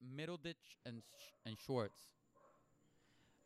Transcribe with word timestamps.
Middleditch 0.00 0.78
and, 0.84 1.02
and 1.44 1.56
Schwartz. 1.58 2.10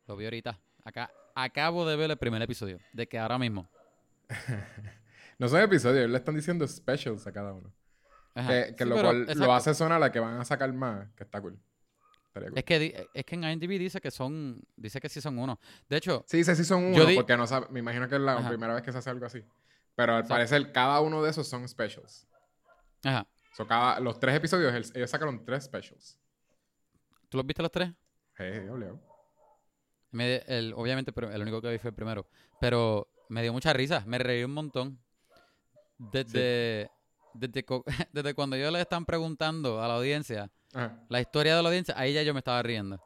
Lo 0.06 0.16
vi 0.16 0.24
ahorita. 0.24 0.58
Acá, 0.84 1.10
acabo 1.34 1.86
de 1.86 1.96
ver 1.96 2.10
el 2.10 2.16
primer 2.18 2.40
episodio. 2.42 2.78
De 2.92 3.06
que 3.06 3.18
ahora 3.18 3.38
mismo. 3.38 3.68
No 5.38 5.48
son 5.48 5.62
episodios, 5.62 6.10
le 6.10 6.18
están 6.18 6.34
diciendo 6.34 6.68
specials 6.68 7.26
a 7.26 7.32
cada 7.32 7.54
uno. 7.54 7.72
Ajá. 8.34 8.46
Que, 8.66 8.76
que 8.76 8.84
Sí, 8.84 8.90
lo 8.90 8.94
pero, 8.96 9.08
cual 9.08 9.26
lo 9.38 9.54
hace 9.54 9.72
sonar 9.74 10.02
a 10.02 10.12
que 10.12 10.20
van 10.20 10.38
a 10.38 10.44
sacar 10.44 10.70
más, 10.74 11.08
que 11.16 11.24
está 11.24 11.40
cool. 11.40 11.58
Estaría 12.26 12.50
cool. 12.50 12.58
Es 12.58 12.64
que, 12.64 13.08
es 13.14 13.24
que 13.24 13.34
en 13.36 13.44
IMDb 13.44 13.78
dice 13.78 14.02
que 14.02 14.10
son. 14.10 14.60
Dice 14.76 15.00
que 15.00 15.08
sí 15.08 15.18
son 15.22 15.38
uno. 15.38 15.58
De 15.88 15.96
hecho, 15.96 16.26
Sí, 16.28 16.36
dice 16.36 16.54
sí 16.54 16.62
son 16.62 16.84
uno, 16.84 17.06
di- 17.06 17.14
porque 17.14 17.38
no 17.38 17.46
sabe, 17.46 17.68
me 17.70 17.80
imagino 17.80 18.06
que 18.06 18.16
es 18.16 18.20
la 18.20 18.36
Ajá. 18.36 18.48
primera 18.50 18.74
vez 18.74 18.82
que 18.82 18.92
se 18.92 18.98
hace 18.98 19.08
algo 19.08 19.24
así. 19.24 19.42
Pero 19.94 20.12
al 20.12 20.18
Exacto. 20.20 20.34
parecer 20.34 20.72
cada 20.72 21.00
uno 21.00 21.22
de 21.22 21.30
esos 21.30 21.48
son 21.48 21.66
specials. 21.66 22.28
ajá. 23.02 23.26
So, 23.52 23.66
cada, 23.66 23.98
los 24.00 24.18
tres 24.20 24.36
episodios, 24.36 24.72
el- 24.74 24.96
ellos 24.96 25.10
sacaron 25.10 25.44
tres 25.44 25.64
specials. 25.64 26.18
¿Tú 27.28 27.36
los 27.38 27.46
viste 27.46 27.62
los 27.62 27.70
tres? 27.72 27.90
Hey, 28.36 28.66
obligado. 28.68 29.00
Me- 30.12 30.42
el, 30.46 30.72
obviamente, 30.76 31.12
pero 31.12 31.30
el 31.30 31.42
único 31.42 31.60
que 31.60 31.70
vi 31.70 31.78
fue 31.78 31.90
el 31.90 31.94
primero. 31.94 32.26
Pero 32.60 33.08
me 33.28 33.42
dio 33.42 33.52
mucha 33.52 33.72
risa. 33.72 34.02
Me 34.06 34.18
reí 34.18 34.42
un 34.44 34.52
montón. 34.52 34.98
Desde, 35.98 36.90
desde, 37.34 37.64
co- 37.64 37.84
desde 38.12 38.34
cuando 38.34 38.56
ellos 38.56 38.72
le 38.72 38.80
están 38.80 39.04
preguntando 39.04 39.82
a 39.82 39.88
la 39.88 39.94
audiencia 39.96 40.50
Ajá. 40.72 40.98
la 41.08 41.20
historia 41.20 41.56
de 41.56 41.62
la 41.62 41.68
audiencia, 41.68 41.94
ahí 41.96 42.14
ya 42.14 42.22
yo 42.22 42.32
me 42.32 42.38
estaba 42.38 42.62
riendo. 42.62 43.02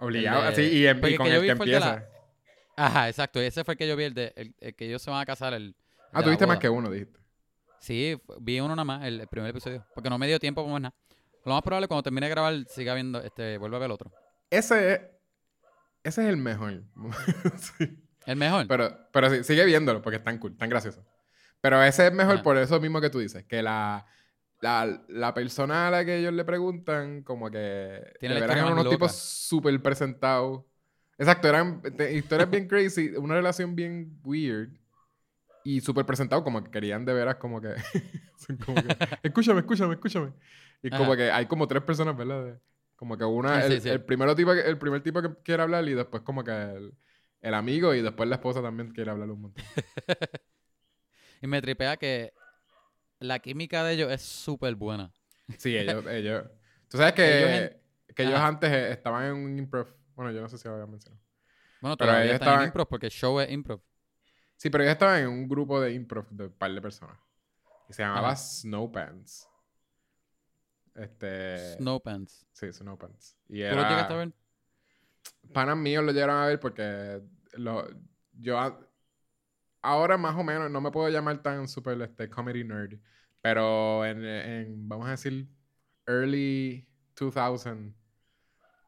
Obligado. 0.00 0.40
El 0.48 0.54
de- 0.56 0.62
Así, 0.64 0.76
y, 0.78 0.86
en- 0.86 0.98
y 0.98 1.00
porque 1.00 1.16
con 1.16 1.26
que 1.26 1.32
yo 1.32 1.36
el 1.36 1.42
vi 1.42 1.48
que 1.48 1.56
fue 1.56 1.66
el 1.66 1.72
de 1.72 1.80
la- 1.80 1.94
empieza. 1.94 2.10
Ajá, 2.76 3.08
exacto. 3.08 3.40
Ese 3.40 3.62
fue 3.64 3.74
el 3.74 3.78
que 3.78 3.86
yo 3.88 3.94
vi, 3.96 4.04
el, 4.04 4.14
de, 4.14 4.32
el, 4.36 4.54
el 4.58 4.74
que 4.74 4.86
ellos 4.86 5.00
se 5.00 5.10
van 5.10 5.20
a 5.20 5.24
casar. 5.26 5.54
El, 5.54 5.62
el 5.68 5.76
Ah, 6.12 6.18
la 6.20 6.24
tuviste 6.24 6.46
más 6.46 6.56
boda. 6.56 6.60
que 6.60 6.68
uno, 6.68 6.90
dijiste. 6.90 7.20
Sí, 7.80 8.18
vi 8.40 8.60
uno 8.60 8.74
nada 8.74 8.84
más, 8.84 9.04
el, 9.04 9.20
el 9.20 9.28
primer 9.28 9.50
episodio. 9.50 9.84
Porque 9.94 10.08
no 10.10 10.18
me 10.18 10.26
dio 10.26 10.38
tiempo 10.38 10.62
como 10.62 10.78
nada. 10.78 10.94
Lo 11.44 11.52
más 11.52 11.62
probable 11.62 11.88
cuando 11.88 12.02
termine 12.02 12.26
de 12.26 12.30
grabar, 12.30 12.54
siga 12.68 12.94
viendo, 12.94 13.20
este, 13.22 13.58
vuelva 13.58 13.76
a 13.76 13.80
ver 13.80 13.86
el 13.86 13.92
otro. 13.92 14.10
Ese 14.50 14.92
es, 14.94 15.00
ese 16.02 16.22
es 16.22 16.28
el 16.28 16.36
mejor. 16.36 16.82
Sí. 17.58 18.00
El 18.26 18.36
mejor. 18.36 18.66
Pero, 18.66 18.96
pero 19.12 19.28
sí, 19.28 19.44
sigue 19.44 19.64
viéndolo 19.66 20.00
porque 20.00 20.16
están 20.16 20.38
cool, 20.38 20.56
tan 20.56 20.70
graciosos. 20.70 21.04
Pero 21.60 21.82
ese 21.82 22.06
es 22.06 22.12
mejor 22.12 22.36
Ajá. 22.36 22.42
por 22.42 22.56
eso 22.56 22.80
mismo 22.80 23.00
que 23.02 23.10
tú 23.10 23.18
dices, 23.18 23.44
que 23.44 23.62
la, 23.62 24.06
la, 24.62 25.04
la 25.08 25.34
persona 25.34 25.88
a 25.88 25.90
la 25.90 26.04
que 26.06 26.16
ellos 26.18 26.32
le 26.32 26.44
preguntan, 26.44 27.22
como 27.22 27.50
que 27.50 28.00
Tiene 28.20 28.38
la 28.38 28.44
eran 28.46 28.72
unos 28.72 28.84
tipos 28.88 29.10
loca. 29.10 29.12
súper 29.12 29.82
presentados. 29.82 30.64
Exacto, 31.18 31.48
eran 31.48 31.82
te- 31.82 32.14
historias 32.14 32.48
bien 32.50 32.66
crazy, 32.68 33.08
una 33.16 33.34
relación 33.34 33.74
bien 33.76 34.18
weird 34.24 34.70
y 35.64 35.80
súper 35.80 36.06
presentado, 36.06 36.44
como 36.44 36.62
que 36.62 36.70
querían 36.70 37.04
de 37.04 37.12
veras, 37.14 37.36
como 37.36 37.60
que, 37.60 37.74
son 38.36 38.56
como 38.58 38.76
que, 38.82 38.96
escúchame, 39.22 39.60
escúchame, 39.60 39.94
escúchame. 39.94 40.32
Y 40.82 40.90
como 40.90 41.16
que 41.16 41.30
hay 41.30 41.46
como 41.46 41.66
tres 41.66 41.82
personas, 41.82 42.16
¿verdad? 42.16 42.44
De- 42.44 42.60
Como 42.96 43.16
que 43.18 43.24
una, 43.24 43.62
Sí, 43.62 43.72
el, 43.72 43.80
sí. 43.80 43.88
el 43.88 44.04
primero 44.04 44.34
tipo, 44.36 44.52
el 44.52 44.78
primer 44.78 45.02
tipo 45.02 45.20
que 45.22 45.34
quiere 45.42 45.62
hablar 45.62 45.88
y 45.88 45.94
después 45.94 46.22
como 46.22 46.44
que 46.44 46.52
el, 46.52 46.94
el 47.40 47.54
amigo 47.54 47.94
y 47.94 48.02
después 48.02 48.28
la 48.28 48.36
esposa 48.36 48.62
también 48.62 48.92
quiere 48.92 49.10
hablar 49.10 49.30
un 49.30 49.40
montón. 49.40 49.64
Y 51.42 51.46
me 51.46 51.60
tripea 51.60 51.96
que 51.96 52.32
la 53.18 53.38
química 53.38 53.84
de 53.84 53.94
ellos 53.94 54.10
es 54.12 54.22
súper 54.22 54.74
buena. 54.74 55.12
Sí, 55.58 55.76
ellos, 55.76 56.04
ellos. 56.06 56.44
Tú 56.88 56.98
sabes 56.98 57.12
que 57.14 57.38
Ellos 57.64 57.70
que 58.14 58.22
ellos 58.22 58.38
antes 58.38 58.70
eh, 58.70 58.92
estaban 58.92 59.24
en 59.26 59.32
un 59.34 59.58
improv. 59.58 59.88
Bueno, 60.14 60.30
yo 60.32 60.40
no 60.40 60.48
sé 60.48 60.56
si 60.56 60.68
lo 60.68 60.74
había 60.74 60.86
mencionado. 60.86 61.20
Bueno, 61.80 61.96
Pero 61.96 62.10
todavía 62.10 62.24
ellos 62.30 62.34
están 62.34 62.48
en 62.48 62.52
estaban- 62.54 62.68
improv 62.68 62.88
porque 62.88 63.06
el 63.06 63.12
show 63.12 63.40
es 63.40 63.50
improv. 63.50 63.80
Sí, 64.56 64.70
pero 64.70 64.84
ellos 64.84 64.92
estaban 64.92 65.20
en 65.22 65.28
un 65.28 65.48
grupo 65.48 65.80
de 65.80 65.92
improv 65.92 66.28
de 66.30 66.46
un 66.46 66.52
par 66.52 66.72
de 66.72 66.80
personas. 66.80 67.18
Y 67.88 67.92
se 67.92 68.02
llamaba 68.02 68.28
Ajá. 68.28 68.36
Snow 68.36 68.90
Pants. 68.90 69.48
Este. 70.94 71.76
Snow 71.76 72.00
Pants. 72.00 72.46
Sí, 72.52 72.72
Snow 72.72 72.96
Pants. 72.96 73.36
Y 73.48 73.58
¿Tú 73.58 73.64
era, 73.64 73.82
lo 73.82 73.88
llegaste 73.88 74.12
a 74.14 74.16
ver? 74.16 74.32
Panas 75.52 75.76
míos 75.76 76.04
lo 76.04 76.12
llegaron 76.12 76.36
a 76.36 76.46
ver 76.46 76.60
porque 76.60 77.20
lo, 77.54 77.86
yo 78.32 78.58
a- 78.58 78.80
ahora 79.82 80.16
más 80.16 80.34
o 80.36 80.42
menos 80.44 80.70
no 80.70 80.80
me 80.80 80.90
puedo 80.90 81.08
llamar 81.08 81.42
tan 81.42 81.68
super 81.68 82.00
este, 82.00 82.30
comedy 82.30 82.64
nerd, 82.64 82.98
pero 83.40 84.04
en, 84.04 84.24
en, 84.24 84.88
vamos 84.88 85.06
a 85.08 85.12
decir, 85.12 85.48
early 86.06 86.88
2000 87.14 87.94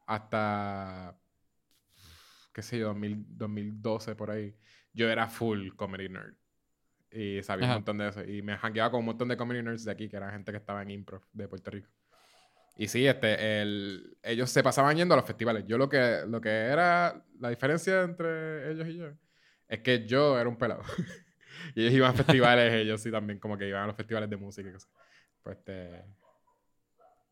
hasta, 0.07 1.19
qué 2.53 2.61
sé 2.61 2.79
yo, 2.79 2.87
2000 2.87 3.25
2012 3.37 4.15
por 4.15 4.31
ahí, 4.31 4.55
yo 4.97 5.09
era 5.09 5.27
full 5.27 5.69
comedy 5.75 6.09
nerd. 6.09 6.33
Y 7.11 7.41
sabía 7.43 7.65
Ajá. 7.65 7.75
un 7.75 7.77
montón 7.79 7.97
de 7.99 8.09
eso. 8.09 8.23
Y 8.23 8.41
me 8.41 8.57
jangueaba 8.57 8.91
con 8.91 8.99
un 8.99 9.05
montón 9.05 9.29
de 9.29 9.37
comedy 9.37 9.61
nerds 9.61 9.85
de 9.85 9.91
aquí, 9.91 10.09
que 10.09 10.17
eran 10.17 10.31
gente 10.31 10.51
que 10.51 10.57
estaba 10.57 10.81
en 10.81 10.91
improv 10.91 11.21
de 11.31 11.47
Puerto 11.47 11.71
Rico. 11.71 11.89
Y 12.75 12.87
sí, 12.87 13.07
este, 13.07 13.61
el, 13.61 14.17
ellos 14.21 14.49
se 14.49 14.61
pasaban 14.61 14.97
yendo 14.97 15.13
a 15.13 15.17
los 15.17 15.25
festivales. 15.25 15.63
Yo 15.65 15.77
lo 15.77 15.87
que, 15.87 16.23
lo 16.27 16.41
que 16.41 16.49
era 16.49 17.23
la 17.39 17.49
diferencia 17.49 18.01
entre 18.01 18.71
ellos 18.71 18.87
y 18.87 18.97
yo 18.97 19.07
es 19.67 19.79
que 19.79 20.05
yo 20.05 20.39
era 20.39 20.49
un 20.49 20.57
pelado. 20.57 20.83
y 21.75 21.81
ellos 21.81 21.93
iban 21.93 22.11
a 22.11 22.13
festivales, 22.13 22.73
ellos 22.73 23.01
sí 23.01 23.11
también 23.11 23.39
como 23.39 23.57
que 23.57 23.67
iban 23.67 23.83
a 23.83 23.87
los 23.87 23.95
festivales 23.95 24.29
de 24.29 24.37
música 24.37 24.69
y 24.69 24.73
cosas. 24.73 24.89
Pues 25.41 25.57
este 25.57 26.03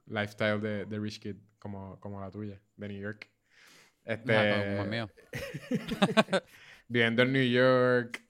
lifestyle 0.08 0.62
de, 0.62 0.86
de 0.86 1.00
Rich 1.00 1.20
Kid 1.20 1.36
como, 1.60 2.00
como 2.00 2.22
la 2.22 2.32
tuya, 2.32 2.60
de 2.76 2.88
New 2.88 3.02
York. 3.02 3.30
Este, 4.04 4.76
como 4.78 4.90
mío. 4.90 5.10
viviendo 6.88 7.24
en 7.24 7.34
New 7.34 7.48
York, 7.50 8.24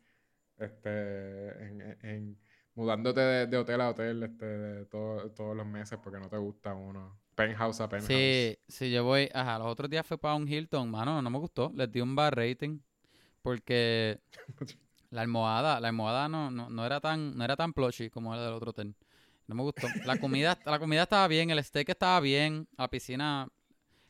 este, 0.57 1.47
en, 1.65 1.97
en- 2.03 2.39
mudándote 2.75 3.21
de, 3.21 3.47
de 3.47 3.57
hotel 3.57 3.79
a 3.81 3.89
hotel 3.89 4.23
este, 4.23 4.45
de 4.45 4.85
todo- 4.85 5.31
todos 5.31 5.55
los 5.55 5.65
meses 5.65 5.97
porque 6.03 6.19
no 6.19 6.29
te 6.29 6.37
gusta 6.37 6.73
uno. 6.73 7.17
Penthouse 7.35 7.81
a 7.81 7.89
penthouse. 7.89 8.07
Sí, 8.07 8.57
sí, 8.67 8.91
yo 8.91 9.03
voy. 9.03 9.29
Ajá, 9.33 9.57
los 9.59 9.67
otros 9.67 9.89
días 9.89 10.05
fue 10.05 10.17
para 10.17 10.35
un 10.35 10.47
Hilton, 10.47 10.89
mano, 10.89 11.21
no 11.21 11.29
me 11.29 11.37
gustó. 11.37 11.71
Les 11.75 11.91
di 11.91 12.01
un 12.01 12.15
bar 12.15 12.35
rating 12.35 12.79
porque 13.41 14.19
la 15.11 15.21
almohada, 15.21 15.79
la 15.79 15.87
almohada 15.89 16.27
no, 16.29 16.49
no, 16.51 16.69
no 16.69 16.85
era 16.85 16.99
tan, 16.99 17.37
no 17.37 17.43
era 17.43 17.55
tan 17.55 17.73
plushy 17.73 18.09
como 18.09 18.35
la 18.35 18.43
del 18.43 18.53
otro 18.53 18.71
hotel. 18.71 18.95
No 19.47 19.55
me 19.55 19.61
gustó. 19.63 19.87
La 20.05 20.17
comida, 20.17 20.57
la 20.65 20.79
comida 20.79 21.03
estaba 21.03 21.27
bien, 21.27 21.49
el 21.51 21.63
steak 21.63 21.89
estaba 21.89 22.19
bien, 22.19 22.67
la 22.77 22.89
piscina 22.89 23.47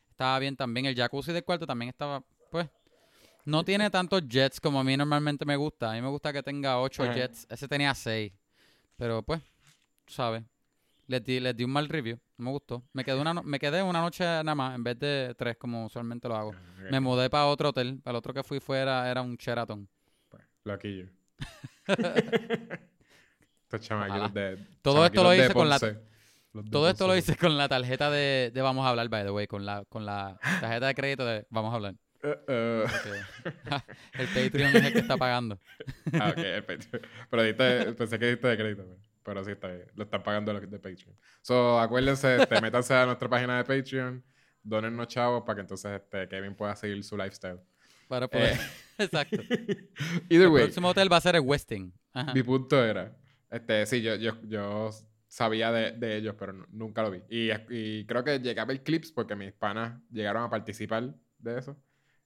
estaba 0.10 0.40
bien 0.40 0.56
también, 0.56 0.86
el 0.86 0.96
jacuzzi 0.96 1.34
del 1.34 1.44
cuarto 1.44 1.68
también 1.68 1.90
estaba, 1.90 2.24
pues, 2.50 2.70
no 3.46 3.64
tiene 3.64 3.90
tantos 3.90 4.28
jets 4.28 4.60
como 4.60 4.80
a 4.80 4.84
mí 4.84 4.98
normalmente 4.98 5.46
me 5.46 5.56
gusta. 5.56 5.92
A 5.92 5.94
mí 5.94 6.02
me 6.02 6.10
gusta 6.10 6.34
que 6.34 6.44
tenga 6.44 6.80
ocho 6.80 7.04
Ajá. 7.04 7.14
jets. 7.14 7.46
Ese 7.50 7.68
tenía 7.68 7.94
seis. 7.94 8.34
Pero 8.98 9.22
pues, 9.24 9.42
tú 10.06 10.14
sabes. 10.14 10.44
Les 11.08 11.24
di, 11.24 11.40
les 11.40 11.56
di 11.56 11.64
un 11.64 11.72
mal 11.72 11.88
review. 11.88 12.20
No 12.38 12.46
me 12.46 12.52
gustó. 12.52 12.84
Me 12.94 13.04
quedé 13.06 13.20
una, 13.20 13.34
no- 13.34 13.44
me 13.44 13.60
quedé 13.60 13.84
una 13.84 14.02
noche 14.02 14.24
nada 14.24 14.56
más 14.56 14.74
en 14.76 14.84
vez 14.84 14.98
de 15.00 15.36
tres 15.38 15.56
como 15.58 15.86
usualmente 15.86 16.28
lo 16.28 16.36
hago. 16.36 16.56
Me 16.90 17.00
mudé 17.00 17.30
para 17.30 17.46
otro 17.46 17.70
hotel. 17.70 18.00
Para 18.04 18.14
el 18.14 18.18
otro 18.18 18.34
que 18.34 18.44
fui 18.44 18.60
fuera 18.60 19.10
era 19.10 19.22
un 19.22 19.36
Sheraton. 19.36 19.88
pues. 20.30 20.44
Estos 23.66 23.82
chamaquitos 23.82 24.34
de. 24.34 24.58
Todo 24.82 25.06
esto 25.06 25.24
lo 25.24 25.34
hice 25.34 25.54
con 25.54 25.70
la- 25.70 25.80
Todo 26.72 26.90
esto 26.90 27.08
lo 27.08 27.16
hice 27.16 27.36
con 27.36 27.58
la 27.58 27.68
tarjeta 27.68 28.10
de, 28.10 28.50
de 28.54 28.62
Vamos 28.62 28.86
a 28.86 28.90
hablar, 28.90 29.10
by 29.10 29.24
the 29.26 29.32
way. 29.32 29.46
Con 29.48 29.66
la, 29.66 29.84
con 29.86 30.06
la 30.06 30.40
tarjeta 30.62 30.88
de 30.88 30.96
crédito 30.96 31.26
de 31.26 31.46
Vamos 31.50 31.72
a 31.72 31.76
hablar. 31.76 31.96
Eh, 32.26 32.40
eh. 32.48 32.86
El 34.14 34.28
Patreon 34.28 34.76
es 34.76 34.84
el 34.86 34.94
que 34.94 35.00
está 35.00 35.18
pagando. 35.18 35.60
Ah, 36.20 36.30
ok, 36.32 36.38
el 36.38 36.64
Patreon. 36.64 37.02
Pero 37.30 37.44
diste, 37.44 37.94
pensé 37.94 38.18
que 38.20 38.28
diste 38.32 38.48
de 38.48 38.58
crédito, 38.58 38.86
pero- 39.24 39.44
sí 39.44 39.52
está 39.52 39.68
bien. 39.68 39.86
Lo 39.96 40.04
están 40.06 40.24
pagando 40.24 40.54
los 40.54 40.62
de 40.70 40.80
Patreon. 40.80 41.16
So, 41.42 41.80
acuérdense, 41.80 42.38
este, 42.42 42.62
métanse 42.62 42.94
a 42.94 43.06
nuestra 43.06 43.30
página 43.30 43.58
de 43.58 43.64
Patreon, 43.64 44.24
donennos 44.64 45.08
chavos 45.08 45.44
para 45.46 45.56
que 45.58 45.62
entonces 45.62 45.92
este, 46.02 46.28
Kevin 46.28 46.56
pueda 46.56 46.76
seguir 46.76 47.04
su 47.04 47.16
lifestyle. 47.18 47.60
Para 48.08 48.28
poder. 48.28 48.54
Eh. 48.56 48.60
Exacto. 49.04 49.38
Either 50.30 50.46
El 50.46 50.48
way, 50.50 50.64
próximo 50.64 50.90
hotel 50.90 51.12
va 51.12 51.18
a 51.18 51.22
ser 51.22 51.36
el 51.36 51.42
Westin. 51.42 51.94
Ajá. 52.14 52.34
mi 52.34 52.44
punto 52.44 52.84
era, 52.84 53.16
este, 53.52 53.86
sí, 53.86 54.02
yo, 54.02 54.16
yo, 54.16 54.42
yo 54.44 54.90
sabía 55.28 55.72
de, 55.72 55.92
de 55.92 56.16
ellos, 56.18 56.36
pero 56.40 56.54
nu- 56.54 56.66
nunca 56.72 57.02
lo 57.04 57.12
vi. 57.12 57.22
Y, 57.30 57.50
y 57.70 58.06
creo 58.06 58.24
que 58.24 58.40
llegué 58.40 58.60
a 58.62 58.66
ver 58.66 58.82
clips 58.84 59.12
porque 59.12 59.36
mis 59.36 59.52
panas 59.54 60.00
llegaron 60.10 60.44
a 60.44 60.50
participar 60.50 61.14
de 61.40 61.60
eso. 61.60 61.78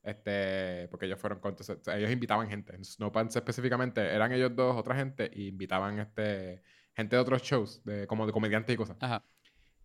Este, 0.10 0.88
porque 0.90 1.06
ellos 1.06 1.20
fueron 1.20 1.40
con, 1.40 1.52
entonces, 1.52 1.78
ellos 1.88 2.12
invitaban 2.12 2.50
gente. 2.50 2.76
En 2.76 2.84
Snowpants 2.84 3.36
específicamente 3.36 4.02
eran 4.02 4.32
ellos 4.32 4.56
dos, 4.56 4.76
otra 4.76 4.96
gente, 4.96 5.30
y 5.34 5.48
invitaban 5.48 6.00
este, 6.00 6.62
gente 6.96 7.16
de 7.16 7.22
otros 7.22 7.42
shows, 7.42 7.84
de, 7.84 8.08
como 8.08 8.26
de 8.26 8.34
comediantes 8.34 8.74
y 8.74 8.78
cosas. 8.78 8.98
Ajá. 9.00 9.24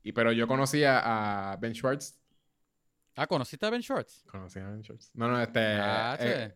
Y, 0.03 0.13
pero 0.13 0.33
yo 0.33 0.47
conocía 0.47 1.01
a 1.53 1.57
Ben 1.57 1.75
Schwartz. 1.75 2.19
Ah, 3.17 3.27
¿conociste 3.27 3.65
a 3.65 3.71
Ben 3.71 3.81
Shorts? 3.81 4.25
Conocía 4.31 4.67
a 4.67 4.71
Ben 4.71 4.83
Schwartz. 4.83 5.11
No, 5.15 5.29
no, 5.29 5.41
este. 5.41 5.61
Ah, 5.61 6.17
eh, 6.19 6.55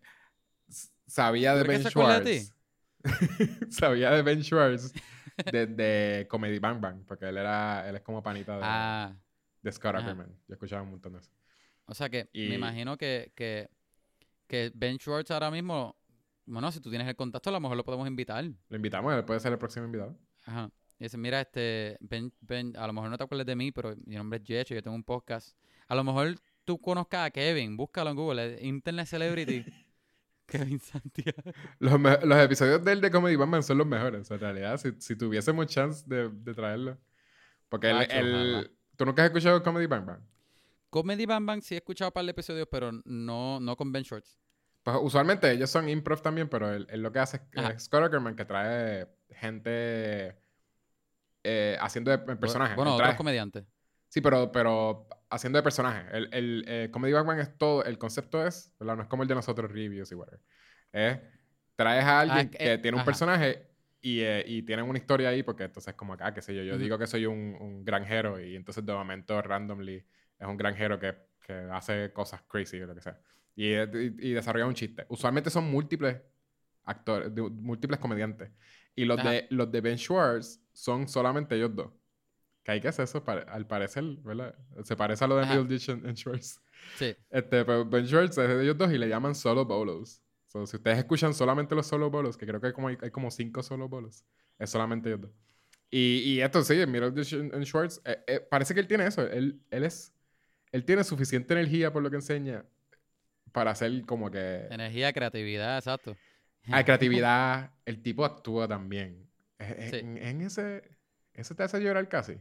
sabía 1.06 1.54
de 1.54 1.60
¿Tú 1.60 1.66
crees 1.66 1.84
Ben 1.84 1.90
acuerda 1.90 2.20
de 2.20 2.40
Schwartz. 2.40 2.54
sabía 3.70 4.10
de 4.10 4.22
Ben 4.22 4.42
Schwartz 4.42 4.92
desde 5.52 6.26
Comedy 6.28 6.58
Bang 6.58 6.80
Bang, 6.80 7.04
porque 7.06 7.26
él 7.26 7.36
era, 7.36 7.88
él 7.88 7.96
es 7.96 8.02
como 8.02 8.22
panita 8.22 8.56
de, 8.56 8.62
Ah, 8.64 9.16
de 9.62 9.72
Scott. 9.72 9.96
Ackerman. 9.96 10.34
Yo 10.48 10.54
escuchaba 10.54 10.82
un 10.82 10.90
montón 10.90 11.12
de 11.12 11.20
eso. 11.20 11.30
O 11.88 11.94
sea 11.94 12.08
que 12.08 12.28
Y- 12.32 12.48
me 12.48 12.54
imagino 12.54 12.96
que, 12.96 13.32
que, 13.34 13.68
que 14.46 14.70
Ben 14.74 14.98
Schwartz 14.98 15.30
ahora 15.30 15.50
mismo, 15.50 15.96
bueno, 16.46 16.70
si 16.70 16.80
tú 16.80 16.90
tienes 16.90 17.08
el 17.08 17.16
contacto, 17.16 17.50
a 17.50 17.52
lo 17.52 17.60
mejor 17.60 17.76
lo 17.76 17.84
podemos 17.84 18.06
invitar. 18.06 18.44
Lo 18.68 18.76
invitamos, 18.76 19.12
él 19.14 19.24
puede 19.24 19.40
ser 19.40 19.52
el 19.52 19.58
próximo 19.58 19.86
invitado. 19.86 20.16
Ajá. 20.44 20.70
Y 21.00 21.04
dice, 21.04 21.16
mira, 21.18 21.40
este, 21.40 21.96
Ben, 22.00 22.32
Ben, 22.40 22.76
a 22.76 22.86
lo 22.86 22.92
mejor 22.92 23.10
no 23.10 23.16
te 23.18 23.24
acuerdas 23.24 23.46
de 23.46 23.54
mí, 23.56 23.70
pero 23.72 23.94
mi 24.06 24.16
nombre 24.16 24.38
es 24.38 24.44
Jecho, 24.46 24.74
yo 24.74 24.82
tengo 24.82 24.96
un 24.96 25.04
podcast. 25.04 25.56
A 25.86 25.94
lo 25.94 26.02
mejor 26.04 26.34
tú 26.64 26.78
conozcas 26.80 27.26
a 27.26 27.30
Kevin, 27.30 27.76
búscalo 27.76 28.10
en 28.10 28.16
Google, 28.16 28.58
Internet 28.62 29.06
Celebrity. 29.06 29.64
Kevin 30.46 30.80
Santiago. 30.80 31.42
Los, 31.78 32.00
los 32.00 32.38
episodios 32.38 32.82
del 32.82 33.02
de 33.02 33.10
Comedy 33.10 33.36
Bang 33.36 33.62
son 33.62 33.76
los 33.78 33.86
mejores. 33.86 34.30
En 34.30 34.40
realidad, 34.40 34.78
si, 34.78 34.92
si 34.98 35.14
tuviésemos 35.14 35.66
chance 35.66 36.02
de, 36.06 36.30
de 36.30 36.54
traerlo. 36.54 36.98
Porque 37.68 37.92
ojalá. 37.92 38.64
¿Tú 38.96 39.04
nunca 39.04 39.22
has 39.22 39.26
escuchado 39.28 39.62
Comedy 39.62 39.86
Bang 39.86 40.06
Bang? 40.06 40.20
Comedy 40.90 41.26
Bang 41.26 41.44
Bang 41.46 41.62
sí 41.62 41.74
he 41.74 41.78
escuchado 41.78 42.08
un 42.10 42.12
par 42.14 42.24
de 42.24 42.30
episodios, 42.30 42.68
pero 42.70 42.90
no, 43.04 43.60
no 43.60 43.76
con 43.76 43.92
Ben 43.92 44.02
Shorts. 44.02 44.38
Pues 44.82 44.96
usualmente 45.02 45.50
ellos 45.50 45.70
son 45.70 45.88
improv 45.88 46.22
también, 46.22 46.48
pero 46.48 46.72
él, 46.72 46.86
él 46.90 47.02
lo 47.02 47.12
que 47.12 47.18
hace 47.18 47.40
es, 47.52 47.84
Scott 47.84 48.04
Ackerman 48.04 48.36
que 48.36 48.44
trae 48.44 49.06
gente 49.30 50.36
eh, 51.44 51.76
haciendo 51.80 52.10
de 52.10 52.18
personajes. 52.18 52.76
Bueno, 52.76 52.94
otros 52.94 53.14
comediantes. 53.14 53.64
Sí, 54.08 54.20
pero, 54.20 54.50
pero 54.52 55.06
haciendo 55.30 55.58
de 55.58 55.62
personaje. 55.62 56.06
El, 56.16 56.28
el 56.32 56.64
eh, 56.66 56.88
Comedy 56.90 57.12
Bang 57.12 57.26
Bang 57.26 57.40
es 57.40 57.56
todo, 57.58 57.84
el 57.84 57.98
concepto 57.98 58.46
es, 58.46 58.74
¿verdad? 58.78 58.96
No 58.96 59.02
es 59.02 59.08
como 59.08 59.22
el 59.22 59.28
de 59.28 59.34
nosotros, 59.34 59.70
reviews 59.70 60.10
y 60.12 60.14
whatever. 60.14 60.40
Es, 60.92 61.18
traes 61.76 62.04
a 62.04 62.20
alguien 62.20 62.48
Ah, 62.48 62.50
que 62.50 62.72
eh, 62.72 62.78
tiene 62.78 62.96
un 62.96 63.00
ajá. 63.00 63.04
personaje 63.04 63.68
y, 64.00 64.20
eh, 64.20 64.44
y 64.46 64.62
tienen 64.62 64.86
una 64.86 64.98
historia 64.98 65.28
ahí 65.28 65.42
porque 65.42 65.64
entonces 65.64 65.94
como 65.94 66.14
acá, 66.14 66.32
qué 66.32 66.40
sé 66.40 66.54
yo, 66.54 66.62
yo 66.62 66.78
digo 66.78 66.98
que 66.98 67.06
soy 67.06 67.26
un, 67.26 67.56
un 67.60 67.84
granjero 67.84 68.40
y 68.40 68.56
entonces 68.56 68.84
de 68.86 68.92
momento 68.94 69.40
randomly 69.42 70.04
es 70.38 70.46
un 70.46 70.56
granjero 70.56 70.98
que, 70.98 71.14
que 71.46 71.52
hace 71.52 72.12
cosas 72.12 72.42
crazy 72.42 72.80
o 72.80 72.86
lo 72.86 72.94
que 72.94 73.00
sea. 73.00 73.20
Y, 73.54 73.72
eh, 73.72 73.88
y, 73.92 74.28
y 74.28 74.32
desarrolla 74.32 74.66
un 74.66 74.74
chiste. 74.74 75.04
Usualmente 75.08 75.50
son 75.50 75.70
múltiples 75.70 76.20
actores, 76.84 77.34
de- 77.34 77.42
múltiples 77.42 77.98
comediantes. 77.98 78.50
Y 78.94 79.04
los 79.04 79.18
Ajá. 79.18 79.30
de, 79.30 79.46
los 79.50 79.70
de 79.70 79.80
Ben 79.80 79.98
Schwartz 79.98 80.60
son 80.72 81.08
solamente 81.08 81.54
ellos 81.56 81.74
dos. 81.74 81.92
Que 82.62 82.72
hay 82.72 82.80
que 82.80 82.88
hacer 82.88 83.04
eso, 83.04 83.24
pare- 83.24 83.44
al 83.48 83.66
parecer, 83.66 84.04
¿verdad? 84.22 84.54
Se 84.84 84.94
parece 84.96 85.24
a 85.24 85.28
lo 85.28 85.36
de. 85.36 85.46
Middleditch 85.46 85.88
en 85.88 86.16
Schwartz. 86.16 86.60
Sí. 86.96 87.16
Este, 87.30 87.64
pero 87.64 87.84
Ben 87.84 88.06
Schwartz 88.06 88.36
es 88.38 88.48
de 88.48 88.62
ellos 88.62 88.76
dos 88.76 88.92
y 88.92 88.98
le 88.98 89.08
llaman 89.08 89.34
solo 89.34 89.64
bolos. 89.64 90.20
So, 90.46 90.66
si 90.66 90.76
ustedes 90.76 90.98
escuchan 90.98 91.34
solamente 91.34 91.74
los 91.74 91.86
solo 91.86 92.10
bolos, 92.10 92.36
que 92.36 92.46
creo 92.46 92.60
que 92.60 92.68
hay 92.68 92.72
como, 92.72 92.88
hay, 92.88 92.96
como 93.10 93.30
cinco 93.30 93.62
solo 93.62 93.88
bolos, 93.88 94.24
es 94.58 94.70
solamente 94.70 95.08
ellos 95.10 95.22
dos. 95.22 95.30
Y, 95.90 96.22
y 96.24 96.40
esto 96.40 96.62
sí, 96.62 96.74
Middleditch 96.86 97.32
en 97.34 97.64
Schwartz, 97.64 98.00
eh, 98.04 98.22
eh, 98.26 98.40
parece 98.40 98.74
que 98.74 98.80
él 98.80 98.86
tiene 98.86 99.06
eso. 99.06 99.22
Él, 99.22 99.60
él 99.70 99.84
es... 99.84 100.14
Él 100.72 100.84
tiene 100.84 101.04
suficiente 101.04 101.54
energía 101.54 101.92
por 101.92 102.02
lo 102.02 102.10
que 102.10 102.16
enseña 102.16 102.64
para 103.52 103.70
hacer 103.70 104.02
como 104.06 104.30
que... 104.30 104.66
Energía, 104.70 105.12
creatividad, 105.12 105.78
exacto. 105.78 106.16
Hay 106.70 106.84
creatividad. 106.84 107.72
El 107.84 108.02
tipo 108.02 108.24
actúa 108.24 108.68
también. 108.68 109.28
Eh, 109.58 109.88
Sí. 109.90 109.98
En, 109.98 110.18
en 110.18 110.40
ese... 110.42 110.82
¿Ese 111.34 111.54
te 111.54 111.62
hace 111.62 111.80
llorar 111.80 112.08
casi? 112.08 112.36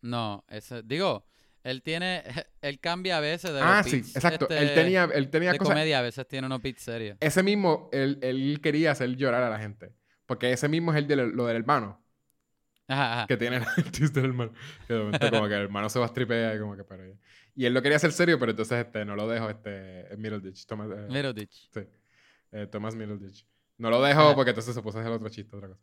No, 0.00 0.44
ese, 0.48 0.82
digo, 0.82 1.26
él 1.62 1.82
tiene, 1.82 2.22
él 2.62 2.78
cambia 2.78 3.16
a 3.16 3.20
veces 3.20 3.52
de 3.52 3.60
Ah, 3.60 3.78
los 3.78 3.86
sí, 3.90 3.96
beats, 3.96 4.16
exacto. 4.16 4.48
él 4.50 4.64
este, 4.64 4.74
tenía, 4.74 5.08
él 5.12 5.30
tenía 5.30 5.52
de 5.52 5.58
cosas... 5.58 5.74
comedia, 5.74 5.98
a 5.98 6.02
veces 6.02 6.26
tiene 6.28 6.46
unos 6.46 6.62
beats 6.62 6.82
serios. 6.82 7.16
Ese 7.20 7.42
mismo, 7.42 7.88
él, 7.92 8.18
él 8.22 8.60
quería 8.62 8.92
hacer 8.92 9.16
llorar 9.16 9.42
a 9.42 9.50
la 9.50 9.58
gente. 9.58 9.92
Porque 10.26 10.52
ese 10.52 10.68
mismo 10.68 10.92
es 10.92 10.98
el 10.98 11.06
de 11.06 11.16
lo 11.16 11.46
del 11.46 11.56
hermano. 11.56 12.02
Ajá, 12.86 13.12
ajá. 13.14 13.26
Que 13.26 13.36
tiene 13.36 13.56
el 13.76 13.90
twist 13.92 14.14
del 14.14 14.26
hermano. 14.26 14.52
Que 14.86 14.92
de 14.94 14.98
momento 15.00 15.30
como 15.30 15.48
que 15.48 15.54
el 15.54 15.62
hermano 15.62 15.88
se 15.88 15.98
va 15.98 16.04
a 16.06 16.08
stripea 16.08 16.54
y 16.54 16.58
como 16.58 16.76
que 16.76 16.84
para 16.84 17.04
Y 17.54 17.64
él 17.64 17.72
lo 17.74 17.80
quería 17.82 17.96
hacer 17.96 18.12
serio, 18.12 18.38
pero 18.38 18.50
entonces 18.50 18.84
este, 18.84 19.04
no 19.04 19.16
lo 19.16 19.26
dejo, 19.28 19.48
este, 19.50 20.12
es 20.12 20.18
Middleditch. 20.18 20.66
Thomas, 20.66 20.90
eh, 20.90 21.06
Little 21.08 21.32
Ditch. 21.32 21.70
sí. 21.72 21.80
Eh, 22.52 22.66
Thomas 22.70 22.94
Middleditch. 22.94 23.46
No 23.78 23.90
lo 23.90 24.00
dejo 24.02 24.20
Ajá. 24.20 24.34
porque 24.34 24.50
entonces 24.50 24.74
se 24.74 24.82
puso 24.82 24.98
a 24.98 25.00
hacer 25.00 25.12
otro 25.12 25.28
chiste, 25.28 25.56
otra 25.56 25.68
cosa. 25.68 25.80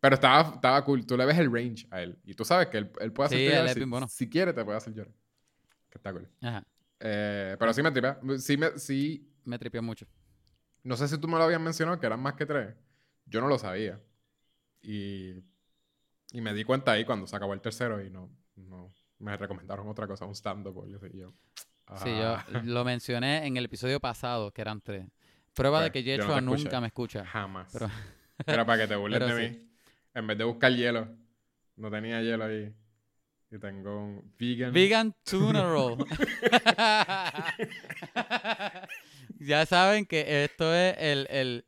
Pero 0.00 0.14
estaba, 0.14 0.54
estaba 0.54 0.84
cool. 0.84 1.04
Tú 1.06 1.16
le 1.16 1.26
ves 1.26 1.38
el 1.38 1.52
range 1.52 1.86
a 1.90 2.00
él. 2.02 2.18
Y 2.24 2.34
tú 2.34 2.44
sabes 2.44 2.68
que 2.68 2.78
él, 2.78 2.90
él 3.00 3.12
puede 3.12 3.26
hacer 3.26 3.38
Sí, 3.38 3.44
llorar. 3.54 3.74
si, 3.74 3.84
bueno. 3.84 4.08
si 4.08 4.28
quiere, 4.30 4.52
te 4.54 4.64
puede 4.64 4.78
hacer 4.78 4.94
llorar. 4.94 5.12
Que 5.90 5.98
está 5.98 6.10
cool. 6.12 6.26
Ajá. 6.40 6.64
Eh, 7.00 7.54
pero 7.58 7.72
sí 7.74 7.82
me 7.82 7.90
tripea. 7.92 8.18
Sí, 8.38 8.56
me, 8.56 8.78
sí, 8.78 9.30
Me 9.44 9.58
tripió 9.58 9.82
mucho. 9.82 10.06
no 10.82 10.96
sé 10.96 11.06
si 11.06 11.18
tú 11.18 11.28
me 11.28 11.36
lo 11.36 11.44
habías 11.44 11.60
mencionado, 11.60 12.00
que 12.00 12.06
eran 12.06 12.20
más 12.20 12.32
que 12.34 12.46
tres. 12.46 12.74
Yo 13.26 13.40
no 13.42 13.46
lo 13.48 13.58
sabía. 13.58 14.00
Y, 14.82 15.34
y 16.32 16.40
me 16.40 16.54
di 16.54 16.64
cuenta 16.64 16.92
ahí 16.92 17.04
cuando 17.04 17.26
se 17.26 17.34
acabó 17.36 17.54
el 17.54 17.60
tercero 17.60 18.04
y 18.04 18.10
no, 18.10 18.30
no 18.56 18.92
me 19.18 19.36
recomendaron 19.36 19.86
otra 19.88 20.06
cosa, 20.06 20.24
un 20.26 20.34
stand-up 20.34 20.86
yo 20.88 20.98
y 21.12 21.18
yo. 21.18 21.32
Sí, 21.96 22.10
ah, 22.10 22.44
yo 22.52 22.60
lo 22.64 22.84
mencioné 22.84 23.46
en 23.46 23.56
el 23.56 23.64
episodio 23.64 23.98
pasado, 24.00 24.52
que 24.52 24.60
eran 24.62 24.80
tres. 24.80 25.06
Prueba 25.54 25.82
de 25.82 25.90
Pues, 25.90 26.04
que 26.04 26.16
no 26.40 26.52
escuché. 26.54 26.64
nunca 26.64 26.80
me 26.80 26.86
escucha. 26.86 27.24
Jamás. 27.26 27.70
Pero- 27.72 27.90
Era 28.46 28.64
para 28.64 28.82
que 28.82 28.88
te 28.88 28.96
burles 28.96 29.20
de 29.34 29.48
sí. 29.48 29.58
mí. 29.58 29.68
En 30.14 30.26
vez 30.26 30.38
de 30.38 30.44
buscar 30.44 30.72
hielo, 30.72 31.08
no 31.76 31.90
tenía 31.90 32.22
hielo 32.22 32.44
ahí. 32.44 32.72
Y 33.50 33.58
tengo 33.58 33.98
un 33.98 34.32
vegan. 34.38 34.72
Vegan 34.72 35.14
tuna 35.24 35.64
roll. 35.68 36.06
ya 39.40 39.66
saben 39.66 40.06
que 40.06 40.44
esto 40.44 40.72
es 40.74 40.96
el, 40.98 41.26
el 41.30 41.64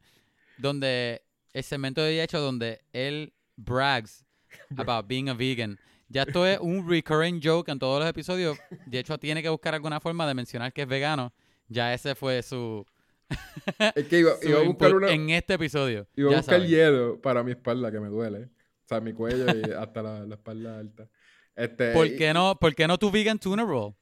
donde 0.58 1.22
el 1.52 1.64
segmento 1.64 2.02
de 2.02 2.22
hecho 2.22 2.40
donde 2.40 2.82
él 2.92 3.32
brags 3.56 4.24
about 4.76 5.06
being 5.06 5.28
a 5.28 5.34
vegan. 5.34 5.78
Ya 6.08 6.22
esto 6.22 6.46
es 6.46 6.58
un 6.60 6.88
recurring 6.88 7.40
joke 7.42 7.70
en 7.70 7.78
todos 7.78 8.00
los 8.00 8.08
episodios. 8.08 8.58
De 8.86 8.98
hecho, 8.98 9.16
tiene 9.18 9.42
que 9.42 9.48
buscar 9.48 9.74
alguna 9.74 9.98
forma 10.00 10.26
de 10.26 10.34
mencionar 10.34 10.72
que 10.72 10.82
es 10.82 10.88
vegano. 10.88 11.32
Ya 11.68 11.94
ese 11.94 12.14
fue 12.14 12.42
su, 12.42 12.84
Es 13.94 14.06
que 14.08 14.18
iba, 14.18 14.32
iba 14.42 14.60
a 14.60 14.62
buscar 14.62 14.94
una, 14.94 15.10
en 15.10 15.30
este 15.30 15.54
episodio. 15.54 16.06
iba 16.16 16.32
a 16.32 16.36
buscar 16.36 16.62
hielo 16.66 17.20
para 17.20 17.42
mi 17.42 17.52
espalda 17.52 17.90
que 17.90 17.98
me 18.00 18.08
duele. 18.08 18.44
O 18.84 18.88
sea, 18.88 19.00
mi 19.00 19.12
cuello 19.12 19.46
y 19.56 19.70
hasta 19.78 20.02
la, 20.02 20.26
la 20.26 20.34
espalda 20.34 20.78
alta. 20.78 21.08
Este, 21.56 21.92
¿Por 21.92 22.06
y- 22.06 22.16
qué 22.16 22.32
no, 22.34 22.58
por 22.60 22.74
qué 22.74 22.86
no 22.86 22.98
tu 22.98 23.10
vegan 23.10 23.38
tuna 23.38 23.64
roll? 23.64 23.94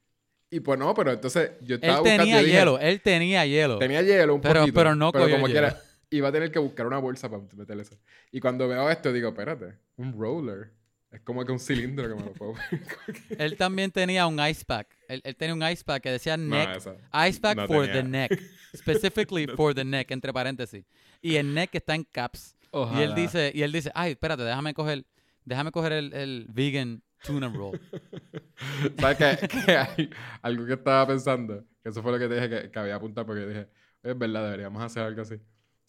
Y, 0.53 0.59
pues 0.59 0.81
no, 0.81 0.93
pero 0.95 1.13
entonces 1.13 1.53
yo 1.61 1.77
estaba 1.77 1.95
Él 1.95 2.01
buscando. 2.01 2.23
tenía 2.25 2.39
yo 2.41 2.45
dije, 2.45 2.59
hielo, 2.59 2.79
él 2.81 3.01
tenía 3.03 3.47
hielo. 3.47 3.79
Tenía 3.79 4.03
hielo 4.03 4.35
un 4.35 4.41
Pero- 4.41 4.61
poquito. 4.63 4.75
pero 4.75 4.97
no 4.97 5.13
cogió 5.13 5.31
como 5.31 5.47
el 5.47 5.53
quiera, 5.53 5.81
hielo. 6.11 6.19
iba 6.19 6.29
a 6.29 6.33
tener 6.33 6.51
que 6.53 6.59
buscar 6.59 6.87
una 6.87 6.99
bolsa 6.99 7.29
para 7.31 7.43
meterle 7.57 7.83
eso. 7.83 7.99
Y 8.33 8.41
cuando 8.41 8.69
veo 8.69 8.89
esto, 8.91 9.13
digo, 9.13 9.29
espérate, 9.31 9.79
un 9.97 10.13
roller. 10.19 10.73
Es 11.11 11.21
como 11.23 11.45
que 11.45 11.51
un 11.51 11.59
cilindro 11.59 12.09
que 12.09 12.15
me 12.15 12.23
lo 12.23 12.33
puedo 12.35 12.55
Él 13.39 13.57
también 13.57 13.91
tenía 13.91 14.29
un 14.29 14.39
ice 14.47 14.65
pack. 14.65 14.87
Él, 15.09 15.21
él 15.25 15.35
tenía 15.35 15.55
un 15.55 15.63
ice 15.73 15.83
pack 15.83 16.05
que 16.05 16.11
decía 16.13 16.37
No, 16.37 16.55
neck. 16.55 16.77
esa. 16.77 16.95
ice 17.29 17.41
pack 17.41 17.57
no 17.57 17.67
for 17.67 17.87
tenía. 17.87 18.03
the 18.03 18.09
neck. 18.09 18.41
Specifically 18.77 19.49
for 19.49 19.75
the 19.75 19.85
neck, 19.85 20.09
entre 20.13 20.33
paréntesis. 20.33 20.85
Y 21.21 21.35
el 21.35 21.53
neck 21.53 21.75
está 21.75 21.97
en 21.97 22.05
caps. 22.05 22.57
Y 22.95 23.01
él 23.01 23.17
dice, 23.17 23.51
y 23.53 23.63
él 23.63 23.73
dice, 23.73 23.91
ay, 23.97 24.13
espérate, 24.13 24.45
déjame 24.45 24.73
coger, 24.73 25.05
déjame 25.45 25.73
coger 25.73 25.91
el, 25.93 26.13
el 26.15 26.47
vegan 26.49 27.03
tuna 27.25 27.49
roll. 27.53 27.81
¿Sabes 29.01 29.19
qué? 29.19 29.49
Que 29.49 29.77
hay 29.77 30.11
algo 30.43 30.65
que 30.67 30.75
estaba 30.75 31.05
pensando, 31.09 31.65
que 31.83 31.89
eso 31.89 32.01
fue 32.05 32.13
lo 32.13 32.19
que 32.21 32.29
te 32.29 32.35
dije 32.37 32.49
que, 32.49 32.71
que 32.71 32.79
había 32.79 32.95
apuntado 32.95 33.27
porque 33.27 33.47
dije, 33.47 33.69
es 34.05 34.17
verdad, 34.17 34.45
deberíamos 34.45 34.81
hacer 34.83 35.03
algo 35.03 35.23
así. 35.23 35.35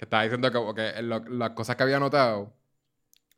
Que 0.01 0.05
estaba 0.05 0.23
diciendo 0.23 0.51
como 0.51 0.73
que 0.73 0.99
lo- 1.03 1.19
las 1.29 1.51
cosas 1.51 1.75
que 1.75 1.83
había 1.83 1.99
notado 1.99 2.57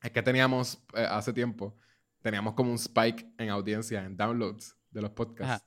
es 0.01 0.11
que 0.11 0.21
teníamos 0.23 0.81
eh, 0.93 1.05
hace 1.09 1.33
tiempo, 1.33 1.77
teníamos 2.21 2.53
como 2.53 2.71
un 2.71 2.77
spike 2.77 3.27
en 3.37 3.49
audiencia, 3.49 4.05
en 4.05 4.15
downloads 4.15 4.73
de 4.89 5.01
los 5.01 5.11
podcasts. 5.11 5.65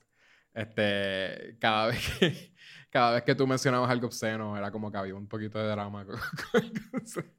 Este, 0.55 1.55
cada 1.59 1.85
vez 1.87 1.99
que, 2.17 2.55
cada 2.89 3.11
vez 3.11 3.21
que 3.21 3.35
tú 3.35 3.45
mencionabas 3.45 3.91
algo 3.91 4.07
obsceno, 4.07 4.57
era 4.57 4.71
como 4.71 4.91
que 4.91 4.97
había 4.97 5.13
un 5.13 5.27
poquito 5.27 5.59
de 5.59 5.67
drama. 5.67 6.03
con- 6.03 6.15
con- 6.51 6.71
con- 6.71 7.31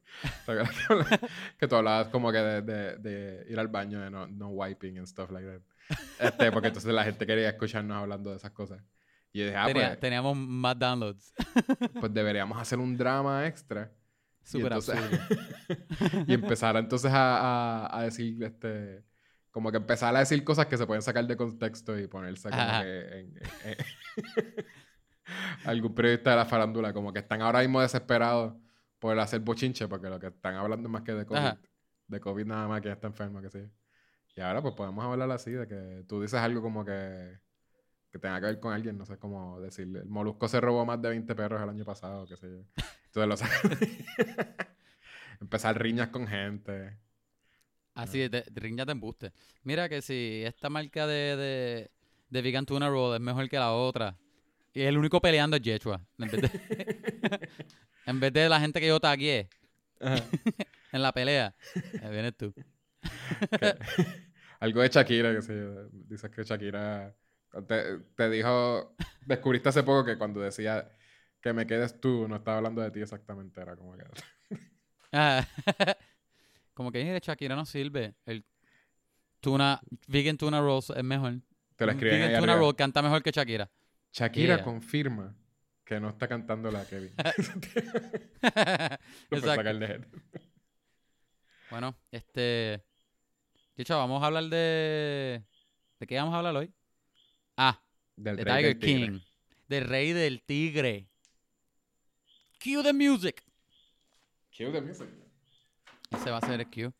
¿Te 0.45 0.51
acuerdas 0.53 1.19
que, 1.19 1.27
que 1.57 1.67
tú 1.67 1.75
hablabas 1.75 2.07
como 2.07 2.31
que 2.31 2.37
de, 2.37 2.61
de- 2.61 2.95
de 2.95 3.45
ir 3.51 3.59
al 3.59 3.67
baño, 3.67 3.99
de 3.99 4.09
no, 4.09 4.25
no 4.25 4.47
wiping 4.51 4.99
and 4.99 5.07
stuff 5.07 5.31
like 5.31 5.45
that. 5.45 5.61
Este, 6.17 6.49
porque 6.53 6.69
entonces 6.69 6.93
la 6.93 7.03
gente 7.03 7.25
quería 7.27 7.49
escucharnos 7.49 7.97
hablando 7.97 8.29
de 8.29 8.37
esas 8.37 8.51
cosas. 8.51 8.81
Y 9.31 9.39
yo 9.39 9.45
dije, 9.45 9.57
ah, 9.57 9.65
Tenía- 9.67 9.87
pues, 9.89 9.99
Teníamos 9.99 10.37
más 10.37 10.77
downloads. 10.79 11.33
pues 11.99 12.13
deberíamos 12.13 12.59
hacer 12.59 12.79
un 12.79 12.97
drama 12.97 13.45
extra. 13.47 13.91
Súper 14.43 14.73
entonces- 14.73 14.95
absurdo. 14.95 16.25
y 16.27 16.33
empezar 16.33 16.75
entonces 16.77 17.11
a, 17.11 17.85
a, 17.87 17.99
a 17.99 18.03
decir, 18.03 18.41
este, 18.43 19.03
como 19.51 19.69
que 19.71 19.77
empezar 19.77 20.15
a 20.15 20.19
decir 20.19 20.43
cosas 20.43 20.65
que 20.65 20.77
se 20.77 20.87
pueden 20.87 21.01
sacar 21.03 21.25
de 21.27 21.37
contexto 21.37 21.97
y 21.99 22.07
ponerse 22.07 22.49
como 22.49 22.61
Ajá. 22.61 22.81
que 22.83 23.19
en, 23.19 23.33
en- 23.65 23.77
algún 25.65 25.93
periodista 25.93 26.31
de 26.31 26.35
la 26.37 26.45
farándula, 26.45 26.93
como 26.93 27.13
que 27.13 27.19
están 27.19 27.41
ahora 27.41 27.59
mismo 27.59 27.81
desesperados 27.81 28.55
por 28.97 29.17
hacer 29.19 29.39
bochinche, 29.41 29.87
porque 29.87 30.09
lo 30.09 30.19
que 30.19 30.27
están 30.27 30.55
hablando 30.55 30.87
es 30.87 30.91
más 30.91 31.03
que 31.03 31.13
de 31.13 31.25
COVID. 31.25 31.37
Ajá. 31.39 31.57
De 32.07 32.19
COVID 32.19 32.45
nada 32.45 32.67
más 32.67 32.81
que 32.81 32.87
ya 32.87 32.93
está 32.93 33.07
enfermo, 33.07 33.41
que 33.41 33.49
sí. 33.49 33.59
Y 34.35 34.41
ahora 34.41 34.61
pues 34.61 34.73
podemos 34.73 35.03
hablar 35.05 35.29
así, 35.31 35.51
de 35.51 35.67
que 35.67 36.03
tú 36.07 36.21
dices 36.21 36.39
algo 36.39 36.61
como 36.61 36.83
que, 36.83 37.37
que 38.11 38.19
tenga 38.19 38.39
que 38.39 38.47
ver 38.47 38.59
con 38.59 38.73
alguien, 38.73 38.97
no 38.97 39.05
sé 39.05 39.17
cómo 39.17 39.59
decirle. 39.61 39.99
El 39.99 40.09
Molusco 40.09 40.47
se 40.47 40.59
robó 40.59 40.85
más 40.85 41.01
de 41.01 41.09
20 41.09 41.35
perros 41.35 41.61
el 41.61 41.69
año 41.69 41.85
pasado, 41.85 42.25
qué 42.27 42.35
sé 42.37 42.49
yo. 42.49 42.63
Entonces 43.05 43.27
lo 43.27 43.37
sacan. 43.37 43.77
Empezar 45.41 45.81
riñas 45.81 46.09
con 46.09 46.27
gente. 46.27 46.97
Así, 47.93 48.19
de, 48.19 48.29
de 48.29 48.59
riña 48.59 48.85
de 48.85 48.93
embuste. 48.93 49.31
Mira 49.63 49.89
que 49.89 50.01
si 50.01 50.41
esta 50.45 50.69
marca 50.69 51.05
de, 51.05 51.35
de, 51.35 51.91
de 52.29 52.41
vegan 52.41 52.65
tuna 52.65 52.89
roll 52.89 53.15
es 53.15 53.21
mejor 53.21 53.47
que 53.49 53.57
la 53.57 53.73
otra. 53.73 54.17
Y 54.73 54.81
el 54.81 54.97
único 54.97 55.21
peleando 55.21 55.57
es 55.57 55.61
Yechua. 55.63 56.01
En 56.17 56.29
vez 56.29 56.41
de, 56.41 57.49
en 58.05 58.19
vez 58.19 58.33
de 58.33 58.49
la 58.49 58.59
gente 58.59 58.79
que 58.79 58.87
yo 58.87 58.99
tagué 58.99 59.49
en 59.99 61.01
la 61.01 61.11
pelea. 61.11 61.55
vienes 62.09 62.35
tú. 62.37 62.53
Algo 64.59 64.81
de 64.81 64.89
Shakira, 64.89 65.33
que 65.33 65.41
sí. 65.41 65.53
Dices 65.91 66.29
que 66.29 66.43
Shakira 66.43 67.15
te, 67.67 67.99
te 68.15 68.29
dijo, 68.29 68.95
descubriste 69.25 69.69
hace 69.69 69.83
poco 69.83 70.05
que 70.05 70.17
cuando 70.17 70.39
decía 70.41 70.89
que 71.41 71.53
me 71.53 71.65
quedes 71.67 71.99
tú, 71.99 72.27
no 72.27 72.37
estaba 72.37 72.57
hablando 72.57 72.81
de 72.81 72.91
ti 72.91 73.01
exactamente, 73.01 73.61
era 73.61 73.75
como 73.75 73.95
que... 73.97 74.03
Ah, 75.11 75.45
Como 76.79 76.93
que 76.93 77.03
mire, 77.03 77.19
Shakira 77.19 77.57
no 77.57 77.65
sirve. 77.65 78.15
El 78.25 78.45
tuna, 79.41 79.81
vegan 80.07 80.37
tuna 80.37 80.61
rolls 80.61 80.91
es 80.91 81.03
mejor. 81.03 81.41
Te 81.75 81.85
lo 81.85 81.91
escriben 81.91 82.19
vegan 82.19 82.29
ahí 82.35 82.39
tuna 82.39 82.53
arriba. 82.53 82.65
roll 82.67 82.75
canta 82.77 83.01
mejor 83.01 83.21
que 83.21 83.31
Shakira. 83.31 83.69
Shakira 84.13 84.55
Yeah. 84.55 84.63
confirma 84.63 85.35
que 85.83 85.99
no 85.99 86.07
está 86.07 86.29
cantando 86.29 86.71
la 86.71 86.85
Kevin. 86.85 87.11
De. 89.29 90.05
Bueno, 91.69 91.97
este. 92.11 92.81
Chicho, 93.75 93.97
vamos 93.97 94.23
a 94.23 94.27
hablar 94.27 94.45
de. 94.45 95.43
¿De 95.99 96.07
qué 96.07 96.15
vamos 96.15 96.33
a 96.33 96.37
hablar 96.37 96.55
hoy? 96.55 96.73
Ah, 97.61 97.77
Del 98.15 98.37
de 98.37 98.43
rey 98.45 98.55
Tiger 98.63 98.73
del 98.73 98.79
tigre. 98.79 99.05
King. 99.11 99.19
Del 99.67 99.83
rey 99.83 100.13
del 100.13 100.41
tigre. 100.43 101.07
Cue 102.63 102.83
the 102.83 102.93
music. 102.93 103.43
Cue 104.55 104.71
the 104.71 104.79
music. 104.81 105.09
Ese 106.09 106.31
va 106.31 106.37
a 106.37 106.41
ser 106.41 106.61
el 106.61 106.69
cue. 106.69 106.93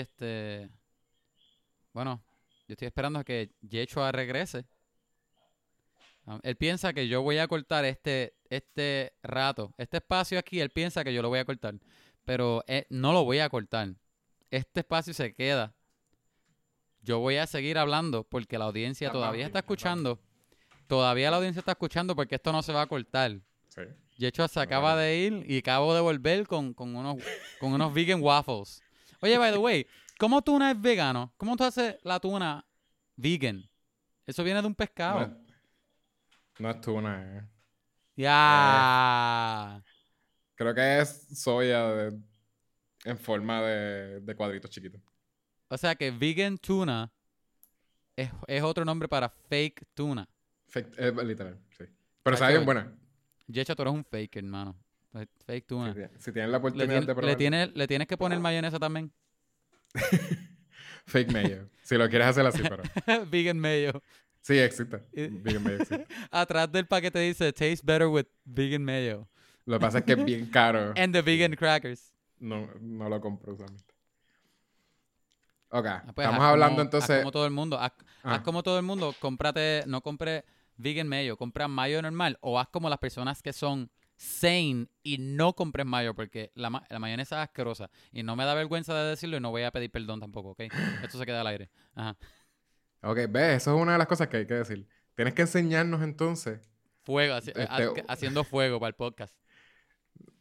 Este... 0.00 0.70
Bueno, 1.92 2.22
yo 2.68 2.74
estoy 2.74 2.86
esperando 2.86 3.18
a 3.18 3.24
que 3.24 3.50
Yechua 3.62 4.12
regrese. 4.12 4.64
Ah, 6.26 6.38
Él 6.42 6.56
piensa 6.56 6.92
que 6.92 7.08
yo 7.08 7.22
voy 7.22 7.38
a 7.38 7.48
cortar 7.48 7.84
este, 7.84 8.34
este 8.48 9.14
rato, 9.22 9.74
este 9.78 9.96
espacio 9.96 10.38
aquí, 10.38 10.60
él 10.60 10.70
piensa 10.70 11.02
que 11.02 11.12
yo 11.12 11.22
lo 11.22 11.28
voy 11.28 11.40
a 11.40 11.44
cortar. 11.44 11.74
Pero 12.24 12.62
eh, 12.68 12.86
no 12.90 13.12
lo 13.12 13.24
voy 13.24 13.40
a 13.40 13.48
cortar. 13.48 13.94
Este 14.50 14.80
espacio 14.80 15.14
se 15.14 15.34
queda. 15.34 15.74
Yo 17.02 17.18
voy 17.18 17.36
a 17.36 17.46
seguir 17.46 17.78
hablando 17.78 18.24
porque 18.24 18.58
la 18.58 18.66
audiencia 18.66 19.10
todavía 19.10 19.46
está 19.46 19.60
escuchando. 19.60 20.20
Todavía 20.86 21.30
la 21.30 21.38
audiencia 21.38 21.60
está 21.60 21.72
escuchando 21.72 22.14
porque 22.14 22.34
esto 22.34 22.52
no 22.52 22.62
se 22.62 22.72
va 22.72 22.82
a 22.82 22.86
cortar. 22.86 23.40
Sí. 23.68 23.82
Yechua 24.16 24.48
se 24.48 24.60
acaba 24.60 24.96
de 24.96 25.16
ir 25.16 25.44
y 25.48 25.58
acabo 25.58 25.94
de 25.94 26.00
volver 26.00 26.46
con, 26.46 26.74
con 26.74 26.94
unos, 26.94 27.16
con 27.58 27.72
unos 27.72 27.94
vegan 27.94 28.20
waffles. 28.20 28.82
Oye, 29.20 29.38
by 29.38 29.52
the 29.52 29.58
way, 29.58 29.86
¿cómo 30.18 30.42
tuna 30.42 30.70
es 30.70 30.80
vegano? 30.80 31.32
¿Cómo 31.36 31.56
tú 31.56 31.64
haces 31.64 31.96
la 32.02 32.18
tuna 32.20 32.64
vegan? 33.16 33.68
Eso 34.26 34.42
viene 34.44 34.60
de 34.60 34.66
un 34.66 34.74
pescado. 34.74 35.20
No, 35.20 35.24
es- 35.26 36.60
no 36.60 36.70
es 36.70 36.80
tuna, 36.80 37.38
eh. 37.38 37.42
Ya. 38.16 39.82
Creo 40.54 40.74
que 40.74 41.00
es 41.00 41.26
soya 41.40 41.88
de- 41.88 42.20
en 43.04 43.18
forma 43.18 43.62
de, 43.62 44.20
de 44.20 44.34
cuadritos 44.34 44.70
chiquitos. 44.70 45.00
O 45.68 45.78
sea 45.78 45.94
que 45.94 46.10
vegan 46.10 46.58
tuna 46.58 47.10
es, 48.16 48.30
es 48.46 48.62
otro 48.62 48.84
nombre 48.84 49.08
para 49.08 49.28
fake 49.28 49.86
tuna. 49.94 50.28
Fake- 50.68 50.94
eh, 50.98 51.12
literal, 51.24 51.58
sí. 51.78 51.84
Pero 52.22 52.36
sabe 52.36 52.52
bien 52.54 52.64
buena. 52.66 52.92
Yecha, 53.46 53.74
tú 53.74 53.82
eres 53.82 53.94
un 53.94 54.04
fake, 54.04 54.36
hermano. 54.36 54.76
Fake 55.46 55.66
tuna. 55.66 55.92
Si, 55.94 56.00
si 56.18 56.32
tienen 56.32 56.52
la 56.52 56.58
Le, 56.58 56.60
oportunidad 56.60 57.02
tien- 57.02 57.14
de 57.16 57.22
le 57.26 57.36
tienes, 57.36 57.74
le 57.74 57.86
tienes 57.88 58.06
que 58.06 58.16
poner 58.16 58.38
mayonesa 58.38 58.78
también. 58.78 59.12
Fake 61.06 61.32
mayo. 61.32 61.68
si 61.82 61.96
lo 61.96 62.08
quieres 62.08 62.28
hacer 62.28 62.46
así, 62.46 62.62
pero. 62.62 62.82
vegan 63.30 63.58
mayo. 63.58 64.02
Sí, 64.42 64.56
existe. 64.58 65.02
Vegan 65.12 65.62
mayo 65.64 65.76
existe. 65.78 66.06
Atrás 66.30 66.70
del 66.70 66.86
paquete 66.86 67.18
dice, 67.18 67.52
tastes 67.52 67.84
better 67.84 68.06
with 68.06 68.26
vegan 68.44 68.84
mayo. 68.84 69.28
Lo 69.66 69.78
que 69.78 69.80
pasa 69.84 69.98
es 69.98 70.04
que 70.04 70.12
es 70.12 70.24
bien 70.24 70.46
caro. 70.46 70.94
And 70.96 71.12
the 71.12 71.22
vegan 71.22 71.54
crackers. 71.54 72.12
No, 72.38 72.68
no 72.80 73.08
lo 73.08 73.20
compro 73.20 73.52
usualmente. 73.52 73.92
Ok, 75.72 75.86
Ah, 75.86 76.02
pues, 76.14 76.26
estamos 76.26 76.44
hablando 76.44 76.76
como- 76.76 76.80
Haz 76.80 76.86
entonces. 76.86 77.18
como 77.20 77.30
todo 77.32 77.44
el 77.46 77.52
mundo. 77.52 77.78
Haz, 77.78 77.92
haz 78.22 78.38
Ah. 78.38 78.42
como 78.42 78.62
todo 78.62 78.78
el 78.78 78.84
mundo. 78.84 79.14
Cómprate, 79.20 79.84
no 79.86 80.00
compre 80.00 80.44
vegan 80.76 81.06
mayo, 81.08 81.36
compra 81.36 81.68
mayo 81.68 82.00
normal. 82.02 82.38
O 82.40 82.58
haz 82.58 82.68
como 82.68 82.88
las 82.88 82.98
personas 82.98 83.42
que 83.42 83.52
son 83.52 83.90
sane 84.22 84.86
y 85.02 85.16
no 85.16 85.54
compres 85.54 85.86
mayo 85.86 86.14
porque 86.14 86.52
la, 86.54 86.68
ma- 86.68 86.84
la 86.90 86.98
mayonesa 86.98 87.36
es 87.42 87.48
asquerosa. 87.48 87.90
Y 88.12 88.22
no 88.22 88.36
me 88.36 88.44
da 88.44 88.52
vergüenza 88.54 88.94
de 88.94 89.08
decirlo 89.08 89.38
y 89.38 89.40
no 89.40 89.50
voy 89.50 89.62
a 89.62 89.70
pedir 89.70 89.90
perdón 89.90 90.20
tampoco, 90.20 90.50
¿ok? 90.50 90.60
Esto 91.02 91.16
se 91.18 91.24
queda 91.24 91.40
al 91.40 91.46
aire. 91.46 91.70
Ajá. 91.94 92.18
Ok, 93.02 93.18
ves, 93.30 93.56
eso 93.62 93.74
es 93.74 93.80
una 93.82 93.92
de 93.92 93.98
las 93.98 94.06
cosas 94.06 94.28
que 94.28 94.36
hay 94.36 94.46
que 94.46 94.54
decir. 94.54 94.86
Tienes 95.14 95.32
que 95.32 95.40
enseñarnos 95.42 96.02
entonces. 96.02 96.60
Fuego, 97.02 97.34
haci- 97.34 97.48
Este- 97.48 97.62
ha- 97.64 98.12
haciendo 98.12 98.44
fuego 98.44 98.78
para 98.78 98.88
el 98.88 98.94
podcast. 98.94 99.34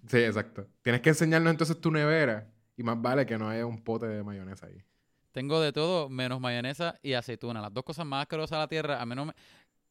Sí, 0.08 0.18
exacto. 0.18 0.68
Tienes 0.82 1.00
que 1.02 1.10
enseñarnos 1.10 1.52
entonces 1.52 1.80
tu 1.80 1.90
nevera. 1.90 2.52
Y 2.76 2.84
más 2.84 3.02
vale 3.02 3.26
que 3.26 3.38
no 3.38 3.48
haya 3.50 3.66
un 3.66 3.82
pote 3.82 4.08
de 4.08 4.24
mayonesa 4.24 4.66
ahí. 4.68 4.84
Tengo 5.32 5.62
de 5.62 5.72
todo 5.72 6.10
menos 6.10 6.40
mayonesa 6.42 7.00
y 7.02 7.14
aceituna. 7.14 7.62
Las 7.62 7.74
dos 7.74 7.84
cosas 7.86 8.06
más 8.06 8.24
asquerosas 8.24 8.58
de 8.58 8.62
la 8.64 8.68
tierra. 8.68 9.02
A 9.02 9.06
menos 9.06 9.28
me- 9.28 9.34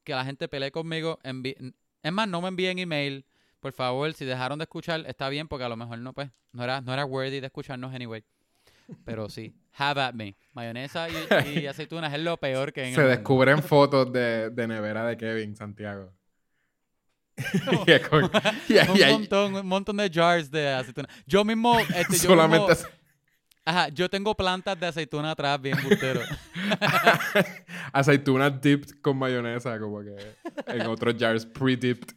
que 0.05 0.13
la 0.15 0.25
gente 0.27 0.47
pelee 0.49 0.71
conmigo. 0.71 1.19
envi- 1.23 1.75
es 2.03 2.13
más, 2.13 2.29
no 2.29 2.43
me 2.43 2.49
envíen 2.49 2.79
email. 2.79 3.25
Por 3.61 3.73
favor, 3.73 4.13
si 4.15 4.25
dejaron 4.25 4.59
de 4.59 4.65
escuchar, 4.65 5.05
está 5.07 5.29
bien, 5.29 5.49
porque 5.49 5.65
a 5.65 5.69
lo 5.69 5.77
mejor 5.77 5.99
no, 5.99 6.13
pues, 6.13 6.31
no 6.53 6.63
era, 6.65 6.81
no 6.81 6.93
era 6.93 7.05
worthy 7.05 7.41
de 7.41 7.47
escucharnos 7.47 7.93
anyway. 7.95 8.25
Pero 9.05 9.29
sí, 9.29 9.55
have 9.77 10.01
at 10.01 10.15
me. 10.15 10.37
Mayonesa 10.55 11.09
y, 11.11 11.59
y 11.61 11.67
aceitunas 11.69 12.13
es 12.15 12.21
lo 12.21 12.37
peor 12.39 12.73
que 12.73 12.85
en 12.85 12.95
Se 12.95 13.01
el 13.01 13.07
mundo. 13.07 13.17
descubren 13.17 13.63
fotos 13.63 14.13
de, 14.13 14.51
de 14.51 14.67
nevera 14.69 15.05
de 15.07 15.17
Kevin 15.17 15.55
Santiago. 15.57 16.13
y 17.87 18.79
un 18.79 18.97
y 18.97 19.05
montón, 19.13 19.55
un 19.55 19.67
montón 19.67 19.97
de 19.97 20.11
jars 20.13 20.51
de 20.51 20.69
aceituna. 20.69 21.09
Yo 21.27 21.45
mismo, 21.45 21.79
este, 21.79 22.15
yo 22.15 22.19
solamente 22.19 22.73
mismo- 22.75 22.89
ajá, 23.65 23.89
yo 23.91 24.09
tengo 24.09 24.35
plantas 24.35 24.79
de 24.81 24.87
aceituna 24.87 25.33
atrás, 25.33 25.61
bien 25.61 25.79
bultero. 25.83 26.21
aceitunas 27.93 28.61
dipped 28.61 29.01
con 29.01 29.17
mayonesa, 29.19 29.79
como 29.79 30.01
que 30.01 30.17
en 30.67 30.87
otros 30.87 31.15
jars 31.19 31.47
pre-dipped. 31.47 32.15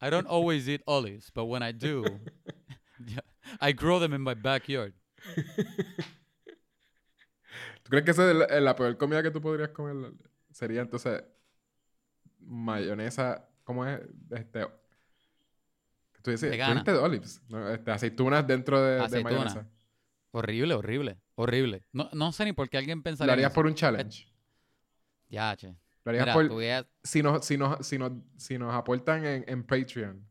I 0.00 0.10
don't 0.10 0.26
always 0.26 0.68
eat 0.68 0.82
olives, 0.86 1.30
but 1.34 1.46
when 1.46 1.62
I 1.62 1.72
do, 1.72 2.04
yeah, 3.06 3.20
I 3.60 3.72
grow 3.72 3.98
them 3.98 4.12
in 4.12 4.20
my 4.22 4.34
backyard. 4.34 4.92
¿Tú 7.82 7.90
crees 7.90 8.04
que 8.04 8.10
esa 8.10 8.30
es 8.30 8.36
la, 8.36 8.60
la 8.60 8.74
peor 8.76 8.96
comida 8.98 9.22
que 9.22 9.30
tú 9.30 9.40
podrías 9.40 9.70
comer? 9.70 10.12
Sería 10.50 10.80
entonces 10.82 11.22
mayonesa, 12.40 13.48
¿cómo 13.64 13.86
es? 13.86 14.00
Este, 14.30 14.66
tú 16.22 16.30
dices, 16.30 16.48
tú 16.50 16.50
Vegana. 16.50 16.82
de 16.82 16.92
olives, 16.92 17.40
¿no? 17.48 17.68
Este, 17.70 17.90
aceitunas 17.90 18.46
dentro 18.46 18.82
de, 18.82 18.96
de 18.96 19.00
Aceituna. 19.02 19.30
mayonesa. 19.30 19.68
Horrible, 20.32 20.74
horrible, 20.74 21.18
horrible. 21.36 21.84
No, 21.92 22.10
no 22.12 22.32
sé 22.32 22.44
ni 22.44 22.52
por 22.52 22.68
qué 22.68 22.78
alguien 22.78 22.98
Lo 22.98 23.04
pensaría. 23.04 23.32
en 23.32 23.38
harías 23.38 23.50
eso. 23.52 23.54
por 23.54 23.66
un 23.66 23.74
challenge. 23.74 24.26
Ya, 25.28 25.56
che. 25.56 25.74
Lo 26.06 26.10
harías 26.10 26.24
Mira, 26.24 26.32
por... 26.34 26.48
tú 26.48 26.54
voy 26.54 26.68
a- 26.68 26.86
Si 27.02 27.22
nos, 27.22 27.44
si 27.44 27.58
nos, 27.58 27.86
si 27.86 27.98
nos, 27.98 28.12
si 28.38 28.56
nos 28.58 28.72
aportan 28.74 29.26
en, 29.26 29.44
en 29.48 29.62
Patreon. 29.64 30.26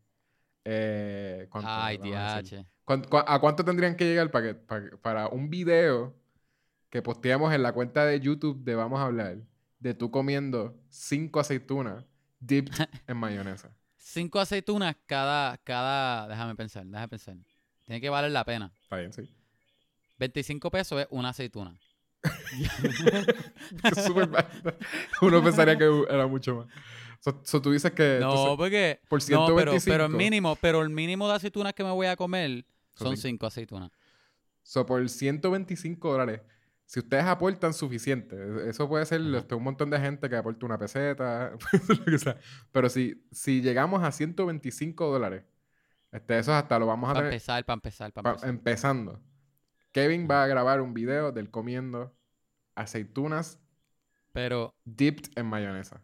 Eh, 0.64 1.48
¿cuánto 1.52 1.70
Ay, 1.70 2.00
a 2.02 2.08
ya, 2.08 2.36
decir? 2.42 2.60
che. 2.60 2.66
¿Cuán- 2.86 3.04
cua- 3.04 3.26
¿A 3.28 3.40
cuánto 3.40 3.64
tendrían 3.64 3.96
que 3.96 4.06
llegar 4.06 4.32
para, 4.32 4.48
que, 4.48 4.56
para, 4.56 4.98
para 4.98 5.28
un 5.28 5.50
video 5.50 6.16
que 6.90 7.02
posteamos 7.02 7.54
en 7.54 7.62
la 7.62 7.74
cuenta 7.74 8.06
de 8.06 8.20
YouTube 8.20 8.64
de 8.64 8.74
Vamos 8.76 9.00
a 9.00 9.06
Hablar 9.06 9.38
de 9.80 9.94
tú 9.94 10.10
comiendo 10.10 10.80
cinco 10.90 11.40
aceitunas 11.42 12.06
dipped 12.40 12.72
en 13.08 13.18
mayonesa? 13.18 13.70
Cinco 13.98 14.40
aceitunas 14.40 14.96
cada, 15.06 15.58
cada. 15.58 16.28
Déjame 16.28 16.56
pensar, 16.56 16.86
déjame 16.86 17.10
pensar. 17.10 17.36
Tiene 17.84 18.00
que 18.02 18.10
valer 18.10 18.32
la 18.32 18.46
pena. 18.46 18.72
Está 18.82 18.98
bien, 18.98 19.12
sí. 19.14 19.30
25 20.18 20.72
pesos 20.72 21.02
es 21.02 21.08
una 21.10 21.30
aceituna. 21.30 21.78
Uno 25.22 25.44
pensaría 25.44 25.78
que 25.78 26.04
era 26.10 26.28
mucho 26.28 26.56
más. 26.56 26.68
So, 27.20 27.40
so 27.44 27.62
tú 27.62 27.72
dices 27.72 27.92
que 27.92 28.18
No, 28.20 28.30
entonces, 28.32 28.58
porque. 28.58 29.00
por 29.08 29.20
No, 29.32 29.46
pero, 29.56 29.72
125. 29.80 29.92
pero 29.94 30.06
el 30.06 30.12
mínimo, 30.14 30.56
pero 30.58 30.82
el 30.82 30.90
mínimo 30.90 31.28
de 31.28 31.36
aceitunas 31.36 31.74
que 31.74 31.84
me 31.84 31.92
voy 31.92 32.08
a 32.08 32.16
comer 32.16 32.66
Son 32.94 33.08
son 33.08 33.18
cinco. 33.18 33.28
cinco 33.28 33.46
aceitunas. 33.48 33.92
so, 34.64 34.86
por 34.86 35.08
125 35.08 36.12
dólares, 36.12 36.42
si 36.86 37.00
ustedes 37.00 37.24
aportan 37.26 37.74
suficiente, 37.74 38.36
e- 38.36 38.70
eso 38.70 38.88
puede 38.88 39.06
ser 39.08 39.22
este, 39.36 39.56
un 39.56 39.64
montón 39.64 39.90
de 39.90 40.00
gente 40.00 40.30
que 40.30 40.36
aporte 40.36 40.66
una 40.66 40.78
peseta, 40.78 41.52
lo 41.88 42.06
que 42.06 42.20
sea. 42.20 42.38
Pero 42.72 42.90
si, 42.90 43.24
si 43.32 43.62
llegamos 43.62 44.04
a 44.04 44.12
125 44.12 45.08
dólares, 45.12 45.44
este, 46.12 46.38
eso 46.40 46.54
hasta 46.54 46.78
lo 46.78 46.86
vamos 46.86 47.10
a 47.10 47.14
Para 47.14 47.20
tener 47.22 47.34
empezar, 47.34 47.66
para 47.66 47.74
empezar, 47.76 48.12
para 48.14 48.24
pa- 48.24 48.30
empezar. 48.32 48.50
empezando. 48.50 49.20
Kevin 49.96 50.28
va 50.30 50.44
a 50.44 50.48
grabar 50.48 50.82
un 50.82 50.94
video 50.94 51.32
del 51.32 51.50
comiendo 51.50 52.14
aceitunas 52.76 53.60
Pero, 54.34 54.76
dipped 54.84 55.32
en 55.38 55.46
mayonesa. 55.46 56.02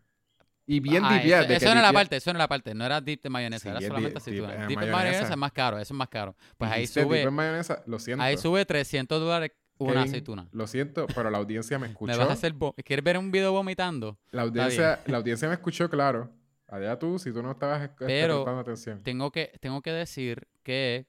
Y 0.65 0.79
bien 0.79 1.03
Ah, 1.03 1.15
dipias. 1.15 1.43
eso, 1.43 1.53
eso 1.53 1.65
no 1.65 1.71
era 1.73 1.81
la 1.81 1.91
parte, 1.91 2.15
eso 2.15 2.31
no 2.31 2.37
era 2.37 2.43
la 2.45 2.47
parte. 2.47 2.73
No 2.73 2.85
era 2.85 3.01
dip 3.01 3.21
de 3.21 3.29
mayonesa, 3.29 3.63
Sí, 3.63 3.67
era 3.67 3.81
solamente 3.81 4.17
dip- 4.21 4.23
dip 4.31 4.43
en 4.61 4.67
Dip 4.69 4.79
de 4.79 4.85
mayonesa. 4.91 5.29
es 5.29 5.37
más 5.37 5.51
caro, 5.51 5.77
eso 5.79 5.93
es 5.93 5.97
más 5.97 6.07
caro. 6.07 6.33
Pues 6.57 6.71
ahí 6.71 6.87
sube, 6.87 7.17
dip 7.17 7.27
en 7.27 7.33
mayonesa, 7.33 7.83
lo 7.85 7.99
siento. 7.99 8.23
ahí 8.23 8.37
sube 8.37 8.63
300 8.65 9.19
dólares 9.19 9.51
una 9.77 9.93
Kevin, 9.93 10.07
aceituna. 10.07 10.47
Lo 10.53 10.67
siento, 10.67 11.07
pero 11.13 11.29
la 11.29 11.39
audiencia 11.39 11.77
me 11.77 11.87
Me 11.87 11.91
escuchó. 11.91 12.17
vas 12.17 12.29
a 12.29 12.31
hacer... 12.33 12.53
vo- 12.53 12.73
¿Quieres 12.85 13.03
ver 13.03 13.17
un 13.17 13.31
video 13.31 13.51
vomitando? 13.51 14.17
La 14.29 14.43
audiencia, 14.43 15.01
la 15.07 15.17
audiencia 15.17 15.49
me 15.49 15.55
escuchó 15.55 15.89
claro. 15.89 16.31
Allá 16.69 16.97
tú, 16.97 17.19
si 17.19 17.33
tú 17.33 17.43
no 17.43 17.51
estabas 17.51 17.81
este, 17.81 18.05
Pero- 18.05 18.35
prestando 18.45 18.61
atención. 18.61 19.03
Tengo 19.03 19.29
que, 19.31 19.51
tengo 19.59 19.81
que 19.81 19.91
decir 19.91 20.47
que 20.63 21.05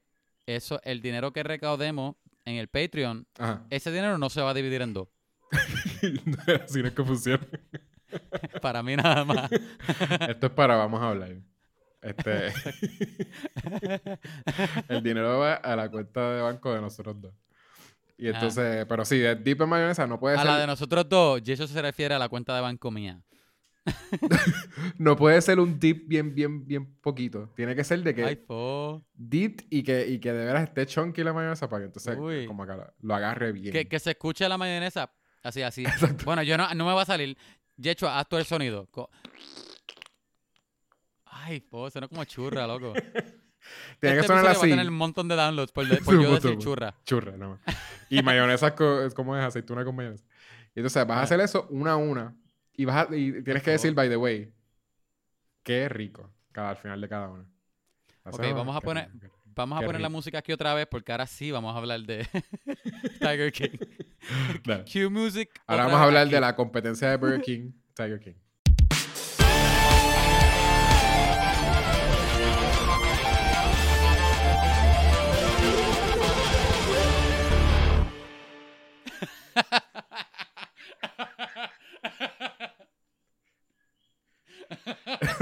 eso, 0.46 0.80
el 0.82 1.00
dinero 1.02 1.32
que 1.32 1.44
recaudemos 1.44 2.16
en 2.44 2.56
el 2.56 2.68
Patreon, 2.68 3.26
Ajá. 3.38 3.64
ese 3.70 3.90
dinero 3.92 4.18
no 4.18 4.28
se 4.30 4.40
va 4.40 4.50
a 4.50 4.54
dividir 4.54 4.82
en 4.82 4.92
dos. 4.94 5.08
Así 6.64 6.80
no 6.82 6.88
es 6.88 6.94
que 6.94 7.04
funciona. 7.04 7.46
Para 8.62 8.82
mí 8.82 8.96
nada 8.96 9.24
más. 9.24 9.50
Esto 10.28 10.46
es 10.46 10.52
para 10.52 10.76
vamos 10.76 11.00
a 11.00 11.08
hablar. 11.10 11.32
Este. 12.02 12.52
el 14.88 15.02
dinero 15.02 15.38
va 15.38 15.54
a 15.54 15.76
la 15.76 15.88
cuenta 15.90 16.34
de 16.34 16.42
banco 16.42 16.74
de 16.74 16.80
nosotros 16.80 17.20
dos. 17.20 17.32
Y 18.18 18.26
Ah. 18.26 18.30
entonces, 18.34 18.86
pero 18.88 19.04
sí, 19.04 19.18
de 19.18 19.34
dip 19.36 19.60
en 19.62 19.68
mayonesa 19.68 20.06
no 20.06 20.18
puede 20.20 20.36
A 20.36 20.38
ser. 20.38 20.46
la 20.46 20.58
de 20.58 20.66
nosotros 20.66 21.08
dos, 21.08 21.40
y 21.44 21.52
eso 21.52 21.66
se 21.66 21.80
refiere 21.82 22.14
a 22.14 22.18
la 22.18 22.28
cuenta 22.28 22.54
de 22.54 22.60
banco 22.60 22.90
mía. 22.90 23.20
No 24.98 25.16
puede 25.16 25.40
ser 25.42 25.58
un 25.58 25.78
dip 25.78 26.06
bien, 26.08 26.34
bien, 26.34 26.64
bien 26.66 26.94
poquito. 27.00 27.48
Tiene 27.56 27.74
que 27.74 27.84
ser 27.84 28.02
de 28.02 28.14
que 28.14 28.24
Ay, 28.24 28.44
dip 29.14 29.60
y 29.70 29.82
que, 29.82 30.06
y 30.06 30.18
que 30.20 30.32
de 30.32 30.44
veras 30.44 30.64
esté 30.64 30.86
chunky 30.86 31.22
la 31.24 31.32
mayonesa 31.32 31.68
para 31.68 31.80
que 31.82 31.86
entonces 31.86 32.16
Uy. 32.18 32.46
como 32.46 32.66
que 32.66 32.72
lo, 33.00 33.14
agarre 33.14 33.52
bien. 33.52 33.72
Que, 33.72 33.88
que 33.88 33.98
se 33.98 34.10
escuche 34.10 34.48
la 34.48 34.58
mayonesa 34.58 35.12
así, 35.42 35.62
así. 35.62 35.82
Exacto. 35.86 36.24
Bueno, 36.24 36.42
yo 36.42 36.56
no, 36.56 36.72
no 36.74 36.86
me 36.86 36.92
va 36.94 37.02
a 37.02 37.06
salir. 37.06 37.36
Yecho, 37.76 38.08
haz 38.08 38.28
tú 38.28 38.36
el 38.36 38.44
sonido. 38.44 38.86
Co- 38.90 39.10
Ay, 41.24 41.60
po, 41.60 41.90
suena 41.90 42.08
como 42.08 42.24
churra, 42.24 42.66
loco. 42.66 42.92
Tiene 44.00 44.16
que 44.16 44.20
Este 44.20 44.26
sonar 44.26 44.46
así. 44.46 44.60
Va 44.60 44.66
a 44.66 44.70
tener 44.70 44.88
un 44.88 44.94
montón 44.96 45.28
de 45.28 45.36
downloads 45.36 45.72
por, 45.72 45.86
de- 45.88 45.96
por 45.98 46.20
yo 46.20 46.34
decir 46.34 46.58
churra. 46.58 46.94
Churra, 47.04 47.36
no. 47.36 47.58
Y 48.10 48.22
mayonesa 48.22 48.68
es 48.68 49.14
como 49.14 49.36
es 49.36 49.42
aceituna 49.42 49.84
con 49.84 49.94
mayonesa. 49.96 50.24
Y 50.74 50.80
entonces 50.80 51.06
vas 51.06 51.18
a 51.18 51.22
hacer 51.22 51.40
eso 51.40 51.66
una 51.70 51.92
a 51.92 51.96
una. 51.96 52.36
Y, 52.76 52.84
vas 52.84 53.08
a- 53.10 53.14
y 53.16 53.42
tienes 53.42 53.62
que 53.62 53.70
decir, 53.72 53.94
by 53.94 54.08
the 54.08 54.16
way, 54.16 54.52
qué 55.62 55.88
rico 55.88 56.30
cada, 56.52 56.70
al 56.70 56.76
final 56.76 57.00
de 57.00 57.08
cada 57.08 57.28
una. 57.28 57.44
Ok, 58.24 58.40
vamos 58.54 58.76
a 58.76 58.80
qué 58.80 58.84
poner- 58.86 59.10
rico. 59.20 59.38
Vamos 59.54 59.76
a 59.76 59.80
Qué 59.80 59.86
poner 59.86 60.00
la 60.00 60.08
música 60.08 60.38
aquí 60.38 60.50
otra 60.50 60.72
vez 60.72 60.86
porque 60.86 61.12
ahora 61.12 61.26
sí 61.26 61.50
vamos 61.50 61.74
a 61.74 61.78
hablar 61.78 62.00
de 62.00 62.26
Tiger 63.20 63.52
King. 63.52 63.76
Cue 64.90 65.08
music. 65.10 65.50
Ahora 65.66 65.84
vamos 65.84 66.00
a 66.00 66.04
hablar 66.04 66.22
aquí. 66.22 66.32
de 66.34 66.40
la 66.40 66.56
competencia 66.56 67.10
de 67.10 67.16
Burger 67.18 67.42
King, 67.42 67.72
Tiger 67.94 68.18
King. 68.18 68.32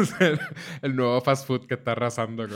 el, 0.82 0.96
nuevo 0.96 1.20
fast 1.20 1.46
food 1.46 1.66
que 1.66 1.74
está 1.74 1.92
arrasando. 1.92 2.46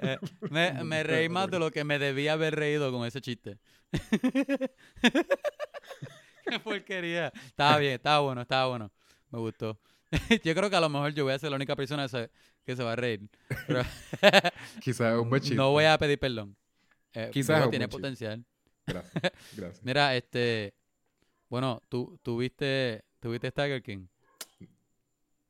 Eh, 0.00 0.18
me, 0.50 0.72
me 0.84 1.02
reí 1.02 1.28
más 1.28 1.50
de 1.50 1.58
lo 1.58 1.70
que 1.70 1.84
me 1.84 1.98
debía 1.98 2.32
haber 2.34 2.54
reído 2.56 2.90
con 2.92 3.06
ese 3.06 3.20
chiste. 3.20 3.58
Qué 6.44 6.60
porquería. 6.62 7.32
Estaba 7.46 7.78
bien, 7.78 7.92
estaba 7.94 8.20
bueno, 8.20 8.42
estaba 8.42 8.68
bueno. 8.68 8.92
Me 9.30 9.38
gustó. 9.38 9.78
yo 10.44 10.54
creo 10.54 10.70
que 10.70 10.76
a 10.76 10.80
lo 10.80 10.88
mejor 10.88 11.12
yo 11.14 11.24
voy 11.24 11.32
a 11.32 11.38
ser 11.38 11.50
la 11.50 11.56
única 11.56 11.74
persona 11.74 12.06
que 12.64 12.76
se, 12.76 12.82
va 12.82 12.92
a 12.92 12.96
reír. 12.96 13.28
Quizás 14.80 15.14
es 15.14 15.20
un 15.20 15.30
buen 15.30 15.42
chiste. 15.42 15.56
no 15.56 15.70
voy 15.70 15.84
a 15.84 15.98
pedir 15.98 16.18
perdón. 16.18 16.56
Eh, 17.12 17.30
Quizás 17.32 17.70
tiene 17.70 17.88
potencial. 17.88 18.44
Gracias. 18.86 19.22
Gracias. 19.56 19.84
Mira, 19.84 20.14
este. 20.14 20.74
Bueno, 21.48 21.80
tú, 21.88 22.18
tú 22.22 22.38
viste, 22.38 23.04
tú 23.20 23.30
viste 23.30 23.50
Tiger 23.50 23.82
King. 23.82 24.06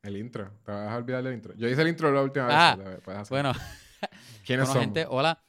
El 0.05 0.17
intro. 0.17 0.51
Te 0.63 0.71
vas 0.71 0.91
a 0.91 0.97
olvidar 0.97 1.23
del 1.23 1.33
intro. 1.33 1.53
Yo 1.55 1.67
hice 1.67 1.81
el 1.81 1.87
intro 1.87 2.11
la 2.11 2.21
última 2.21 2.45
vez. 2.45 2.55
Ah, 2.57 2.77
puedes 3.03 3.21
hacer. 3.21 3.29
Bueno, 3.31 3.53
¿quiénes 4.45 4.45
bueno, 4.45 4.65
somos? 4.67 4.81
gente, 4.81 5.05
hola. 5.09 5.41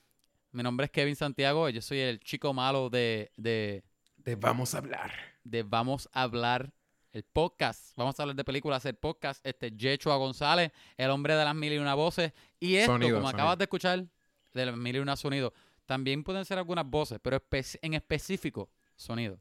Mi 0.53 0.63
nombre 0.63 0.87
es 0.87 0.91
Kevin 0.91 1.15
Santiago. 1.17 1.69
Yo 1.69 1.83
soy 1.83 1.99
el 2.01 2.21
chico 2.21 2.55
malo 2.55 2.89
de, 2.89 3.31
de, 3.37 3.85
Te 4.23 4.35
vamos 4.37 4.75
a 4.75 4.79
hablar. 4.79 5.13
de 5.45 5.63
Vamos 5.63 6.09
a 6.13 6.23
hablar 6.23 6.73
el 7.13 7.23
podcast. 7.25 7.93
Vamos 7.97 8.19
a 8.19 8.23
hablar 8.23 8.35
de 8.37 8.45
películas, 8.45 8.85
el 8.87 8.95
podcast. 8.95 9.45
Este, 9.47 9.73
Yechua 9.73 10.17
González, 10.17 10.73
el 10.97 11.11
hombre 11.11 11.35
de 11.35 11.45
las 11.45 11.55
mil 11.55 11.73
y 11.75 11.79
una 11.79 11.95
voces. 11.95 12.33
Y 12.59 12.77
esto, 12.77 12.93
Sonido, 12.93 13.17
como 13.17 13.27
sonido. 13.29 13.37
acabas 13.43 13.59
de 13.59 13.65
escuchar, 13.65 14.07
de 14.55 14.67
las 14.67 14.77
mil 14.77 14.97
y 14.97 14.99
una 15.01 15.17
sonidos, 15.17 15.53
también 15.85 16.25
pueden 16.25 16.45
ser 16.47 16.57
algunas 16.57 16.87
voces, 16.87 17.19
pero 17.23 17.39
espe- 17.39 17.79
en 17.83 17.93
específico, 17.93 18.71
sonido. 18.97 19.39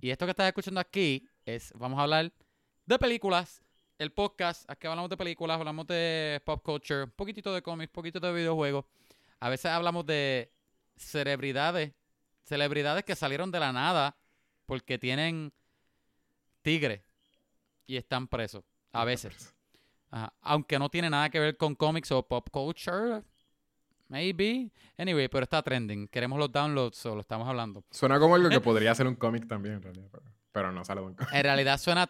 Y 0.00 0.10
esto 0.10 0.26
que 0.26 0.30
estás 0.32 0.46
escuchando 0.46 0.78
aquí 0.78 1.26
es, 1.46 1.72
vamos 1.74 1.98
a 1.98 2.02
hablar 2.02 2.30
de 2.84 2.98
películas. 2.98 3.62
El 3.98 4.12
podcast, 4.12 4.70
aquí 4.70 4.86
hablamos 4.86 5.10
de 5.10 5.16
películas, 5.16 5.58
hablamos 5.58 5.84
de 5.88 6.40
pop 6.44 6.62
culture, 6.62 7.02
un 7.02 7.10
poquitito 7.10 7.52
de 7.52 7.62
cómics, 7.62 7.90
un 7.90 7.94
poquitito 7.94 8.28
de 8.28 8.32
videojuegos. 8.32 8.84
A 9.40 9.48
veces 9.48 9.72
hablamos 9.72 10.06
de 10.06 10.52
celebridades, 10.96 11.92
celebridades 12.44 13.02
que 13.02 13.16
salieron 13.16 13.50
de 13.50 13.58
la 13.58 13.72
nada 13.72 14.16
porque 14.66 14.98
tienen 14.98 15.52
tigre 16.62 17.04
y 17.88 17.96
están 17.96 18.28
presos. 18.28 18.62
A 18.92 19.04
veces. 19.04 19.52
Ajá. 20.12 20.32
Aunque 20.42 20.78
no 20.78 20.88
tiene 20.88 21.10
nada 21.10 21.28
que 21.28 21.40
ver 21.40 21.56
con 21.56 21.74
cómics 21.74 22.12
o 22.12 22.22
pop 22.22 22.48
culture. 22.52 23.24
Maybe. 24.06 24.70
Anyway, 24.96 25.26
pero 25.26 25.42
está 25.42 25.60
trending. 25.60 26.06
Queremos 26.06 26.38
los 26.38 26.52
downloads 26.52 27.04
o 27.06 27.16
lo 27.16 27.20
estamos 27.20 27.48
hablando. 27.48 27.84
Suena 27.90 28.20
como 28.20 28.36
algo 28.36 28.48
que 28.48 28.60
podría 28.60 28.94
ser 28.94 29.08
un 29.08 29.16
cómic 29.16 29.48
también, 29.48 29.74
en 29.74 29.82
realidad. 29.82 30.08
Pero, 30.12 30.24
pero 30.52 30.72
no 30.72 30.84
sale 30.84 31.00
de 31.00 31.06
un 31.08 31.14
cómic. 31.14 31.34
En 31.34 31.42
realidad 31.42 31.78
suena 31.78 32.08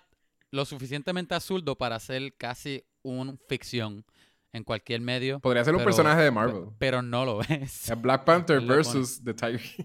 lo 0.51 0.65
suficientemente 0.65 1.35
absurdo 1.35 1.77
para 1.77 1.99
ser 2.01 2.35
casi 2.37 2.85
una 3.03 3.35
ficción 3.49 4.05
en 4.53 4.65
cualquier 4.65 5.01
medio. 5.01 5.41
Podría 5.41 5.65
ser 5.65 5.75
un 5.75 5.85
personaje 5.85 6.23
de 6.23 6.31
Marvel. 6.31 6.65
pe- 6.65 6.75
Pero 6.79 7.03
no 7.03 7.25
lo 7.25 7.43
es. 7.43 7.91
Es 7.91 8.01
Black 8.01 8.25
Panther 8.25 8.61
versus 8.67 9.23
The 9.23 9.35
Tiger 9.35 9.61
King. 9.61 9.85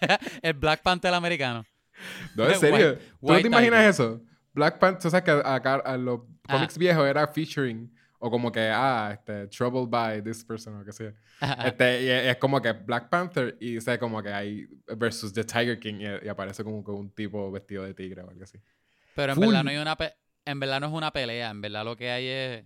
El 0.42 0.54
Black 0.54 0.82
Panther 0.82 1.12
americano. 1.12 1.64
No, 2.34 2.44
en 2.44 2.50
White- 2.54 2.60
serio. 2.60 2.98
¿Tú 3.20 3.26
no 3.32 3.40
te 3.40 3.46
imaginas 3.46 3.78
Tiger. 3.80 3.90
eso? 3.90 4.22
Black 4.52 4.78
Panther, 4.78 5.06
o 5.06 5.10
sea, 5.10 5.22
que 5.22 5.30
acá 5.30 5.74
a 5.76 5.96
los 5.96 6.20
Ah. 6.48 6.54
cómics 6.54 6.76
viejos 6.78 7.06
era 7.06 7.28
featuring 7.28 7.92
o 8.18 8.28
como 8.30 8.50
que, 8.50 8.60
ah, 8.72 9.10
este, 9.12 9.46
troubled 9.46 9.88
by 9.88 10.20
this 10.22 10.44
person 10.44 10.80
o 10.80 10.84
que 10.84 10.92
sea. 10.92 11.12
Este, 11.64 12.02
y 12.02 12.08
es 12.10 12.36
como 12.38 12.60
que 12.60 12.72
Black 12.72 13.08
Panther 13.08 13.56
y 13.60 13.74
dice 13.74 13.98
como 14.00 14.20
que 14.22 14.30
hay 14.32 14.66
versus 14.96 15.32
The 15.32 15.44
Tiger 15.44 15.78
King 15.78 16.00
y, 16.00 16.26
y 16.26 16.28
aparece 16.28 16.64
como 16.64 16.82
con 16.82 16.96
un 16.96 17.10
tipo 17.10 17.50
vestido 17.52 17.84
de 17.84 17.94
tigre 17.94 18.22
o 18.22 18.28
algo 18.30 18.42
así. 18.42 18.58
Pero 19.14 19.32
en 19.32 19.36
Full. 19.36 19.46
verdad 19.46 19.64
no 19.64 19.70
hay 19.70 19.76
una 19.76 19.96
pe- 19.96 20.14
en 20.44 20.60
verdad 20.60 20.80
no 20.80 20.86
es 20.86 20.92
una 20.92 21.12
pelea, 21.12 21.50
en 21.50 21.60
verdad 21.60 21.84
lo 21.84 21.96
que 21.96 22.10
hay 22.10 22.26
es 22.26 22.64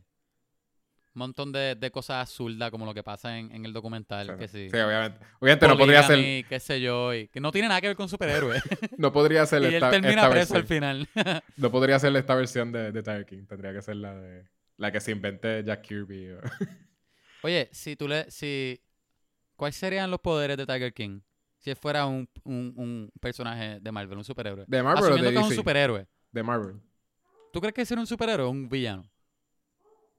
un 1.15 1.21
montón 1.21 1.53
de, 1.53 1.75
de 1.77 1.91
cosas 1.93 2.17
absurdas 2.29 2.71
como 2.73 2.87
lo 2.87 2.93
que 2.95 3.03
pasa 3.05 3.39
en, 3.39 3.53
en 3.53 3.65
el 3.65 3.73
documental, 3.73 4.31
O 4.31 4.37
que 4.37 4.49
sí. 4.49 4.69
Sí, 4.69 4.77
obviamente. 4.79 5.19
Obviamente 5.41 5.69
no 5.69 5.77
podría 5.79 6.03
ser, 6.03 6.45
qué 6.47 6.59
sé 6.61 6.81
yo, 6.81 7.15
y 7.15 7.29
que 7.29 7.41
no 7.41 7.53
tiene 7.53 7.69
nada 7.69 7.81
que 7.81 7.87
ver 7.89 7.97
con 7.97 8.09
superhéroes. 8.09 8.63
no 8.99 9.13
podría 9.13 9.47
ser 9.47 9.63
y 9.63 9.67
él 9.67 9.75
esta, 9.75 9.91
termina 9.91 10.15
esta 10.23 10.31
preso 10.31 10.57
al 10.57 10.65
final. 10.67 11.09
No 11.57 11.71
podría 11.71 11.99
ser 12.01 12.15
esta 12.17 12.35
versión 12.35 12.73
de, 12.73 12.91
de 12.91 13.03
Tiger 13.03 13.27
King. 13.27 13.47
Tendría 13.47 13.73
que 13.73 13.81
ser 13.83 13.97
la 13.97 14.15
de 14.15 14.45
la 14.77 14.91
que 14.91 15.01
se 15.01 15.13
invente 15.13 15.63
Jack 15.65 15.83
Kirby. 15.83 16.31
o- 16.33 16.41
Oye, 17.43 17.69
si 17.73 17.95
tú 17.95 18.09
le 18.09 18.29
si 18.31 18.81
¿cuáles 19.57 19.77
serían 19.77 20.11
los 20.11 20.19
poderes 20.21 20.57
de 20.57 20.67
Tiger 20.67 20.93
King? 20.93 21.21
Si 21.59 21.71
él 21.71 21.77
fuera 21.77 22.07
un, 22.07 22.29
un, 22.45 22.73
un 22.77 23.13
personaje 23.21 23.79
de 23.81 23.93
Marvel, 23.93 24.19
un 24.19 24.25
superhéroe. 24.25 24.65
De 24.67 24.83
Marvel 24.83 25.03
o 25.03 25.07
Asumiendo 25.07 25.29
de 25.29 25.33
que 25.33 25.39
es 25.39 25.43
un 25.45 25.49
DC. 25.51 25.61
superhéroe. 25.61 26.07
De 26.35 26.43
Marvel. 26.43 26.81
¿Tú 27.53 27.61
crees 27.61 27.73
que 27.75 27.83
es 27.83 27.91
un 27.93 28.07
superhéroe 28.07 28.47
o 28.47 28.51
un 28.51 28.69
villano? 28.69 29.09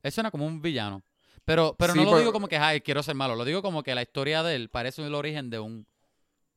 Él 0.01 0.12
suena 0.12 0.32
como 0.32 0.45
un 0.45 0.62
villano. 0.62 1.04
Pero, 1.43 1.75
pero 1.78 1.93
Sí, 1.93 1.99
no 1.99 2.06
lo 2.12 2.17
digo 2.17 2.32
como 2.32 2.47
que, 2.47 2.58
ay, 2.58 2.82
quiero 2.82 3.04
ser 3.04 3.15
malo. 3.15 3.36
Lo 3.36 3.43
digo 3.45 3.62
como 3.62 3.84
que 3.84 3.93
la 3.93 4.01
historia 4.01 4.41
de 4.41 4.56
él 4.56 4.69
parece 4.69 5.06
el 5.06 5.13
origen 5.13 5.49
de 5.49 5.60
un, 5.60 5.86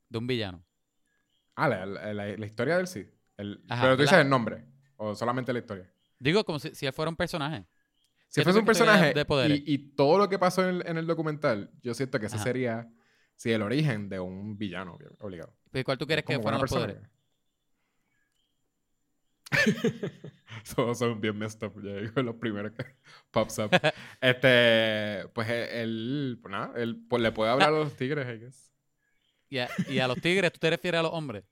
de 0.09 0.19
un 0.19 0.27
villano. 0.27 0.65
Ah, 1.57 1.69
la, 1.69 1.85
la- 1.85 2.15
la- 2.15 2.37
la 2.37 2.47
historia 2.47 2.77
del 2.77 2.87
sí. 2.87 3.07
El- 3.37 3.63
Ajá, 3.69 3.83
pero 3.83 3.97
tú 3.97 4.03
dices 4.03 4.19
el 4.19 4.29
nombre. 4.29 4.65
O 4.97 5.15
solamente 5.15 5.53
la 5.53 5.59
historia. 5.59 5.93
Digo 6.19 6.45
como 6.45 6.59
si, 6.59 6.75
si 6.75 6.87
él 6.87 6.93
fuera 6.93 7.09
un 7.11 7.17
personaje. 7.17 7.67
Si 8.29 8.41
¿Qué 8.41 8.45
fuese 8.45 8.59
un 8.61 8.65
personaje 8.65 9.13
de 9.13 9.25
poderes? 9.25 9.59
y, 9.67 9.75
y 9.75 9.79
todo 9.95 10.19
lo 10.19 10.29
que 10.29 10.39
pasó 10.39 10.63
en 10.63 10.77
el, 10.77 10.87
en 10.87 10.99
el 10.99 11.07
documental, 11.07 11.71
yo 11.83 11.95
siento 11.95 12.21
que 12.21 12.27
ese 12.27 12.37
Ajá. 12.37 12.45
sería 12.45 12.89
sí, 13.35 13.51
el 13.51 13.63
origen 13.63 14.09
de 14.09 14.21
un 14.21 14.57
villano, 14.57 14.99
obligado. 15.21 15.55
¿Y 15.73 15.83
¿Cuál 15.83 15.99
tú 15.99 16.07
quieres 16.07 16.25
que 16.25 16.35
fueran 16.37 16.55
una 16.55 16.63
los 16.63 16.71
poderes? 16.71 16.99
Todos 20.75 20.99
son 20.99 21.21
bien 21.21 21.37
messed 21.39 21.63
up. 21.67 21.81
Ya 21.83 21.95
digo, 22.01 22.23
los 22.23 22.35
primeros 22.37 22.73
que 22.73 22.85
pops 23.31 23.59
up. 23.59 23.71
este, 24.21 25.27
pues 25.33 25.49
él, 25.49 26.39
pues 26.43 26.53
nada, 26.53 26.73
él 26.77 27.05
pues, 27.09 27.23
le 27.23 27.33
puede 27.33 27.51
hablar 27.51 27.69
a 27.69 27.73
los 27.73 27.97
tigres, 27.97 28.27
I 28.27 28.39
guess. 28.45 28.73
Y 29.49 29.59
a, 29.59 29.69
y 29.89 29.99
a 29.99 30.09
los 30.09 30.21
tigres, 30.21 30.53
¿tú 30.53 30.59
te 30.59 30.69
refieres 30.71 30.99
a 30.99 31.03
los 31.03 31.13
hombres? 31.13 31.45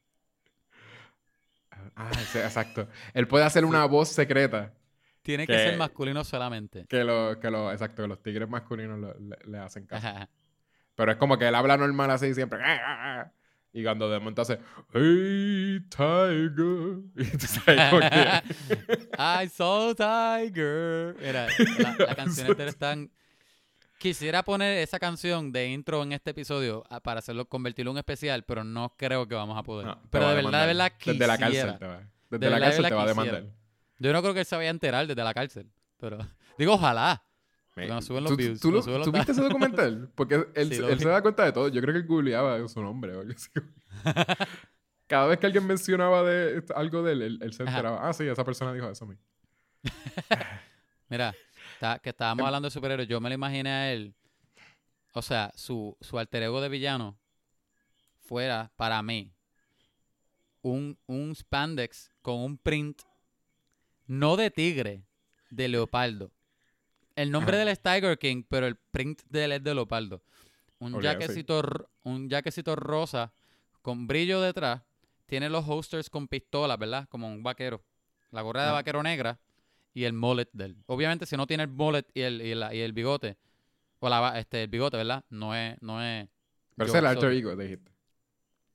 Ah, 1.95 2.13
sí, 2.31 2.39
exacto. 2.39 2.89
Él 3.15 3.27
puede 3.27 3.45
hacer 3.45 3.65
una 3.65 3.85
voz 3.87 4.09
secreta 4.11 4.75
Tiene 5.23 5.47
que, 5.47 5.55
Que- 5.55 5.59
ser 5.61 5.79
masculino 5.79 6.25
solamente. 6.25 6.85
Que 6.89 7.05
los, 7.05 7.37
que 7.39 7.51
los, 7.51 7.73
exacto, 7.73 8.03
que 8.03 8.09
los 8.09 8.23
tigres 8.23 8.49
masculinos 8.49 8.99
lo- 8.99 9.19
le, 9.19 9.37
le 9.47 9.59
hacen 9.59 9.87
caso. 9.87 10.07
Pero 10.95 11.13
es 11.13 11.17
como 11.19 11.39
que 11.39 11.47
él 11.49 11.55
habla 11.55 11.77
normal 11.77 12.11
así 12.11 12.35
siempre. 12.35 12.59
Y 13.73 13.83
cuando 13.83 14.09
de 14.11 14.19
momento 14.19 14.43
hace, 14.43 14.59
hey, 14.95 15.81
tiger. 15.91 17.03
Y 17.17 17.37
tú 17.37 17.47
sabes 17.47 17.91
como 17.91 18.01
que- 18.01 19.09
I 19.45 19.49
saw 19.49 19.95
Tiger. 19.95 21.15
Mira, 21.21 21.47
la, 21.79 22.07
la 22.07 22.15
canción 22.15 22.47
entera 22.47 22.71
es 22.71 22.77
tan... 22.79 23.11
Quisiera 23.99 24.43
poner 24.45 24.79
esa 24.79 24.99
canción 24.99 25.53
de 25.53 25.69
intro 25.71 26.03
en 26.03 26.13
este 26.13 26.31
episodio 26.33 26.85
ah, 26.91 27.01
para 27.01 27.21
hacerlo, 27.21 27.47
convertirlo 27.49 27.91
en 27.91 27.95
un 27.95 27.99
especial, 27.99 28.45
pero 28.45 28.63
no 28.63 28.95
creo 28.97 29.27
que 29.27 29.35
vamos 29.35 29.59
a 29.59 29.63
poder. 29.63 29.87
No, 29.87 30.03
pero 30.11 30.29
de 30.29 30.35
verdad, 30.35 30.61
de 30.61 30.67
verdad, 30.67 30.93
quisiera. 30.99 31.17
Desde 31.19 31.27
la 31.27 31.39
cárcel 31.39 31.79
te 31.79 31.87
va. 31.87 31.99
Desde 32.31 32.45
De 32.45 32.51
la 32.51 32.61
cárcel 32.61 32.85
te 32.87 32.95
va 32.95 33.03
a 33.03 33.07
demandar. 33.07 33.45
Yo 33.99 34.13
no 34.13 34.21
creo 34.21 34.35
que 34.35 34.41
él 34.41 34.47
se 34.47 34.55
vaya 34.57 34.69
a 34.69 34.71
enterar 34.71 35.07
desde 35.07 35.25
la 35.25 35.33
cárcel, 35.33 35.71
pero... 35.99 36.19
Digo, 36.59 36.75
ojalá. 36.75 37.23
Suben 38.01 38.25
los 38.25 38.33
¿Tú, 38.33 38.37
views, 38.37 38.61
¿tú, 38.61 38.69
nos 38.71 38.77
lo- 38.79 38.83
suben 38.83 38.99
los 39.01 39.05
¿tú 39.07 39.13
viste 39.13 39.33
ese 39.33 39.43
documental? 39.43 40.11
Porque 40.15 40.47
él, 40.55 40.69
Sí, 40.73 40.83
él 40.83 40.99
se 40.99 41.09
da 41.09 41.21
cuenta 41.21 41.45
de 41.45 41.53
todo. 41.53 41.69
Yo 41.69 41.81
creo 41.83 41.93
que 41.93 42.01
él 42.01 42.07
googleaba 42.07 42.67
su 42.69 42.81
nombre. 42.83 43.13
Cada 45.07 45.27
vez 45.27 45.39
que 45.39 45.47
alguien 45.47 45.67
mencionaba 45.67 46.23
de 46.23 46.65
algo 46.75 47.03
de 47.03 47.13
él, 47.13 47.23
él, 47.23 47.39
él 47.43 47.53
se 47.53 47.63
Ajá. 47.63 47.73
enteraba. 47.73 48.09
Ah, 48.09 48.13
sí, 48.13 48.25
esa 48.27 48.45
persona 48.45 48.73
dijo 48.73 48.91
eso 48.91 49.05
a 49.05 49.09
mí. 49.09 49.17
Mira, 51.09 51.35
está- 51.75 51.99
que 51.99 52.11
estábamos 52.11 52.41
Em- 52.43 52.47
hablando 52.47 52.67
de 52.67 52.71
superhéroes, 52.73 53.09
yo 53.09 53.21
me 53.21 53.29
lo 53.29 53.35
imaginé 53.35 53.71
a 53.71 53.93
él, 53.93 54.15
o 55.13 55.23
sea, 55.23 55.53
su, 55.55 55.97
su 56.01 56.19
alter 56.19 56.43
ego 56.45 56.61
de 56.61 56.69
villano 56.69 57.17
fuera, 58.23 58.73
para 58.77 59.01
mí, 59.03 59.33
un, 60.63 60.99
un 61.07 61.35
spandex 61.37 62.11
con 62.23 62.37
un 62.41 62.59
print, 62.59 63.03
no 64.07 64.37
de 64.37 64.51
tigre, 64.51 65.05
de 65.51 65.69
leopardo. 65.69 66.33
El 67.17 67.31
nombre 67.31 67.57
de 67.57 67.63
él 67.65 67.69
es 67.69 67.81
Tiger 67.81 68.19
King, 68.19 68.45
pero 68.49 68.67
el 68.67 68.77
print 68.77 69.23
de 69.29 69.45
él 69.45 69.53
es 69.53 69.63
de 69.65 69.75
leopardo. 69.75 70.23
Un 70.79 71.01
jaquecito, 71.01 71.63
un 72.05 72.29
jaquecito 72.29 72.77
rosa 72.77 73.33
con 73.83 74.07
brillo 74.07 74.41
detrás, 74.43 74.83
tiene 75.27 75.49
los 75.49 75.67
holsters 75.67 76.11
con 76.11 76.29
pistolas, 76.29 76.79
¿verdad? 76.79 77.09
Como 77.09 77.27
un 77.29 77.43
vaquero. 77.43 77.83
La 78.31 78.43
gorra 78.43 78.61
de 78.63 78.67
Ajá. 78.69 78.75
vaquero 78.75 79.03
negra 79.03 79.39
y 79.95 80.05
el 80.05 80.13
mullet 80.13 80.49
de 80.53 80.67
él. 80.67 80.77
Obviamente, 80.87 81.25
si 81.27 81.37
no 81.37 81.47
tiene 81.47 81.63
el 81.63 81.71
mullet 81.71 82.05
y 82.13 82.21
el, 82.21 82.43
y 82.43 82.55
la- 82.55 82.75
y 82.75 82.81
el 82.81 82.93
bigote, 82.93 83.37
o 84.01 84.09
la, 84.11 84.39
este, 84.39 84.65
el 84.65 84.69
bigote, 84.69 84.99
¿verdad? 84.99 85.25
No 85.31 85.55
es, 85.55 85.81
no 85.81 86.03
es. 86.03 86.29
Pero 86.77 86.89
ese 86.89 86.99
es 86.99 87.03
el 87.03 87.07
alter 87.07 87.33
ego, 87.33 87.57
dijiste. 87.57 87.91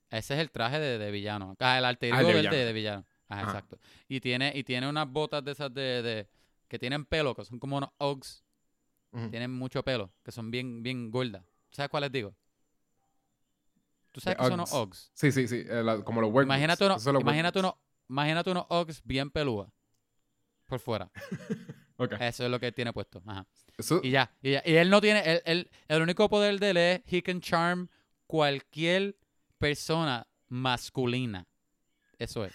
Ese 0.09 0.33
es 0.33 0.39
el 0.39 0.49
traje 0.49 0.79
de, 0.79 0.97
de 0.97 1.11
villano. 1.11 1.55
Ah, 1.59 1.77
el 1.77 1.85
alter 1.85 2.11
Ah, 2.13 2.21
ego 2.21 2.29
de 2.29 2.35
del 2.37 2.43
de, 2.45 2.49
villano. 2.49 2.65
de 2.65 2.73
villano. 2.73 3.05
Ajá. 3.29 3.43
exacto. 3.43 3.79
Y 4.09 4.19
tiene, 4.19 4.51
y 4.55 4.63
tiene 4.63 4.89
unas 4.89 5.07
botas 5.07 5.43
de 5.45 5.51
esas 5.51 5.71
de, 5.73 6.01
de- 6.01 6.27
que 6.71 6.79
tienen 6.79 7.03
pelo, 7.03 7.35
que 7.35 7.43
son 7.43 7.59
como 7.59 7.75
unos 7.75 7.89
Uggs. 7.99 8.45
Tienen 9.29 9.51
mucho 9.51 9.83
pelo, 9.83 10.09
que 10.23 10.31
son 10.31 10.49
bien, 10.51 10.81
bien 10.81 11.11
gordas. 11.11 11.43
¿Sabes 11.69 11.89
cuáles 11.91 12.13
digo? 12.13 12.33
¿Tú 14.13 14.21
sabes 14.21 14.37
qué 14.39 14.45
son 14.45 14.57
los 14.57 14.71
Uggs. 14.71 15.11
Sí, 15.13 15.33
sí, 15.33 15.49
sí. 15.49 15.65
eh, 15.67 15.83
la- 15.83 16.01
como 16.01 16.21
los 16.21 16.31
work 16.31 16.45
Imagínate, 16.45 16.85
boots. 16.85 16.87
uno, 16.87 16.93
Esos 16.95 17.03
son 17.03 17.13
los 17.15 17.21
imagínate, 17.23 17.59
work 17.59 17.75
uno, 17.75 17.81
imagínate 18.09 18.51
unos 18.51 18.65
Uggs 18.69 19.01
bien 19.03 19.29
pelúas. 19.29 19.67
Por 20.65 20.79
fuera. 20.79 21.11
Eso 22.21 22.45
es 22.45 22.49
lo 22.49 22.57
que 22.57 22.67
él 22.67 22.73
tiene 22.73 22.93
puesto. 22.93 23.21
Ajá. 23.25 23.45
Eso- 23.77 23.99
Y 24.01 24.11
ya, 24.11 24.33
y 24.41 24.51
ya. 24.51 24.63
Y 24.65 24.75
él 24.75 24.89
no 24.89 25.01
tiene, 25.01 25.19
él, 25.29 25.41
él- 25.43 25.71
el 25.89 26.01
único 26.01 26.29
poder 26.29 26.57
de 26.57 26.69
él 26.69 26.77
es 26.77 27.01
he 27.11 27.21
can 27.21 27.41
charm 27.41 27.89
cualquier 28.27 29.17
persona 29.57 30.25
masculina. 30.47 31.45
Eso 32.17 32.45
es. 32.45 32.53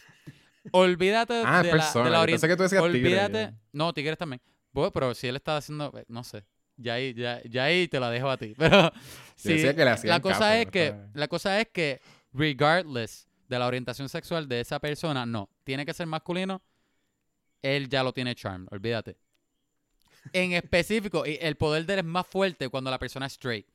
Olvídate 0.73 1.43
ah, 1.45 1.63
de, 1.63 1.69
es 1.69 1.75
la, 1.75 1.81
persona. 1.81 2.05
de 2.07 2.11
la 2.11 2.17
Yo 2.19 2.23
orien- 2.25 2.33
pensé 2.35 2.49
que 2.49 2.57
tú 2.57 2.63
decías 2.63 2.83
tigre. 2.85 2.99
Olvídate. 2.99 3.55
No, 3.73 3.93
tigres 3.93 4.19
también. 4.19 4.41
Bueno, 4.73 4.93
pero 4.93 5.15
si 5.15 5.27
él 5.27 5.37
está 5.37 5.57
haciendo, 5.57 5.93
eh, 5.97 6.05
no 6.09 6.23
sé. 6.25 6.45
Ya 6.77 6.95
ahí, 6.95 7.15
ya, 7.15 7.43
ya 7.45 7.65
ahí 7.65 7.89
te 7.89 7.99
la 7.99 8.11
dejo 8.11 8.29
a 8.29 8.37
ti. 8.37 8.55
Pero 8.59 8.93
sí, 9.35 9.57
que 9.57 9.73
le 9.73 9.89
hacían 9.89 10.11
la 10.11 10.21
cosa 10.21 10.61
es 10.61 10.67
que, 10.71 10.95
la 11.15 11.27
cosa 11.27 11.59
es 11.59 11.69
que, 11.69 12.03
regardless 12.35 13.27
de 13.49 13.59
la 13.59 13.67
orientación 13.67 14.11
sexual 14.11 14.47
de 14.47 14.61
esa 14.61 14.79
persona, 14.79 15.25
no. 15.25 15.49
Tiene 15.65 15.87
que 15.87 15.95
ser 15.95 16.07
masculino. 16.07 16.61
Él 17.63 17.89
ya 17.89 18.03
lo 18.03 18.13
tiene 18.13 18.35
charm. 18.35 18.67
Olvídate. 18.71 19.17
En 20.35 20.53
específico, 20.53 21.25
y 21.25 21.39
el 21.41 21.57
poder 21.57 21.87
de 21.87 21.95
él 21.95 21.99
es 22.01 22.05
más 22.05 22.27
fuerte 22.27 22.69
cuando 22.69 22.91
la 22.91 22.99
persona 22.99 23.25
es 23.27 23.33
straight. 23.33 23.67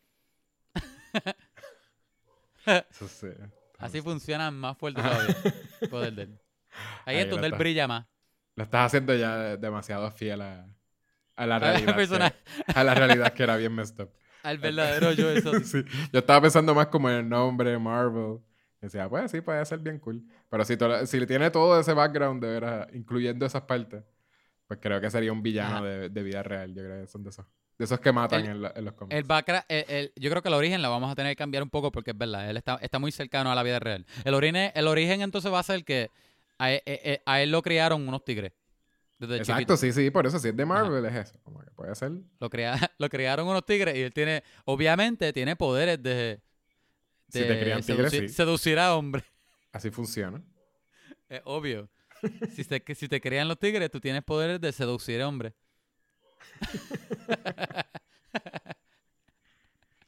Eso 2.65 3.07
sí. 3.07 3.27
Así 3.79 3.99
funciona 4.01 4.51
más 4.51 4.77
fuerte 4.77 5.01
todavía. 5.01 5.35
El 5.81 5.89
poder 5.89 6.13
de 6.13 6.21
él. 6.23 6.39
Ahí 7.05 7.15
Ahí 7.17 7.21
es 7.23 7.29
donde 7.29 7.47
él 7.47 7.53
está. 7.53 7.59
brilla 7.63 7.87
más. 7.87 8.05
Lo 8.55 8.63
estás 8.63 8.87
haciendo 8.87 9.15
ya 9.15 9.57
demasiado 9.57 10.09
fiel 10.11 10.41
a, 10.41 10.67
a 11.35 11.45
la 11.45 11.59
realidad. 11.59 11.95
que, 11.95 12.33
a 12.75 12.83
la 12.83 12.93
realidad 12.93 13.33
que 13.33 13.43
era 13.43 13.55
bien 13.57 13.73
messed 13.73 13.99
up. 14.03 14.11
Al 14.43 14.57
verdadero 14.57 15.11
yo 15.11 15.29
eso. 15.29 15.51
Sí. 15.63 15.83
Yo 16.11 16.19
estaba 16.19 16.41
pensando 16.41 16.73
más 16.73 16.87
como 16.87 17.09
en 17.09 17.15
el 17.17 17.29
nombre 17.29 17.77
Marvel. 17.77 18.39
Decía, 18.81 19.07
pues 19.07 19.29
sí, 19.29 19.41
puede 19.41 19.63
ser 19.65 19.77
bien 19.79 19.99
cool. 19.99 20.23
Pero 20.49 20.65
si, 20.65 20.75
si 21.05 21.25
tiene 21.27 21.51
todo 21.51 21.79
ese 21.79 21.93
background 21.93 22.43
de 22.43 22.49
veras, 22.49 22.87
incluyendo 22.93 23.45
esas 23.45 23.61
partes, 23.61 24.03
pues 24.67 24.79
creo 24.81 24.99
que 24.99 25.11
sería 25.11 25.31
un 25.31 25.43
villano 25.43 25.83
de, 25.83 26.09
de 26.09 26.23
vida 26.23 26.41
real. 26.41 26.73
Yo 26.73 26.81
creo 26.83 27.01
que 27.01 27.07
son 27.07 27.23
de 27.23 27.29
esos. 27.29 27.45
De 27.77 27.85
esos 27.85 27.99
que 27.99 28.11
matan 28.11 28.41
El- 28.41 28.47
en, 28.49 28.61
la- 28.63 28.73
en 28.75 28.85
los 28.85 28.93
cómics. 28.95 29.15
El 29.15 29.23
background, 29.23 29.65
el- 29.67 29.85
el- 29.87 30.13
yo 30.15 30.29
creo 30.31 30.41
que 30.41 30.47
el 30.49 30.53
origen 30.55 30.81
la 30.81 30.89
vamos 30.89 31.11
a 31.11 31.15
tener 31.15 31.31
que 31.31 31.35
cambiar 31.35 31.61
un 31.63 31.69
poco 31.69 31.91
porque 31.91 32.11
es 32.11 32.17
verdad, 32.17 32.49
él 32.49 32.57
está, 32.57 32.75
está 32.81 32.97
muy 32.99 33.11
cercano 33.11 33.51
a 33.51 33.55
la 33.55 33.61
vida 33.63 33.79
real. 33.79 34.05
El 34.23 34.33
origen, 34.33 34.71
el 34.73 34.87
origen 34.87 35.21
entonces 35.21 35.51
va 35.53 35.59
a 35.59 35.63
ser 35.63 35.83
que 35.85 36.09
a, 36.63 36.73
e- 36.73 36.83
e- 36.85 37.21
a 37.25 37.41
él 37.41 37.51
lo 37.51 37.61
criaron 37.61 38.07
unos 38.07 38.23
tigres. 38.23 38.53
Desde 39.19 39.37
Exacto, 39.37 39.59
chiquito. 39.59 39.77
sí, 39.77 39.91
sí, 39.93 40.09
por 40.09 40.25
eso, 40.25 40.39
si 40.39 40.47
es 40.49 40.55
de 40.55 40.65
Marvel, 40.65 41.05
es 41.05 41.13
eso. 41.15 41.39
Como 41.43 41.59
que 41.61 41.69
puede 41.71 41.93
ser. 41.95 42.11
Lo, 42.39 42.49
crea- 42.49 42.73
lo 42.97 43.09
criaron 43.09 43.47
unos 43.47 43.65
tigres 43.65 43.95
y 43.95 44.01
él 44.01 44.13
tiene, 44.13 44.43
obviamente, 44.65 45.31
tiene 45.33 45.55
poderes 45.55 46.01
de, 46.01 46.41
Si 47.29 47.39
te 47.39 47.59
crían 47.59 47.81
tigres, 47.81 48.09
seducir, 48.11 48.29
sí. 48.29 48.35
seducir 48.35 48.79
a 48.79 48.95
hombres. 48.95 49.23
Así 49.71 49.91
funciona. 49.91 50.41
Es 51.29 51.41
obvio. 51.45 51.89
si, 52.55 52.63
te, 52.65 52.83
si 52.95 53.07
te 53.07 53.21
crían 53.21 53.47
los 53.47 53.59
tigres, 53.59 53.89
tú 53.91 53.99
tienes 53.99 54.23
poderes 54.23 54.59
de 54.59 54.71
seducir 54.71 55.21
a 55.21 55.27
hombres. 55.27 55.53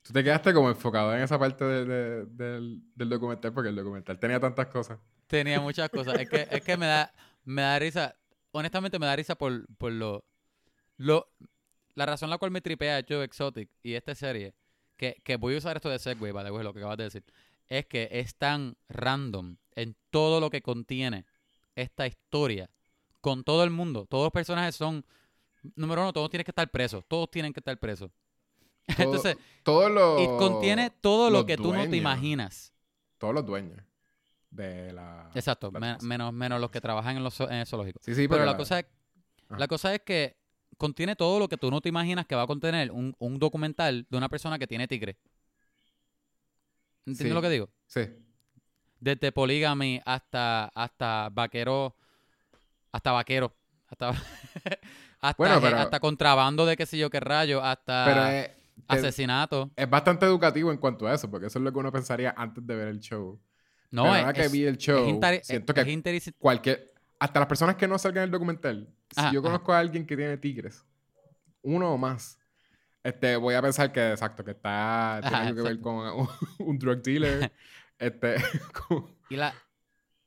Tú 0.03 0.13
te 0.13 0.23
quedaste 0.23 0.53
como 0.53 0.69
enfocado 0.69 1.15
en 1.15 1.21
esa 1.23 1.39
parte 1.39 1.63
de- 1.63 1.85
de- 1.85 2.25
del, 2.25 2.81
del 2.93 3.09
documental 3.09 3.53
porque 3.53 3.69
el 3.69 3.75
documental 3.75 4.19
tenía 4.19 4.39
tantas 4.39 4.67
cosas. 4.67 4.99
Tenía 5.27 5.59
muchas 5.61 5.89
cosas. 5.89 6.19
Es 6.19 6.29
que, 6.29 6.47
es 6.51 6.61
que 6.61 6.77
me 6.77 6.85
da, 6.85 7.13
me 7.45 7.61
da 7.61 7.79
risa. 7.79 8.15
Honestamente 8.51 8.99
me 8.99 9.05
da 9.05 9.15
risa 9.15 9.35
por, 9.35 9.65
por 9.77 9.91
lo, 9.91 10.25
lo. 10.97 11.27
La 11.95 12.05
razón 12.05 12.29
la 12.29 12.37
cual 12.37 12.51
me 12.51 12.59
tripea 12.61 13.03
Joe 13.07 13.23
Exotic 13.23 13.69
y 13.83 13.93
esta 13.93 14.15
serie, 14.15 14.55
que, 14.97 15.21
que 15.23 15.35
voy 15.37 15.55
a 15.55 15.57
usar 15.59 15.75
esto 15.77 15.89
de 15.89 15.99
segue, 15.99 16.31
by 16.31 16.43
the 16.43 16.51
way, 16.51 16.63
lo 16.63 16.73
que 16.73 16.79
acabas 16.79 16.97
de 16.97 17.03
decir, 17.05 17.23
es 17.69 17.85
que 17.85 18.09
es 18.11 18.35
tan 18.35 18.75
random 18.89 19.57
en 19.75 19.95
todo 20.09 20.39
lo 20.39 20.49
que 20.49 20.61
contiene 20.63 21.25
esta 21.75 22.07
historia. 22.07 22.69
Con 23.21 23.43
todo 23.43 23.63
el 23.63 23.69
mundo. 23.69 24.05
Todos 24.09 24.25
los 24.25 24.31
personajes 24.33 24.75
son. 24.75 25.05
Número 25.75 26.01
uno, 26.01 26.11
todos 26.11 26.29
tienen 26.29 26.43
que 26.43 26.51
estar 26.51 26.69
presos. 26.69 27.05
Todos 27.07 27.31
tienen 27.31 27.53
que 27.53 27.61
estar 27.61 27.77
presos. 27.79 28.11
Todo- 28.97 29.05
Entonces, 29.05 29.37
Todos 29.63 29.91
los. 29.91 30.21
y 30.21 30.25
contiene 30.25 30.89
todo 30.89 31.29
lo 31.29 31.45
que 31.45 31.55
tú 31.57 31.73
no 31.73 31.89
te 31.89 31.95
imaginas. 31.97 32.73
Todos 33.17 33.33
los 33.33 33.45
dueños 33.45 33.79
de 34.49 34.91
la. 34.93 35.29
Exacto, 35.33 35.71
la 35.71 35.79
men- 35.79 35.93
cosa. 35.95 36.05
menos, 36.07 36.33
menos 36.33 36.59
los 36.61 36.69
que 36.69 36.81
trabajan 36.81 37.17
en, 37.17 37.23
los, 37.23 37.39
en 37.39 37.53
el 37.53 37.65
zoológico. 37.65 37.99
Sí, 38.03 38.13
sí, 38.13 38.27
Pero 38.27 38.45
la 38.45 38.57
cosa, 38.57 38.79
es, 38.79 38.85
Ajá. 39.49 39.57
la 39.59 39.67
cosa 39.67 39.93
es 39.95 40.01
que 40.01 40.35
contiene 40.77 41.15
todo 41.15 41.39
lo 41.39 41.47
que 41.47 41.55
tú 41.57 41.71
no 41.71 41.79
te 41.81 41.87
imaginas 41.89 42.25
que 42.25 42.35
va 42.35 42.41
a 42.43 42.47
contener 42.47 42.91
un, 42.91 43.15
un 43.19 43.39
documental 43.39 44.05
de 44.09 44.17
una 44.17 44.27
persona 44.27 44.59
que 44.59 44.67
tiene 44.67 44.87
tigre. 44.87 45.17
¿Entiendes 47.05 47.27
Sí. 47.29 47.33
lo 47.33 47.41
que 47.41 47.49
digo? 47.49 47.69
Sí. 47.87 48.01
Desde 48.99 49.31
polígami 49.31 50.01
hasta, 50.05 50.65
hasta 50.73 51.29
vaquero, 51.31 51.95
hasta 52.91 53.11
vaquero, 53.11 53.53
hasta, 53.87 54.09
hasta, 55.19 55.35
Bueno, 55.37 55.55
je- 55.57 55.61
pero- 55.61 55.77
hasta 55.79 55.99
contrabando 55.99 56.65
de 56.65 56.77
qué 56.77 56.85
sé 56.85 56.97
yo 56.97 57.09
qué 57.09 57.19
rayo, 57.19 57.61
hasta 57.61 58.05
Pero 58.05 58.25
es, 58.27 58.47
te- 58.47 58.62
asesinato. 58.88 59.71
es 59.75 59.89
bastante 59.89 60.25
educativo 60.25 60.71
en 60.71 60.77
cuanto 60.77 61.07
a 61.07 61.13
eso, 61.13 61.29
porque 61.29 61.47
eso 61.47 61.59
es 61.59 61.63
lo 61.63 61.71
que 61.71 61.79
uno 61.79 61.91
pensaría 61.91 62.33
antes 62.38 62.65
de 62.65 62.75
ver 62.75 62.88
el 62.88 62.99
show. 62.99 63.39
No, 63.91 64.03
Pero 64.03 64.15
es, 64.15 64.19
ahora 64.21 64.33
que 64.33 64.45
es- 64.45 64.51
vi 64.51 64.63
el 64.65 64.77
show, 64.77 65.19
siento 65.43 65.73
que 65.73 66.33
cualquier. 66.38 66.91
Hasta 67.19 67.39
las 67.39 67.47
personas 67.47 67.75
que 67.77 67.88
no 67.88 67.97
salgan 67.97 68.25
el 68.25 68.31
documental, 68.31 68.93
si 69.12 69.21
yo 69.21 69.39
ajá. 69.39 69.41
conozco 69.41 69.71
a 69.71 69.79
alguien 69.79 70.05
que 70.05 70.17
tiene 70.17 70.38
tigres, 70.38 70.83
uno 71.62 71.93
o 71.93 71.97
más, 71.97 72.38
este, 73.01 73.36
voy 73.38 73.53
a 73.55 73.62
pensar 73.62 73.91
que 73.93 74.12
exacto, 74.12 74.43
que 74.43 74.51
está. 74.51 75.19
Tiene 75.21 75.36
Ajá, 75.38 75.47
algo 75.47 75.63
que 75.63 75.69
ver 75.69 75.79
con 75.79 75.95
un, 75.95 76.27
un 76.59 76.79
drug 76.79 77.01
dealer. 77.01 77.51
este. 77.99 78.36
con- 78.88 79.15
Y 79.29 79.36
la, 79.38 79.53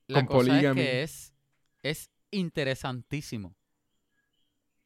la 0.06 0.20
Con 0.20 0.26
cosa 0.38 0.60
es 0.60 0.74
que 0.74 1.02
es, 1.02 1.34
es 1.82 2.10
interesantísimo. 2.30 3.54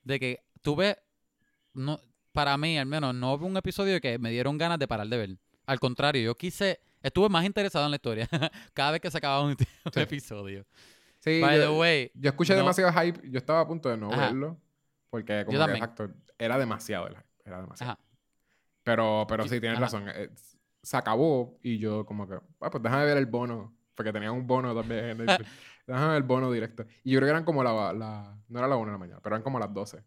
De 0.02 0.18
que 0.18 0.42
tuve, 0.62 0.96
no, 1.74 2.00
para 2.32 2.56
mí 2.56 2.78
al 2.78 2.86
menos, 2.86 3.14
no 3.14 3.34
hubo 3.34 3.46
un 3.46 3.56
episodio 3.56 4.00
que 4.00 4.18
me 4.18 4.30
dieron 4.30 4.56
ganas 4.58 4.78
de 4.78 4.86
parar 4.88 5.06
de 5.08 5.16
ver. 5.16 5.38
Al 5.66 5.78
contrario, 5.80 6.22
yo 6.22 6.34
quise, 6.36 6.80
estuve 7.02 7.28
más 7.28 7.44
interesado 7.44 7.84
en 7.84 7.90
la 7.92 7.96
historia 7.96 8.28
cada 8.74 8.92
vez 8.92 9.00
que 9.00 9.10
se 9.10 9.18
acababa 9.18 9.42
un, 9.44 9.50
un 9.84 9.92
Sí. 9.92 10.00
episodio. 10.00 10.64
sí, 11.20 11.40
By 11.40 11.56
yo, 11.58 11.62
the 11.72 11.78
way, 11.78 12.10
yo 12.14 12.30
escuché 12.30 12.52
no- 12.54 12.60
demasiado 12.60 12.92
hype. 12.92 13.20
Yo 13.30 13.38
estaba 13.38 13.60
a 13.60 13.66
punto 13.66 13.88
de 13.88 13.96
no 13.96 14.10
Ajá. 14.12 14.26
verlo. 14.26 14.58
Porque 15.10 15.44
como 15.44 15.66
que, 15.66 15.72
exacto, 15.72 16.10
era 16.38 16.56
demasiado 16.58 17.06
el 17.08 17.14
hype. 17.16 17.26
Era 17.44 17.60
demasiado. 17.60 17.92
Ajá. 17.92 18.00
Pero, 18.84 19.26
pero 19.28 19.44
sí, 19.44 19.60
tienes 19.60 19.76
ajá. 19.78 19.84
razón. 19.86 20.04
eh, 20.08 20.30
se 20.82 20.96
acabó 20.96 21.58
y 21.62 21.78
yo 21.78 22.06
como 22.06 22.26
que, 22.28 22.34
ah, 22.60 22.70
pues 22.70 22.82
déjame 22.82 23.04
ver 23.04 23.18
el 23.18 23.26
bono. 23.26 23.76
Porque 23.94 24.12
tenía 24.12 24.32
un 24.32 24.46
bono 24.46 24.74
también 24.74 25.18
déjame 25.86 26.06
ver 26.08 26.16
el 26.16 26.22
bono 26.22 26.50
directo. 26.50 26.86
Y 27.04 27.10
yo 27.12 27.18
creo 27.18 27.26
que 27.26 27.30
eran 27.32 27.44
como 27.44 27.62
la, 27.62 27.92
la- 27.92 28.38
No 28.48 28.58
era 28.58 28.66
la 28.68 28.76
1 28.76 28.86
de 28.86 28.92
la 28.92 28.98
mañana, 28.98 29.20
pero 29.22 29.36
eran 29.36 29.42
como 29.42 29.58
las 29.58 29.72
12. 29.74 30.02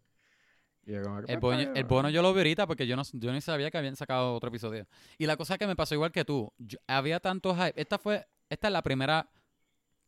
Y 0.86 0.92
yo 0.94 1.02
como 1.04 1.22
que, 1.22 1.32
El 1.34 1.40
pues, 1.40 1.42
bono, 1.42 1.60
está 1.60 1.70
el 1.70 1.74
bien, 1.74 1.88
bono 1.88 2.10
yo 2.10 2.22
lo 2.22 2.34
vi 2.34 2.40
ahorita 2.40 2.68
porque 2.68 2.86
yo 2.88 2.96
no 2.96 3.04
yo 3.14 3.32
ni 3.32 3.42
sabía 3.42 3.72
que 3.72 3.78
habían 3.78 3.96
sacado 3.96 4.34
otro 4.36 4.50
episodio. 4.50 4.86
Y 5.18 5.26
la 5.26 5.38
cosa 5.38 5.58
que 5.58 5.66
me 5.68 5.76
pasó 5.76 5.96
igual 5.96 6.12
que 6.12 6.26
tú, 6.26 6.52
yo- 6.58 6.78
había 6.88 7.20
tanto 7.20 7.56
hype. 7.56 7.80
Esta 7.80 7.98
fue, 7.98 8.28
esta 8.50 8.68
es 8.68 8.74
la 8.74 8.82
primera 8.82 9.30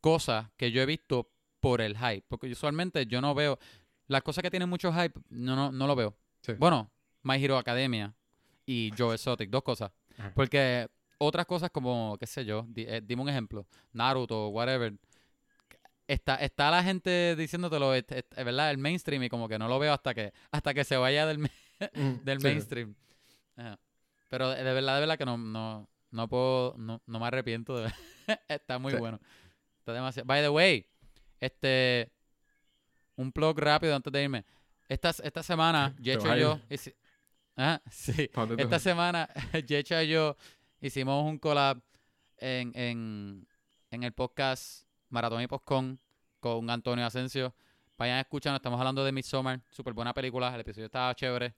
cosa 0.02 0.52
que 0.58 0.72
yo 0.72 0.82
he 0.82 0.86
visto 0.86 1.30
por 1.60 1.82
el 1.82 1.98
hype. 1.98 2.24
Porque 2.28 2.48
usualmente 2.52 3.06
yo 3.06 3.22
no 3.22 3.34
veo. 3.34 3.58
Las 4.08 4.22
cosas 4.22 4.42
que 4.44 4.52
tienen 4.52 4.70
mucho 4.70 4.94
hype, 4.94 5.20
no, 5.30 5.56
no, 5.56 5.72
no 5.72 5.88
lo 5.88 5.96
veo. 5.96 6.16
Sí. 6.42 6.54
Bueno, 6.54 6.92
My 7.24 7.44
Hero 7.44 7.58
Academia 7.58 8.14
y 8.66 8.92
Joe 8.98 9.16
Exotic, 9.16 9.50
dos 9.50 9.64
cosas. 9.64 9.92
Ajá. 10.18 10.32
Porque 10.36 10.88
otras 11.18 11.46
cosas 11.48 11.72
como, 11.72 12.18
qué 12.20 12.28
sé 12.28 12.46
yo, 12.46 12.66
di- 12.68 12.86
eh, 12.88 13.02
dime 13.04 13.22
un 13.24 13.30
ejemplo, 13.30 13.66
Naruto, 13.94 14.50
whatever. 14.50 14.94
Está, 16.08 16.36
está 16.36 16.70
la 16.70 16.84
gente 16.84 17.36
diciéndotelo, 17.36 17.94
es, 17.96 18.06
es- 18.10 18.26
es 18.36 18.46
verdad, 18.46 18.70
el 18.72 18.78
mainstream 18.78 19.24
y 19.24 19.30
como 19.30 19.48
que 19.50 19.58
no 19.58 19.68
lo 19.68 19.80
veo 19.80 19.92
hasta 19.94 20.14
que 20.14 20.34
hasta 20.52 20.74
que 20.74 20.84
se 20.84 20.98
vaya 20.98 21.26
del, 21.26 21.40
Mm, 21.94 22.24
del 22.24 22.40
sí. 22.40 22.48
mainstream. 22.48 22.96
Ajá. 23.58 23.80
Pero 24.30 24.50
de 24.50 24.64
verdad, 24.64 24.96
de 24.96 25.00
verdad 25.02 25.18
que 25.18 25.26
no, 25.26 25.38
no, 25.38 25.90
no 26.12 26.28
puedo, 26.30 26.76
no, 26.78 27.02
no 27.06 27.20
me 27.20 27.26
arrepiento 27.28 27.78
de 27.78 27.92
Está 28.48 28.78
muy 28.80 28.94
Sí. 28.94 29.00
bueno. 29.00 29.20
Está 29.80 29.94
demasiado. 29.94 30.26
By 30.26 30.42
the 30.42 30.50
way, 30.50 30.86
este 31.40 32.12
un 33.18 33.32
plug 33.32 33.58
rápido 33.60 33.96
antes 33.96 34.12
de 34.12 34.24
irme. 34.24 34.46
Esta, 34.88 35.10
esta 35.24 35.42
semana, 35.42 35.86
a 35.88 35.94
y 36.00 36.04
yo. 36.40 36.60
hici- 36.70 36.94
Ajá, 37.56 37.82
sí. 37.92 38.28
¿Pa' 38.34 38.42
dónde 38.42 38.58
te 38.58 38.64
Esta 38.64 38.80
semana, 38.80 39.30
Yecha 39.68 40.04
y 40.04 40.10
yo 40.10 40.36
hicimos 40.82 41.24
un 41.26 41.40
collab 41.40 41.82
en, 42.38 42.72
en, 42.78 43.48
en 43.92 44.04
el 44.04 44.12
podcast 44.14 44.85
Maratón 45.10 45.42
y 45.42 45.48
Postcon 45.48 46.00
con 46.40 46.70
Antonio 46.70 47.06
Asensio. 47.06 47.56
Vayan 47.98 48.18
a 48.18 48.22
escuchar, 48.22 48.56
estamos 48.56 48.80
hablando 48.80 49.04
de 49.04 49.12
Midsommar, 49.12 49.62
súper 49.70 49.94
buena 49.94 50.14
película, 50.14 50.54
el 50.54 50.62
episodio 50.62 50.86
estaba 50.86 51.16
chévere. 51.16 51.56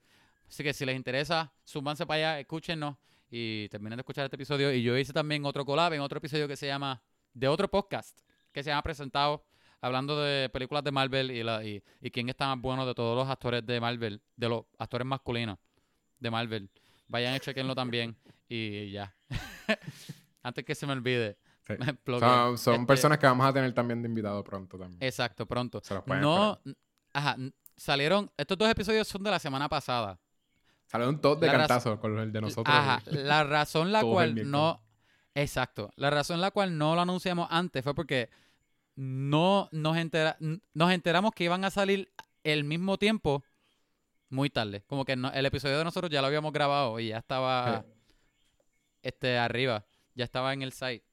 Así 0.48 0.64
que 0.64 0.74
si 0.74 0.86
les 0.86 0.96
interesa, 0.96 1.52
súbanse 1.64 2.06
para 2.06 2.18
allá, 2.18 2.40
escúchenos 2.40 2.96
y 3.30 3.68
terminen 3.70 3.98
de 3.98 4.02
escuchar 4.02 4.26
este 4.26 4.36
episodio. 4.36 4.72
Y 4.72 4.84
yo 4.84 4.98
hice 4.98 5.14
también 5.14 5.46
otro 5.46 5.66
collab 5.66 5.94
en 5.94 6.02
otro 6.02 6.20
episodio 6.20 6.48
que 6.48 6.56
se 6.56 6.68
llama, 6.68 7.02
de 7.34 7.48
otro 7.48 7.70
podcast, 7.70 8.20
que 8.52 8.64
se 8.64 8.70
llama 8.70 8.84
Presentado, 8.84 9.44
hablando 9.82 10.22
de 10.22 10.50
películas 10.50 10.84
de 10.84 10.92
Marvel 10.92 11.32
y, 11.32 11.44
la, 11.44 11.64
y, 11.64 11.84
y 12.02 12.12
quién 12.12 12.30
está 12.30 12.48
más 12.48 12.62
bueno 12.62 12.86
de 12.86 12.94
todos 12.94 13.18
los 13.18 13.30
actores 13.30 13.66
de 13.66 13.82
Marvel, 13.82 14.22
de 14.36 14.50
los 14.50 14.66
actores 14.78 15.06
masculinos 15.06 15.58
de 16.20 16.32
Marvel. 16.32 16.70
Vayan 17.08 17.36
y 17.36 17.40
chequenlo 17.40 17.76
también 17.76 18.16
y 18.48 18.92
ya. 18.92 19.16
Antes 20.44 20.66
que 20.66 20.76
se 20.76 20.86
me 20.86 20.94
olvide. 20.94 21.38
Sí. 21.68 21.74
Son, 22.20 22.58
son 22.58 22.74
Este, 22.76 22.86
personas 22.86 23.18
que 23.18 23.26
vamos 23.28 23.46
a 23.46 23.52
tener 23.54 23.74
también 23.74 24.02
de 24.02 24.08
invitado 24.08 24.44
pronto 24.44 24.78
también. 24.78 25.02
Exacto, 25.04 25.46
pronto. 25.46 25.82
Se 25.84 25.94
los 25.94 26.04
pueden 26.04 26.22
No, 26.22 26.54
esperar. 26.54 26.78
ajá, 27.14 27.36
salieron, 27.76 28.32
estos 28.38 28.58
dos 28.58 28.70
episodios 28.70 29.08
son 29.08 29.24
de 29.24 29.32
la 29.32 29.40
semana 29.40 29.68
pasada. 29.68 30.20
Salieron 30.86 31.20
todos 31.20 31.40
de 31.42 31.48
la 31.48 31.54
cantazo 31.58 32.00
con 32.00 32.18
el 32.20 32.32
de 32.32 32.40
nosotros. 32.42 32.74
Ajá, 32.74 33.02
la 33.12 33.44
razón 33.44 33.92
la 33.92 34.02
cual 34.02 34.50
no, 34.50 34.82
exacto, 35.36 35.92
la 35.98 36.10
razón 36.10 36.40
la 36.40 36.52
cual 36.52 36.78
no 36.78 36.96
lo 36.96 37.02
anunciamos 37.02 37.48
antes 37.52 37.84
fue 37.84 37.94
porque 37.94 38.30
no 38.96 39.68
nos, 39.74 39.98
entera- 39.98 40.38
nos 40.74 40.92
enteramos 40.92 41.32
que 41.34 41.44
iban 41.44 41.66
a 41.66 41.70
salir 41.70 42.10
el 42.44 42.64
mismo 42.64 42.98
tiempo 42.98 43.44
muy 44.30 44.50
tarde. 44.50 44.84
Como 44.88 45.04
que 45.06 45.16
no- 45.18 45.32
el 45.34 45.46
episodio 45.46 45.78
de 45.78 45.84
nosotros 45.84 46.10
ya 46.12 46.22
lo 46.22 46.28
habíamos 46.28 46.54
grabado 46.54 47.00
y 47.00 47.10
ya 47.10 47.18
estaba 47.18 47.82
Sí. 47.86 47.94
este 49.04 49.38
arriba, 49.38 49.86
ya 50.16 50.24
estaba 50.24 50.54
en 50.54 50.62
el 50.62 50.72
site. 50.72 51.04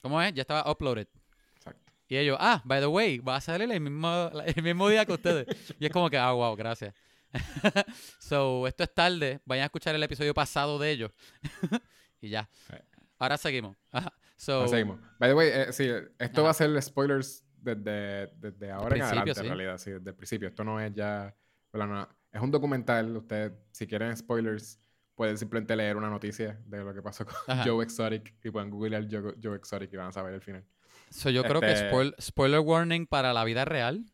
¿Cómo 0.00 0.20
es? 0.22 0.32
Ya 0.34 0.42
estaba 0.42 0.70
uploaded. 0.70 1.08
Exacto. 1.56 1.92
Y 2.08 2.16
ellos, 2.16 2.36
ah, 2.40 2.62
by 2.64 2.80
the 2.80 2.86
way, 2.86 3.18
va 3.18 3.36
a 3.36 3.40
salir 3.40 3.70
el 3.70 3.80
mismo, 3.80 4.30
el 4.44 4.62
mismo 4.62 4.88
día 4.88 5.04
que 5.04 5.12
ustedes. 5.12 5.46
y 5.78 5.86
es 5.86 5.92
como 5.92 6.08
que, 6.08 6.18
ah, 6.18 6.32
wow, 6.32 6.54
gracias. 6.56 6.94
so, 8.18 8.66
esto 8.66 8.84
es 8.84 8.94
tarde. 8.94 9.40
Vayan 9.44 9.64
a 9.64 9.66
escuchar 9.66 9.94
el 9.94 10.02
episodio 10.02 10.32
pasado 10.32 10.78
de 10.78 10.90
ellos. 10.90 11.12
y 12.20 12.30
ya. 12.30 12.48
Sí. 12.68 12.76
Ahora 13.18 13.36
seguimos. 13.36 13.76
Ajá. 13.90 14.12
So, 14.36 14.54
Ahora 14.54 14.68
seguimos. 14.68 15.00
By 15.18 15.30
the 15.30 15.34
way, 15.34 15.48
eh, 15.52 15.72
sí, 15.72 15.88
esto 16.18 16.40
Ajá. 16.40 16.42
va 16.42 16.50
a 16.50 16.54
ser 16.54 16.82
spoilers 16.82 17.44
desde, 17.56 18.28
desde 18.36 18.70
ahora 18.70 18.96
en 18.96 19.02
adelante, 19.02 19.34
sí. 19.34 19.40
en 19.40 19.46
realidad, 19.46 19.78
sí, 19.78 19.90
desde 19.90 20.10
el 20.10 20.16
principio. 20.16 20.48
Esto 20.48 20.64
no 20.64 20.80
es 20.80 20.94
ya. 20.94 21.34
¿verdad? 21.72 21.86
No, 21.88 22.08
es 22.32 22.40
un 22.40 22.50
documental. 22.50 23.16
Ustedes, 23.16 23.52
si 23.72 23.86
quieren 23.86 24.16
spoilers, 24.16 24.80
pueden 25.18 25.36
simplemente 25.36 25.74
leer 25.74 25.96
una 25.96 26.08
noticia 26.08 26.58
de 26.64 26.78
lo 26.84 26.94
que 26.94 27.02
pasó 27.02 27.26
con 27.26 27.34
Ajá. 27.48 27.64
Joe 27.66 27.84
Exotic 27.84 28.36
y 28.44 28.50
pueden 28.50 28.70
googlear 28.70 29.04
Joe, 29.10 29.34
Joe 29.42 29.56
Exotic 29.56 29.92
y 29.92 29.96
van 29.96 30.06
a 30.08 30.12
saber 30.12 30.32
el 30.32 30.40
final. 30.40 30.64
so 31.10 31.28
yo 31.28 31.42
creo 31.42 31.60
que 31.60 31.72
este- 31.72 31.90
spoil- 31.90 32.14
spoiler 32.20 32.60
warning 32.60 33.04
para 33.06 33.32
la 33.32 33.42
vida 33.44 33.64
real. 33.64 34.04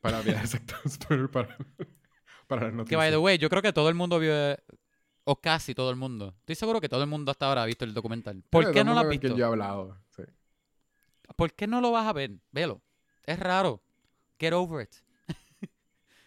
Para 0.00 0.22
bien, 0.22 0.36
exacto. 0.40 0.74
Spoiler 0.88 1.30
para, 1.30 1.54
para 2.48 2.62
las 2.62 2.70
Que, 2.70 2.76
noticias. 2.76 2.98
by 2.98 3.10
the 3.10 3.18
way, 3.18 3.36
yo 3.36 3.50
creo 3.50 3.60
que 3.60 3.74
todo 3.74 3.90
el 3.90 3.94
mundo 3.94 4.18
vio, 4.18 4.32
o 5.24 5.36
casi 5.40 5.74
todo 5.74 5.90
el 5.90 5.96
mundo. 5.96 6.34
Estoy 6.40 6.54
seguro 6.54 6.80
que 6.80 6.88
todo 6.88 7.02
el 7.02 7.10
mundo 7.10 7.30
hasta 7.30 7.46
ahora 7.46 7.62
ha 7.62 7.66
visto 7.66 7.84
el 7.84 7.92
documental. 7.92 8.42
¿Por 8.48 8.64
que 8.66 8.72
qué 8.72 8.84
no 8.84 8.94
lo 8.94 9.00
has 9.00 9.08
visto? 9.10 9.28
yo 9.28 9.36
he 9.44 9.48
hablado. 9.48 9.98
Sí. 10.16 10.22
¿Por 11.36 11.52
qué 11.52 11.66
no 11.66 11.80
lo 11.82 11.90
vas 11.92 12.06
a 12.06 12.12
ver? 12.14 12.30
Velo. 12.52 12.80
Es 13.24 13.38
raro. 13.38 13.82
Get 14.38 14.52
over 14.54 14.84
it. 14.86 14.94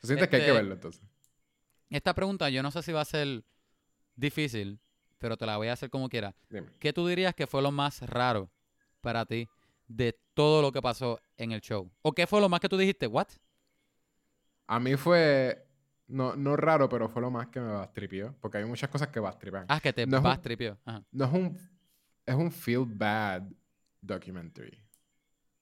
¿Tú 0.02 0.08
sientes 0.08 0.28
que 0.30 0.36
hay 0.36 0.42
que 0.44 0.48
Este- 0.48 0.52
verlo 0.58 0.74
entonces? 0.76 1.02
Esta 1.90 2.14
pregunta 2.14 2.50
yo 2.50 2.62
no 2.64 2.70
sé 2.72 2.82
si 2.84 2.92
va 2.92 3.02
a 3.02 3.06
ser 3.06 3.44
difícil, 4.18 4.80
pero 5.18 5.38
te 5.38 5.46
la 5.46 5.56
voy 5.56 5.70
a 5.70 5.74
hacer 5.74 5.90
como 5.90 6.10
quiera. 6.10 6.36
Dime. 6.50 6.68
¿Qué 6.80 6.92
tú 6.92 7.08
dirías 7.08 7.34
que 7.34 7.48
fue 7.48 7.62
lo 7.62 7.72
más 7.72 8.02
raro 8.02 8.50
para 9.00 9.26
ti 9.26 9.48
de 9.88 10.20
todo 10.34 10.62
lo 10.62 10.72
que 10.72 10.82
pasó 10.82 11.22
en 11.38 11.54
el 11.54 11.62
show? 11.62 11.90
¿O 12.02 12.12
qué 12.12 12.28
fue 12.28 12.42
lo 12.42 12.50
más 12.50 12.60
que 12.60 12.68
tú 12.68 12.78
dijiste? 12.78 13.08
¿What? 13.08 13.28
A 14.68 14.80
mí 14.80 14.96
fue. 14.98 15.64
No, 16.08 16.36
no 16.36 16.56
raro, 16.56 16.88
pero 16.88 17.10
fue 17.10 17.22
lo 17.22 17.30
más 17.32 17.48
que 17.48 17.60
me 17.60 17.72
bastripió. 17.72 18.36
Porque 18.40 18.58
hay 18.58 18.66
muchas 18.66 18.90
cosas 18.90 19.10
que 19.10 19.20
bastripan. 19.20 19.66
Ah, 19.68 19.80
que 19.80 19.92
te 19.94 20.06
No. 20.06 20.18
Ajá. 20.18 21.04
No 21.12 21.26
es 21.26 21.34
un. 21.34 21.58
Es 22.26 22.36
un 22.36 22.52
feel 22.52 22.84
bad 22.86 23.44
documentary. 24.02 24.78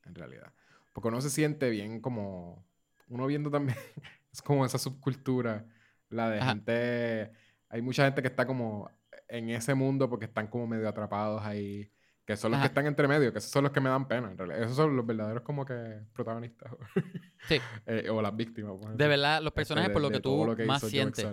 En 0.03 0.15
realidad. 0.15 0.51
Porque 0.93 1.07
uno 1.07 1.21
se 1.21 1.29
siente 1.29 1.69
bien 1.69 1.99
como. 1.99 2.63
Uno 3.09 3.27
viendo 3.27 3.51
también. 3.51 3.77
es 4.31 4.41
como 4.41 4.65
esa 4.65 4.77
subcultura. 4.77 5.65
La 6.09 6.29
de 6.29 6.39
Ajá. 6.39 6.49
gente. 6.51 7.31
Hay 7.69 7.81
mucha 7.81 8.05
gente 8.05 8.21
que 8.21 8.27
está 8.27 8.45
como 8.45 8.89
en 9.27 9.49
ese 9.49 9.73
mundo 9.73 10.09
porque 10.09 10.25
están 10.25 10.47
como 10.47 10.67
medio 10.67 10.87
atrapados 10.87 11.41
ahí. 11.43 11.91
Que 12.25 12.35
son 12.35 12.49
los 12.51 12.59
que 12.59 12.65
están 12.67 12.87
entre 12.87 13.07
medio, 13.07 13.31
que 13.31 13.37
esos 13.37 13.51
son 13.51 13.63
los 13.65 13.71
que 13.71 13.79
me 13.79 13.87
dan 13.89 14.07
pena, 14.07 14.31
en 14.31 14.37
realidad. 14.37 14.63
Esos 14.63 14.75
son 14.75 14.95
los 14.95 15.05
verdaderos 15.05 15.43
como 15.43 15.63
que 15.65 16.01
protagonistas. 16.13 16.71
Sí. 17.47 17.59
Eh, 17.85 18.09
o 18.09 18.19
las 18.19 18.35
víctimas. 18.35 18.71
por 18.81 18.97
De 18.97 19.07
verdad, 19.07 19.37
los 19.41 19.49
Este, 19.51 19.55
personajes 19.57 19.89
de- 19.89 19.93
por 19.93 20.01
lo 20.01 20.09
que 20.09 20.19
tú 20.19 20.43
lo 20.43 20.55
que 20.55 20.65
más 20.65 20.81
sientes. 20.81 21.23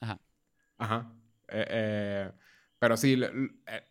Ajá. 0.00 0.20
Ajá. 0.76 1.12
Eh, 1.48 1.66
eh, 1.70 2.32
pero 2.78 2.98
sí, 2.98 3.18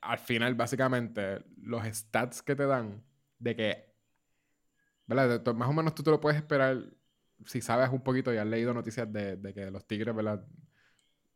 al 0.02 0.20
final, 0.20 0.54
básicamente, 0.54 1.44
los 1.64 1.84
stats 1.88 2.44
que 2.44 2.56
te 2.56 2.68
dan 2.68 3.04
de 3.40 3.56
que, 3.56 3.94
¿verdad? 5.08 5.44
Más 5.56 5.70
o 5.70 5.74
menos 5.74 5.96
tú 5.96 6.04
te 6.04 6.12
lo 6.12 6.20
puedes 6.20 6.38
esperar 6.40 6.84
si 7.46 7.62
sabes 7.62 7.90
un 7.90 8.04
poquito 8.04 8.32
y 8.34 8.38
has 8.38 8.46
leído 8.46 8.74
noticias 8.74 9.12
de, 9.12 9.38
de 9.38 9.54
que 9.56 9.72
los 9.72 9.86
tigres, 9.88 10.14
¿verdad? 10.16 10.46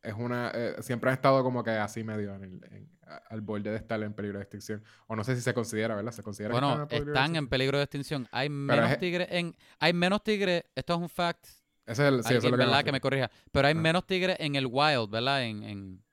Es 0.04 0.14
una, 0.18 0.52
eh, 0.54 0.76
siempre 0.82 1.10
han 1.10 1.16
estado 1.16 1.42
como 1.44 1.64
que 1.64 1.72
así 1.72 2.04
medio 2.04 2.36
en 2.36 2.44
el- 2.44 2.64
en- 2.72 2.90
al 3.30 3.42
borde 3.42 3.70
de 3.72 3.78
estar 3.78 4.02
en 4.04 4.14
peligro 4.14 4.38
de 4.38 4.44
extinción. 4.44 4.84
O 5.08 5.16
no 5.16 5.24
sé 5.24 5.36
si 5.36 5.42
se 5.42 5.54
considera, 5.54 5.96
¿verdad? 5.96 6.12
Se 6.12 6.24
considera 6.24 6.50
que 6.50 6.60
Bueno, 6.60 6.74
están 6.74 6.82
en 6.84 6.88
peligro 6.90 7.06
de 7.06 7.12
están 7.14 7.24
en 7.24 7.30
extinción? 7.36 7.50
peligro 7.50 7.78
de 7.78 7.84
extinción. 7.84 8.28
Hay 8.32 8.50
menos 8.50 8.92
es- 8.92 9.00
tigres 9.00 9.28
en... 9.32 9.56
Hay 9.80 9.94
menos 9.94 10.24
tigres... 10.24 10.64
Esto 10.76 10.94
es 10.96 11.00
un 11.00 11.10
fact. 11.10 11.46
Ese 11.86 12.08
es 12.08 12.14
el, 12.14 12.24
sí, 12.24 12.34
eso 12.34 12.38
es 12.38 12.44
lo 12.52 12.58
que 12.58 12.64
¿verdad? 12.66 12.84
Que 12.84 12.92
me 12.92 13.00
corrija. 13.02 13.30
Pero 13.52 13.68
hay 13.68 13.74
Ah. 13.74 13.80
menos 13.80 14.06
tigres 14.06 14.38
en 14.40 14.56
el 14.56 14.68
wild, 14.70 15.10
¿verdad? 15.10 15.44
En... 15.44 15.64
en 15.64 16.04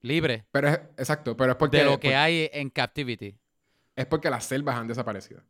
libre. 0.00 0.44
Pero 0.52 0.68
es, 0.68 0.80
exacto, 0.96 1.36
pero 1.36 1.52
es 1.52 1.56
porque, 1.58 1.78
De 1.78 1.84
lo 1.84 1.98
que 1.98 2.14
hay 2.14 2.48
en 2.52 2.70
captivity. 2.70 3.36
es 3.96 4.06
porque 4.06 4.30
las 4.30 4.44
selvas 4.44 4.76
han 4.76 4.86
desaparecido. 4.86 5.42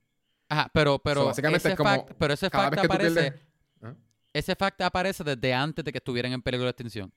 Ajá, 0.49 0.71
pero, 0.73 0.99
pero, 0.99 1.27
básicamente 1.27 1.59
ese 1.59 1.71
es 1.73 1.77
como 1.77 1.91
fact, 1.91 2.13
pero 2.19 2.33
ese 2.35 2.49
fact 2.51 2.75
que 2.75 2.81
aparece... 2.81 3.15
pierdes... 3.21 3.43
¿Ah? 3.83 3.95
ese 4.33 4.57
fact 4.57 4.81
aparece 4.81 5.23
desde 5.25 5.53
antes 5.53 5.85
de 5.85 5.93
que 5.93 5.99
estuvieran 5.99 6.33
en 6.33 6.41
peligro 6.41 6.65
de 6.65 6.71
extinción. 6.71 7.13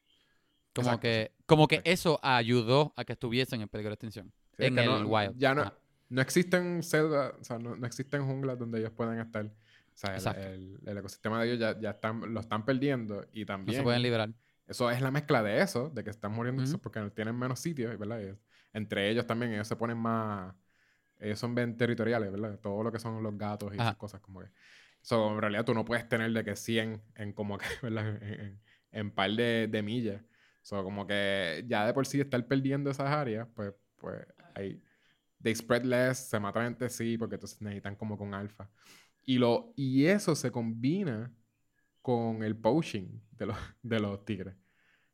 Como 0.74 0.88
Exacto, 0.88 1.02
que, 1.02 1.32
como 1.46 1.68
que 1.68 1.82
eso 1.84 2.20
ayudó 2.24 2.94
a 2.96 3.04
que 3.04 3.14
estuviesen 3.14 3.62
en 3.62 3.68
peligro 3.68 3.90
de 3.90 3.96
extinción. 3.96 4.32
Sí, 4.58 4.64
es 4.64 4.68
en 4.70 4.76
que 4.76 4.82
el 4.82 4.88
no- 4.90 5.06
wild. 5.08 5.38
Ya 5.38 5.54
no, 5.54 5.74
no 6.10 6.22
existen 6.22 6.82
selvas, 6.84 7.34
o 7.40 7.44
sea, 7.44 7.60
no, 7.60 7.76
no 7.76 7.86
existen 7.86 8.26
junglas 8.26 8.58
donde 8.58 8.80
ellos 8.80 8.92
puedan 8.92 9.20
estar. 9.20 9.46
O 9.46 10.20
sea, 10.20 10.32
el, 10.32 10.38
el- 10.38 10.80
el 10.88 10.98
ecosistema 10.98 11.42
de 11.42 11.48
ellos 11.48 11.60
ya, 11.60 11.80
ya 11.80 11.90
están, 11.92 12.34
lo 12.34 12.40
están 12.40 12.64
perdiendo 12.66 13.26
y 13.34 13.42
No 13.42 13.46
también 13.48 13.78
se 13.80 13.84
pueden 13.84 14.02
liberar. 14.02 14.30
eso 14.68 14.90
es 14.90 15.02
la 15.02 15.12
mezcla 15.12 15.44
de 15.44 15.62
eso, 15.62 15.90
de 15.90 16.04
que 16.04 16.10
están 16.10 16.32
muriendo 16.32 16.64
Ujú. 16.64 16.80
porque 16.80 17.02
tienen 17.12 17.38
menos 17.38 17.60
sitios, 17.60 17.98
¿verdad? 18.00 18.22
Y 18.22 18.34
entre 18.74 19.10
ellos 19.10 19.28
también, 19.28 19.52
ellos 19.54 19.68
se 19.68 19.76
ponen 19.76 19.98
más, 19.98 20.56
ellos 21.20 21.38
son 21.38 21.54
bien 21.54 21.76
territoriales, 21.76 22.32
¿verdad? 22.32 22.58
Todo 22.60 22.82
lo 22.84 22.92
que 22.92 23.00
son 23.00 23.22
los 23.22 23.38
gatos 23.38 23.74
y 23.74 23.76
Ajá. 23.78 23.90
esas 23.90 23.98
cosas 23.98 24.22
como 24.22 24.40
que. 24.40 24.48
So, 25.02 25.34
en 25.34 25.42
realidad 25.42 25.66
tú 25.66 25.74
no 25.74 25.84
puedes 25.84 26.08
tener 26.08 26.32
de 26.32 26.44
que 26.46 26.56
100 26.56 27.02
en 27.16 27.34
como 27.34 27.58
que, 27.58 27.66
¿verdad? 27.82 28.08
En, 28.24 28.40
en, 28.40 28.62
en 28.94 29.12
par 29.12 29.32
de, 29.32 29.68
de 29.68 29.82
millas. 29.84 30.22
So, 30.62 30.84
como 30.84 31.08
que 31.08 31.66
ya 31.68 31.86
de 31.88 31.94
por 31.94 32.06
sí 32.06 32.20
estar 32.22 32.46
perdiendo 32.48 32.90
esas 32.92 33.10
áreas, 33.10 33.48
pues, 33.56 33.74
pues 33.98 34.26
ahí. 34.56 34.82
They 35.42 35.56
spread 35.56 35.84
less, 35.86 36.30
se 36.30 36.40
matan 36.40 36.68
entre 36.68 36.90
sí, 36.90 37.18
porque 37.18 37.36
entonces 37.36 37.62
necesitan 37.62 37.96
como 37.96 38.18
con 38.18 38.34
alfa. 38.34 38.70
Y, 39.26 39.38
lo, 39.40 39.74
y 39.76 40.06
eso 40.06 40.36
se 40.36 40.52
combina 40.52 41.34
con 42.02 42.44
el 42.44 42.56
poaching 42.58 43.20
de 43.32 43.48
los, 43.48 43.58
de 43.82 44.00
los 44.00 44.26
tigres. 44.26 44.56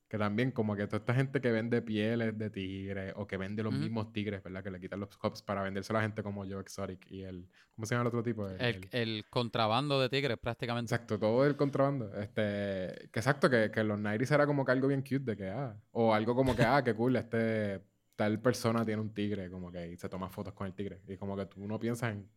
Que 0.10 0.18
también 0.18 0.52
como 0.52 0.74
que 0.78 0.86
toda 0.88 1.00
esta 1.00 1.14
gente 1.14 1.42
que 1.42 1.52
vende 1.52 1.82
pieles 1.82 2.38
de 2.38 2.50
tigres 2.50 3.14
o 3.18 3.28
que 3.28 3.36
vende 3.36 3.62
los 3.62 3.74
mismos 3.74 4.14
tigres, 4.14 4.42
¿verdad? 4.42 4.64
Que 4.64 4.72
le 4.72 4.80
quitan 4.80 5.02
los 5.02 5.18
cups 5.18 5.42
para 5.42 5.62
vendérselo 5.64 6.00
a 6.00 6.02
gente 6.02 6.24
como 6.24 6.46
Joe 6.46 6.62
Exotic 6.62 7.12
y 7.12 7.24
el... 7.24 7.50
¿Cómo 7.76 7.86
se 7.86 7.94
llama 7.94 8.04
el 8.04 8.08
otro 8.08 8.24
tipo? 8.24 8.48
El- 8.48 8.88
El, 8.92 9.26
contrabando 9.30 10.00
de 10.00 10.08
tigres, 10.08 10.38
prácticamente. 10.38 10.94
Exacto, 10.94 11.20
todo 11.20 11.46
el 11.46 11.58
contrabando. 11.58 12.14
Este, 12.18 13.10
que 13.12 13.20
exacto, 13.20 13.50
que, 13.50 13.70
que 13.70 13.84
los 13.84 14.00
90 14.00 14.34
era 14.34 14.46
como 14.48 14.64
que 14.64 14.72
algo 14.72 14.88
bien 14.88 15.02
cute 15.02 15.20
de 15.20 15.36
que, 15.36 15.50
ah, 15.50 15.76
o 15.92 16.14
algo 16.14 16.34
como 16.36 16.56
que, 16.56 16.64
ah, 16.64 16.82
qué 16.82 16.94
cool, 16.96 17.18
este, 17.18 17.84
tal 18.16 18.42
persona 18.42 18.86
tiene 18.86 19.02
un 19.02 19.14
tigre, 19.14 19.52
como 19.52 19.70
que 19.74 19.92
y 19.92 19.98
se 19.98 20.08
toma 20.08 20.30
fotos 20.30 20.54
con 20.54 20.68
el 20.68 20.74
tigre. 20.74 21.02
Y 21.08 21.18
como 21.18 21.36
que 21.36 21.48
tú 21.48 21.68
no 21.68 21.78
piensas 21.80 22.14
en 22.14 22.30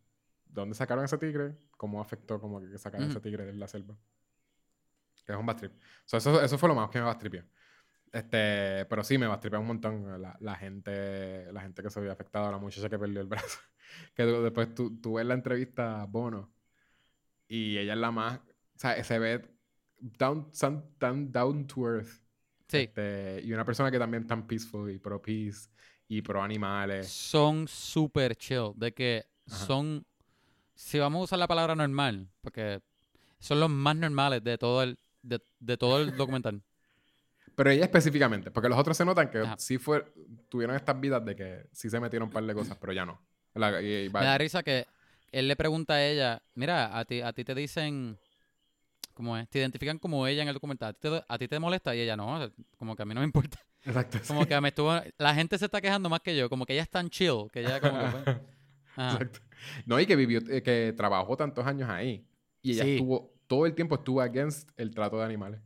dónde 0.45 0.75
sacaron 0.75 1.05
ese 1.05 1.17
tigre, 1.17 1.55
cómo 1.77 2.01
afectó 2.01 2.37
como 2.41 2.59
que 2.59 2.77
sacaron 2.77 3.09
ese 3.09 3.21
tigre 3.21 3.45
de 3.45 3.53
la 3.53 3.67
selva. 3.69 3.95
Que 5.25 5.31
es 5.31 5.37
un 5.37 5.45
bad 5.45 5.55
trip. 5.55 5.71
So, 6.05 6.17
eso, 6.17 6.41
eso 6.41 6.57
fue 6.57 6.67
lo 6.67 6.75
más 6.75 6.89
que 6.89 6.99
me 6.99 7.05
bastripió. 7.05 7.45
Este, 8.11 8.85
pero 8.89 9.03
sí, 9.03 9.17
me 9.17 9.27
bastripió 9.27 9.59
un 9.61 9.67
montón 9.67 10.21
la, 10.21 10.35
la 10.41 10.55
gente 10.55 11.51
la 11.53 11.61
gente 11.61 11.81
que 11.81 11.89
se 11.89 11.99
había 11.99 12.11
afectado, 12.11 12.51
la 12.51 12.57
muchacha 12.57 12.89
que 12.89 12.99
perdió 12.99 13.21
el 13.21 13.27
brazo. 13.27 13.59
que 14.15 14.23
tú- 14.25 14.41
después 14.43 14.73
tú, 14.75 14.99
tú 14.99 15.13
ves 15.13 15.25
la 15.25 15.33
entrevista 15.33 16.05
Bono 16.09 16.51
y 17.47 17.77
ella 17.77 17.93
es 17.93 17.99
la 17.99 18.11
más, 18.11 18.37
o 18.39 18.79
sea, 18.79 19.01
se 19.03 19.19
ve 19.19 19.41
down, 19.99 20.51
tan, 20.51 20.89
tan 20.97 21.31
down 21.31 21.67
to 21.67 21.87
earth. 21.87 22.21
Sí. 22.67 22.77
Este, 22.77 23.41
y 23.43 23.51
una 23.53 23.65
persona 23.65 23.91
que 23.91 23.99
también 23.99 24.25
tan 24.25 24.47
peaceful 24.47 24.89
y 24.91 24.97
pro 24.97 25.21
peace 25.21 25.69
y 26.07 26.21
pro 26.21 26.41
animales. 26.41 27.07
Son 27.09 27.67
súper 27.67 28.35
chill. 28.35 28.71
De 28.75 28.93
que 28.93 29.25
Ajá. 29.47 29.65
son. 29.65 30.05
Si 30.73 30.97
vamos 30.99 31.19
a 31.21 31.23
usar 31.25 31.39
la 31.39 31.47
palabra 31.47 31.75
normal, 31.75 32.29
porque 32.41 32.81
son 33.39 33.59
los 33.59 33.69
más 33.69 33.95
normales 33.95 34.43
de 34.43 34.57
todo 34.57 34.83
el, 34.83 34.97
de, 35.21 35.41
de 35.59 35.77
todo 35.77 36.01
el 36.01 36.15
documental. 36.15 36.61
Pero 37.55 37.69
ella 37.69 37.83
específicamente, 37.85 38.49
porque 38.51 38.69
los 38.69 38.77
otros 38.77 38.95
se 38.97 39.05
notan 39.05 39.29
que 39.29 39.39
Ajá. 39.39 39.55
sí 39.57 39.77
fue, 39.77 40.05
tuvieron 40.49 40.75
estas 40.75 40.99
vidas 40.99 41.23
de 41.25 41.35
que 41.35 41.65
sí 41.71 41.89
se 41.89 41.99
metieron 41.99 42.27
un 42.29 42.33
par 42.33 42.43
de 42.43 42.53
cosas, 42.53 42.77
pero 42.79 42.93
ya 42.93 43.05
no. 43.05 43.21
La- 43.53 43.81
y- 43.81 44.05
y 44.05 44.07
va- 44.07 44.21
Me 44.21 44.25
da 44.27 44.37
risa 44.37 44.63
que 44.63 44.87
él 45.31 45.47
le 45.47 45.55
pregunta 45.55 45.95
a 45.95 46.05
ella, 46.05 46.41
mira, 46.55 46.97
a 46.97 47.05
ti, 47.05 47.21
a 47.21 47.33
ti 47.33 47.43
te 47.43 47.53
dicen, 47.53 48.17
¿cómo 49.13 49.37
es? 49.37 49.49
Te 49.49 49.59
identifican 49.59 49.99
como 49.99 50.25
ella 50.27 50.41
en 50.41 50.47
el 50.47 50.53
documental. 50.53 50.89
¿A 50.89 50.93
ti, 50.93 50.99
te, 51.09 51.23
a 51.27 51.37
ti 51.37 51.47
te 51.47 51.59
molesta? 51.59 51.95
Y 51.95 51.99
ella, 52.01 52.15
no, 52.15 52.49
como 52.77 52.95
que 52.95 53.03
a 53.03 53.05
mí 53.05 53.13
no 53.13 53.19
me 53.21 53.25
importa. 53.25 53.59
Exacto. 53.85 54.19
Como 54.27 54.41
sí. 54.43 54.47
que 54.47 54.61
me 54.61 54.69
estuvo... 54.69 54.93
La 55.17 55.33
gente 55.35 55.57
se 55.57 55.65
está 55.65 55.81
quejando 55.81 56.07
más 56.09 56.21
que 56.21 56.35
yo, 56.37 56.49
como 56.49 56.65
que 56.65 56.73
ella 56.73 56.83
es 56.83 56.89
tan 56.89 57.09
chill, 57.09 57.49
que 57.51 57.61
ella 57.61 57.79
como 57.81 57.99
que... 57.99 58.31
Exacto. 58.97 59.39
No, 59.85 59.99
y 59.99 60.05
que 60.05 60.15
vivió, 60.15 60.39
eh, 60.49 60.61
que 60.63 60.93
trabajó 60.95 61.35
tantos 61.37 61.65
años 61.65 61.89
ahí. 61.89 62.25
Y 62.61 62.73
ella 62.73 62.83
Sí. 62.83 62.91
estuvo, 62.95 63.33
todo 63.47 63.65
el 63.65 63.73
tiempo 63.73 63.95
estuvo 63.95 64.21
against 64.21 64.69
el 64.77 64.91
trato 64.93 65.17
de 65.17 65.25
animales. 65.25 65.61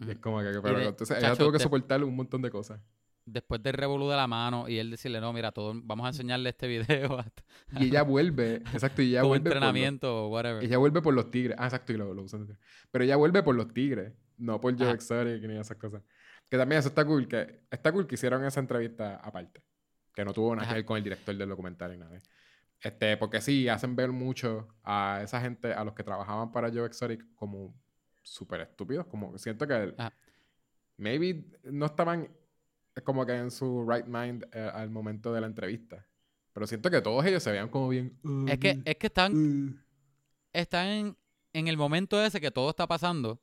Y 0.00 0.10
es 0.10 0.18
como 0.18 0.38
que, 0.40 0.60
pero 0.62 0.78
de- 0.78 0.86
entonces 0.86 1.16
ella 1.18 1.28
chacho, 1.30 1.44
tuvo 1.44 1.52
que 1.52 1.58
soportar 1.58 2.02
un 2.04 2.14
montón 2.14 2.40
de 2.42 2.50
cosas. 2.50 2.80
Después 3.24 3.62
del 3.62 3.74
revolú 3.74 4.08
de 4.08 4.16
la 4.16 4.26
mano 4.26 4.68
y 4.68 4.78
él 4.78 4.90
decirle, 4.90 5.20
no, 5.20 5.32
mira, 5.34 5.52
todo, 5.52 5.74
vamos 5.84 6.06
a 6.06 6.08
enseñarle 6.08 6.48
este 6.48 6.66
video 6.66 7.18
hasta 7.18 7.42
Y 7.78 7.86
ella 7.88 8.02
vuelve, 8.02 8.54
exacto, 8.72 9.02
y 9.02 9.10
ella 9.10 9.20
como 9.20 9.30
vuelve 9.30 9.42
por 9.44 9.48
los- 9.50 9.56
entrenamiento 9.56 10.24
o 10.24 10.28
whatever. 10.28 10.64
ella 10.64 10.78
vuelve 10.78 11.02
por 11.02 11.12
los 11.14 11.30
tigres. 11.30 11.56
Ah, 11.58 11.66
exacto, 11.66 11.92
y 11.92 11.96
lo, 11.98 12.14
lo 12.14 12.22
usan. 12.22 12.46
Pero 12.90 13.04
ella 13.04 13.16
vuelve 13.16 13.42
por 13.42 13.54
los 13.54 13.72
tigres, 13.74 14.14
no 14.38 14.60
por 14.60 14.72
Joe 14.78 14.86
Ajá. 14.86 14.94
Exotic 14.94 15.42
ni 15.42 15.56
esas 15.58 15.76
cosas. 15.76 16.02
Que 16.48 16.56
también 16.56 16.78
eso 16.78 16.88
está 16.88 17.04
cool, 17.04 17.28
que 17.28 17.60
está 17.70 17.92
cool 17.92 18.06
que 18.06 18.14
hicieron 18.14 18.42
esa 18.46 18.60
entrevista 18.60 19.16
aparte. 19.16 19.62
Que 20.14 20.24
no 20.24 20.32
tuvo 20.32 20.54
nada 20.56 20.62
que 20.64 20.68
Ajá. 20.70 20.74
ver 20.76 20.84
con 20.86 20.96
el 20.96 21.04
director 21.04 21.36
del 21.36 21.48
documental 21.50 21.90
ni 21.92 21.98
nada. 21.98 22.22
Este, 22.80 23.16
porque 23.18 23.40
sí, 23.42 23.68
hacen 23.68 23.94
ver 23.94 24.10
mucho 24.10 24.68
a 24.84 25.20
esa 25.22 25.40
gente, 25.42 25.74
a 25.74 25.84
los 25.84 25.92
que 25.94 26.02
trabajaban 26.04 26.50
para 26.50 26.70
Joe 26.70 26.86
Exotic, 26.86 27.22
como 27.34 27.74
súper 28.28 28.60
estúpidos. 28.62 29.06
Como 29.06 29.36
siento 29.38 29.66
que 29.66 29.94
Ajá. 29.96 30.12
maybe 30.96 31.44
no 31.64 31.86
estaban 31.86 32.28
como 33.04 33.24
que 33.24 33.32
en 33.36 33.50
su 33.50 33.86
right 33.88 34.06
mind 34.06 34.44
eh, 34.52 34.70
al 34.72 34.90
momento 34.90 35.32
de 35.32 35.40
la 35.40 35.46
entrevista. 35.46 36.04
Pero 36.52 36.66
siento 36.66 36.90
que 36.90 37.00
todos 37.00 37.24
ellos 37.24 37.42
se 37.42 37.50
veían 37.50 37.68
como 37.68 37.88
bien. 37.88 38.18
"Uh, 38.24 38.48
Es 38.48 38.58
que, 38.58 38.80
es 38.84 38.96
que 38.96 39.06
están, 39.06 39.32
uh". 39.34 39.74
están 40.52 40.86
en, 40.88 41.16
en 41.52 41.68
el 41.68 41.76
momento 41.76 42.20
ese 42.22 42.40
que 42.40 42.50
todo 42.50 42.70
está 42.70 42.86
pasando. 42.86 43.40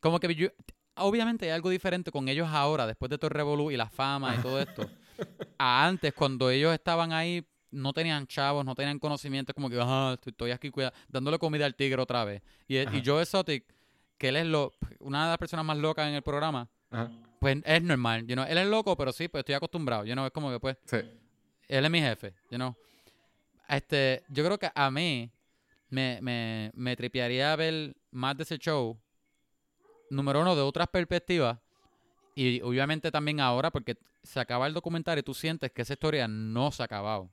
Como 0.00 0.18
que 0.18 0.34
yo, 0.34 0.48
obviamente 0.96 1.46
hay 1.46 1.52
algo 1.52 1.70
diferente 1.70 2.10
con 2.10 2.28
ellos 2.28 2.48
ahora, 2.50 2.86
después 2.86 3.08
de 3.10 3.18
todo 3.18 3.28
el 3.28 3.34
revolú 3.34 3.70
y 3.70 3.76
la 3.76 3.88
fama 3.88 4.34
y 4.34 4.42
todo 4.42 4.60
esto. 4.60 4.88
a 5.58 5.86
antes, 5.86 6.12
cuando 6.12 6.50
ellos 6.50 6.72
estaban 6.74 7.12
ahí, 7.12 7.46
no 7.70 7.92
tenían 7.92 8.26
chavos, 8.26 8.64
no 8.64 8.74
tenían 8.74 8.98
conocimiento, 8.98 9.54
como 9.54 9.70
que, 9.70 9.80
ajá, 9.80 10.14
estoy, 10.14 10.30
estoy 10.32 10.50
aquí 10.50 10.70
cuida, 10.70 10.92
dándole 11.08 11.38
comida 11.38 11.66
al 11.66 11.74
tigre 11.76 12.00
otra 12.02 12.24
vez. 12.24 12.42
Y, 12.66 12.76
y 12.76 12.80
Ajá. 12.86 13.02
Joe 13.04 13.22
Exotic, 13.22 13.64
que 14.18 14.28
él 14.28 14.36
es 14.36 14.46
lo, 14.46 14.72
una 15.00 15.24
de 15.24 15.28
las 15.30 15.38
personas 15.38 15.64
más 15.64 15.76
locas 15.76 16.08
en 16.08 16.14
el 16.14 16.22
programa, 16.22 16.68
Ajá. 16.90 17.10
pues 17.40 17.58
es 17.64 17.82
normal. 17.82 18.26
You 18.26 18.34
know? 18.34 18.44
Él 18.48 18.58
es 18.58 18.66
loco, 18.66 18.96
pero 18.96 19.12
sí, 19.12 19.28
pues 19.28 19.40
estoy 19.40 19.54
acostumbrado. 19.54 20.04
Know? 20.04 20.26
Es 20.26 20.32
como 20.32 20.50
que, 20.50 20.60
pues, 20.60 20.76
Sí. 20.84 20.98
él 21.68 21.84
es 21.84 21.90
mi 21.90 22.00
jefe, 22.00 22.34
you 22.50 22.56
know. 22.56 22.74
Este, 23.68 24.22
yo 24.28 24.44
creo 24.44 24.58
que 24.58 24.70
a 24.74 24.90
mí 24.90 25.30
me, 25.88 26.18
me, 26.22 26.70
me 26.74 26.96
tripearía 26.96 27.54
ver 27.56 27.96
más 28.10 28.36
de 28.36 28.44
ese 28.44 28.58
show. 28.58 28.98
Número 30.10 30.40
uno, 30.40 30.54
de 30.54 30.62
otras 30.62 30.88
perspectivas. 30.88 31.58
Y 32.34 32.60
obviamente 32.60 33.10
también 33.10 33.40
ahora, 33.40 33.70
porque 33.70 33.96
se 34.22 34.38
acaba 34.38 34.66
el 34.66 34.74
documental 34.74 35.18
y 35.18 35.22
tú 35.22 35.34
sientes 35.34 35.72
que 35.72 35.82
esa 35.82 35.94
historia 35.94 36.28
no 36.28 36.70
se 36.70 36.82
ha 36.82 36.84
acabado. 36.84 37.30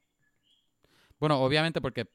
Bueno, 1.19 1.39
obviamente 1.41 1.82
porque 1.82 2.08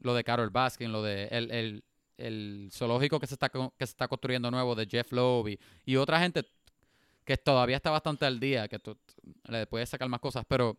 lo 0.00 0.14
de 0.14 0.24
Carol 0.24 0.50
Baskin, 0.50 0.92
lo 0.92 1.02
de 1.02 1.28
el, 1.28 1.50
el, 1.50 1.84
el 2.18 2.70
zoológico 2.72 3.20
que 3.20 3.26
se 3.26 3.34
está 3.34 3.48
que 3.48 3.60
se 3.78 3.84
está 3.84 4.08
construyendo 4.08 4.50
nuevo 4.50 4.74
de 4.74 4.86
Jeff 4.86 5.12
Loeb 5.12 5.58
y, 5.84 5.96
otra 5.96 6.20
gente 6.20 6.44
que 7.24 7.36
todavía 7.36 7.76
está 7.76 7.90
bastante 7.90 8.24
al 8.24 8.38
día, 8.38 8.68
que 8.68 8.78
tú 8.78 8.96
le 9.48 9.66
puedes 9.66 9.88
sacar 9.88 10.08
más 10.08 10.20
cosas, 10.20 10.44
pero 10.48 10.78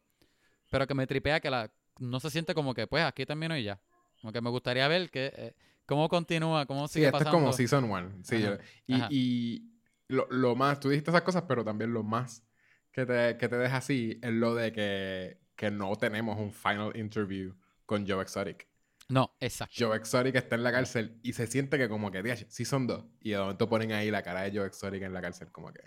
pero 0.69 0.87
que 0.87 0.93
me 0.93 1.07
tripea 1.07 1.39
que 1.39 1.49
la 1.49 1.71
no 1.99 2.19
se 2.19 2.29
siente 2.29 2.53
como 2.53 2.73
que 2.73 2.87
pues 2.87 3.03
aquí 3.03 3.25
termino 3.25 3.57
y 3.57 3.63
ya. 3.63 3.79
Como 4.21 4.33
que 4.33 4.41
me 4.41 4.49
gustaría 4.49 4.87
ver 4.87 5.09
que 5.09 5.31
eh, 5.35 5.53
cómo 5.85 6.09
continúa, 6.09 6.65
cómo 6.65 6.87
Sí, 6.87 6.95
sigue 6.95 7.05
esto 7.07 7.17
es 7.17 7.23
pasando. 7.23 7.39
como 7.39 7.53
Season 7.53 7.83
1. 7.83 8.11
Sí, 8.23 8.35
Ajá, 8.35 8.57
yo- 8.57 8.57
y, 8.87 9.05
y 9.09 9.71
lo, 10.07 10.27
lo 10.29 10.55
más, 10.55 10.79
tú 10.79 10.89
dijiste 10.89 11.11
esas 11.11 11.21
cosas, 11.23 11.43
pero 11.47 11.63
también 11.63 11.93
lo 11.93 12.03
más 12.03 12.43
que 12.91 13.05
te, 13.05 13.37
que 13.37 13.47
te 13.47 13.57
deja 13.57 13.77
así 13.77 14.19
es 14.21 14.31
lo 14.31 14.55
de 14.55 14.71
que, 14.71 15.39
que 15.55 15.69
no 15.71 15.95
tenemos 15.95 16.37
un 16.39 16.51
final 16.51 16.95
interview 16.95 17.53
con 17.85 18.07
Joe 18.07 18.21
Exotic. 18.21 18.67
No, 19.09 19.33
exacto. 19.39 19.73
Joe 19.77 19.95
Exotic 19.95 20.35
está 20.35 20.55
en 20.55 20.63
la 20.63 20.71
cárcel 20.71 21.17
y 21.23 21.33
se 21.33 21.47
siente 21.47 21.77
que 21.77 21.87
como 21.87 22.11
que, 22.11 22.21
"Diache, 22.21 22.45
Season 22.49 22.87
2. 22.87 23.05
Y 23.21 23.31
de 23.31 23.37
momento 23.39 23.69
ponen 23.69 23.91
ahí 23.93 24.11
la 24.11 24.21
cara 24.21 24.41
de 24.41 24.51
Joe 24.57 24.67
Exotic 24.67 25.01
en 25.03 25.13
la 25.13 25.21
cárcel, 25.21 25.49
como 25.51 25.71
que 25.71 25.81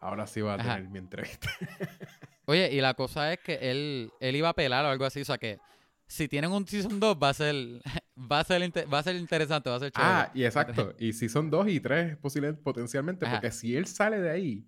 ahora 0.00 0.26
sí 0.26 0.40
va 0.40 0.54
a 0.54 0.56
Ajá. 0.56 0.74
tener 0.76 0.90
mi 0.90 0.98
entrevista. 0.98 1.48
Oye, 2.46 2.72
y 2.72 2.80
la 2.80 2.94
cosa 2.94 3.32
es 3.32 3.38
que 3.40 3.54
él, 3.70 4.10
él 4.20 4.36
iba 4.36 4.48
a 4.48 4.54
pelar 4.54 4.84
o 4.84 4.88
algo 4.88 5.04
así, 5.04 5.20
o 5.20 5.24
sea 5.24 5.38
que 5.38 5.58
si 6.06 6.28
tienen 6.28 6.50
un 6.52 6.66
Season 6.66 6.98
2 7.00 7.16
va 7.22 7.28
a 7.30 7.34
ser 7.34 7.54
va 8.30 8.40
a 8.40 8.44
ser 8.44 8.60
va 8.92 8.98
a 8.98 9.02
ser 9.02 9.16
interesante, 9.16 9.70
va 9.70 9.76
a 9.76 9.80
ser 9.80 9.92
chévere. 9.92 10.10
ah, 10.12 10.30
y 10.34 10.44
exacto. 10.44 10.94
Y 10.98 11.12
Season 11.12 11.48
2 11.50 11.68
y 11.68 11.80
3 11.80 12.16
posiblemente, 12.16 12.60
potencialmente, 12.62 13.24
Ajá. 13.24 13.36
porque 13.36 13.50
si 13.52 13.76
él 13.76 13.86
sale 13.86 14.20
de 14.20 14.30
ahí, 14.30 14.66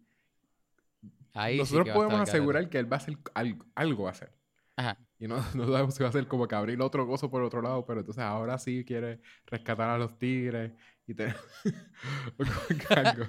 Ahí 1.34 1.54
sí 1.56 1.58
nosotros 1.58 1.88
podemos 1.90 2.20
asegurar 2.20 2.68
que 2.70 2.78
él 2.78 2.90
va 2.90 2.96
a 2.96 3.00
hacer 3.00 3.18
algo, 3.34 3.66
algo 3.74 4.04
va 4.04 4.08
a 4.08 4.12
hacer. 4.12 4.32
Ajá. 4.76 4.96
Y 5.18 5.26
no, 5.28 5.36
no 5.54 5.66
sabemos 5.66 5.94
si 5.94 6.02
va 6.02 6.08
a 6.08 6.12
ser 6.12 6.26
como 6.26 6.46
que 6.46 6.54
abrir 6.54 6.80
otro 6.80 7.06
gozo 7.06 7.30
por 7.30 7.42
otro 7.42 7.62
lado, 7.62 7.84
pero 7.86 8.00
entonces 8.00 8.22
ahora 8.22 8.58
sí 8.58 8.84
quiere 8.84 9.20
rescatar 9.46 9.90
a 9.90 9.98
los 9.98 10.18
tigres 10.18 10.72
y 11.06 11.14
algo. 12.94 13.26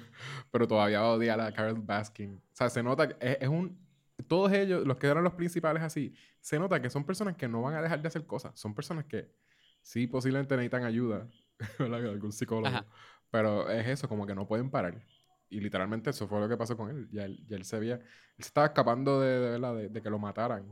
Pero 0.50 0.66
todavía 0.66 1.00
va 1.00 1.06
a 1.06 1.12
odiar 1.12 1.40
a 1.40 1.52
Carol 1.52 1.80
Baskin. 1.80 2.36
O 2.36 2.42
sea, 2.56 2.68
se 2.68 2.82
nota 2.82 3.08
que 3.08 3.16
es, 3.20 3.38
es 3.40 3.48
un... 3.48 3.78
Todos 4.26 4.52
ellos, 4.52 4.84
los 4.84 4.96
que 4.96 5.06
eran 5.06 5.22
los 5.22 5.34
principales 5.34 5.82
así, 5.82 6.12
se 6.40 6.58
nota 6.58 6.82
que 6.82 6.90
son 6.90 7.04
personas 7.04 7.36
que 7.36 7.46
no 7.46 7.62
van 7.62 7.74
a 7.74 7.82
dejar 7.82 8.02
de 8.02 8.08
hacer 8.08 8.26
cosas. 8.26 8.58
Son 8.58 8.74
personas 8.74 9.04
que 9.04 9.32
sí 9.80 10.08
posiblemente 10.08 10.56
necesitan 10.56 10.84
ayuda, 10.84 11.28
¿verdad? 11.78 12.04
Algún 12.04 12.32
psicólogo. 12.32 12.66
Ajá. 12.66 12.84
Pero 13.30 13.70
es 13.70 13.86
eso, 13.86 14.08
como 14.08 14.26
que 14.26 14.34
no 14.34 14.48
pueden 14.48 14.70
parar. 14.70 15.00
Y 15.48 15.60
literalmente 15.60 16.10
eso 16.10 16.26
fue 16.26 16.40
lo 16.40 16.48
que 16.48 16.56
pasó 16.56 16.76
con 16.76 16.90
él. 16.90 17.08
Ya 17.12 17.24
él, 17.24 17.46
ya 17.46 17.56
él 17.56 17.64
se 17.64 17.78
veía... 17.78 17.94
Él 17.94 18.44
se 18.44 18.48
estaba 18.48 18.66
escapando 18.66 19.20
de, 19.20 19.38
de, 19.38 19.50
¿verdad? 19.50 19.76
de, 19.76 19.88
de 19.88 20.02
que 20.02 20.10
lo 20.10 20.18
mataran. 20.18 20.66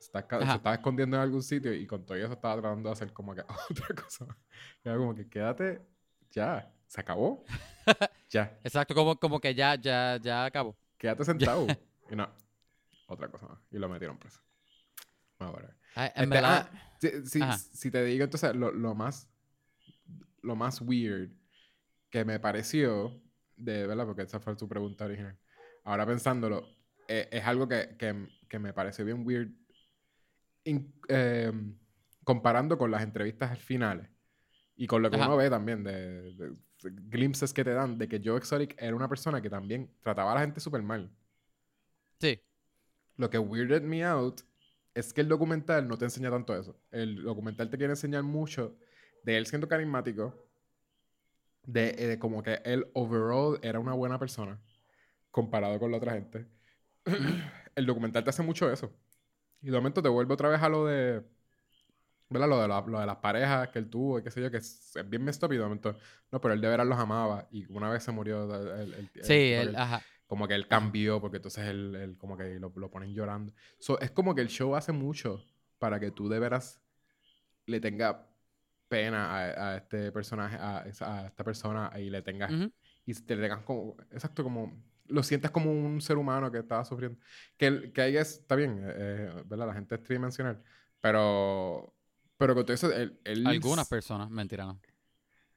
Se, 0.00 0.06
está 0.18 0.26
se 0.46 0.56
estaba 0.56 0.74
escondiendo 0.74 1.16
en 1.16 1.22
algún 1.22 1.42
sitio 1.42 1.72
y 1.74 1.86
con 1.86 2.04
todo 2.04 2.16
eso 2.16 2.32
estaba 2.32 2.60
tratando 2.60 2.88
de 2.88 2.92
hacer 2.94 3.12
como 3.12 3.34
que 3.34 3.42
otra 3.70 3.94
cosa. 3.94 4.26
Era 4.82 4.96
como 4.96 5.14
que 5.14 5.28
quédate, 5.28 5.80
ya, 6.30 6.72
se 6.88 7.00
acabó. 7.00 7.44
ya, 8.30 8.58
Exacto, 8.64 8.94
como, 8.94 9.16
como 9.20 9.38
que 9.40 9.54
ya, 9.54 9.74
ya, 9.76 10.18
ya 10.20 10.46
acabó. 10.46 10.76
quédate 10.96 11.24
sentado. 11.24 11.66
y 12.10 12.16
no, 12.16 12.28
otra 13.06 13.28
cosa 13.28 13.46
más. 13.46 13.58
Y 13.70 13.78
lo 13.78 13.88
metieron 13.88 14.18
preso. 14.18 14.40
Ah, 15.38 15.50
whatever. 15.50 15.76
Ah, 15.94 16.06
En 16.16 16.24
Este, 16.24 16.26
verdad, 16.34 16.70
ah, 16.72 16.88
si, 16.98 17.26
si- 17.26 17.76
si 17.76 17.90
te 17.90 18.04
digo 18.04 18.24
entonces 18.24 18.54
lo, 18.56 18.72
lo 18.72 18.94
más 18.94 19.28
lo 20.42 20.56
más 20.56 20.80
weird 20.80 21.30
que 22.10 22.24
me 22.24 22.40
pareció, 22.40 23.20
de 23.56 23.86
verdad, 23.86 24.06
porque 24.06 24.22
esa 24.22 24.40
fue 24.40 24.56
tu 24.56 24.68
pregunta 24.68 25.04
original. 25.04 25.38
Ahora 25.84 26.06
pensándolo, 26.06 26.66
eh, 27.08 27.28
es 27.30 27.44
algo 27.44 27.68
que, 27.68 27.96
que, 27.98 28.26
que, 28.48 28.58
me 28.58 28.72
pareció 28.72 29.04
bien 29.04 29.24
weird 29.26 29.50
em, 30.64 31.76
comparando 32.24 32.78
con 32.78 32.90
las 32.90 33.02
entrevistas 33.02 33.58
finales 33.58 34.08
y 34.76 34.86
con 34.86 35.02
lo 35.02 35.10
que 35.10 35.16
uno 35.16 35.36
ve 35.36 35.50
también 35.50 35.84
de, 35.84 36.34
de, 36.34 36.52
glimpses 36.82 37.52
que 37.52 37.64
te 37.64 37.72
dan 37.72 37.98
de 37.98 38.08
que 38.08 38.20
Joe 38.24 38.38
Exotic 38.38 38.74
era 38.80 38.96
una 38.96 39.08
persona 39.08 39.42
que 39.42 39.50
también 39.50 39.90
trataba 40.00 40.32
a 40.32 40.34
la 40.36 40.40
gente 40.40 40.60
súper 40.60 40.82
mal. 40.82 41.10
Sí. 42.18 42.40
Lo 43.16 43.28
que 43.28 43.38
weirded 43.38 43.82
me 43.82 44.04
out 44.04 44.40
es 44.94 45.12
que 45.12 45.20
el 45.20 45.28
documental 45.28 45.86
no 45.86 45.98
te 45.98 46.06
enseña 46.06 46.30
tanto 46.30 46.56
eso. 46.56 46.80
El 46.90 47.22
documental 47.22 47.68
te 47.68 47.76
quiere 47.76 47.92
enseñar 47.92 48.22
mucho 48.22 48.78
de 49.22 49.36
él 49.36 49.46
siendo 49.46 49.68
carismático, 49.68 50.48
de, 51.64 51.92
de 51.92 52.18
como 52.18 52.42
que 52.42 52.60
él 52.64 52.86
overall 52.94 53.58
era 53.62 53.78
una 53.78 53.92
buena 53.92 54.18
persona 54.18 54.60
comparado 55.30 55.78
con 55.78 55.90
la 55.90 55.98
otra 55.98 56.14
gente. 56.14 56.46
el 57.74 57.86
documental 57.86 58.24
te 58.24 58.30
hace 58.30 58.42
mucho 58.42 58.70
eso. 58.70 58.92
Y 59.62 59.66
de 59.66 59.76
momento 59.76 60.02
te 60.02 60.08
vuelve 60.08 60.34
otra 60.34 60.48
vez 60.48 60.62
a 60.62 60.68
lo 60.68 60.86
de. 60.86 61.22
¿Verdad? 62.28 62.48
Lo 62.48 62.60
de, 62.60 62.68
lo 62.68 63.00
de 63.00 63.06
las 63.06 63.16
parejas 63.16 63.68
que 63.70 63.80
él 63.80 63.90
tuvo 63.90 64.18
y 64.18 64.22
qué 64.22 64.30
sé 64.30 64.40
yo, 64.40 64.50
que 64.50 64.58
es, 64.58 64.94
bien. 65.06 65.28
Y 65.28 65.56
de 65.56 65.62
momento, 65.62 65.96
no, 66.30 66.40
pero 66.40 66.54
él 66.54 66.60
de 66.60 66.68
veras 66.68 66.86
los 66.86 66.98
amaba. 66.98 67.48
Y 67.50 67.66
una 67.72 67.90
vez 67.90 68.04
se 68.04 68.12
murió. 68.12 68.44
El, 68.76 69.10
sí, 69.22 69.52
él, 69.52 69.74
ajá. 69.76 70.02
Como 70.26 70.46
que 70.46 70.54
él 70.54 70.68
cambió, 70.68 71.20
porque 71.20 71.38
entonces 71.38 71.66
él, 71.66 72.14
como 72.18 72.36
que 72.36 72.60
lo, 72.60 72.72
lo, 72.76 72.88
ponen 72.88 73.12
llorando. 73.12 73.52
es 74.00 74.10
como 74.12 74.34
que 74.34 74.42
el 74.42 74.48
show 74.48 74.76
hace 74.76 74.92
mucho 74.92 75.44
para 75.80 75.98
que 75.98 76.12
tú 76.12 76.28
de 76.28 76.38
veras 76.38 76.80
le 77.66 77.80
tenga 77.80 78.28
pena 78.88 79.30
a, 79.30 79.70
a 79.70 79.76
este 79.78 80.12
personaje, 80.12 80.56
a, 80.56 80.84
a, 80.84 81.26
esta 81.26 81.44
persona 81.44 81.90
y 81.98 82.10
le 82.10 82.22
tengas. 82.22 82.52
Y 83.04 83.14
te 83.14 83.34
le 83.34 83.42
tengas 83.42 83.64
como. 83.64 83.96
Exacto, 84.12 84.44
como 84.44 84.89
lo 85.10 85.22
sientes 85.22 85.50
como 85.50 85.72
un 85.72 86.00
ser 86.00 86.16
humano 86.16 86.50
que 86.50 86.58
estaba 86.58 86.84
sufriendo. 86.84 87.18
Que, 87.56 87.92
que 87.92 88.00
ahí 88.02 88.16
es, 88.16 88.38
está 88.38 88.56
bien, 88.56 88.82
eh, 88.84 88.94
eh, 88.96 89.42
¿verdad? 89.46 89.68
La 89.68 89.74
gente 89.74 89.94
es 89.94 90.02
tridimensional. 90.02 90.62
Pero, 91.00 91.94
pero 92.36 92.54
todo 92.54 92.72
eso, 92.72 92.92
él, 92.92 93.18
Algunas 93.46 93.88
personas, 93.88 94.30
mentira, 94.30 94.64
no. 94.64 94.80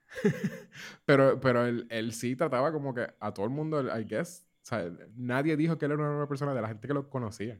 pero 1.05 1.39
pero 1.39 1.65
él, 1.65 1.87
él, 1.89 2.13
sí 2.13 2.35
trataba 2.35 2.71
como 2.71 2.93
que 2.93 3.07
a 3.19 3.33
todo 3.33 3.45
el 3.45 3.51
mundo, 3.51 3.81
I 3.81 4.03
guess, 4.03 4.45
o 4.61 4.65
sea, 4.65 4.91
nadie 5.15 5.57
dijo 5.57 5.77
que 5.77 5.85
él 5.85 5.91
era 5.91 6.01
una 6.01 6.11
nueva 6.11 6.27
persona 6.27 6.53
de 6.53 6.61
la 6.61 6.67
gente 6.67 6.87
que 6.87 6.93
lo 6.93 7.09
conocía. 7.09 7.59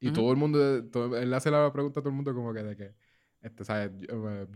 Y 0.00 0.12
todo 0.12 0.30
el 0.30 0.36
mundo, 0.36 0.84
todo, 0.90 1.16
él 1.16 1.34
hace 1.34 1.50
la 1.50 1.72
pregunta 1.72 1.98
a 1.98 2.02
todo 2.02 2.10
el 2.10 2.14
mundo 2.14 2.32
como 2.32 2.54
que 2.54 2.62
de 2.62 2.76
que, 2.76 2.94
este, 3.40 3.64
¿sabes? 3.64 3.90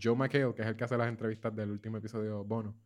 Joe 0.01 0.14
McHale, 0.14 0.55
que 0.55 0.62
es 0.62 0.68
el 0.68 0.77
que 0.77 0.85
hace 0.85 0.97
las 0.97 1.09
entrevistas 1.09 1.55
del 1.57 1.73
último 1.73 1.97
episodio 1.97 2.45
Bono, 2.45 2.77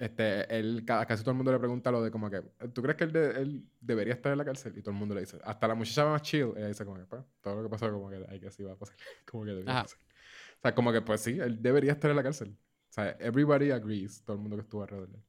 este, 0.00 0.58
él, 0.58 0.82
casi 0.86 1.22
todo 1.22 1.32
el 1.32 1.36
mundo 1.36 1.52
le 1.52 1.58
pregunta 1.58 1.90
lo 1.90 2.02
de 2.02 2.10
como 2.10 2.30
que, 2.30 2.40
¿tú 2.72 2.80
crees 2.80 2.96
que 2.96 3.04
él, 3.04 3.16
él, 3.16 3.68
debería 3.82 4.14
estar 4.14 4.32
en 4.32 4.38
la 4.38 4.46
cárcel? 4.46 4.72
Y 4.78 4.80
todo 4.80 4.92
el 4.92 4.96
mundo 4.96 5.14
le 5.14 5.20
dice, 5.20 5.38
hasta 5.44 5.68
la 5.68 5.74
muchacha 5.74 6.06
más 6.06 6.22
chill, 6.22 6.54
ella 6.56 6.68
dice 6.68 6.86
como 6.86 6.96
que, 6.96 7.04
pues, 7.04 7.22
todo 7.42 7.56
lo 7.56 7.62
que 7.64 7.68
pasó 7.68 7.92
como 7.92 8.08
que, 8.08 8.24
hay 8.26 8.40
que 8.40 8.46
así 8.46 8.62
va 8.62 8.72
a 8.72 8.76
pasar, 8.76 8.96
como 9.30 9.44
que 9.44 9.50
debería 9.50 9.82
pasar. 9.82 9.98
O 9.98 10.60
sea, 10.62 10.74
como 10.74 10.90
que, 10.90 11.02
pues 11.02 11.20
sí, 11.20 11.38
él 11.38 11.60
debería 11.60 11.92
estar 11.92 12.10
en 12.10 12.16
la 12.16 12.22
cárcel. 12.22 12.48
O 12.48 12.92
sea, 12.94 13.14
everybody 13.20 13.72
agrees, 13.72 14.22
todo 14.24 14.36
el 14.36 14.42
mundo 14.42 14.56
que 14.56 14.62
estuvo 14.62 14.82
alrededor 14.82 15.10
de 15.10 15.18
él. 15.18 15.24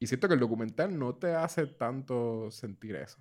Y 0.00 0.06
siento 0.06 0.28
que 0.28 0.34
el 0.34 0.40
documental 0.40 0.98
no 0.98 1.14
te 1.14 1.34
hace 1.34 1.66
tanto 1.66 2.50
sentir 2.50 2.94
eso. 2.94 3.18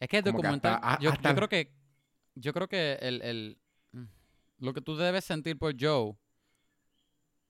Es 0.00 0.08
que 0.08 0.16
el 0.16 0.24
documental, 0.24 0.80
yo, 0.98 1.12
yo, 1.12 1.34
creo 1.34 1.48
que, 1.50 1.74
yo 2.36 2.52
creo 2.54 2.68
que 2.68 2.94
el, 3.02 3.20
el, 3.20 3.58
mm, 3.92 4.04
lo 4.60 4.72
que 4.72 4.80
tú 4.80 4.96
debes 4.96 5.26
sentir 5.26 5.58
por 5.58 5.74
Joe 5.78 6.16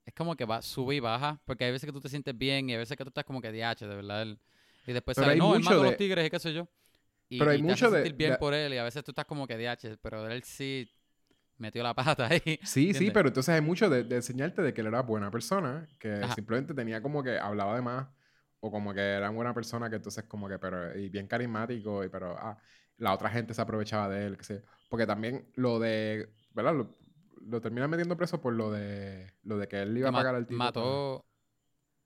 es 0.09 0.14
como 0.14 0.34
que 0.34 0.46
va, 0.46 0.62
sube 0.62 0.94
y 0.94 1.00
baja, 1.00 1.38
porque 1.44 1.64
hay 1.64 1.70
veces 1.70 1.86
que 1.86 1.92
tú 1.92 2.00
te 2.00 2.09
sientes 2.09 2.36
bien 2.36 2.70
y 2.70 2.72
hay 2.72 2.78
veces 2.78 2.96
que 2.96 3.04
tú 3.04 3.09
estás 3.09 3.24
como 3.24 3.42
que 3.42 3.52
DH, 3.52 3.86
de 3.86 3.94
verdad. 3.94 4.26
y 4.86 4.92
después 4.92 5.14
sale, 5.14 5.36
no, 5.36 5.54
él 5.54 5.62
mató 5.62 5.82
a 5.82 5.84
los 5.84 5.96
tigres 5.98 6.26
y 6.26 6.30
qué 6.30 6.38
sé 6.38 6.54
yo. 6.54 6.66
Y, 7.28 7.38
pero 7.38 7.50
hay 7.50 7.62
mucho 7.62 7.90
te 7.90 7.96
sentir 7.96 8.14
bien 8.14 8.36
por 8.40 8.54
él 8.54 8.72
y 8.72 8.78
a 8.78 8.84
veces 8.84 9.04
tú 9.04 9.11
estás 9.11 9.26
como 9.26 9.46
que 9.46 9.59
DH, 9.59 9.98
pero 10.00 10.26
él 10.26 10.42
sí 10.44 10.90
metió 11.59 11.82
la 11.82 11.92
pata 11.94 12.26
ahí. 12.26 12.59
Sí, 12.64 12.94
sí, 12.94 13.11
pero 13.11 13.28
entonces 13.28 13.54
hay 13.54 13.61
mucho 13.61 13.90
de, 13.90 14.00
enseñarte 14.16 14.62
de 14.62 14.72
que 14.72 14.80
él 14.80 14.86
era 14.86 15.02
buena 15.02 15.30
persona, 15.30 15.86
que 15.98 16.26
simplemente 16.34 16.72
tenía 16.72 17.02
como 17.02 17.22
que 17.22 17.38
hablaba 17.38 17.74
de 17.74 17.82
más, 17.82 18.09
o 18.61 18.70
como 18.70 18.94
que 18.94 19.02
era 19.02 19.28
buena 19.28 19.52
persona, 19.52 19.90
que 19.90 19.96
entonces 19.96 20.24
como 20.24 20.48
que, 20.48 20.59
pero, 20.59 20.98
y 20.98 21.11
bien 21.11 21.26
carismático, 21.26 22.02
y 22.02 22.09
pero, 22.09 22.34
ah, 22.38 22.56
la 22.96 23.12
otra 23.12 23.28
gente 23.28 23.52
se 23.52 23.61
aprovechaba 23.61 24.09
de 24.09 24.24
él, 24.24 24.38
que 24.38 24.44
sé. 24.44 24.64
Porque 24.88 25.06
también 25.06 25.50
lo 25.54 25.78
de, 25.78 26.30
¿verdad? 26.54 26.74
lo 26.74 26.96
terminan 27.61 27.90
metiendo 27.90 28.16
preso 28.16 28.40
por 28.40 28.53
lo 28.53 28.70
de 28.70 29.32
lo 29.42 29.59
de 29.59 29.68
que 29.68 29.82
él 29.82 29.96
iba 29.96 30.09
a 30.09 30.12
pagar 30.12 30.34
al 30.34 30.46
tipo. 30.46 30.59
Mató. 30.59 31.14
O 31.16 31.24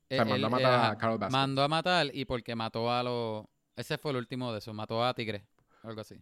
sea, 0.08 0.24
mandó 0.24 0.46
a 0.46 0.50
matar 0.50 0.90
a 0.92 0.98
Carl 0.98 1.18
Baskin. 1.18 1.38
Mandó 1.38 1.62
a 1.62 1.68
matar 1.68 2.06
y 2.12 2.24
porque 2.24 2.54
mató 2.54 2.90
a 2.90 3.02
los. 3.02 3.44
Ese 3.76 3.98
fue 3.98 4.10
el 4.12 4.18
último 4.18 4.52
de 4.52 4.58
eso. 4.58 4.72
Mató 4.74 5.04
a 5.04 5.14
Tigre. 5.14 5.46
Algo 5.82 6.00
así. 6.00 6.20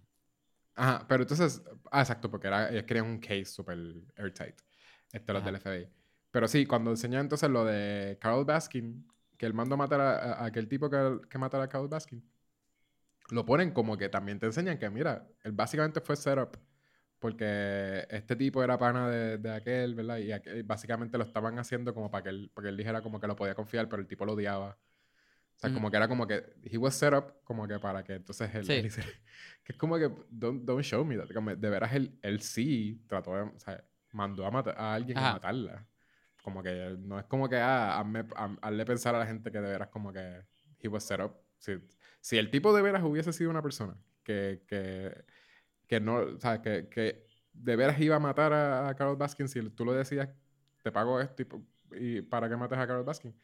Ajá, 0.75 1.05
pero 1.09 1.23
entonces. 1.23 1.63
Ah, 1.91 2.01
exacto, 2.01 2.31
porque 2.31 2.47
era, 2.47 2.71
ellos 2.71 2.85
querían 2.85 3.07
un 3.07 3.19
case 3.19 3.47
super 3.47 3.77
airtight. 4.17 4.55
Este, 5.13 5.33
los 5.33 5.45
del 5.45 5.61
FBI. 5.61 5.89
Pero 6.31 6.47
sí, 6.47 6.65
cuando 6.67 6.91
enseñan 6.91 7.23
entonces 7.23 7.51
lo 7.51 7.65
de 7.65 8.17
Carl 8.21 8.45
Baskin, 8.45 9.07
que 9.37 9.47
él 9.47 9.55
mandó 9.55 9.75
a 9.75 9.79
matar 9.79 10.01
a, 10.01 10.45
aquel 10.45 10.69
tipo 10.69 10.89
que, 10.89 11.21
que 11.29 11.39
matara 11.39 11.65
a 11.65 11.69
Carl 11.69 11.89
Baskin, 11.89 12.23
lo 13.31 13.45
ponen 13.45 13.73
como 13.73 13.97
que 13.97 14.09
también 14.09 14.39
te 14.39 14.47
enseñan 14.47 14.79
que, 14.79 14.89
mira, 14.91 15.27
él 15.43 15.53
básicamente 15.53 16.01
fue 16.01 16.17
setup 16.17 16.57
porque 17.21 18.07
este 18.09 18.35
tipo 18.35 18.65
era 18.65 18.79
pana 18.79 19.09
de, 19.09 19.39
de 19.39 19.55
aquel, 19.55 19.95
¿verdad? 19.95 20.19
Y 20.19 20.63
básicamente 20.63 21.19
lo 21.19 21.25
estaban 21.25 21.59
haciendo 21.59 21.95
como 21.95 22.11
para 22.11 22.25
que, 22.25 22.31
él, 22.31 22.51
para 22.53 22.65
que 22.65 22.69
él 22.71 22.77
dijera 22.79 23.03
como 23.03 23.21
que 23.21 23.27
lo 23.27 23.37
podía 23.37 23.55
confiar, 23.55 23.89
pero 23.89 24.01
el 24.01 24.09
tipo 24.09 24.25
lo 24.25 24.33
odiaba. 24.33 24.79
O 25.55 25.59
sea, 25.61 25.75
como 25.75 25.91
que 25.91 25.99
era 25.99 26.09
como 26.09 26.27
que 26.27 26.43
he 26.65 26.79
was 26.79 26.95
set 26.95 27.13
up 27.13 27.35
como 27.45 27.69
que 27.69 27.79
para 27.79 28.03
que 28.03 28.15
entonces 28.15 28.55
él, 28.55 28.65
sí. 28.65 29.01
que 29.63 29.73
es 29.73 29.77
como 29.79 29.99
que 29.99 30.11
don't, 30.31 30.65
don't 30.65 30.83
show 30.83 31.05
me 31.05 31.19
that. 31.19 31.29
de 31.29 31.71
veras 31.71 31.93
él, 31.93 32.19
él 32.23 32.41
sí 32.41 33.05
trató 33.07 33.37
de, 33.37 33.43
o 33.43 33.59
sea, 33.59 33.85
mandó 34.13 34.47
a, 34.47 34.51
matar, 34.51 34.75
a 34.79 34.95
alguien 34.95 35.19
a 35.19 35.33
matarla. 35.35 35.87
Como 36.43 36.63
que 36.63 36.97
no 37.01 37.19
es 37.19 37.27
como 37.27 37.47
que 37.51 37.57
ah, 37.57 38.01
hazme, 38.01 38.25
hazle 38.63 38.87
pensar 38.87 39.15
a 39.15 39.19
la 39.19 39.27
gente 39.27 39.53
que 39.53 39.61
de 39.61 39.69
veras 39.71 39.89
como 39.89 40.11
que 40.11 40.47
he 40.79 40.89
was 40.89 41.05
set 41.05 41.21
up. 41.21 41.35
Si, 41.59 41.75
si 42.23 42.39
el 42.39 42.51
tipo 42.51 42.75
de 42.75 42.81
veras 42.81 43.03
hubiese 43.05 43.35
sido 43.35 43.51
una 43.51 43.61
persona 43.61 43.95
que, 44.25 44.63
que 44.67 45.25
que 45.91 45.99
no, 45.99 46.19
o 46.19 46.39
sea, 46.39 46.63
que, 46.63 46.89
que 46.89 47.27
de 47.53 47.75
veras 47.75 48.01
iba 48.01 48.15
a 48.15 48.21
matar 48.21 48.53
a, 48.53 48.95
Carol 48.95 49.17
Baskin 49.17 49.49
si 49.49 49.61
tú 49.71 49.85
lo 49.85 49.93
decías, 49.93 50.29
te 50.85 50.93
pago 50.93 51.21
esto 51.21 51.43
y, 51.99 52.23
para 52.23 52.49
que 52.49 52.57
mates 52.57 52.79
a 52.79 52.87
Carol 52.87 53.05
Baskin. 53.05 53.35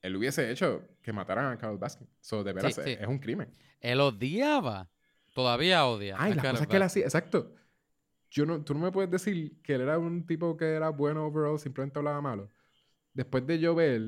Él 0.00 0.14
hubiese 0.14 0.48
hecho 0.52 0.88
que 1.02 1.12
mataran 1.12 1.52
a 1.52 1.58
Carol 1.58 1.78
Baskin. 1.78 2.08
So, 2.20 2.44
de 2.44 2.52
veras 2.52 2.78
Es, 2.78 3.08
un 3.08 3.18
crimen. 3.18 3.52
Él 3.80 4.00
odiaba. 4.00 4.88
Todavía 5.34 5.84
odia. 5.84 6.14
Ay, 6.16 6.34
la 6.34 6.42
cosa 6.42 6.62
es 6.62 6.68
que 6.68 6.76
él 6.76 6.82
hacía, 6.82 7.04
exacto. 7.06 7.56
Yo 8.30 8.46
no, 8.46 8.62
tú 8.62 8.72
no 8.72 8.78
me 8.78 8.92
puedes 8.92 9.10
decir 9.10 9.60
que 9.60 9.74
él 9.74 9.80
era 9.80 9.98
un 9.98 10.24
tipo 10.24 10.56
que 10.56 10.66
era 10.66 10.90
bueno 10.90 11.26
overall, 11.26 11.58
simplemente 11.58 11.98
hablaba 11.98 12.20
malo. 12.20 12.48
Después 13.12 13.44
de 13.48 13.58
yo 13.58 13.74
ver 13.74 14.00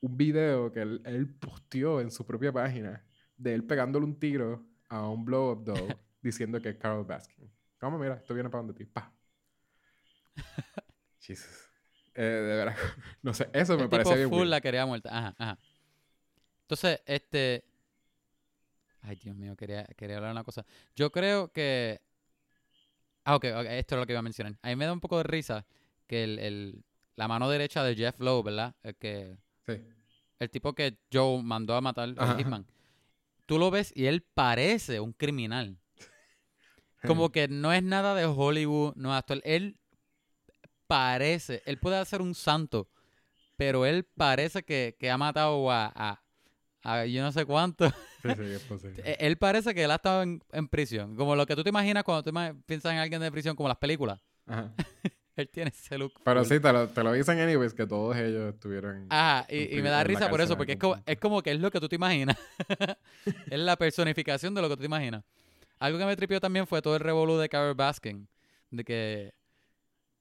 un 0.00 0.16
video 0.16 0.72
que 0.72 0.80
él, 0.80 1.02
él 1.04 1.28
posteó 1.34 2.00
en 2.00 2.10
su 2.10 2.24
propia 2.24 2.50
página 2.50 3.04
de 3.36 3.52
él 3.52 3.64
pegándole 3.64 4.06
un 4.06 4.18
tiro 4.18 4.66
a 4.88 5.06
un 5.06 5.22
blow-up 5.22 5.64
doll 5.64 5.94
diciendo 6.26 6.60
que 6.60 6.70
es 6.70 6.76
Carol 6.76 7.04
Baskin. 7.04 7.50
¿Cómo? 7.78 7.98
Mira, 7.98 8.14
esto 8.14 8.34
viene 8.34 8.50
para 8.50 8.64
donde 8.64 8.74
ti. 8.74 8.84
Pa. 8.84 9.12
Jesus. 11.20 11.70
Eh, 12.14 12.22
de 12.22 12.56
verdad. 12.56 12.76
No 13.22 13.32
sé, 13.32 13.48
eso 13.52 13.78
me 13.78 13.88
parece 13.88 14.16
bien. 14.16 14.28
full 14.28 14.48
la 14.48 14.60
quería 14.60 14.86
muerta. 14.86 15.16
Ajá, 15.16 15.34
ajá. 15.38 15.58
Entonces, 16.62 17.00
este. 17.06 17.64
Ay, 19.02 19.16
Dios 19.16 19.36
mío, 19.36 19.56
quería, 19.56 19.84
quería 19.96 20.16
hablar 20.16 20.32
una 20.32 20.44
cosa. 20.44 20.64
Yo 20.94 21.10
creo 21.12 21.52
que. 21.52 22.00
Ah, 23.24 23.36
ok, 23.36 23.44
esto 23.44 23.94
es 23.94 24.00
lo 24.00 24.06
que 24.06 24.12
iba 24.12 24.20
a 24.20 24.22
mencionar. 24.22 24.58
A 24.62 24.68
mí 24.68 24.76
me 24.76 24.84
da 24.84 24.92
un 24.92 25.00
poco 25.00 25.18
de 25.18 25.24
risa 25.24 25.66
que 26.06 26.24
el, 26.24 26.38
el, 26.38 26.84
la 27.16 27.28
mano 27.28 27.48
derecha 27.48 27.82
de 27.82 27.94
Jeff 27.94 28.18
Lowe, 28.20 28.42
¿verdad? 28.42 28.74
El 28.82 28.96
que. 28.96 29.38
Sí. 29.66 29.84
El 30.38 30.50
tipo 30.50 30.74
que 30.74 30.98
Joe 31.12 31.42
mandó 31.42 31.74
a 31.74 31.80
matar 31.80 32.14
a 32.18 32.36
Hitman. 32.36 32.66
Tú 33.46 33.58
lo 33.58 33.70
ves 33.70 33.92
y 33.94 34.06
él 34.06 34.22
parece 34.22 35.00
un 35.00 35.12
criminal. 35.12 35.78
Como 37.06 37.30
que 37.30 37.48
no 37.48 37.72
es 37.72 37.82
nada 37.82 38.14
de 38.14 38.24
Hollywood, 38.26 38.94
no 38.96 39.12
es 39.12 39.18
actual. 39.18 39.42
Él 39.44 39.78
parece, 40.86 41.62
él 41.66 41.78
puede 41.78 42.04
ser 42.04 42.22
un 42.22 42.34
santo, 42.34 42.88
pero 43.56 43.86
él 43.86 44.04
parece 44.04 44.64
que, 44.64 44.96
ha 45.10 45.18
matado 45.18 45.70
a, 45.70 46.20
a, 46.82 47.06
yo 47.06 47.22
no 47.22 47.32
sé 47.32 47.44
cuánto. 47.44 47.88
Sí, 47.88 48.28
sí, 48.36 48.42
es 48.54 48.62
posible. 48.62 49.02
E, 49.04 49.16
él 49.20 49.36
parece 49.36 49.74
que 49.74 49.84
él 49.84 49.90
ha 49.90 49.96
estado 49.96 50.22
en, 50.22 50.68
prisión. 50.68 51.16
Como 51.16 51.34
lo 51.34 51.46
que 51.46 51.56
tú 51.56 51.62
te 51.62 51.70
imaginas 51.70 52.04
cuando 52.04 52.22
tú 52.22 52.32
piensas 52.66 52.92
en 52.92 52.98
alguien 52.98 53.20
de 53.20 53.30
prisión, 53.30 53.56
como 53.56 53.68
las 53.68 53.78
películas. 53.78 54.20
Ajá. 54.46 54.72
él 55.36 55.48
tiene 55.50 55.70
ese 55.70 55.98
look. 55.98 56.14
Pero 56.24 56.44
sí, 56.44 56.58
te 56.60 56.72
lo, 56.72 56.88
te 56.88 57.02
lo, 57.02 57.12
dicen 57.12 57.38
anyways, 57.38 57.74
que 57.74 57.86
todos 57.86 58.16
ellos 58.16 58.54
estuvieron... 58.54 59.06
Ajá, 59.10 59.46
y, 59.52 59.80
me 59.82 59.90
da 59.90 60.02
risa 60.02 60.30
por 60.30 60.40
eso, 60.40 60.56
porque 60.56 60.72
es 60.72 60.78
como, 60.78 60.96
es 61.04 61.18
como 61.18 61.42
que 61.42 61.52
es 61.52 61.60
lo 61.60 61.70
que 61.70 61.78
tú 61.78 61.88
te 61.88 61.96
imaginas. 61.96 62.36
es 63.50 63.58
la 63.58 63.76
personificación 63.76 64.54
de 64.54 64.62
lo 64.62 64.68
que 64.68 64.76
tú 64.76 64.80
te 64.80 64.86
imaginas. 64.86 65.24
Algo 65.78 65.98
que 65.98 66.06
me 66.06 66.16
tripió 66.16 66.40
también 66.40 66.66
fue 66.66 66.80
todo 66.82 66.94
el 66.94 67.00
revolú 67.00 67.36
de 67.36 67.48
Carol 67.48 67.74
Baskin. 67.74 68.28
De 68.70 68.84
que. 68.84 69.32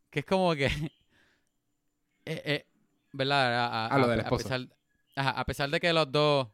Que 0.10 0.20
es 0.20 0.26
como 0.26 0.54
que. 0.56 0.66
eh, 2.26 2.42
eh, 2.46 2.66
¿verdad? 3.12 3.66
A, 3.66 3.88
Ah, 3.88 3.98
lo 4.00 4.08
del 4.08 4.20
esposo. 4.22 4.44
pesar, 4.44 4.68
ajá, 5.16 5.30
a 5.32 5.46
pesar 5.46 5.70
de 5.70 5.80
que 5.80 5.94
los 5.94 6.12
dos, 6.12 6.48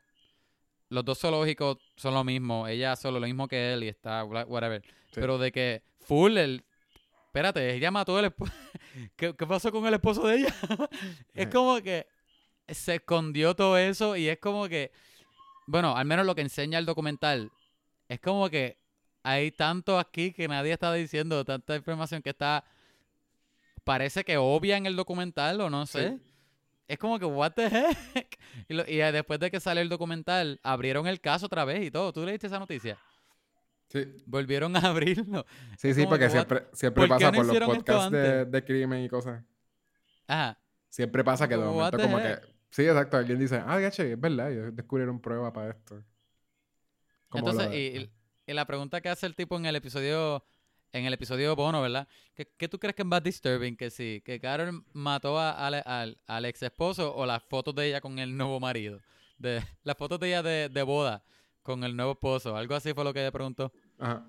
los 0.90 1.06
dos 1.06 1.20
zoológicos 1.20 1.78
son 1.96 2.14
lo 2.14 2.24
mismo, 2.24 2.68
ella 2.68 2.96
solo 2.96 3.20
lo 3.20 3.26
mismo 3.26 3.48
que 3.48 3.74
él 3.74 3.84
y 3.84 3.88
está, 3.88 4.24
wha- 4.24 4.46
whatever. 4.46 4.84
Pero 5.14 5.38
de 5.38 5.52
que 5.52 5.84
full, 6.02 6.38
el, 6.38 6.64
espérate, 7.28 7.74
ella 7.76 7.92
mató 7.92 8.18
el 8.20 8.26
esposo. 8.26 8.54
¿Qué, 9.16 9.36
qué 9.36 9.48
pasó 9.48 9.72
con 9.72 9.86
el 9.88 9.94
esposo 9.96 10.28
de 10.28 10.36
ella? 10.38 10.56
es 11.34 11.48
como 11.48 11.82
que 11.82 12.08
se 12.68 12.96
escondió 12.96 13.56
todo 13.56 13.78
eso 13.78 14.16
y 14.16 14.28
es 14.30 14.38
como 14.40 14.68
que, 14.70 14.92
bueno, 15.68 15.96
al 15.96 16.06
menos 16.06 16.26
lo 16.26 16.36
que 16.36 16.42
enseña 16.42 16.78
el 16.80 16.86
documental, 16.86 17.52
es 18.08 18.20
como 18.20 18.50
que 18.50 18.78
hay 19.24 19.52
tanto 19.52 20.00
aquí 20.00 20.32
que 20.34 20.48
nadie 20.48 20.74
está 20.74 20.92
diciendo, 20.94 21.44
tanta 21.46 21.76
información 21.76 22.22
que 22.22 22.30
está, 22.32 22.64
parece 23.84 24.24
que 24.24 24.38
obvia 24.38 24.78
en 24.78 24.86
el 24.86 24.96
documental 24.96 25.62
o 25.62 25.70
no 25.70 25.86
sé. 25.86 26.10
Sí. 26.10 26.22
Es 26.88 26.98
como 27.00 27.18
que, 27.20 27.26
what 27.26 27.54
the 27.54 27.68
heck? 27.68 28.38
Y, 28.68 28.74
lo- 28.74 28.84
y, 28.88 29.00
eh, 29.02 29.12
después 29.14 29.40
de 29.40 29.50
que 29.50 29.60
sale 29.62 29.82
el 29.82 29.88
documental, 29.90 30.60
abrieron 30.62 31.08
el 31.08 31.22
caso 31.22 31.46
otra 31.46 31.64
vez 31.64 31.86
y 31.86 31.92
todo. 31.92 32.12
¿Tú 32.12 32.26
leíste 32.26 32.48
esa 32.48 32.60
noticia? 32.60 32.98
Sí, 33.88 34.06
Volvieron 34.26 34.76
a 34.76 34.80
abrirlo. 34.90 35.46
sí, 35.78 35.90
Es 35.90 35.96
sí 35.96 36.06
porque 36.06 36.26
que, 36.26 36.32
siempre, 36.32 36.66
siempre 36.74 37.08
¿por 37.08 37.18
qué 37.18 37.26
pasa 37.26 37.32
no 37.32 37.38
por 37.38 37.46
los 37.46 37.76
podcasts 37.78 38.12
de, 38.12 38.64
crimen 38.66 39.04
y 39.04 39.10
cosas. 39.10 39.44
Ajá. 40.28 40.58
Siempre 40.90 41.24
pasa 41.24 41.48
que 41.48 41.56
de 41.56 41.64
momento 41.64 41.98
the 41.98 42.04
como 42.04 42.20
heck? 42.20 42.42
que... 42.42 42.48
Sí, 42.72 42.84
exacto. 42.84 43.18
Alguien 43.18 43.40
dice, 43.40 43.62
ah, 43.66 43.80
gache, 43.80 44.14
es 44.14 44.20
verdad, 44.20 44.52
ellos 44.52 44.76
descubrieron 44.76 45.20
prueba 45.22 45.52
para 45.54 45.72
esto. 45.72 46.04
Como 47.30 47.50
Entonces, 47.50 47.74
y, 47.74 48.12
y- 48.48 48.54
la 48.54 48.66
pregunta 48.66 49.02
que 49.02 49.10
hace 49.10 49.26
el 49.26 49.36
tipo 49.36 49.56
en 49.58 49.66
el 49.66 49.76
episodio, 49.76 50.44
en 50.94 51.06
el 51.06 51.14
episodio 51.14 51.56
Bono, 51.56 51.82
¿verdad? 51.82 52.08
¿Qué, 52.36 52.48
qué 52.58 52.68
tú 52.68 52.80
crees 52.80 52.96
que 52.96 53.02
es 53.04 53.08
más 53.08 53.24
disturbing? 53.24 53.76
Que 53.78 53.90
sí, 53.90 54.22
que 54.26 54.40
Carol 54.40 54.84
mató 54.94 55.40
a, 55.40 55.52
al, 55.68 55.76
al, 55.86 56.18
al 56.28 56.46
ex 56.46 56.62
esposo 56.64 57.14
o 57.16 57.26
las 57.26 57.42
fotos 57.44 57.74
de 57.76 57.88
ella 57.88 58.02
con 58.02 58.20
el 58.20 58.36
nuevo 58.36 58.60
marido. 58.60 59.00
De, 59.38 59.62
las 59.84 59.98
fotos 59.98 60.20
de 60.20 60.28
ella 60.28 60.44
de, 60.44 60.70
de 60.70 60.84
boda 60.84 61.24
con 61.64 61.84
el 61.84 61.96
nuevo 61.96 62.14
esposo. 62.14 62.56
Algo 62.58 62.76
así 62.76 62.94
fue 62.94 63.04
lo 63.04 63.14
que 63.14 63.22
ella 63.22 63.32
preguntó. 63.32 63.72
Ajá. 64.00 64.28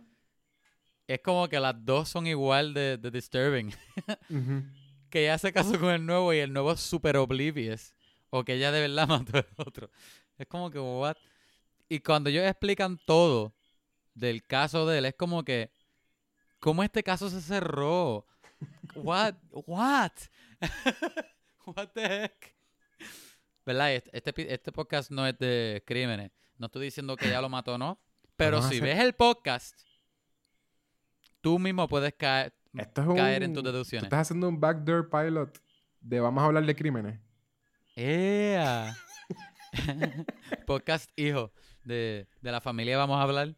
Es 1.08 1.20
como 1.20 1.48
que 1.48 1.58
las 1.58 1.74
dos 1.84 2.08
son 2.08 2.26
igual 2.26 2.72
de, 2.74 2.96
de 2.98 3.10
disturbing. 3.10 3.74
Que 5.10 5.24
ella 5.24 5.36
se 5.36 5.52
casó 5.52 5.78
con 5.78 5.90
el 5.90 6.06
nuevo 6.06 6.32
y 6.32 6.38
el 6.38 6.50
nuevo 6.50 6.72
es 6.72 6.80
super 6.80 7.18
oblivious. 7.18 7.92
O 8.30 8.44
que 8.44 8.54
ella 8.54 8.72
de 8.72 8.80
verdad 8.80 9.06
mató 9.08 9.36
al 9.36 9.46
otro. 9.58 9.90
Es 10.38 10.46
como 10.46 10.70
que, 10.70 10.78
what? 10.78 11.16
Y 11.86 12.00
cuando 12.00 12.30
ellos 12.30 12.46
explican 12.46 12.98
todo 13.04 13.52
del 14.14 14.44
caso 14.44 14.86
de 14.86 14.98
él, 14.98 15.04
es 15.06 15.14
como 15.14 15.44
que, 15.44 15.70
¿cómo 16.58 16.82
este 16.82 17.02
caso 17.02 17.30
se 17.30 17.40
cerró? 17.40 18.26
What? 18.94 19.34
What? 19.50 20.12
What 21.66 21.88
the 21.94 22.24
heck? 22.24 22.54
¿Verdad? 23.64 23.94
Este, 23.94 24.10
este, 24.12 24.52
este 24.54 24.72
podcast 24.72 25.10
no 25.10 25.26
es 25.26 25.38
de 25.38 25.82
crímenes. 25.86 26.30
No 26.58 26.66
estoy 26.66 26.84
diciendo 26.84 27.16
que 27.16 27.28
ella 27.28 27.40
lo 27.40 27.48
mató, 27.48 27.78
¿no? 27.78 27.98
Pero 28.36 28.62
si 28.62 28.80
ves 28.80 28.98
el 28.98 29.12
podcast, 29.12 29.78
tú 31.40 31.58
mismo 31.58 31.86
puedes 31.88 32.14
caer, 32.14 32.52
Esto 32.76 33.02
es 33.02 33.06
un... 33.08 33.16
caer 33.16 33.42
en 33.44 33.52
tus 33.54 33.62
Tú 33.62 33.70
deducciones. 33.70 34.04
estás 34.04 34.20
haciendo 34.22 34.48
un 34.48 34.58
backdoor 34.60 35.08
pilot 35.08 35.60
de 36.00 36.20
vamos 36.20 36.42
a 36.42 36.46
hablar 36.46 36.64
de 36.66 36.74
crímenes. 36.74 37.20
¡Ea! 37.94 38.96
Podcast 40.66 41.10
hijo 41.16 41.52
de, 41.84 42.26
de 42.40 42.52
la 42.52 42.60
familia 42.60 42.98
vamos 42.98 43.18
a 43.18 43.22
hablar. 43.22 43.54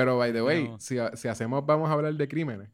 Pero, 0.00 0.18
by 0.18 0.32
the 0.32 0.42
way, 0.42 0.68
No. 0.68 0.78
si, 0.80 0.96
si 1.14 1.28
hacemos 1.28 1.64
vamos 1.66 1.88
a 1.90 1.92
hablar 1.92 2.14
de 2.14 2.28
crímenes, 2.28 2.70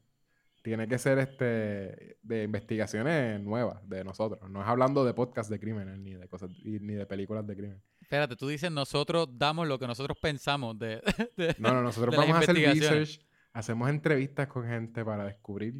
tiene 0.62 0.88
que 0.88 0.98
ser 0.98 1.18
este 1.18 2.18
de 2.22 2.42
investigaciones 2.42 3.40
nuevas 3.40 3.88
de 3.88 4.02
nosotros. 4.02 4.50
No 4.50 4.60
es 4.62 4.66
hablando 4.66 5.04
de 5.04 5.14
podcast 5.14 5.48
de 5.50 5.60
crímenes 5.60 5.98
ni 5.98 6.14
de 6.14 6.26
cosas 6.28 6.50
ni 6.64 6.94
de 6.94 7.06
películas 7.06 7.46
de 7.46 7.54
crímenes. 7.56 7.82
Espérate, 8.00 8.34
tú 8.36 8.48
dices 8.48 8.70
nosotros 8.72 9.28
damos 9.32 9.66
lo 9.68 9.78
que 9.78 9.86
nosotros 9.86 10.18
pensamos 10.20 10.76
de... 10.78 11.00
de- 11.36 11.54
No, 11.58 11.72
no, 11.72 11.82
nosotros 11.82 12.12
De 12.12 12.18
vamos 12.18 12.34
a 12.36 12.38
hacer 12.40 12.54
research, 12.56 13.20
hacemos 13.52 13.88
entrevistas 13.90 14.48
con 14.48 14.66
gente 14.66 15.04
para 15.04 15.24
descubrir 15.24 15.74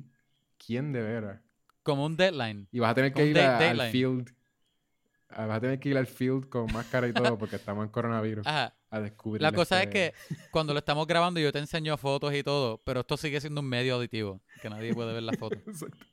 quién 0.64 0.92
de 0.92 1.02
veras. 1.02 1.40
como 1.82 2.06
un 2.06 2.16
deadline. 2.16 2.68
Y 2.70 2.78
vas 2.78 2.92
a 2.92 2.94
tener 2.94 3.12
que 3.12 3.26
ir 3.26 3.38
a- 3.40 3.58
al 3.58 3.80
field. 3.90 4.32
ah, 5.30 5.46
Vas 5.46 5.56
a 5.58 5.60
tener 5.60 5.80
que 5.80 5.88
ir 5.88 5.98
al 5.98 6.06
field 6.06 6.48
con 6.48 6.72
máscara 6.72 7.08
y 7.08 7.12
todo 7.12 7.36
porque 7.38 7.56
estamos 7.56 7.84
en 7.84 7.90
coronavirus 7.90 8.46
Ajá. 8.46 8.75
A 8.90 9.00
descubrir. 9.00 9.42
La 9.42 9.52
cosa 9.52 9.82
es 9.82 9.88
este- 9.88 10.12
que 10.12 10.38
cuando 10.50 10.72
lo 10.72 10.78
estamos 10.78 11.06
grabando 11.06 11.40
yo 11.40 11.52
te 11.52 11.58
enseño 11.58 11.96
fotos 11.96 12.34
y 12.34 12.42
todo, 12.42 12.80
pero 12.84 13.00
esto 13.00 13.16
sigue 13.16 13.40
siendo 13.40 13.60
un 13.60 13.68
medio 13.68 13.94
auditivo, 13.94 14.40
que 14.62 14.70
nadie 14.70 14.94
puede 14.94 15.12
ver 15.12 15.22
las 15.22 15.36
fotos. 15.38 15.58
Exacto. 15.66 16.06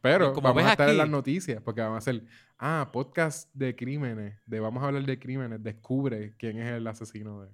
Pero 0.00 0.32
Como 0.32 0.48
vamos 0.48 0.62
ves 0.62 0.66
a 0.66 0.72
estar 0.72 0.88
en 0.88 0.98
las 0.98 1.08
noticias 1.08 1.62
porque 1.62 1.80
vamos 1.80 1.96
a 1.96 1.98
hacer, 1.98 2.24
ah, 2.58 2.90
podcast 2.92 3.48
de 3.54 3.76
crímenes, 3.76 4.40
de 4.46 4.60
vamos 4.60 4.82
a 4.82 4.86
hablar 4.86 5.04
de 5.04 5.18
crímenes, 5.18 5.62
descubre 5.62 6.34
quién 6.38 6.58
es 6.58 6.72
el 6.72 6.86
asesino 6.86 7.42
de... 7.42 7.50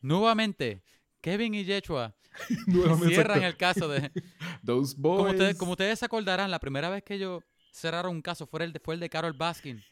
Nuevamente, 0.00 0.82
Kevin 1.20 1.54
y 1.54 1.64
Yechua 1.64 2.14
cierran 3.08 3.42
el 3.42 3.56
caso 3.56 3.88
de... 3.88 4.10
Those 4.64 4.94
boys. 4.96 5.18
Como 5.18 5.30
ustedes, 5.30 5.56
como 5.56 5.72
ustedes 5.72 5.98
se 5.98 6.04
acordarán, 6.04 6.50
la 6.50 6.60
primera 6.60 6.88
vez 6.88 7.02
que 7.02 7.14
ellos 7.14 7.42
cerraron 7.72 8.12
un 8.12 8.22
caso 8.22 8.46
fue 8.46 8.64
el 8.64 8.72
de, 8.72 8.80
fue 8.80 8.94
el 8.94 9.00
de 9.00 9.08
Carol 9.08 9.32
Baskin. 9.32 9.82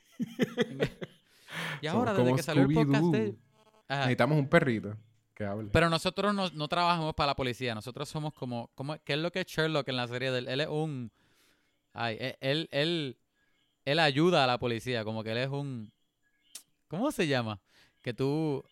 y 1.83 1.87
ahora, 1.87 2.13
Somos 2.13 2.25
desde 2.27 2.37
que 2.37 2.43
salió 2.43 2.63
el 2.65 2.75
podcast 2.75 3.05
de... 3.05 3.33
Scooby-Doo. 3.33 3.39
Ajá. 3.89 4.01
Necesitamos 4.01 4.39
un 4.39 4.49
perrito 4.49 4.97
que 5.35 5.45
hable. 5.45 5.69
Pero 5.73 5.91
nosotros 5.91 6.35
no, 6.35 6.49
no 6.51 6.69
trabajamos 6.69 7.15
para 7.15 7.29
la 7.29 7.37
policía. 7.37 7.75
Nosotros 7.75 8.09
somos 8.09 8.33
como, 8.35 8.71
como... 8.75 8.97
¿Qué 9.05 9.13
es 9.13 9.19
lo 9.19 9.31
que 9.31 9.41
es 9.41 9.47
Sherlock 9.47 9.87
en 9.89 9.97
la 9.97 10.09
serie 10.09 10.31
de 10.31 10.39
él? 10.41 10.49
Él 10.49 10.61
es 10.61 10.69
un... 10.69 11.13
Ay, 11.93 12.17
e- 12.19 12.39
él, 12.41 12.69
él, 12.73 13.19
él 13.85 13.99
ayuda 14.01 14.45
a 14.45 14.47
la 14.47 14.59
policía. 14.59 15.05
Como 15.05 15.23
que 15.23 15.33
él 15.33 15.39
es 15.39 15.49
un... 15.51 15.93
¿Cómo 16.89 17.11
se 17.13 17.27
llama? 17.27 17.61
Que 18.03 18.13
tú... 18.15 18.65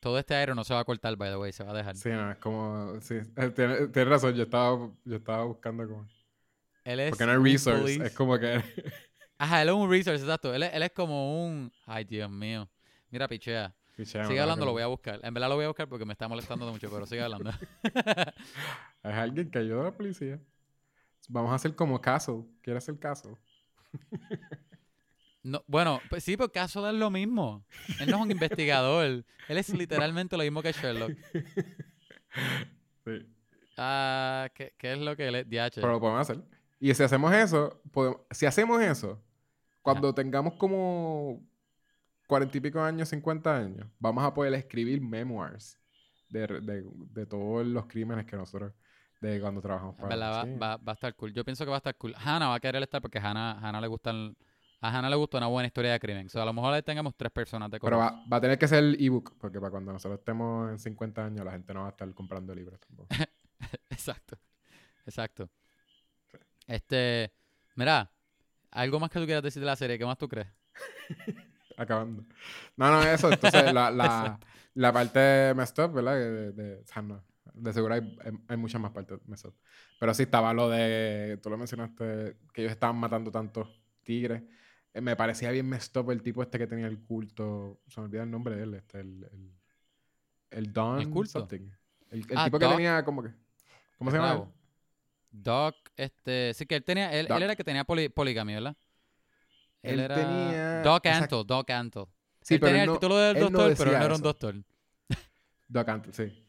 Todo 0.00 0.18
este 0.18 0.34
aire 0.34 0.54
no 0.54 0.62
se 0.62 0.72
va 0.72 0.80
a 0.80 0.84
cortar, 0.84 1.16
by 1.16 1.30
the 1.30 1.36
way. 1.36 1.52
Se 1.52 1.64
va 1.64 1.72
a 1.72 1.74
dejar. 1.74 1.96
Sí, 1.96 2.10
no, 2.10 2.30
es 2.30 2.38
como... 2.38 3.00
Sí, 3.00 3.14
eh, 3.14 3.50
tienes, 3.50 3.90
tienes 3.92 4.08
razón, 4.08 4.34
yo 4.34 4.44
estaba, 4.44 4.90
yo 5.04 5.16
estaba 5.16 5.44
buscando 5.44 5.86
como... 5.88 6.06
Él 6.84 7.00
es 7.00 7.10
Porque 7.10 7.26
no 7.26 7.32
un 7.40 7.44
resource, 7.44 7.82
police- 7.82 8.06
es 8.06 8.12
como 8.14 8.38
que... 8.38 8.62
Ajá, 9.38 9.62
él 9.62 9.68
es 9.68 9.74
un 9.74 9.90
resource, 9.90 10.22
exacto. 10.22 10.54
Él 10.54 10.62
es, 10.62 10.72
él 10.74 10.82
es 10.82 10.92
como 10.92 11.46
un... 11.46 11.70
Ay, 11.84 12.04
Dios 12.04 12.30
mío. 12.30 12.68
Mira, 13.10 13.28
pichea. 13.28 13.74
Sigue 13.96 14.40
hablando, 14.40 14.64
lo 14.66 14.72
voy 14.72 14.82
a 14.82 14.86
buscar. 14.88 15.20
En 15.22 15.32
verdad 15.32 15.48
lo 15.48 15.54
voy 15.56 15.64
a 15.64 15.68
buscar 15.68 15.88
porque 15.88 16.04
me 16.04 16.12
está 16.12 16.28
molestando 16.28 16.70
mucho, 16.72 16.90
pero 16.90 17.06
sigue 17.06 17.22
hablando. 17.22 17.50
Es 19.02 19.14
alguien 19.14 19.50
que 19.50 19.58
ayuda 19.60 19.82
a 19.82 19.84
la 19.84 19.92
policía. 19.96 20.40
Vamos 21.28 21.52
a 21.52 21.54
hacer 21.54 21.74
como 21.76 22.00
Castle. 22.00 22.44
¿Quieres 22.62 22.82
hacer 22.84 22.98
Castle? 22.98 23.36
No, 25.42 25.62
bueno, 25.68 26.00
pues 26.10 26.24
sí, 26.24 26.36
porque 26.36 26.54
caso 26.54 26.88
es 26.88 26.94
lo 26.96 27.08
mismo. 27.08 27.64
Él 28.00 28.10
no 28.10 28.16
es 28.16 28.22
un 28.24 28.30
investigador. 28.32 29.04
Él 29.06 29.24
es 29.58 29.68
literalmente 29.68 30.36
lo 30.36 30.42
mismo 30.42 30.60
que 30.60 30.72
Sherlock. 30.72 31.12
Sí. 33.04 33.26
Ah, 33.76 34.48
¿qué, 34.54 34.74
qué 34.76 34.94
es 34.94 34.98
lo 34.98 35.16
que 35.16 35.28
él 35.28 35.36
es? 35.36 35.48
DH. 35.48 35.76
Pero 35.76 35.92
lo 35.92 36.00
podemos 36.00 36.22
hacer. 36.22 36.42
Y 36.80 36.92
si 36.92 37.00
hacemos 37.04 37.32
eso, 37.32 37.80
podemos- 37.92 38.22
si 38.32 38.44
hacemos 38.44 38.82
eso, 38.82 39.22
cuando 39.92 40.14
tengamos 40.14 40.54
como 40.54 41.42
cuarenta 42.26 42.58
y 42.58 42.60
pico 42.60 42.80
años, 42.80 43.08
50 43.08 43.56
años, 43.56 43.86
vamos 43.98 44.24
a 44.24 44.34
poder 44.34 44.52
escribir 44.54 45.00
memoirs 45.00 45.78
de, 46.28 46.46
de, 46.60 46.84
de 47.12 47.26
todos 47.26 47.66
los 47.66 47.86
crímenes 47.86 48.26
que 48.26 48.36
nosotros, 48.36 48.72
de 49.20 49.40
cuando 49.40 49.60
trabajamos 49.60 49.94
para 49.96 50.16
va, 50.16 50.44
sí. 50.44 50.54
va- 50.56 50.76
va 50.76 50.92
a 50.92 50.94
estar 50.94 51.14
cool. 51.14 51.32
Yo 51.32 51.44
pienso 51.44 51.64
que 51.64 51.70
va 51.70 51.76
a 51.76 51.78
estar 51.78 51.96
cool. 51.96 52.14
Hannah 52.16 52.48
va 52.48 52.56
a 52.56 52.60
querer 52.60 52.82
estar 52.82 53.00
porque 53.00 53.18
Hannah, 53.18 53.58
Hannah 53.60 53.80
le 53.80 53.86
gustan... 53.86 54.36
A 54.82 54.90
Hannah 54.90 55.08
le 55.08 55.16
gusta 55.16 55.38
una 55.38 55.46
buena 55.46 55.66
historia 55.68 55.92
de 55.92 55.98
crimen. 55.98 56.26
O 56.26 56.28
sea, 56.28 56.42
a 56.42 56.44
lo 56.44 56.52
mejor 56.52 56.74
ahí 56.74 56.82
tengamos 56.82 57.14
tres 57.16 57.32
personas 57.32 57.70
de 57.70 57.80
Pero 57.80 57.96
va, 57.96 58.22
va 58.30 58.36
a 58.36 58.40
tener 58.42 58.58
que 58.58 58.68
ser 58.68 58.84
el 58.84 58.96
ebook, 59.02 59.34
porque 59.38 59.58
para 59.58 59.70
cuando 59.70 59.90
nosotros 59.90 60.18
estemos 60.18 60.70
en 60.70 60.78
50 60.78 61.24
años, 61.24 61.44
la 61.46 61.52
gente 61.52 61.72
no 61.72 61.80
va 61.80 61.86
a 61.86 61.90
estar 61.90 62.12
comprando 62.12 62.54
libros 62.54 62.78
tampoco. 62.80 63.08
Exacto. 63.90 64.36
Exacto. 65.06 65.48
Este... 66.66 67.32
Mira, 67.74 68.10
¿algo 68.76 69.00
más 69.00 69.10
que 69.10 69.18
tú 69.18 69.24
quieras 69.24 69.42
decir 69.42 69.60
de 69.60 69.66
la 69.66 69.76
serie? 69.76 69.98
¿Qué 69.98 70.04
más 70.04 70.18
tú 70.18 70.28
crees? 70.28 70.48
Acabando. 71.76 72.24
No, 72.76 72.90
no, 72.90 73.02
eso. 73.02 73.30
Entonces, 73.30 73.72
la, 73.72 73.90
la, 73.90 74.38
la 74.74 74.92
parte 74.92 75.52
messed 75.54 75.84
up, 75.84 75.92
¿verdad? 75.92 76.14
De, 76.52 77.72
seguro 77.72 77.94
hay, 77.94 78.18
hay, 78.48 78.56
muchas 78.56 78.80
más 78.80 78.90
partes 78.92 79.18
messed 79.26 79.48
up. 79.50 79.56
Pero 79.98 80.14
sí 80.14 80.24
estaba 80.24 80.52
lo 80.52 80.68
de, 80.70 81.38
tú 81.42 81.50
lo 81.50 81.58
mencionaste, 81.58 82.36
que 82.52 82.62
ellos 82.62 82.72
estaban 82.72 82.96
matando 82.96 83.30
tantos 83.30 83.68
tigres. 84.02 84.42
Eh, 84.94 85.00
me 85.00 85.16
parecía 85.16 85.50
bien 85.50 85.68
messed 85.68 86.00
up 86.00 86.10
el 86.10 86.22
tipo 86.22 86.42
este 86.42 86.58
que 86.58 86.66
tenía 86.66 86.86
el 86.86 87.00
culto. 87.00 87.80
Se 87.88 88.00
me 88.00 88.06
olvida 88.06 88.22
el 88.22 88.30
nombre 88.30 88.56
de 88.56 88.62
él. 88.62 88.74
Este, 88.74 89.00
el, 89.00 89.24
el, 89.30 89.52
el 90.50 90.72
Don 90.72 91.00
¿El 91.00 91.10
culto? 91.10 91.40
something. 91.40 91.70
El, 92.10 92.20
el 92.20 92.26
Ah, 92.38 92.44
tipo 92.46 92.58
que 92.58 92.66
tenía 92.66 93.04
como 93.04 93.22
que... 93.22 93.30
¿Cómo 93.98 94.10
se 94.10 94.16
llama? 94.18 94.50
Doc, 95.42 95.74
este... 95.96 96.52
Sí, 96.54 96.66
que 96.66 96.76
él 96.76 96.84
tenía... 96.84 97.12
Él, 97.12 97.26
era 97.30 97.50
el 97.50 97.56
que 97.56 97.64
tenía 97.64 97.84
poli- 97.84 98.08
poligamia, 98.08 98.56
¿verdad? 98.56 98.76
Él, 99.82 99.94
Él 99.94 100.00
era... 100.00 100.14
tenía- 100.14 100.82
Doc. 100.82 101.06
Antle, 101.06 101.44
Doc 101.46 101.70
Antle. 101.70 102.04
Sí, 102.42 102.54
él 102.54 102.60
pero 102.60 102.70
tenía 102.70 102.82
él 102.82 102.88
el 102.88 102.92
no- 102.94 102.98
título 102.98 103.16
del 103.16 103.34
no 103.36 103.42
doctor, 103.50 103.74
pero 103.76 103.90
él 103.92 103.98
no 103.98 104.04
era 104.04 104.14
un 104.14 104.22
doctor. 104.22 104.54
Doc 105.68 105.88
Antle, 105.88 106.12
sí. 106.12 106.42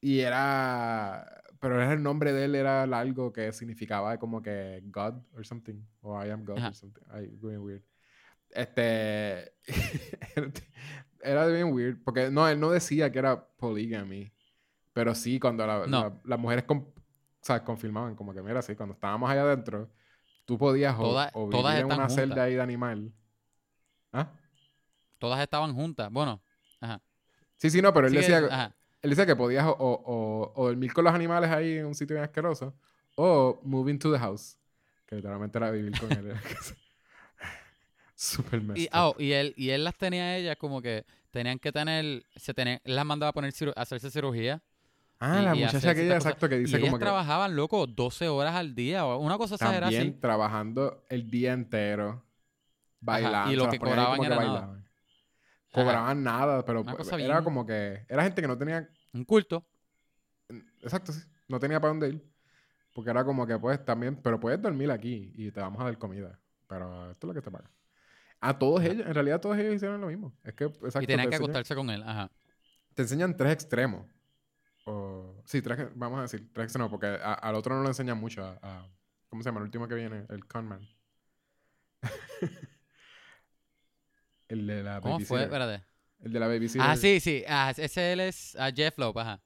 Y 0.00 0.20
era... 0.20 1.42
pero 1.60 1.80
era 1.80 1.92
el 1.92 2.02
nombre 2.02 2.32
de 2.32 2.44
él 2.46 2.54
era 2.54 2.82
algo 2.82 3.32
que 3.32 3.52
significaba 3.52 4.18
como 4.18 4.42
que 4.42 4.82
God 4.86 5.14
or 5.34 5.46
something. 5.46 5.80
O 6.00 6.22
I 6.24 6.30
am 6.30 6.44
God 6.44 6.58
Ajá. 6.58 6.68
or 6.68 6.74
something. 6.74 7.02
Ay, 7.10 7.28
bien 7.40 7.58
weird. 7.60 7.82
Este. 8.50 9.54
era 11.22 11.46
bien 11.46 11.72
weird. 11.72 11.98
Porque 12.04 12.30
no, 12.30 12.48
él 12.48 12.58
no 12.60 12.70
decía 12.70 13.10
que 13.12 13.18
era 13.18 13.46
polygamy. 13.56 14.32
Pero 14.92 15.14
sí, 15.14 15.38
cuando 15.40 15.66
la- 15.66 15.86
No. 15.86 16.00
la- 16.02 16.20
las 16.24 16.38
mujeres 16.38 16.64
con- 16.64 16.91
sea, 17.44 17.62
confirmaban, 17.64 18.14
como 18.14 18.32
que 18.32 18.42
mira, 18.42 18.62
sí, 18.62 18.74
cuando 18.74 18.94
estábamos 18.94 19.30
allá 19.30 19.42
adentro, 19.42 19.90
tú 20.44 20.56
podías 20.58 20.94
o, 20.96 21.02
Todas- 21.02 21.30
o 21.34 21.48
todas 21.48 21.74
vivir 21.74 21.84
en 21.86 21.90
están 21.90 21.98
una 21.98 22.08
celda 22.08 22.22
juntas. 22.34 22.44
ahí 22.44 22.54
de 22.54 22.60
animal. 22.62 23.12
¿Ah? 24.12 24.30
Todas 25.18 25.40
estaban 25.40 25.74
juntas. 25.74 26.10
Bueno, 26.10 26.40
ajá. 26.80 27.00
Sí, 27.56 27.70
sí, 27.70 27.80
no, 27.82 27.92
pero 27.92 28.06
él 28.08 28.12
Sigue- 28.12 28.20
decía, 28.22 28.38
ajá. 28.50 28.74
él 29.02 29.10
decía 29.10 29.26
que 29.26 29.36
podías 29.36 29.64
o, 29.66 29.70
o, 29.72 29.92
o- 30.04 30.52
o 30.54 30.66
dormir 30.68 30.92
con 30.92 31.04
los 31.04 31.14
animales 31.14 31.50
ahí 31.50 31.78
en 31.78 31.86
un 31.86 31.94
sitio 31.94 32.14
bien 32.14 32.24
asqueroso 32.24 32.74
o 33.16 33.60
moving 33.62 33.98
to 33.98 34.12
the 34.12 34.18
house, 34.18 34.56
que 35.06 35.16
literalmente 35.16 35.58
era 35.58 35.70
vivir 35.70 35.98
con 35.98 36.10
él. 36.12 36.30
en. 36.42 36.74
Super 38.14 38.62
Y, 38.76 38.88
oh, 38.92 39.14
y 39.18 39.32
él, 39.32 39.52
y 39.56 39.70
él 39.70 39.84
las 39.84 39.96
tenía 39.96 40.22
a 40.24 40.36
ellas 40.36 40.56
como 40.56 40.80
que 40.80 41.04
tenían 41.30 41.58
que 41.58 41.72
tener, 41.72 42.24
se 42.36 42.54
tenían, 42.54 42.80
las 42.84 43.04
mandaba 43.04 43.30
a 43.30 43.32
poner 43.32 43.52
a 43.74 43.80
hacerse 43.80 44.10
cirugía. 44.10 44.62
Ah, 45.22 45.40
y- 45.40 45.44
la 45.44 45.56
y 45.56 45.60
muchacha 45.64 45.90
aquella, 45.90 46.14
exacto, 46.16 46.48
que 46.48 46.56
Y 46.56 46.58
dice 46.60 46.76
ellas 46.76 46.88
como 46.90 46.98
que 46.98 47.04
trabajaban, 47.04 47.54
loco, 47.56 47.86
12 47.86 48.28
horas 48.28 48.54
al 48.54 48.74
día 48.74 49.04
una 49.06 49.38
cosa 49.38 49.54
exagerada 49.54 49.86
también 49.86 50.08
así. 50.10 50.20
trabajando 50.20 51.04
el 51.08 51.30
día 51.30 51.52
entero, 51.52 52.24
bailando. 53.00 53.52
y 53.52 53.56
lo 53.56 53.68
que 53.68 53.78
cobraban 53.78 54.16
como 54.16 54.28
que 54.28 54.34
era 54.34 54.36
nada. 54.44 54.78
Cobraban 55.72 56.22
nada, 56.22 56.64
pero 56.64 56.80
era 56.82 57.16
bien- 57.16 57.44
como 57.44 57.64
que, 57.64 58.04
era 58.08 58.22
gente 58.24 58.42
que 58.42 58.48
no 58.48 58.58
tenía 58.58 58.88
Un 59.14 59.24
culto. 59.24 59.64
Exacto, 60.82 61.12
sí. 61.12 61.20
No 61.48 61.58
tenía 61.58 61.80
para 61.80 61.90
dónde 61.90 62.08
ir. 62.10 62.32
Porque 62.94 63.10
era 63.10 63.24
como 63.24 63.46
que, 63.46 63.58
pues, 63.58 63.82
también, 63.84 64.16
pero 64.16 64.38
puedes 64.38 64.60
dormir 64.60 64.90
aquí 64.90 65.32
y 65.34 65.50
te 65.50 65.60
vamos 65.60 65.80
a 65.80 65.84
dar 65.84 65.96
comida. 65.98 66.38
Pero 66.66 67.10
esto 67.10 67.26
es 67.26 67.28
lo 67.28 67.34
que 67.34 67.42
te 67.42 67.50
paga. 67.50 67.70
A 68.40 68.58
todos 68.58 68.82
ellos, 68.82 69.06
en 69.06 69.14
realidad 69.14 69.40
todos 69.40 69.56
ellos 69.56 69.74
hicieron 69.74 70.00
lo 70.00 70.08
mismo. 70.08 70.32
Es 70.44 70.54
que, 70.54 70.64
exacto, 70.64 71.02
y 71.02 71.06
tenían 71.06 71.26
te 71.26 71.30
que 71.30 71.36
acostarse 71.36 71.74
con 71.74 71.88
él. 71.90 72.02
Ajá. 72.02 72.30
Te 72.94 73.02
enseñan 73.02 73.36
tres 73.36 73.52
extremos. 73.52 74.06
O, 74.84 75.40
sí, 75.44 75.62
tres, 75.62 75.78
vamos 75.94 76.18
a 76.18 76.22
decir, 76.22 76.50
tres 76.52 76.64
extremos, 76.64 76.90
porque 76.90 77.06
a- 77.06 77.34
al 77.34 77.54
otro 77.54 77.74
no 77.76 77.82
lo 77.82 77.88
enseñan 77.88 78.18
mucho. 78.18 78.44
A, 78.44 78.58
a- 78.62 78.88
¿Cómo 79.28 79.42
se 79.42 79.48
llama? 79.48 79.60
El 79.60 79.64
último 79.64 79.86
que 79.88 79.94
viene, 79.94 80.26
el 80.28 80.46
conman. 80.46 80.86
el 84.48 84.66
de 84.66 84.82
la 84.82 85.00
¿Cómo 85.00 85.20
fue? 85.20 85.42
Espérate. 85.44 85.84
El 86.20 86.32
de 86.32 86.40
la 86.40 86.46
babysitter. 86.46 86.86
Ah, 86.86 86.96
sí, 86.96 87.20
sí. 87.20 87.44
Ah, 87.48 87.72
ese 87.76 88.12
él 88.12 88.20
es 88.20 88.56
ah, 88.58 88.70
Jeff 88.74 88.96
Loeb, 88.98 89.18
ajá. 89.18 89.40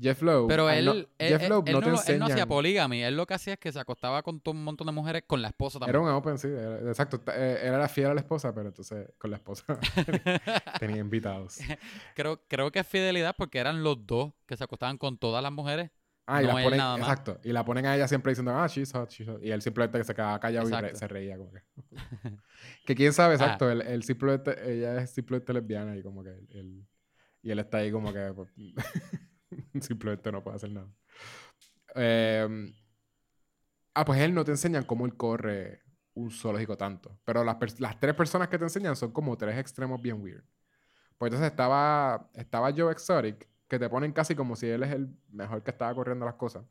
Jeff 0.00 0.20
Lowe. 0.22 0.48
Pero 0.48 0.66
ah, 0.66 0.76
él, 0.76 0.84
no, 0.84 0.92
él, 0.92 1.08
Jeff 1.18 1.48
Lowe 1.48 1.62
él 1.66 1.72
no 1.74 1.80
no, 1.80 1.84
te 1.86 1.90
lo- 1.92 2.02
él 2.14 2.18
no 2.18 2.26
hacía 2.26 2.46
polígami. 2.46 3.02
Él 3.04 3.16
lo 3.16 3.24
que 3.26 3.34
hacía 3.34 3.52
es 3.54 3.58
que 3.60 3.70
se 3.72 3.78
acostaba 3.78 4.22
con 4.22 4.40
todo 4.40 4.54
un 4.54 4.64
montón 4.64 4.86
de 4.86 4.92
mujeres 4.92 5.22
con 5.26 5.40
la 5.42 5.48
esposa 5.48 5.78
Era 5.78 5.86
también. 5.92 6.02
un 6.04 6.08
open, 6.10 6.38
sí. 6.38 6.48
era- 6.48 6.78
exacto. 6.88 7.20
eh, 7.32 7.58
Él 7.62 7.74
era 7.74 7.88
fiel 7.88 8.08
a 8.08 8.14
la 8.14 8.20
esposa, 8.20 8.52
pero 8.54 8.68
entonces 8.68 9.08
con 9.18 9.30
la 9.30 9.36
esposa 9.36 9.64
tenía 10.80 10.98
invitados. 10.98 11.58
creo, 12.16 12.42
creo 12.48 12.72
que 12.72 12.80
es 12.80 12.86
fidelidad 12.86 13.34
porque 13.36 13.58
eran 13.58 13.82
los 13.84 14.04
dos 14.06 14.32
que 14.46 14.56
se 14.56 14.64
acostaban 14.64 14.98
con 14.98 15.18
todas 15.18 15.42
las 15.42 15.52
mujeres. 15.52 15.90
Ah, 16.26 16.40
y 16.40 16.46
No 16.46 16.56
la 16.56 16.62
ponen, 16.64 16.80
exacto. 17.00 17.40
Y 17.42 17.52
la 17.52 17.64
ponen 17.64 17.84
a 17.86 17.96
ella 17.96 18.06
siempre 18.06 18.30
diciendo, 18.30 18.52
ah, 18.54 18.66
she's 18.68 18.92
hot, 18.92 19.10
she's 19.10 19.26
hot. 19.28 19.42
Y 19.42 19.50
él 19.50 19.60
simplemente 19.60 19.98
que 19.98 20.04
se 20.04 20.14
quedaba 20.14 20.38
callado 20.38 20.68
y 20.68 20.72
re- 20.72 20.94
se 20.94 21.08
reía 21.08 21.36
como 21.36 21.50
que. 21.50 21.62
que 22.86 22.94
quién 22.94 23.12
sabe, 23.12 23.34
Ajá. 23.34 23.44
exacto. 23.44 23.68
Él, 23.70 23.82
él 23.82 24.02
simplemente, 24.04 24.54
ella 24.72 24.98
es 25.02 25.10
simplemente 25.10 25.52
lesbiana 25.52 25.96
y 25.96 26.02
como 26.02 26.22
que 26.22 26.30
él, 26.30 26.86
y 27.42 27.50
él 27.50 27.58
está 27.58 27.78
ahí 27.78 27.90
como 27.90 28.12
que 28.12 28.32
pues, 28.34 28.50
simplemente 29.80 30.30
no 30.32 30.42
puede 30.42 30.56
hacer 30.56 30.70
nada. 30.70 30.88
Eh, 31.94 32.72
ah, 33.94 34.04
pues 34.04 34.20
él 34.20 34.34
no 34.34 34.44
te 34.44 34.50
enseñan 34.50 34.84
cómo 34.84 35.06
él 35.06 35.16
corre 35.16 35.82
un 36.14 36.30
zoológico 36.30 36.76
tanto. 36.76 37.18
Pero 37.24 37.44
las, 37.44 37.80
las 37.80 37.98
tres 37.98 38.14
personas 38.14 38.48
que 38.48 38.58
te 38.58 38.64
enseñan 38.64 38.96
son 38.96 39.12
como 39.12 39.36
tres 39.36 39.58
extremos 39.58 40.00
bien 40.00 40.20
weird. 40.20 40.44
Pues 41.18 41.30
entonces 41.30 41.50
estaba, 41.50 42.28
estaba 42.34 42.72
Joe 42.72 42.92
Exotic, 42.92 43.48
que 43.68 43.78
te 43.78 43.88
ponen 43.88 44.12
casi 44.12 44.34
como 44.34 44.56
si 44.56 44.68
él 44.68 44.82
es 44.82 44.92
el 44.92 45.08
mejor 45.30 45.62
que 45.62 45.70
estaba 45.70 45.94
corriendo 45.94 46.26
las 46.26 46.34
cosas. 46.34 46.64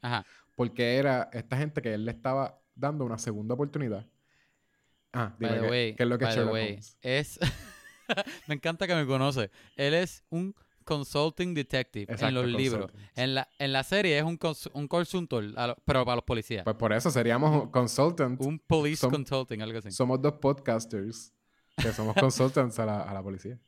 Ajá. 0.00 0.24
Porque 0.54 0.96
era 0.96 1.30
esta 1.32 1.56
gente 1.56 1.80
que 1.80 1.94
él 1.94 2.04
le 2.04 2.12
estaba 2.12 2.60
dando 2.74 3.04
una 3.04 3.18
segunda 3.18 3.54
oportunidad. 3.54 4.06
Ah, 5.12 5.34
dime, 5.38 5.52
By 5.52 5.60
the 5.60 5.64
¿qué, 5.64 5.70
way, 5.70 5.94
qué 5.96 6.02
es 6.02 6.08
lo 6.08 6.18
que 6.18 6.24
by 6.24 6.34
the 6.34 6.44
way, 6.44 6.80
es... 7.00 7.38
me 8.48 8.54
encanta 8.54 8.86
que 8.86 8.94
me 8.94 9.06
conoce. 9.06 9.50
Él 9.76 9.94
es 9.94 10.24
un 10.28 10.54
consulting 10.84 11.54
detective 11.54 12.06
en 12.08 12.34
los 12.34 12.46
libros. 12.46 12.90
En 13.16 13.34
la, 13.34 13.48
en 13.58 13.72
la 13.72 13.82
serie 13.82 14.18
es 14.18 14.24
un, 14.24 14.38
cons- 14.38 14.70
un 14.74 14.86
consultor, 14.86 15.42
lo- 15.44 15.76
pero 15.84 16.04
para 16.04 16.16
los 16.16 16.24
policías. 16.24 16.64
Pues 16.64 16.76
por 16.76 16.92
eso 16.92 17.10
seríamos 17.10 17.70
consultants. 17.70 18.44
un 18.44 18.58
police 18.58 19.04
som- 19.06 19.10
consulting, 19.10 19.60
algo 19.62 19.78
así. 19.78 19.90
Somos 19.90 20.20
dos 20.22 20.34
podcasters 20.34 21.32
que 21.76 21.92
somos 21.92 22.14
consultants 22.14 22.78
a 22.78 22.86
la, 22.86 23.02
a 23.02 23.12
la 23.14 23.22
policía. 23.22 23.58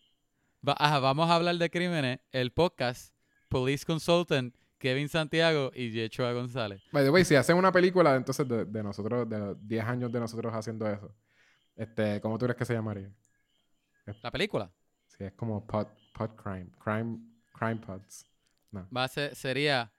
Va- 0.66 0.76
ajá, 0.78 0.98
vamos 1.00 1.28
a 1.30 1.34
hablar 1.34 1.56
de 1.56 1.70
crímenes. 1.70 2.20
El 2.32 2.52
podcast, 2.52 3.14
Police 3.48 3.84
Consultant, 3.84 4.54
Kevin 4.78 5.08
Santiago 5.08 5.70
y 5.74 5.90
Yechua 5.90 6.32
González. 6.32 6.82
By 6.92 7.02
the 7.04 7.10
way, 7.10 7.24
si 7.24 7.34
hacen 7.34 7.56
una 7.56 7.72
película 7.72 8.14
entonces 8.14 8.46
de, 8.46 8.64
de 8.64 8.82
nosotros, 8.82 9.28
de 9.28 9.38
los 9.38 9.66
10 9.68 9.84
años 9.84 10.12
de 10.12 10.20
nosotros 10.20 10.52
haciendo 10.54 10.86
eso, 10.88 11.14
este, 11.74 12.20
¿cómo 12.20 12.36
tú 12.38 12.44
crees 12.46 12.56
que 12.58 12.64
se 12.64 12.74
llamaría? 12.74 13.10
La 14.22 14.30
película 14.30 14.70
Si 15.08 15.24
es 15.24 15.32
como 15.32 15.66
pod, 15.66 15.86
pod 16.16 16.30
crime, 16.36 16.70
crime, 16.78 17.18
crime 17.52 17.76
pods. 17.76 18.24
No. 18.72 18.86
va 18.90 19.04
a 19.04 19.08
ser, 19.08 19.34
sería 19.36 19.90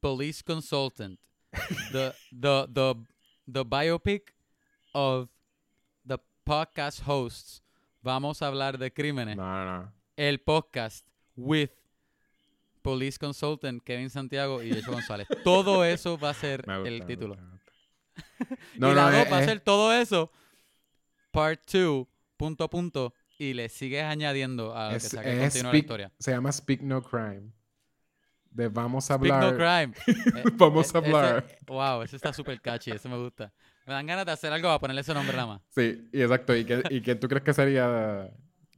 Police 0.00 0.42
Consultant. 0.42 1.18
The, 1.92 2.14
the, 2.30 2.66
the, 2.72 2.94
the 3.46 3.64
biopic 3.64 4.32
of 4.94 5.28
the 6.06 6.18
podcast 6.44 7.00
hosts. 7.06 7.60
Vamos 8.02 8.40
a 8.40 8.46
hablar 8.46 8.78
de 8.78 8.90
crímenes. 8.90 9.36
No, 9.36 9.42
no, 9.64 9.78
no. 9.82 9.92
El 10.16 10.38
podcast 10.38 11.04
with 11.36 11.70
Police 12.82 13.18
Consultant 13.18 13.82
Kevin 13.82 14.08
Santiago 14.10 14.62
y 14.62 14.70
Yechua 14.70 14.94
González. 14.94 15.26
Todo 15.44 15.84
eso 15.84 16.16
va 16.18 16.30
a 16.30 16.34
ser 16.34 16.60
gusta, 16.62 16.76
el 16.88 17.00
me 17.00 17.06
título. 17.06 17.34
gusta, 17.34 17.42
me 17.44 17.50
gusta. 18.46 18.56
y 18.76 18.94
la 18.94 19.10
dos 19.10 19.14
es- 19.26 19.32
va 19.32 19.36
a 19.36 19.40
es- 19.40 19.46
ser 19.46 19.60
todo 19.60 19.92
eso, 19.92 20.30
part 21.30 21.60
2, 21.70 22.06
punto 22.36 22.64
a 22.64 22.70
punto, 22.70 23.12
y 23.42 23.54
le 23.54 23.68
sigues 23.70 24.04
añadiendo 24.04 24.76
a 24.76 24.84
lo 24.84 24.90
que 24.90 24.96
Es- 24.96 25.08
sea 25.08 25.22
que 25.22 25.32
es 25.32 25.52
continúe 25.52 25.62
la 25.64 25.70
speak- 25.72 25.80
historia. 25.82 26.12
Se 26.18 26.30
llama 26.30 26.52
Speak 26.52 26.82
No 26.82 27.02
Crime. 27.02 27.50
De 28.50 28.68
vamos 28.68 29.10
a 29.10 29.14
Speak 29.16 29.32
hablar. 29.32 29.52
no 29.52 29.56
crime. 29.58 29.94
Eh, 30.44 30.50
Vamos 30.56 30.94
a 30.94 30.98
eh, 30.98 31.00
ese- 31.02 31.16
hablar. 31.16 31.58
wow, 31.66 32.02
eso 32.02 32.16
está 32.16 32.32
súper 32.32 32.60
catchy, 32.60 32.90
eso 32.90 33.08
me 33.08 33.16
gusta. 33.16 33.52
Me 33.86 33.94
dan 33.94 34.06
ganas 34.06 34.26
de 34.26 34.32
hacer 34.32 34.52
algo 34.52 34.68
para 34.68 34.78
ponerle 34.78 35.00
ese 35.00 35.14
nombre 35.14 35.34
nada 35.36 35.46
más. 35.54 35.62
Sí, 35.70 36.08
y 36.12 36.20
exacto. 36.20 36.54
¿Y, 36.54 36.64
qué, 36.64 36.82
y 36.90 37.00
quién 37.00 37.18
tú 37.18 37.28
crees 37.28 37.42
que 37.44 37.52
sería? 37.54 38.30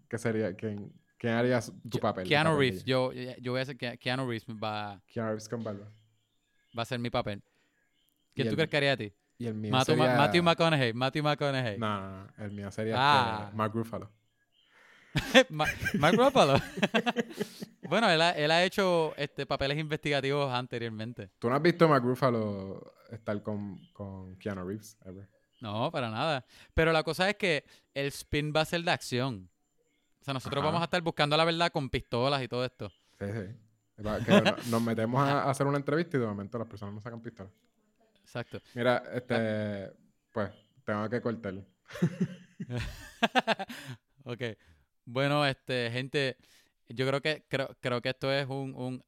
Que 0.09 0.19
sería 0.19 0.55
¿Quién, 0.55 0.93
quién 1.19 1.33
haría 1.33 1.59
tu 1.91 1.99
papel? 1.99 2.23
el 2.25 2.29
Keanu 2.29 2.51
papel 2.51 2.59
Reeves, 2.61 2.85
yo, 2.85 3.13
yo 3.13 3.53
voy 3.53 3.59
a 3.61 3.63
hacer 3.63 3.77
que 3.77 3.97
Keanu 3.99 4.29
Reeves 4.29 4.45
va, 4.47 5.03
Keanu 5.07 5.29
Reeves 5.31 5.49
con 5.49 5.65
barba. 5.65 5.89
va 6.79 6.83
a 6.83 6.87
ser 6.87 6.99
mi 6.99 7.11
papel. 7.11 7.43
¿Quién 8.35 8.47
tú 8.49 8.51
el- 8.53 8.57
crees 8.57 8.71
que 8.71 8.77
haría 8.77 8.93
a 8.93 8.97
ti? 8.97 9.13
Y 9.39 9.47
el 9.47 9.55
mío 9.55 9.73
Matthew, 9.73 9.97
Ma- 9.97 10.05
sería... 10.05 10.19
Matthew 10.19 10.43
McConaughey, 10.45 10.93
Matthew 10.93 11.23
McConaughey. 11.25 11.79
No, 11.79 12.01
no, 12.01 12.25
no, 12.27 12.45
el 12.45 12.53
mío 12.53 12.71
sería 12.71 12.95
Ah. 12.97 13.51
Mark 13.55 13.73
Ruffalo. 13.75 14.11
Ma- 15.51 15.67
Mark 15.99 16.17
Ruffalo. 16.17 16.55
bueno, 17.89 18.11
él 18.11 18.21
ha, 18.23 18.31
él 18.31 18.51
ha 18.51 18.65
hecho 18.65 19.15
este, 19.17 19.47
papeles 19.47 19.79
investigativos 19.79 20.53
anteriormente. 20.53 21.31
¿Tú 21.39 21.49
no 21.49 21.57
has 21.57 21.63
visto 21.63 21.85
a 21.85 21.89
Mark 21.89 22.05
Ruffalo 22.05 22.95
estar 23.11 23.41
con, 23.43 23.79
con 23.93 24.37
Keanu 24.37 24.67
Reeves 24.67 24.97
ever? 25.05 25.29
No, 25.61 25.91
para 25.91 26.11
nada. 26.11 26.45
Pero 26.75 26.93
la 26.93 27.03
cosa 27.03 27.29
es 27.31 27.37
que 27.37 27.65
el 27.95 28.07
spin 28.07 28.53
va 28.55 28.63
a 28.63 28.65
ser 28.65 28.83
de 28.83 28.91
acción. 28.91 29.49
O 30.21 30.25
sea, 30.25 30.35
nosotros 30.35 30.61
Ajá. 30.61 30.67
vamos 30.67 30.81
a 30.81 30.85
estar 30.85 31.01
buscando 31.03 31.37
la 31.37 31.45
verdad 31.45 31.71
con 31.71 31.89
pistolas 31.91 32.43
y 32.43 32.49
todo 32.49 32.65
esto. 32.65 32.89
Sí, 33.19 33.27
sí. 33.27 33.57
Que 33.97 34.03
no- 34.03 34.57
nos 34.71 34.83
metemos 34.83 35.23
a, 35.23 35.49
hacer 35.49 35.67
una 35.67 35.79
entrevista 35.79 36.17
y 36.17 36.21
de 36.21 36.27
momento 36.27 36.59
las 36.59 36.67
personas 36.67 36.95
nos 36.95 37.03
sacan 37.03 37.21
pistolas. 37.21 37.53
Exacto. 38.23 38.61
Mira, 38.75 39.03
este... 39.13 39.93
Pues, 40.33 40.51
tengo 40.85 41.09
que 41.09 41.21
cortar. 41.21 41.55
ok. 44.25 44.41
Bueno, 45.05 45.45
este, 45.47 45.91
gente, 45.91 46.37
yo 46.89 47.07
creo 47.07 47.21
que 47.21 47.45
creo, 47.49 47.77
creo 47.81 48.01
que 48.01 48.11
esto 48.11 48.33
es 48.33 48.47
un, 48.49 48.75
un- 48.75 49.05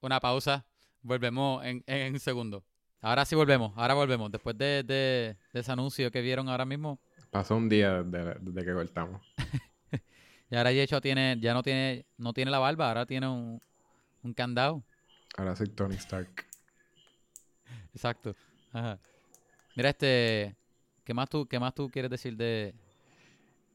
una 0.00 0.20
pausa. 0.20 0.64
Volvemos 1.02 1.64
en, 1.64 1.82
en 1.86 2.12
un 2.14 2.20
segundo. 2.20 2.64
Ahora 3.00 3.24
sí 3.24 3.34
volvemos, 3.34 3.72
ahora 3.76 3.94
volvemos. 3.94 4.30
Después 4.30 4.56
de, 4.56 4.82
de- 4.84 5.36
de 5.52 5.60
ese 5.60 5.72
anuncio 5.72 6.10
que 6.10 6.20
vieron 6.20 6.48
ahora 6.48 6.64
mismo, 6.64 6.98
Pasó 7.30 7.56
un 7.56 7.66
día 7.68 8.02
desde, 8.02 8.34
desde 8.40 8.64
que 8.66 8.74
cortamos. 8.74 9.22
y 10.50 10.54
ahora 10.54 10.70
Yecho 10.70 11.00
tiene, 11.00 11.38
ya 11.40 11.54
no 11.54 11.62
tiene, 11.62 12.04
no 12.18 12.34
tiene 12.34 12.50
la 12.50 12.58
barba, 12.58 12.88
ahora 12.88 13.06
tiene 13.06 13.26
un, 13.26 13.58
un 14.22 14.34
candado. 14.34 14.82
Ahora 15.38 15.56
soy 15.56 15.68
Tony 15.68 15.94
Stark. 15.94 16.44
Exacto. 17.94 18.36
Ajá. 18.72 18.98
Mira, 19.74 19.88
este, 19.88 20.54
¿qué 21.04 21.14
más 21.14 21.28
tú, 21.30 21.46
qué 21.46 21.58
más 21.58 21.74
tú 21.74 21.88
quieres 21.90 22.10
decir 22.10 22.36
de, 22.36 22.74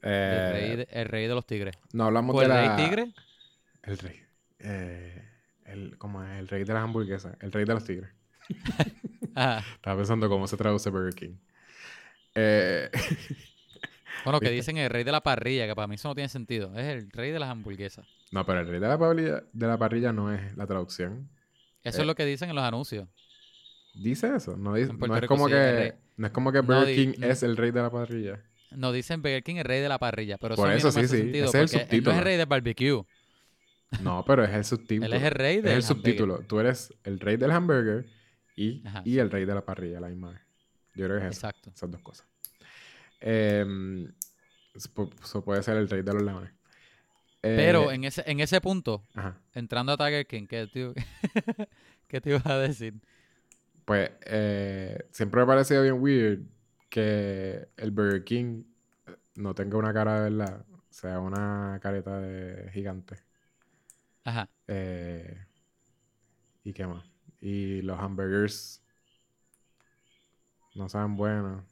Eh, 0.03 0.49
rey 0.77 0.87
el 0.91 1.05
rey 1.07 1.27
de 1.27 1.33
los 1.33 1.45
tigres? 1.45 1.75
no 1.93 2.05
hablamos 2.05 2.35
¿O 2.35 2.39
de 2.39 2.45
el 2.45 2.49
la... 2.51 2.75
rey 2.75 2.85
tigre? 2.85 3.11
El 3.83 3.97
rey. 3.97 4.21
Eh, 4.59 5.23
el, 5.65 5.97
como 5.97 6.23
el 6.23 6.47
rey 6.47 6.63
de 6.63 6.73
las 6.73 6.83
hamburguesas, 6.83 7.35
el 7.41 7.51
rey 7.51 7.65
de 7.65 7.73
los 7.73 7.83
tigres. 7.83 8.09
Ajá. 9.35 9.63
Estaba 9.75 9.97
pensando 9.97 10.29
cómo 10.29 10.47
se 10.47 10.55
traduce 10.57 10.89
Burger 10.89 11.13
King. 11.15 11.35
Eh, 12.35 12.89
Bueno, 14.23 14.39
que 14.41 14.49
dicen 14.49 14.77
el 14.77 14.89
rey 14.89 15.03
de 15.05 15.11
la 15.11 15.21
parrilla, 15.21 15.67
que 15.67 15.75
para 15.75 15.87
mí 15.87 15.95
eso 15.95 16.09
no 16.09 16.15
tiene 16.15 16.27
sentido. 16.27 16.73
Es 16.77 16.85
el 16.87 17.09
rey 17.11 17.31
de 17.31 17.39
las 17.39 17.49
hamburguesas. 17.49 18.05
no, 18.31 18.45
pero 18.45 18.59
el 18.59 18.67
rey 18.67 18.79
de 18.79 18.87
la 18.87 18.97
parrilla, 18.97 19.43
de 19.53 19.67
la 19.67 19.77
parrilla 19.77 20.11
no 20.11 20.33
es 20.33 20.57
la 20.57 20.67
traducción. 20.67 21.29
Eso 21.83 21.99
Eh. 21.99 22.01
es 22.01 22.07
lo 22.07 22.15
que 22.15 22.25
dicen 22.25 22.49
en 22.49 22.55
los 22.55 22.65
anuncios. 22.65 23.07
Dice 23.93 24.35
eso. 24.35 24.57
No, 24.57 24.73
dice- 24.73 24.91
no 24.93 25.15
es 25.15 25.27
como 25.27 25.47
sí, 25.47 25.53
que, 25.53 25.93
no 26.17 26.27
es 26.27 26.33
como 26.33 26.51
que 26.51 26.59
Burger 26.59 26.93
King 26.93 27.13
es 27.23 27.41
el 27.43 27.55
rey 27.55 27.71
de 27.71 27.81
la 27.81 27.89
parrilla. 27.89 28.41
No 28.71 28.91
dicen 28.91 29.21
Burger 29.21 29.43
King 29.43 29.55
el 29.57 29.63
rey 29.65 29.81
de 29.81 29.89
la 29.89 29.97
parrilla, 29.99 30.37
pero 30.37 30.55
Por 30.55 30.71
eso, 30.71 30.87
no 30.87 30.91
sí, 30.91 31.07
sí. 31.07 31.31
Ese 31.33 31.43
es 31.43 31.43
el 31.43 31.45
porque 31.45 31.57
él 31.59 31.59
no 31.59 31.61
es 31.63 31.71
subtítulo. 31.71 32.17
el 32.17 32.23
rey 32.23 32.37
del 32.37 32.45
barbecue. 32.45 33.03
No, 34.01 34.23
pero 34.25 34.43
es 34.43 34.49
el 34.53 34.65
subtítulo. 34.65 35.05
Él 35.05 35.13
es 35.13 35.23
el 35.23 35.31
rey 35.31 35.57
Es 35.57 35.63
del 35.63 35.71
el 35.71 35.77
hamburger. 35.77 35.95
subtítulo. 35.97 36.39
Tú 36.47 36.59
eres 36.59 36.93
el 37.03 37.19
rey 37.19 37.37
del 37.37 37.51
hamburger 37.51 38.05
y, 38.55 38.83
y 39.05 39.19
el 39.19 39.31
rey 39.31 39.45
de 39.45 39.55
la 39.55 39.63
parrilla, 39.65 39.99
la 40.01 40.09
misma 40.09 40.31
vez. 40.31 40.41
Yo 40.95 41.05
creo 41.05 41.19
que 41.19 41.27
es 41.27 41.37
eso, 41.37 41.47
Exacto. 41.47 41.69
esas 41.73 41.89
dos 41.91 42.01
cosas. 42.01 42.27
Em, 43.19 44.11
eso 44.75 44.89
pu- 44.93 45.11
eso 45.23 45.43
puede 45.43 45.63
ser 45.63 45.77
el 45.77 45.89
rey 45.89 46.01
de 46.01 46.13
los 46.13 46.21
leones. 46.23 46.51
Pero 47.41 47.91
Eh, 47.91 47.95
en 47.95 48.03
ese, 48.03 48.23
en 48.27 48.39
ese 48.41 48.59
punto, 48.61 49.03
ajá. 49.15 49.39
entrando 49.53 49.93
a 49.93 49.97
Tiger 49.97 50.25
King, 50.27 50.47
¿qué 50.47 50.67
te, 50.67 50.93
¿qué 52.07 52.19
te 52.21 52.29
ibas 52.31 52.45
a 52.45 52.57
decir? 52.59 52.95
Pues 53.85 54.11
eh, 54.25 54.97
siempre 55.11 55.37
me 55.39 55.43
ha 55.43 55.47
parecido 55.47 55.81
bien 55.83 55.95
weird 56.01 56.39
que 56.89 57.69
el 57.77 57.91
Burger 57.91 58.23
King 58.23 58.63
eh, 59.07 59.15
no 59.35 59.53
tenga 59.53 59.77
una 59.77 59.93
cara 59.93 60.23
de 60.23 60.29
verdad, 60.29 60.65
sea 60.89 61.19
una 61.19 61.79
careta 61.81 62.19
de 62.19 62.71
gigante. 62.71 63.17
Ajá. 64.23 64.49
Eh, 64.67 65.45
¿Y 66.63 66.73
qué 66.73 66.85
más? 66.85 67.05
Y 67.39 67.81
los 67.81 67.99
hamburgers 67.99 68.83
no 70.75 70.89
saben 70.89 71.15
buenos. 71.15 71.63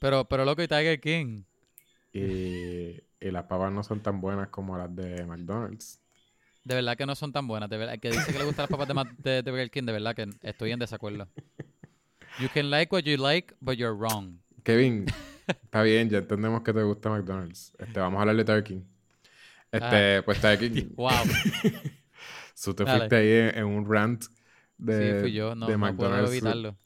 Pero, 0.00 0.24
pero 0.26 0.44
loco, 0.44 0.62
y 0.62 0.68
Tiger 0.68 1.00
King. 1.00 1.42
Y, 2.12 3.00
y 3.20 3.30
las 3.30 3.44
papas 3.44 3.72
no 3.72 3.82
son 3.82 4.02
tan 4.02 4.20
buenas 4.20 4.48
como 4.48 4.76
las 4.76 4.94
de 4.94 5.24
McDonald's. 5.24 6.00
De 6.64 6.74
verdad 6.74 6.96
que 6.96 7.06
no 7.06 7.14
son 7.14 7.32
tan 7.32 7.46
buenas. 7.46 7.70
De 7.70 7.78
verdad, 7.78 7.94
el 7.94 8.00
que 8.00 8.10
dice 8.10 8.32
que 8.32 8.38
le 8.38 8.44
gustan 8.44 8.64
las 8.64 8.70
papas 8.70 8.88
de, 8.88 9.30
de, 9.30 9.42
de 9.42 9.50
Burger 9.50 9.70
King, 9.70 9.84
de 9.84 9.92
verdad 9.92 10.14
que 10.14 10.28
estoy 10.42 10.72
en 10.72 10.78
desacuerdo. 10.78 11.26
You 12.40 12.48
can 12.48 12.70
like 12.70 12.92
what 12.92 13.04
you 13.04 13.16
like, 13.16 13.54
but 13.60 13.76
you're 13.78 13.94
wrong. 13.94 14.38
Kevin, 14.62 15.06
está 15.48 15.82
bien, 15.82 16.08
ya 16.08 16.18
entendemos 16.18 16.62
que 16.62 16.72
te 16.72 16.82
gusta 16.82 17.10
McDonald's. 17.10 17.72
Este, 17.78 17.98
vamos 17.98 18.18
a 18.18 18.20
hablar 18.22 18.36
de 18.36 18.44
Tiger 18.44 18.64
King. 18.64 18.80
Este, 19.72 20.22
pues 20.22 20.40
Tiger 20.40 20.72
King, 20.72 20.90
Wow. 20.96 21.10
tú 22.64 22.74
te 22.74 22.86
fuiste 22.86 23.16
ahí 23.16 23.30
en, 23.30 23.58
en 23.58 23.64
un 23.64 23.92
rant 23.92 24.24
de, 24.76 25.14
sí, 25.14 25.20
fui 25.20 25.32
yo. 25.32 25.54
No, 25.54 25.66
de 25.66 25.76
no 25.76 25.96
puedo 25.96 26.26
evitarlo. 26.26 26.76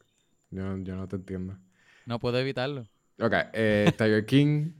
Yo, 0.50 0.78
yo 0.78 0.96
no 0.96 1.06
te 1.06 1.16
entiendo. 1.16 1.58
No 2.06 2.18
puedo 2.18 2.38
evitarlo. 2.38 2.86
Ok, 3.20 3.34
eh, 3.52 3.92
Tiger 3.96 4.24
King, 4.24 4.72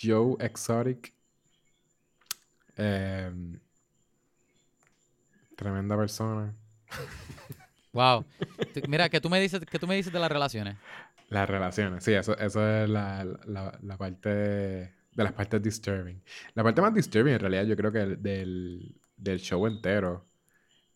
Joe 0.00 0.36
Exotic. 0.38 1.14
em, 2.76 3.58
tremenda 5.56 5.96
persona. 5.96 6.54
Wow. 7.94 8.24
Mira, 8.88 9.08
que 9.08 9.20
tú 9.20 9.30
me 9.30 9.40
dices, 9.40 9.60
que 9.64 9.78
tú 9.78 9.86
me 9.86 9.94
dices 9.96 10.12
de 10.12 10.18
las 10.18 10.30
relaciones. 10.30 10.76
Las 11.30 11.48
relaciones, 11.48 12.04
sí, 12.04 12.12
eso, 12.12 12.36
eso 12.38 12.68
es 12.68 12.88
la, 12.90 13.24
la, 13.46 13.78
la 13.82 13.96
parte 13.96 14.28
de, 14.28 14.78
de 15.12 15.24
las 15.24 15.32
partes 15.32 15.62
disturbing. 15.62 16.22
La 16.54 16.62
parte 16.62 16.82
más 16.82 16.92
disturbing 16.92 17.34
en 17.34 17.40
realidad 17.40 17.64
yo 17.64 17.76
creo 17.76 17.90
que 17.92 18.00
el- 18.02 18.22
del, 18.22 19.00
del 19.16 19.38
show 19.40 19.66
entero 19.66 20.26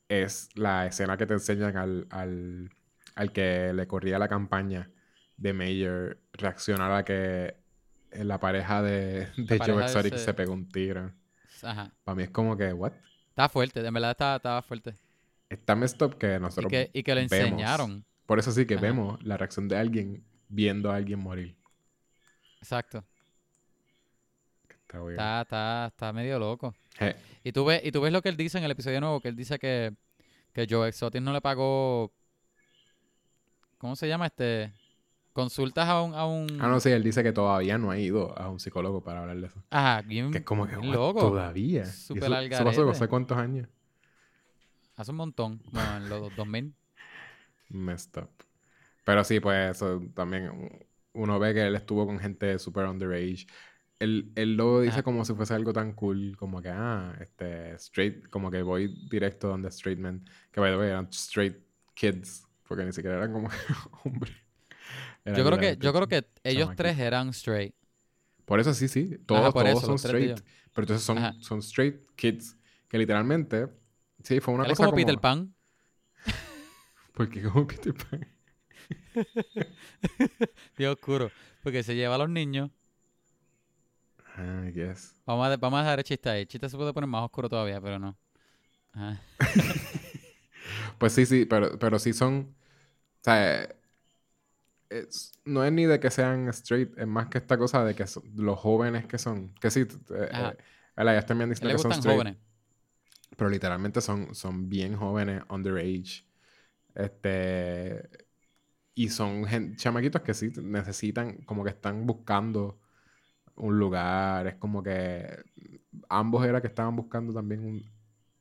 es 0.09 0.51
la 0.55 0.87
escena 0.87 1.17
que 1.17 1.27
te 1.27 1.35
enseñan 1.35 1.77
al, 1.77 2.07
al, 2.11 2.71
al 3.15 3.33
que 3.33 3.73
le 3.73 3.87
corría 3.87 4.19
la 4.19 4.29
campaña 4.29 4.91
de 5.37 5.53
Mayor 5.53 6.19
reaccionar 6.33 6.93
a 6.93 7.05
que 7.05 7.57
la 8.13 8.39
pareja 8.41 8.83
de, 8.83 9.29
de 9.37 9.59
pareja 9.59 9.65
Joe 9.73 9.83
Exotic 9.85 10.15
ese- 10.15 10.25
se 10.27 10.35
pegó 10.35 10.53
un 10.53 10.69
tiro. 10.69 11.13
Ajá. 11.63 11.93
Para 12.05 12.17
mí 12.17 12.23
es 12.25 12.31
como 12.31 12.57
que, 12.57 12.73
¿what? 12.73 12.93
Estaba 13.31 13.49
fuerte, 13.49 13.87
en 13.87 13.95
verdad 13.95 14.11
estaba, 14.13 14.37
estaba 14.37 14.63
fuerte. 14.63 14.95
Está 15.49 15.75
messed 15.75 16.03
up 16.03 16.19
que 16.19 16.37
Y 16.37 16.41
nosotros 16.41 16.71
que, 16.71 16.91
y 16.93 17.03
que 17.03 17.15
lo 17.15 17.21
vemos. 17.23 17.33
enseñaron. 17.33 18.05
Por 18.27 18.39
eso 18.39 18.53
sí 18.53 18.67
que 18.67 18.75
Ajá. 18.75 18.83
vemos 18.83 19.23
la 19.25 19.37
reacción 19.37 19.69
de 19.69 19.77
alguien 19.77 20.25
viendo 20.49 20.91
a 20.91 20.97
alguien 20.97 21.19
morir. 21.19 21.57
Exacto. 22.59 23.05
Está. 24.89 25.11
Está, 25.11 25.41
está, 25.43 25.87
está 25.89 26.13
medio 26.13 26.39
loco. 26.39 26.75
Y 27.45 27.53
tú 27.53 27.65
ves, 27.65 27.81
y 27.85 27.93
tú 27.93 28.01
ves 28.01 28.13
lo 28.13 28.21
que 28.23 28.29
él 28.31 28.37
dice 28.37 28.59
en 28.59 28.65
el 28.65 28.71
episodio 28.71 29.01
nuevo, 29.01 29.21
que 29.21 29.29
él 29.29 29.37
dice 29.37 29.59
que, 29.59 29.95
que 30.53 30.67
Joe 30.69 30.89
Exotic 30.89 31.23
no 31.23 31.33
le 31.33 31.41
pagó. 31.41 32.13
¿Cómo 33.79 33.95
se 33.97 34.09
llama 34.09 34.27
este? 34.27 34.73
Consultas 35.33 35.89
a 35.89 36.03
un, 36.03 36.15
a 36.15 36.27
un. 36.27 36.59
Ah, 36.61 36.67
no, 36.69 36.81
sí, 36.81 36.91
él 36.91 37.03
dice 37.05 37.23
que 37.23 37.33
todavía 37.33 37.79
no 37.79 37.91
ha 37.93 37.99
ido 37.99 38.37
a 38.37 38.49
un 38.51 38.59
psicólogo 38.59 39.03
para 39.05 39.21
hablar 39.21 39.37
de 39.39 39.47
eso. 39.47 39.63
Ajá, 39.71 40.03
bien, 40.03 40.33
Que 40.33 40.39
es 40.39 40.45
como 40.45 40.67
que, 40.67 40.75
bien 40.77 40.89
"What? 40.89 40.95
loco. 40.97 41.21
Todavía. 41.21 41.83
Y 41.83 41.87
Súper 41.87 42.25
eso, 42.33 42.41
eso 42.41 42.65
pasó 42.65 42.91
hace 42.91 43.09
cuántos 43.09 43.39
años. 43.39 43.69
Hace 44.99 45.13
un 45.13 45.17
montón, 45.19 45.59
como 45.59 45.81
en 45.81 46.09
los 46.09 46.35
2000. 46.35 46.75
Messed 47.71 48.21
up. 48.21 48.31
Pero 49.05 49.23
sí, 49.23 49.39
pues 49.39 49.77
eso 49.77 50.03
también 50.13 50.51
uno 51.13 51.39
ve 51.39 51.55
que 51.55 51.67
él 51.69 51.77
estuvo 51.77 52.05
con 52.05 52.19
gente 52.19 52.59
super 52.59 52.85
underage. 52.87 53.47
Él, 54.01 54.33
él 54.35 54.57
lo 54.57 54.81
dice 54.81 54.95
Ajá. 54.95 55.03
como 55.05 55.25
si 55.25 55.35
fuese 55.35 55.55
algo 55.55 55.73
tan 55.73 55.93
cool, 55.93 56.37
como 56.37 56.61
que, 56.61 56.71
ah, 56.71 57.17
este, 57.21 57.75
straight, 57.77 58.29
como 58.29 58.51
que 58.51 58.61
voy 58.63 58.89
directo 59.09 59.47
donde 59.47 59.69
straight 59.69 60.01
men, 60.01 60.25
que 60.51 60.61
by 60.61 60.73
the 60.73 60.77
way 60.77 60.89
eran 60.89 61.09
straight 61.13 61.57
kids, 61.95 62.49
porque 62.67 62.85
ni 62.85 62.93
siquiera 62.93 63.19
eran 63.19 63.33
como 63.33 63.49
hombres. 64.05 64.35
Yo 65.25 65.45
creo 65.45 65.59
que, 65.59 65.77
yo 65.81 65.93
creo 65.93 66.09
que 66.09 66.27
ellos 66.43 66.71
tres 66.75 66.99
eran 66.99 67.29
straight. 67.29 67.73
Por 68.47 68.59
eso 68.59 68.75
sí, 68.75 68.89
sí. 68.89 69.17
Todos, 69.27 69.43
Ajá, 69.43 69.53
por 69.53 69.63
todos 69.65 69.79
eso, 69.79 69.87
son 69.87 69.97
straight. 69.97 70.41
Pero 70.75 70.83
entonces 70.85 71.07
son, 71.07 71.19
Ajá. 71.19 71.35
son 71.41 71.61
straight 71.61 72.01
kids 72.17 72.57
que 72.89 72.99
literalmente, 72.99 73.69
sí, 74.23 74.41
fue 74.41 74.55
una 74.55 74.65
Él 74.65 74.71
es 74.73 74.77
cosa 74.79 74.87
como 74.91 74.97
Peter 74.97 75.19
Pan. 75.19 75.55
Porque 77.15 77.43
como 77.43 77.67
Peter 77.67 77.95
Pan. 77.95 78.27
Dios 80.77 80.95
oscuro. 80.95 81.31
Porque 81.63 81.83
se 81.83 81.95
lleva 81.95 82.15
a 82.15 82.19
los 82.19 82.31
niños. 82.31 82.71
Ah, 84.37 84.65
I 84.67 84.73
guess. 84.73 85.15
Vamos 85.27 85.49
a, 85.49 85.57
vamos 85.57 85.79
a 85.79 85.83
dejar 85.83 85.99
el 85.99 86.05
chiste 86.05 86.31
ahí. 86.31 86.43
El 86.43 86.49
chiste 86.49 86.69
se 86.69 86.77
puede 86.77 86.93
poner 86.93 87.09
más 87.09 87.25
oscuro 87.25 87.49
todavía, 87.49 87.81
pero 87.81 87.99
no. 87.99 88.17
Ajá. 88.93 89.21
Pues 90.99 91.13
sí, 91.13 91.25
sí, 91.27 91.45
pero, 91.47 91.79
pero 91.79 91.99
sí 91.99 92.13
son. 92.13 92.55
O 93.21 93.25
sea, 93.25 93.69
es- 94.91 95.33
no 95.45 95.65
es 95.65 95.73
ni 95.73 95.85
de 95.87 96.01
que 96.01 96.11
sean 96.11 96.49
straight, 96.49 96.97
es 96.99 97.07
más 97.07 97.29
que 97.29 97.39
esta 97.39 97.57
cosa 97.57 97.85
de 97.85 97.95
que 97.95 98.07
son- 98.07 98.25
los 98.37 98.59
jóvenes 98.59 99.07
que 99.07 99.17
son. 99.19 99.55
Que 99.61 99.71
sí, 99.71 99.81
eh, 100.11 100.29
eh, 100.97 101.23
también 101.23 101.51
A 101.51 101.55
dicen 101.55 101.69
le 101.69 101.75
que 101.75 101.79
son 101.79 101.93
straight. 101.93 102.17
jóvenes. 102.17 102.37
Pero 103.39 103.51
literalmente 103.51 104.03
son, 104.03 104.35
son 104.37 104.69
bien 104.71 104.97
jóvenes, 104.99 105.45
underage. 105.51 106.27
Este. 106.95 108.09
Y 108.95 109.11
son 109.11 109.47
chamaquitos 109.77 110.23
que 110.23 110.35
sí 110.35 110.53
necesitan, 110.63 111.39
como 111.45 111.65
que 111.65 111.71
están 111.71 112.07
buscando 112.07 112.81
un 113.57 113.79
lugar. 113.79 114.47
Es 114.49 114.57
como 114.57 114.83
que 114.83 115.45
ambos 116.09 116.47
era 116.47 116.61
que 116.61 116.69
estaban 116.69 116.97
buscando 116.97 117.33
también 117.35 117.65
un, 117.65 117.85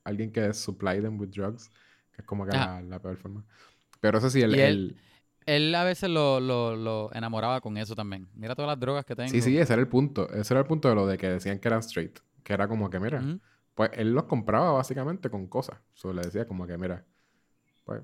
alguien 0.04 0.32
que 0.32 0.52
supply 0.54 1.00
them 1.02 1.20
with 1.20 1.30
drugs, 1.30 1.70
que 2.12 2.22
es 2.22 2.26
como 2.26 2.46
que 2.46 2.52
la, 2.52 2.82
la 2.82 3.00
peor 3.00 3.16
forma. 3.18 3.44
Pero 4.00 4.18
eso 4.18 4.30
sí, 4.30 4.42
el, 4.42 4.54
él- 4.54 4.60
el- 4.60 4.96
Él 5.46 5.74
a 5.74 5.84
veces 5.84 6.10
lo, 6.10 6.40
lo, 6.40 6.76
lo 6.76 7.10
enamoraba 7.14 7.60
con 7.62 7.76
eso 7.78 7.94
también. 7.96 8.28
Mira 8.34 8.54
todas 8.54 8.68
las 8.70 8.80
drogas 8.80 9.04
que 9.06 9.16
tengo. 9.16 9.32
Sí, 9.32 9.42
sí, 9.42 9.58
ese 9.58 9.72
era 9.74 9.82
el 9.82 9.88
punto. 9.88 10.28
Ese 10.30 10.54
era 10.54 10.60
el 10.60 10.66
punto 10.66 10.88
de 10.88 10.94
lo 10.94 11.06
de 11.06 11.18
que 11.18 11.28
decían 11.28 11.58
que 11.58 11.68
eran 11.68 11.80
straight. 11.80 12.18
Que 12.42 12.52
era 12.54 12.68
como 12.68 12.88
que, 12.90 12.98
mira. 13.00 13.20
Pues 13.78 13.92
él 13.94 14.12
los 14.12 14.24
compraba 14.24 14.72
básicamente 14.72 15.30
con 15.30 15.46
cosas. 15.46 15.78
Solo 15.94 16.14
le 16.14 16.22
decía 16.22 16.48
como 16.48 16.66
que, 16.66 16.76
mira, 16.76 17.04
pues 17.84 18.02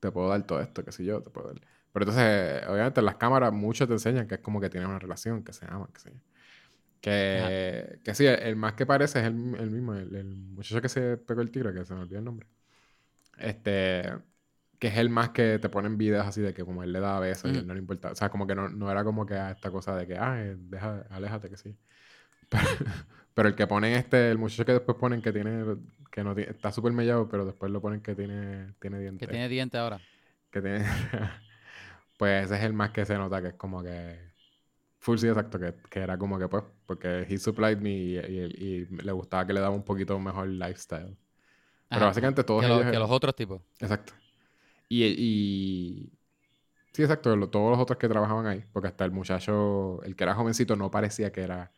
te 0.00 0.10
puedo 0.10 0.28
dar 0.28 0.44
todo 0.44 0.60
esto, 0.60 0.84
qué 0.84 0.90
sé 0.90 1.04
yo, 1.04 1.22
te 1.22 1.30
puedo 1.30 1.46
dar. 1.52 1.60
Pero 1.92 2.04
entonces, 2.04 2.66
obviamente 2.66 2.98
en 2.98 3.06
las 3.06 3.14
cámaras 3.14 3.52
muchos 3.52 3.86
te 3.86 3.94
enseñan 3.94 4.26
que 4.26 4.34
es 4.34 4.40
como 4.40 4.60
que 4.60 4.70
tienen 4.70 4.90
una 4.90 4.98
relación, 4.98 5.44
que 5.44 5.52
se 5.52 5.66
aman, 5.66 5.86
que 5.92 6.00
sé 6.00 6.10
yo. 6.14 6.20
Que, 7.00 8.00
que 8.02 8.14
sí, 8.16 8.26
el, 8.26 8.40
el 8.40 8.56
más 8.56 8.72
que 8.72 8.86
parece 8.86 9.20
es 9.20 9.26
el, 9.26 9.34
el 9.56 9.70
mismo, 9.70 9.94
el, 9.94 10.16
el 10.16 10.34
muchacho 10.34 10.82
que 10.82 10.88
se 10.88 11.16
pegó 11.16 11.42
el 11.42 11.52
tiro, 11.52 11.72
que 11.72 11.84
se 11.84 11.94
me 11.94 12.00
olvidó 12.00 12.18
el 12.18 12.24
nombre. 12.24 12.48
Este, 13.38 14.12
que 14.80 14.88
es 14.88 14.96
el 14.96 15.10
más 15.10 15.28
que 15.30 15.60
te 15.60 15.68
ponen 15.68 15.96
videos 15.96 16.26
así 16.26 16.40
de 16.40 16.52
que 16.54 16.64
como 16.64 16.82
él 16.82 16.92
le 16.92 16.98
daba 16.98 17.20
besos 17.20 17.52
y 17.52 17.58
él 17.58 17.68
no 17.68 17.74
le 17.74 17.78
importa. 17.80 18.10
O 18.10 18.16
sea, 18.16 18.30
como 18.30 18.48
que 18.48 18.56
no, 18.56 18.68
no 18.68 18.90
era 18.90 19.04
como 19.04 19.26
que 19.26 19.34
esta 19.52 19.70
cosa 19.70 19.94
de 19.96 20.08
que, 20.08 20.18
ah, 20.18 20.42
eh, 20.42 20.56
deja, 20.58 21.06
aléjate, 21.10 21.50
que 21.50 21.56
sí. 21.56 21.78
Pero, 22.54 22.64
pero 23.34 23.48
el 23.48 23.54
que 23.54 23.66
ponen 23.66 23.94
este, 23.94 24.30
el 24.30 24.38
muchacho 24.38 24.64
que 24.64 24.72
después 24.72 24.96
ponen 24.98 25.22
que 25.22 25.32
tiene, 25.32 25.76
que 26.10 26.24
no 26.24 26.34
tiene, 26.34 26.50
está 26.52 26.72
súper 26.72 26.92
mellado, 26.92 27.28
pero 27.28 27.44
después 27.44 27.70
lo 27.72 27.80
ponen 27.80 28.00
que 28.00 28.14
tiene, 28.14 28.74
tiene 28.80 29.00
dientes. 29.00 29.26
Que 29.26 29.30
tiene 29.32 29.48
dientes 29.48 29.80
ahora. 29.80 30.00
Que 30.50 30.60
tiene, 30.62 30.84
pues 32.18 32.46
ese 32.46 32.56
es 32.56 32.62
el 32.64 32.72
más 32.72 32.90
que 32.90 33.04
se 33.04 33.16
nota 33.16 33.42
que 33.42 33.48
es 33.48 33.54
como 33.54 33.82
que, 33.82 34.18
full 34.98 35.18
sí, 35.18 35.28
exacto, 35.28 35.58
que, 35.58 35.74
que 35.90 36.00
era 36.00 36.16
como 36.18 36.38
que 36.38 36.48
pues, 36.48 36.64
porque 36.86 37.26
he 37.28 37.38
supplied 37.38 37.78
me 37.78 37.90
y, 37.90 38.18
y- 38.18 38.86
y 38.90 38.96
le 39.02 39.12
gustaba 39.12 39.46
que 39.46 39.52
le 39.52 39.60
daba 39.60 39.74
un 39.74 39.84
poquito 39.84 40.18
mejor 40.18 40.48
lifestyle. 40.48 41.16
Pero 41.88 41.96
Ajá, 41.96 42.06
básicamente 42.06 42.44
todos 42.44 42.62
que, 42.62 42.68
los- 42.68 42.80
ellos... 42.80 42.92
que 42.92 42.98
los 42.98 43.10
otros 43.10 43.36
tipos. 43.36 43.62
Exacto. 43.80 44.12
Y, 44.88 45.04
y... 45.04 46.12
Sí, 46.92 47.02
exacto. 47.02 47.36
lo- 47.36 47.50
todos 47.50 47.70
los 47.70 47.80
otros 47.80 47.98
que 47.98 48.08
trabajaban 48.08 48.46
ahí. 48.46 48.64
Porque 48.72 48.88
hasta 48.88 49.04
el 49.04 49.10
muchacho, 49.12 50.02
el 50.04 50.16
que 50.16 50.24
era 50.24 50.34
jovencito, 50.34 50.76
no 50.76 50.90
parecía 50.90 51.32
que 51.32 51.42
era... 51.42 51.72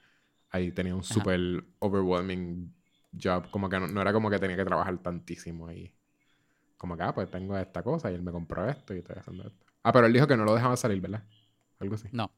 Ahí 0.50 0.72
tenía 0.72 0.94
un 0.94 1.02
super 1.02 1.64
overwhelming 1.80 2.72
job. 3.20 3.50
Como 3.50 3.68
que 3.68 3.78
no, 3.80 3.86
no 3.88 4.00
era 4.00 4.12
como 4.12 4.30
que 4.30 4.38
tenía 4.38 4.56
que 4.56 4.64
trabajar 4.64 4.98
tantísimo 4.98 5.68
ahí. 5.68 5.94
Como 6.76 6.96
que, 6.96 7.02
ah, 7.04 7.14
pues 7.14 7.30
tengo 7.30 7.56
esta 7.56 7.82
cosa 7.82 8.10
y 8.10 8.14
él 8.14 8.22
me 8.22 8.32
compró 8.32 8.68
esto 8.68 8.94
y 8.94 8.98
estoy 8.98 9.16
haciendo 9.18 9.44
esto. 9.46 9.66
Ah, 9.82 9.92
pero 9.92 10.06
él 10.06 10.12
dijo 10.12 10.26
que 10.26 10.36
no 10.36 10.44
lo 10.44 10.54
dejaban 10.54 10.76
salir, 10.76 11.00
¿verdad? 11.00 11.24
Algo 11.78 11.94
así. 11.94 12.08
No, 12.10 12.32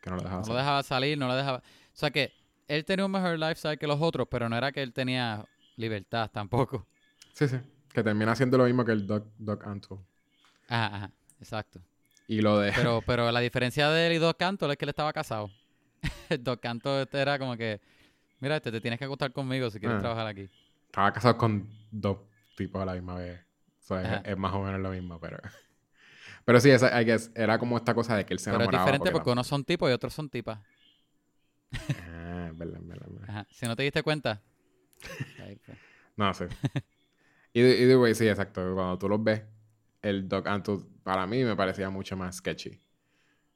Que 0.00 0.10
no 0.10 0.16
lo 0.16 0.22
dejaban 0.22 0.44
no 0.46 0.54
lo 0.54 0.54
salir. 0.54 0.58
dejaba 0.58 0.82
salir, 0.82 1.18
no 1.18 1.28
lo 1.28 1.34
dejaba... 1.36 1.58
O 1.58 1.62
sea 1.94 2.10
que 2.10 2.32
él 2.68 2.84
tenía 2.84 3.04
un 3.06 3.12
mejor 3.12 3.38
lifestyle 3.38 3.78
que 3.78 3.86
los 3.86 4.00
otros, 4.00 4.28
pero 4.30 4.48
no 4.48 4.56
era 4.56 4.72
que 4.72 4.82
él 4.82 4.92
tenía 4.92 5.44
libertad 5.76 6.30
tampoco. 6.32 6.86
Sí, 7.32 7.48
sí. 7.48 7.58
Que 7.92 8.02
termina 8.02 8.32
haciendo 8.32 8.58
lo 8.58 8.64
mismo 8.64 8.84
que 8.84 8.92
el 8.92 9.06
Doc, 9.06 9.26
Doc 9.38 9.66
Antle. 9.66 9.98
Ajá, 10.68 10.96
ajá, 10.96 11.12
exacto. 11.40 11.80
Y 12.26 12.40
lo 12.42 12.58
de... 12.58 12.72
Pero, 12.72 13.02
pero 13.02 13.30
la 13.32 13.40
diferencia 13.40 13.90
de 13.90 14.06
él 14.06 14.12
y 14.14 14.18
Doc 14.18 14.36
Canto 14.38 14.70
es 14.70 14.76
que 14.78 14.84
él 14.84 14.90
estaba 14.90 15.12
casado. 15.12 15.50
Doc 16.40 16.60
Canto 16.60 17.00
este 17.00 17.18
era 17.20 17.38
como 17.38 17.56
que, 17.56 17.80
mira, 18.40 18.56
este, 18.56 18.70
te 18.72 18.80
tienes 18.80 18.98
que 18.98 19.04
acostar 19.04 19.32
conmigo 19.32 19.70
si 19.70 19.78
quieres 19.80 19.98
Ah. 19.98 20.00
trabajar 20.00 20.26
aquí. 20.26 20.48
Estaba 20.86 21.12
casado 21.12 21.36
con 21.36 21.68
dos 21.90 22.18
tipos 22.56 22.80
a 22.82 22.84
la 22.84 22.94
misma 22.94 23.14
vez. 23.16 23.40
O 23.80 23.82
sea, 23.82 23.98
Ajá. 24.00 24.16
es, 24.24 24.32
es 24.32 24.36
más 24.38 24.52
o 24.54 24.62
menos 24.62 24.80
lo 24.80 24.90
mismo, 24.90 25.18
pero... 25.20 25.38
Pero 26.44 26.58
sí, 26.58 26.70
esa, 26.70 27.00
I 27.00 27.04
guess, 27.04 27.30
era 27.34 27.58
como 27.58 27.76
esta 27.76 27.94
cosa 27.94 28.16
de 28.16 28.24
que 28.24 28.32
él 28.32 28.38
se 28.40 28.50
Pero 28.50 28.62
es 28.62 28.68
enamoraba. 28.68 28.84
diferente 28.84 29.10
porque 29.12 29.28
la- 29.28 29.32
unos 29.34 29.46
son 29.46 29.62
tipos 29.62 29.90
y 29.90 29.92
otros 29.92 30.14
son 30.14 30.30
tipas. 30.30 30.58
Ah, 32.00 32.48
es 32.50 32.58
verdad, 32.58 32.80
es 32.80 32.86
verdad, 32.88 33.06
es 33.08 33.14
verdad. 33.14 33.28
Ajá. 33.30 33.46
Si 33.50 33.66
no 33.66 33.76
te 33.76 33.82
diste 33.82 34.02
cuenta. 34.02 34.40
No 36.16 36.34
sé. 36.34 36.48
Either, 37.54 37.78
either 37.80 37.96
way, 37.98 38.14
sí, 38.14 38.28
exacto. 38.28 38.74
Cuando 38.74 38.98
tú 38.98 39.08
los 39.08 39.22
ves, 39.22 39.42
el 40.02 40.28
Doc 40.28 40.46
Antle 40.46 40.80
para 41.02 41.26
mí 41.26 41.44
me 41.44 41.56
parecía 41.56 41.88
mucho 41.90 42.16
más 42.16 42.36
sketchy. 42.36 42.78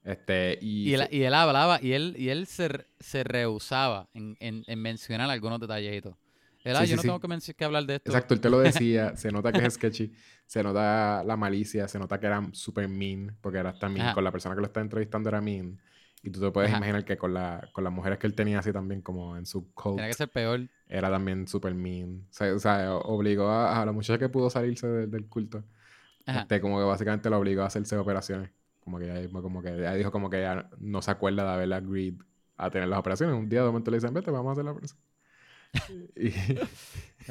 Este, 0.05 0.59
y... 0.61 0.91
Y 0.91 0.95
él, 0.95 1.09
y 1.11 1.23
él 1.23 1.35
hablaba 1.35 1.79
y 1.83 1.93
él, 1.93 2.15
y 2.19 2.29
él 2.29 2.47
se, 2.47 2.87
se 3.01 3.25
rehusaba 3.25 4.09
en, 4.15 4.37
en, 4.41 4.65
en 4.67 4.79
mencionar 4.83 5.31
algunos 5.31 5.61
detallitos. 5.61 6.15
Él, 6.63 6.77
ah, 6.77 6.81
Sí, 6.81 6.87
yo 6.87 6.91
sí, 6.91 6.97
no 6.97 7.03
sí. 7.03 7.09
tengo 7.09 7.55
que, 7.57 7.65
hablar 7.65 7.85
de 7.87 7.97
esto. 7.97 8.11
Exacto, 8.11 8.35
él 8.35 8.41
te 8.41 8.51
lo 8.51 8.59
decía, 8.61 9.17
se 9.17 9.31
nota 9.31 9.53
que 9.53 9.65
es 9.65 9.75
sketchy, 9.75 10.13
se 10.47 10.63
nota 10.63 11.23
la 11.25 11.37
malicia, 11.37 11.89
se 11.89 11.99
nota 11.99 12.19
que 12.21 12.27
era 12.27 12.47
super 12.53 12.89
mean, 12.89 13.37
porque 13.41 13.59
era 13.59 13.71
hasta 13.71 13.89
mean, 13.89 14.07
Ajá. 14.07 14.15
con 14.15 14.25
la 14.25 14.33
persona 14.33 14.55
que 14.55 14.61
lo 14.61 14.67
está 14.67 14.81
entrevistando 14.81 15.29
era 15.29 15.41
mean. 15.41 15.79
Y 16.23 16.31
tú 16.31 16.41
te 16.41 16.51
puedes 16.51 16.71
Ajá. 16.71 16.79
imaginar 16.79 17.05
que 17.05 17.19
con, 17.19 17.35
la, 17.35 17.69
con 17.73 17.85
las 17.85 17.93
mujeres 17.93 18.19
que 18.19 18.27
él 18.27 18.35
tenía 18.35 18.59
así 18.61 18.73
también, 18.73 19.03
como 19.03 19.37
en 19.37 19.45
su 19.47 19.73
cult, 19.75 19.99
que 20.09 20.15
ser 20.15 20.29
peor. 20.31 20.61
era 20.89 21.11
también 21.11 21.47
super 21.49 21.75
mean. 21.75 22.27
O 22.31 22.33
sea, 22.33 22.55
o 22.55 22.59
sea, 22.59 22.95
obligó 22.97 23.49
a, 23.49 23.83
a 23.83 23.87
la 23.87 23.93
muchacha 23.93 24.19
que 24.19 24.29
pudo 24.31 24.49
salirse 24.51 24.87
de- 24.87 25.07
del 25.07 25.29
culto, 25.29 25.65
Ajá. 26.27 26.41
este, 26.41 26.61
como 26.61 26.79
que 26.79 26.85
básicamente 26.85 27.31
lo 27.31 27.39
obligó 27.39 27.63
a 27.63 27.67
hacerse 27.67 27.97
operaciones. 27.97 28.51
Como 28.85 28.99
que 28.99 29.05
ella, 29.11 29.29
como 29.33 29.63
que 29.63 29.69
ella 29.71 29.95
dijo 29.95 30.13
como 30.13 30.29
que 30.31 30.39
ella 30.41 30.69
no 30.79 31.01
se 31.03 31.11
acuerda 31.11 31.45
de 31.45 31.53
haber 31.55 31.73
agreed 31.73 32.15
a 32.57 32.71
tener 32.71 32.89
las 32.89 32.99
operaciones. 32.99 33.35
Un 33.35 33.49
día 33.49 33.61
de 33.61 33.67
momento 33.67 33.91
le 33.91 33.97
dicen, 33.97 34.13
vete, 34.15 34.31
vamos 34.31 34.51
a 34.51 34.53
hacer 34.53 34.65
la 34.65 34.73
operación. 34.73 35.01
y... 36.17 36.33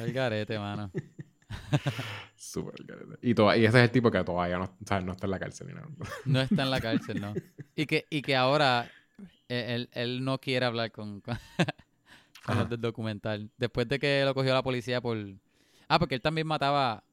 El 0.02 0.12
garete, 0.12 0.58
mano. 0.58 0.90
Súper 2.36 2.84
careta. 2.86 3.14
Y, 3.22 3.34
toda- 3.34 3.56
y 3.56 3.64
ese 3.64 3.78
es 3.78 3.84
el 3.84 3.90
tipo 3.90 4.10
que 4.10 4.22
todavía 4.24 4.58
no, 4.58 4.64
o 4.64 4.86
sea, 4.86 5.00
no 5.00 5.12
está 5.12 5.26
en 5.26 5.30
la 5.30 5.38
cárcel 5.38 5.68
ni 5.68 5.74
nada. 5.74 5.86
No 6.24 6.40
está 6.40 6.62
en 6.62 6.70
la 6.70 6.80
cárcel, 6.80 7.20
¿no? 7.20 7.32
Y 7.76 7.86
que, 7.86 8.06
y 8.10 8.22
que 8.22 8.36
ahora 8.36 8.90
eh, 9.48 9.74
él, 9.74 9.88
él 9.92 10.24
no 10.24 10.38
quiere 10.40 10.66
hablar 10.66 10.90
con, 10.92 11.20
con, 11.20 11.38
con 12.46 12.58
los 12.58 12.68
del 12.68 12.80
documental. 12.80 13.50
Después 13.56 13.88
de 13.88 13.98
que 13.98 14.22
lo 14.24 14.34
cogió 14.34 14.52
la 14.52 14.62
policía 14.62 15.00
por... 15.00 15.16
Ah, 15.88 15.98
porque 15.98 16.16
él 16.16 16.20
también 16.20 16.46
mataba... 16.46 17.04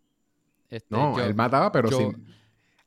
Este, 0.70 0.88
No, 0.90 1.20
él 1.20 1.36
mataba, 1.36 1.72
pero 1.72 1.90
Joe- 1.90 2.12
sin... 2.12 2.26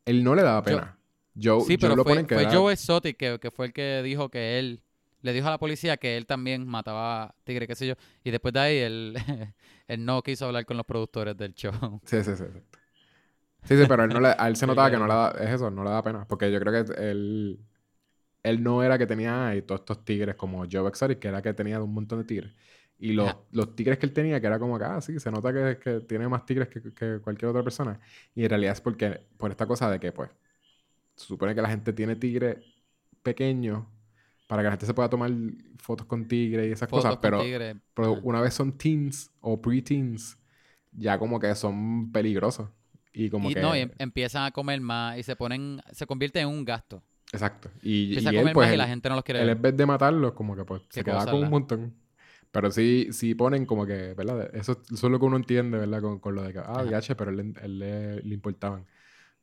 Él 0.07 0.24
no 0.24 0.34
le 0.34 0.42
daba 0.42 0.62
pena. 0.62 0.98
Joe, 1.41 1.61
Sí, 1.64 1.76
Joe 1.78 1.78
pero 1.80 1.97
lo 1.97 2.05
fue, 2.05 2.12
ponen 2.12 2.26
que 2.26 2.35
fue 2.35 2.43
era- 2.43 2.53
Joe 2.53 2.72
Exotic 2.72 3.16
que, 3.16 3.39
que 3.41 3.51
fue 3.51 3.66
el 3.66 3.72
que 3.72 4.03
dijo 4.03 4.28
que 4.30 4.59
él... 4.59 4.80
Le 5.22 5.32
dijo 5.32 5.47
a 5.49 5.51
la 5.53 5.59
policía 5.59 5.97
que 5.97 6.18
él 6.18 6.26
también 6.26 6.66
mataba 6.66 7.35
tigre, 7.45 7.66
qué 7.66 7.74
sé 7.74 7.87
yo. 7.87 7.95
Y 8.24 8.30
después 8.30 8.53
de 8.53 8.61
ahí 8.61 8.76
él, 8.78 9.16
él 9.89 10.05
no 10.05 10.22
quiso 10.22 10.47
hablar 10.47 10.66
con 10.66 10.76
los 10.76 10.85
productores 10.87 11.37
del 11.37 11.55
show. 11.55 11.72
Sí, 12.05 12.22
sí, 12.22 12.37
sí. 12.37 12.45
Sí, 13.64 13.76
sí, 13.78 13.85
pero 13.89 14.05
él 14.05 14.11
no 14.11 14.20
le- 14.20 14.35
a 14.37 14.49
él 14.49 14.57
se 14.57 14.66
notaba 14.66 14.91
que 14.91 14.99
no 14.99 15.07
le 15.07 15.14
da... 15.14 15.30
Es 15.41 15.51
eso, 15.51 15.70
no 15.70 15.85
le 15.85 15.91
da 15.91 16.03
pena. 16.03 16.26
Porque 16.28 16.51
yo 16.53 16.61
creo 16.61 16.85
que 16.85 16.93
él... 17.11 17.61
Él 18.43 18.62
no 18.62 18.82
era 18.82 18.99
que 18.99 19.07
tenía 19.07 19.55
todos 19.66 19.82
estos 19.82 20.05
tigres 20.05 20.37
como 20.37 20.66
Joe 20.70 20.89
Exotic, 20.89 21.18
que 21.20 21.28
era 21.28 21.43
que 21.43 21.55
tenía 21.55 21.82
un 21.82 21.95
montón 21.95 22.20
de 22.20 22.24
tigres. 22.26 22.53
Y 22.99 23.12
los, 23.14 23.35
los 23.53 23.76
tigres 23.76 23.99
que 23.99 24.07
él 24.07 24.12
tenía, 24.14 24.41
que 24.41 24.47
era 24.49 24.59
como 24.59 24.78
que, 24.78 24.85
ah, 24.85 25.01
sí, 25.01 25.18
se 25.20 25.30
nota 25.30 25.53
que, 25.53 25.78
que 25.78 26.01
tiene 26.03 26.28
más 26.28 26.47
tigres 26.47 26.68
que, 26.68 26.80
que 26.95 27.20
cualquier 27.22 27.51
otra 27.51 27.64
persona. 27.64 28.01
Y 28.35 28.45
en 28.45 28.51
realidad 28.51 28.74
es 28.74 28.80
porque, 28.82 29.20
por 29.39 29.51
esta 29.51 29.66
cosa 29.66 29.91
de 29.91 30.01
que, 30.01 30.12
pues, 30.12 30.30
se 31.17 31.27
supone 31.27 31.55
que 31.55 31.62
la 31.62 31.69
gente 31.71 31.93
tiene 31.93 32.17
tigres 32.17 32.59
pequeños 33.23 33.85
para 34.47 34.62
que 34.62 34.67
la 34.67 34.71
gente 34.73 34.87
se 34.87 34.95
pueda 34.95 35.09
tomar 35.09 35.31
fotos 35.79 36.07
con 36.07 36.29
tigres 36.29 36.69
y 36.69 36.73
esas 36.73 36.89
Fotos 36.89 37.05
cosas, 37.07 37.19
pero, 37.23 37.41
tigre. 37.43 37.77
pero 37.95 38.15
una 38.23 38.41
vez 38.41 38.55
son 38.55 38.77
teens 38.77 39.31
o 39.41 39.61
pre-teens, 39.61 40.39
ya 40.93 41.19
como 41.19 41.41
que 41.41 41.55
son 41.55 42.12
peligrosos. 42.12 42.69
Y 43.12 43.31
como 43.31 43.51
y 43.51 43.55
que... 43.55 43.61
no, 43.62 43.77
y 43.77 43.81
em- 43.81 43.91
empiezan 43.99 44.45
a 44.45 44.51
comer 44.51 44.81
más 44.81 45.19
y 45.19 45.23
se 45.23 45.37
ponen, 45.37 45.81
se 45.93 46.07
convierte 46.07 46.41
en 46.41 46.49
un 46.49 46.65
gasto. 46.65 47.03
Exacto. 47.33 47.71
Y, 47.83 48.17
Empieza 48.17 48.31
y 48.33 48.37
a 48.37 48.41
él, 48.41 48.43
comer 48.43 48.55
pues, 48.55 48.67
más 48.67 48.73
y 48.73 48.75
él- 48.75 48.79
la 48.79 48.87
gente 48.89 49.09
no 49.09 49.15
los 49.17 49.25
quiere 49.25 49.41
él 49.41 49.47
ver. 49.47 49.57
en 49.57 49.62
vez 49.62 49.77
de 49.77 49.87
matarlos, 49.87 50.33
como 50.35 50.55
que 50.57 50.65
pues 50.65 50.83
se 50.89 51.03
queda 51.05 51.27
con 51.27 51.43
un 51.43 51.51
montón. 51.51 51.95
Pero 52.53 52.71
sí, 52.71 53.09
sí 53.12 53.35
ponen 53.35 53.67
como 53.67 53.85
que, 53.87 54.15
¿verdad? 54.15 54.55
Eso, 54.55 54.81
eso 54.93 55.07
es 55.07 55.11
lo 55.11 55.19
que 55.19 55.25
uno 55.27 55.37
entiende, 55.37 55.79
¿verdad? 55.79 56.01
Con, 56.01 56.21
con 56.21 56.35
lo 56.37 56.43
de 56.43 56.53
que, 56.53 56.61
ah. 56.61 56.83
VH, 56.85 57.17
pero 57.17 57.31
él, 57.33 57.55
él 57.61 57.79
le, 57.79 58.23
le 58.23 58.35
importaban. 58.35 58.87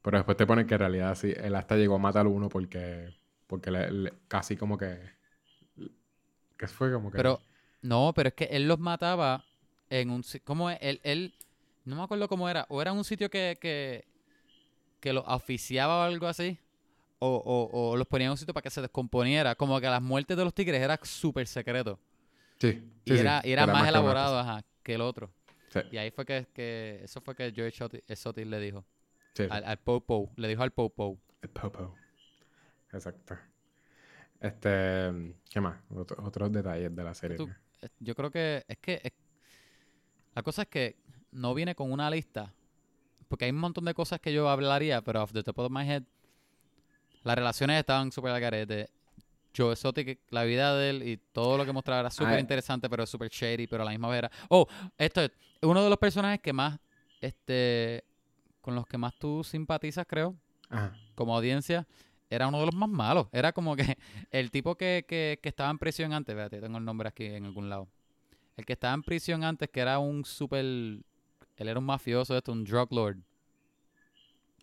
Pero 0.01 0.17
después 0.17 0.37
te 0.37 0.47
ponen 0.47 0.67
que 0.67 0.73
en 0.75 0.79
realidad 0.79 1.15
sí, 1.15 1.33
él 1.37 1.55
hasta 1.55 1.75
llegó 1.75 1.95
a 1.95 1.99
matar 1.99 2.25
a 2.25 2.29
uno 2.29 2.49
porque, 2.49 3.13
porque 3.47 3.71
le- 3.71 3.91
le- 3.91 4.13
casi 4.27 4.57
como 4.57 4.77
que... 4.77 4.99
¿Qué 6.57 6.67
fue? 6.67 6.91
Como 6.93 7.11
que... 7.11 7.19
Pero, 7.19 7.41
no, 7.81 8.13
pero 8.15 8.29
es 8.29 8.35
que 8.35 8.45
él 8.45 8.67
los 8.67 8.79
mataba 8.79 9.45
en 9.89 10.09
un... 10.09 10.23
¿Cómo 10.43 10.69
es? 10.69 10.77
Él, 10.81 10.99
él, 11.03 11.33
no 11.85 11.95
me 11.95 12.03
acuerdo 12.03 12.27
cómo 12.27 12.49
era. 12.49 12.65
O 12.69 12.81
era 12.81 12.93
un 12.93 13.03
sitio 13.03 13.29
que, 13.29 13.57
que, 13.61 14.05
que 14.99 15.13
los 15.13 15.25
oficiaba 15.27 15.99
o 15.99 16.03
algo 16.03 16.27
así. 16.27 16.59
O, 17.19 17.29
o, 17.37 17.91
o 17.91 17.97
los 17.97 18.07
ponía 18.07 18.27
en 18.27 18.31
un 18.31 18.37
sitio 18.37 18.53
para 18.53 18.63
que 18.63 18.71
se 18.71 18.81
descomponiera. 18.81 19.55
Como 19.55 19.79
que 19.81 19.87
las 19.87 20.01
muertes 20.01 20.37
de 20.37 20.43
los 20.45 20.53
tigres 20.53 20.81
era 20.81 20.99
súper 21.03 21.47
secreto. 21.47 21.99
Sí, 22.59 22.71
sí, 23.05 23.13
Y 23.13 23.17
sí, 23.17 23.27
era, 23.27 23.41
y 23.43 23.51
era 23.51 23.67
más 23.67 23.87
elaborado 23.87 24.37
ajá, 24.39 24.63
que 24.83 24.95
el 24.95 25.01
otro. 25.01 25.31
Y 25.89 25.97
ahí 25.97 26.11
fue 26.11 26.25
que, 26.25 26.47
que 26.53 27.01
eso 27.03 27.21
fue 27.21 27.35
que 27.35 27.47
Exotic, 27.47 28.03
Exotic 28.09 28.45
le 28.47 28.59
dijo. 28.59 28.85
Sí. 29.33 29.43
Al, 29.49 29.63
al 29.65 29.77
Popo. 29.77 30.31
Le 30.35 30.47
dijo 30.47 30.63
al 30.63 30.71
Popo. 30.71 31.17
El 31.41 31.49
Popo. 31.49 31.95
Exacto. 32.93 33.37
Este... 34.39 35.35
¿Qué 35.49 35.61
más? 35.61 35.77
Otro- 35.95 36.23
otros 36.25 36.51
detalles 36.51 36.95
de 36.95 37.03
la 37.03 37.13
serie. 37.13 37.37
Tú- 37.37 37.49
Eh, 37.81 37.89
Yo 37.99 38.13
creo 38.15 38.29
que 38.31 38.63
es 38.67 38.77
que 38.77 39.01
es- 39.03 39.13
la 40.35 40.43
cosa 40.43 40.63
es 40.63 40.67
que 40.67 40.95
no 41.31 41.53
viene 41.53 41.75
con 41.75 41.91
una 41.91 42.09
lista. 42.09 42.53
Porque 43.27 43.45
hay 43.45 43.51
un 43.51 43.57
montón 43.57 43.85
de 43.85 43.93
cosas 43.93 44.19
que 44.19 44.33
yo 44.33 44.49
hablaría, 44.49 45.01
pero 45.01 45.23
off 45.23 45.31
the 45.31 45.41
top 45.43 45.59
of 45.59 45.71
my 45.71 45.87
head, 45.89 46.03
las 47.23 47.35
relaciones 47.35 47.79
estaban 47.79 48.11
súper 48.11 48.31
al 48.31 48.41
garete. 48.41 48.89
Joe 49.55 49.73
Exotic, 49.73 50.19
la 50.29 50.43
vida 50.43 50.75
de 50.77 50.89
él 50.89 51.03
y 51.03 51.17
todo 51.17 51.57
lo 51.57 51.65
que 51.65 51.71
mostraba 51.73 51.99
era 52.01 52.09
súper 52.11 52.35
Ah, 52.35 52.39
interesante, 52.39 52.89
pero 52.89 53.05
súper 53.05 53.29
shady, 53.29 53.67
pero 53.67 53.83
a 53.83 53.85
la 53.85 53.91
misma 53.91 54.07
vez 54.09 54.19
era... 54.19 54.31
Oh, 54.49 54.65
esto 54.97 55.21
es 55.23 55.31
uno 55.61 55.83
de 55.83 55.89
los 55.89 55.97
personajes 55.99 56.39
que 56.41 56.53
más, 56.53 56.79
este, 57.19 58.03
con 58.61 58.75
los 58.75 58.85
que 58.87 58.97
más 58.97 59.13
tú 59.19 59.43
simpatizas, 59.43 60.05
creo, 60.07 60.35
Ajá. 60.69 60.95
como 61.15 61.35
audiencia, 61.35 61.87
era 62.29 62.47
uno 62.47 62.59
de 62.59 62.67
los 62.67 62.75
más 62.75 62.89
malos. 62.89 63.27
Era 63.31 63.53
como 63.53 63.75
que 63.75 63.97
el 64.31 64.51
tipo 64.51 64.75
que, 64.75 65.05
que, 65.07 65.39
que 65.41 65.49
estaba 65.49 65.69
en 65.71 65.79
prisión 65.79 66.13
antes, 66.13 66.35
fíjate, 66.35 66.61
tengo 66.61 66.77
el 66.77 66.85
nombre 66.85 67.09
aquí 67.09 67.25
en 67.25 67.45
algún 67.45 67.69
lado. 67.69 67.87
El 68.57 68.65
que 68.65 68.73
estaba 68.73 68.93
en 68.93 69.03
prisión 69.03 69.43
antes, 69.43 69.69
que 69.69 69.81
era 69.81 69.99
un 69.99 70.25
super... 70.25 70.63
Él 70.63 71.03
era 71.69 71.79
un 71.79 71.85
mafioso, 71.85 72.37
esto, 72.37 72.51
un 72.51 72.63
drug 72.65 72.91
lord. 72.93 73.17
El 73.17 73.21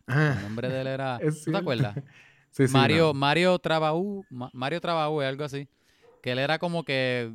Ah, 0.06 0.40
nombre 0.40 0.68
de 0.68 0.80
él 0.80 0.86
era... 0.86 1.18
¿No 1.46 1.52
te 1.52 1.58
acuerdas? 1.58 1.96
Sí, 2.50 2.66
sí, 2.66 2.72
Mario, 2.72 3.08
no. 3.08 3.14
Mario 3.14 3.58
Trabaú, 3.58 4.26
Ma- 4.30 4.50
Mario 4.52 4.80
Trabaú, 4.80 5.20
algo 5.20 5.44
así. 5.44 5.68
Que 6.22 6.32
él 6.32 6.38
era 6.38 6.58
como 6.58 6.84
que 6.84 7.32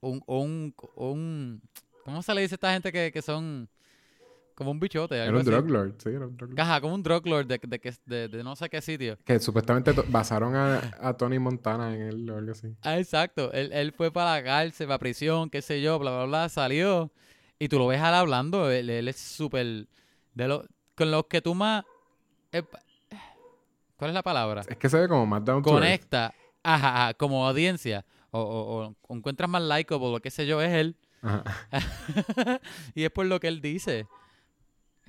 un, 0.00 0.22
un, 0.26 0.74
un 0.96 1.62
¿cómo 2.04 2.22
se 2.22 2.34
le 2.34 2.42
dice 2.42 2.54
a 2.54 2.56
esta 2.56 2.72
gente 2.72 2.92
que, 2.92 3.12
que 3.12 3.22
son 3.22 3.68
como 4.56 4.72
un 4.72 4.80
bichote? 4.80 5.14
Era 5.16 5.30
un 5.30 5.36
así? 5.36 5.50
drug 5.50 5.70
lord, 5.70 5.94
sí, 6.02 6.08
era 6.08 6.26
un 6.26 6.36
drug 6.36 6.50
lord. 6.50 6.60
Ajá, 6.60 6.80
como 6.80 6.94
un 6.94 7.02
drug 7.04 7.26
lord 7.28 7.46
de, 7.46 7.60
de, 7.62 7.78
que- 7.78 7.94
de, 8.06 8.26
de 8.28 8.42
no 8.42 8.56
sé 8.56 8.68
qué 8.68 8.80
sitio. 8.80 9.16
Que 9.24 9.38
supuestamente 9.38 9.92
basaron 10.08 10.56
a, 10.56 10.80
a 11.00 11.14
Tony 11.16 11.38
Montana 11.38 11.94
en 11.94 12.02
él 12.02 12.30
o 12.30 12.38
algo 12.38 12.50
así. 12.52 12.74
Ah, 12.82 12.98
exacto. 12.98 13.52
Él, 13.52 13.70
él 13.72 13.92
fue 13.92 14.10
para 14.10 14.32
la 14.36 14.42
cárcel, 14.42 14.88
para 14.88 14.98
prisión, 14.98 15.48
qué 15.50 15.62
sé 15.62 15.80
yo, 15.80 15.98
bla, 16.00 16.10
bla, 16.10 16.24
bla, 16.24 16.48
salió. 16.48 17.12
Y 17.58 17.68
tú 17.68 17.78
lo 17.78 17.86
ves 17.86 18.00
al 18.00 18.14
hablando, 18.14 18.70
él, 18.70 18.90
él 18.90 19.06
es 19.08 19.16
súper... 19.16 19.86
De 20.34 20.48
lo, 20.48 20.64
con 20.96 21.10
los 21.10 21.26
que 21.26 21.40
tú 21.40 21.54
más... 21.54 21.84
eh, 22.52 22.62
¿Cuál 23.96 24.10
es 24.10 24.14
la 24.14 24.22
palabra? 24.22 24.62
Es 24.68 24.76
que 24.76 24.88
se 24.90 24.98
ve 24.98 25.08
como 25.08 25.24
más 25.26 25.42
down 25.44 25.62
conecta 25.62 26.34
ajá, 26.62 27.04
ajá, 27.04 27.14
como 27.14 27.46
audiencia 27.48 28.04
o, 28.30 28.40
o- 28.40 28.94
o 29.00 29.14
encuentras 29.16 29.48
más 29.48 29.62
likeable 29.62 30.08
o 30.16 30.20
qué 30.20 30.30
sé 30.30 30.46
yo, 30.46 30.60
es 30.60 30.72
él. 30.72 30.96
Ajá. 31.22 31.44
y 32.94 33.04
es 33.04 33.10
por 33.10 33.24
lo 33.26 33.40
que 33.40 33.48
él 33.48 33.60
dice. 33.60 34.06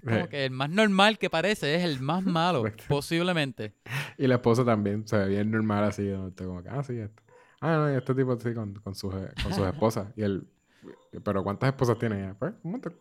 Como 0.08 0.22
Sí. 0.24 0.28
que 0.30 0.46
el 0.46 0.52
más 0.52 0.70
normal 0.70 1.18
que 1.18 1.30
parece 1.30 1.76
es 1.76 1.84
el 1.84 2.00
más 2.00 2.24
malo, 2.26 2.64
posiblemente. 2.88 3.74
Y 4.18 4.28
la 4.28 4.36
esposa 4.36 4.64
también 4.66 5.08
se 5.08 5.18
ve 5.18 5.28
bien 5.28 5.52
normal 5.52 5.84
así, 5.84 6.04
¿no? 6.04 6.32
Como 6.36 6.64
que, 6.64 6.70
ah, 6.70 6.84
sí, 6.84 6.98
esto. 6.98 7.22
Ah, 7.60 7.76
no, 7.78 7.92
y 7.94 7.96
este 7.96 8.14
tipo 8.16 8.40
sí 8.40 8.54
con, 8.54 8.74
con 8.76 8.94
sus, 8.96 9.14
eh, 9.16 9.30
con 9.44 9.54
sus 9.54 9.66
esposas. 9.66 10.08
Y 10.16 10.22
él, 10.24 10.48
pero 11.24 11.44
¿cuántas 11.44 11.68
esposas 11.70 11.98
tiene 11.98 12.20
ella? 12.20 12.36
Pues, 12.38 12.54
un 12.64 12.72
montón. 12.72 12.96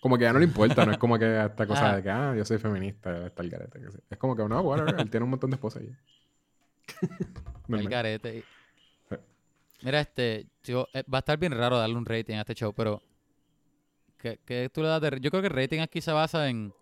Como 0.00 0.16
que 0.16 0.24
ya 0.24 0.32
no 0.32 0.38
le 0.38 0.46
importa, 0.46 0.86
no 0.86 0.92
es 0.92 0.98
como 0.98 1.18
que 1.18 1.44
esta 1.44 1.66
cosa 1.66 1.96
de 1.96 2.02
que, 2.02 2.08
ah, 2.10 2.34
yo 2.36 2.44
soy 2.44 2.56
feminista, 2.58 3.26
está 3.26 3.42
el 3.42 3.50
garete. 3.50 3.80
que 3.80 3.90
sí. 3.90 3.98
Es 4.08 4.16
como 4.16 4.34
que, 4.34 4.44
no, 4.48 4.62
bueno, 4.62 4.86
él 4.96 5.10
tiene 5.10 5.24
un 5.24 5.30
montón 5.30 5.50
de 5.50 5.56
esposas 5.56 5.82
ahí. 5.82 5.94
El 7.68 7.88
garete. 7.88 8.44
Mira, 9.82 10.00
este, 10.00 10.46
yo- 10.64 10.88
eh, 10.92 11.02
va 11.12 11.18
a 11.18 11.20
estar 11.20 11.38
bien 11.38 11.52
raro 11.52 11.78
darle 11.78 11.96
un 11.96 12.04
rating 12.04 12.34
a 12.34 12.40
este 12.40 12.54
show, 12.54 12.72
pero 12.74 13.02
¿qué, 14.20 14.38
qué 14.44 14.70
tú 14.72 14.82
le 14.82 14.88
das 14.88 15.00
de... 15.00 15.18
Yo 15.20 15.30
creo 15.30 15.42
que 15.42 15.48
el 15.48 15.54
rating 15.54 15.80
aquí 15.80 16.00
se 16.00 16.12
basa 16.12 16.48
en, 16.48 16.72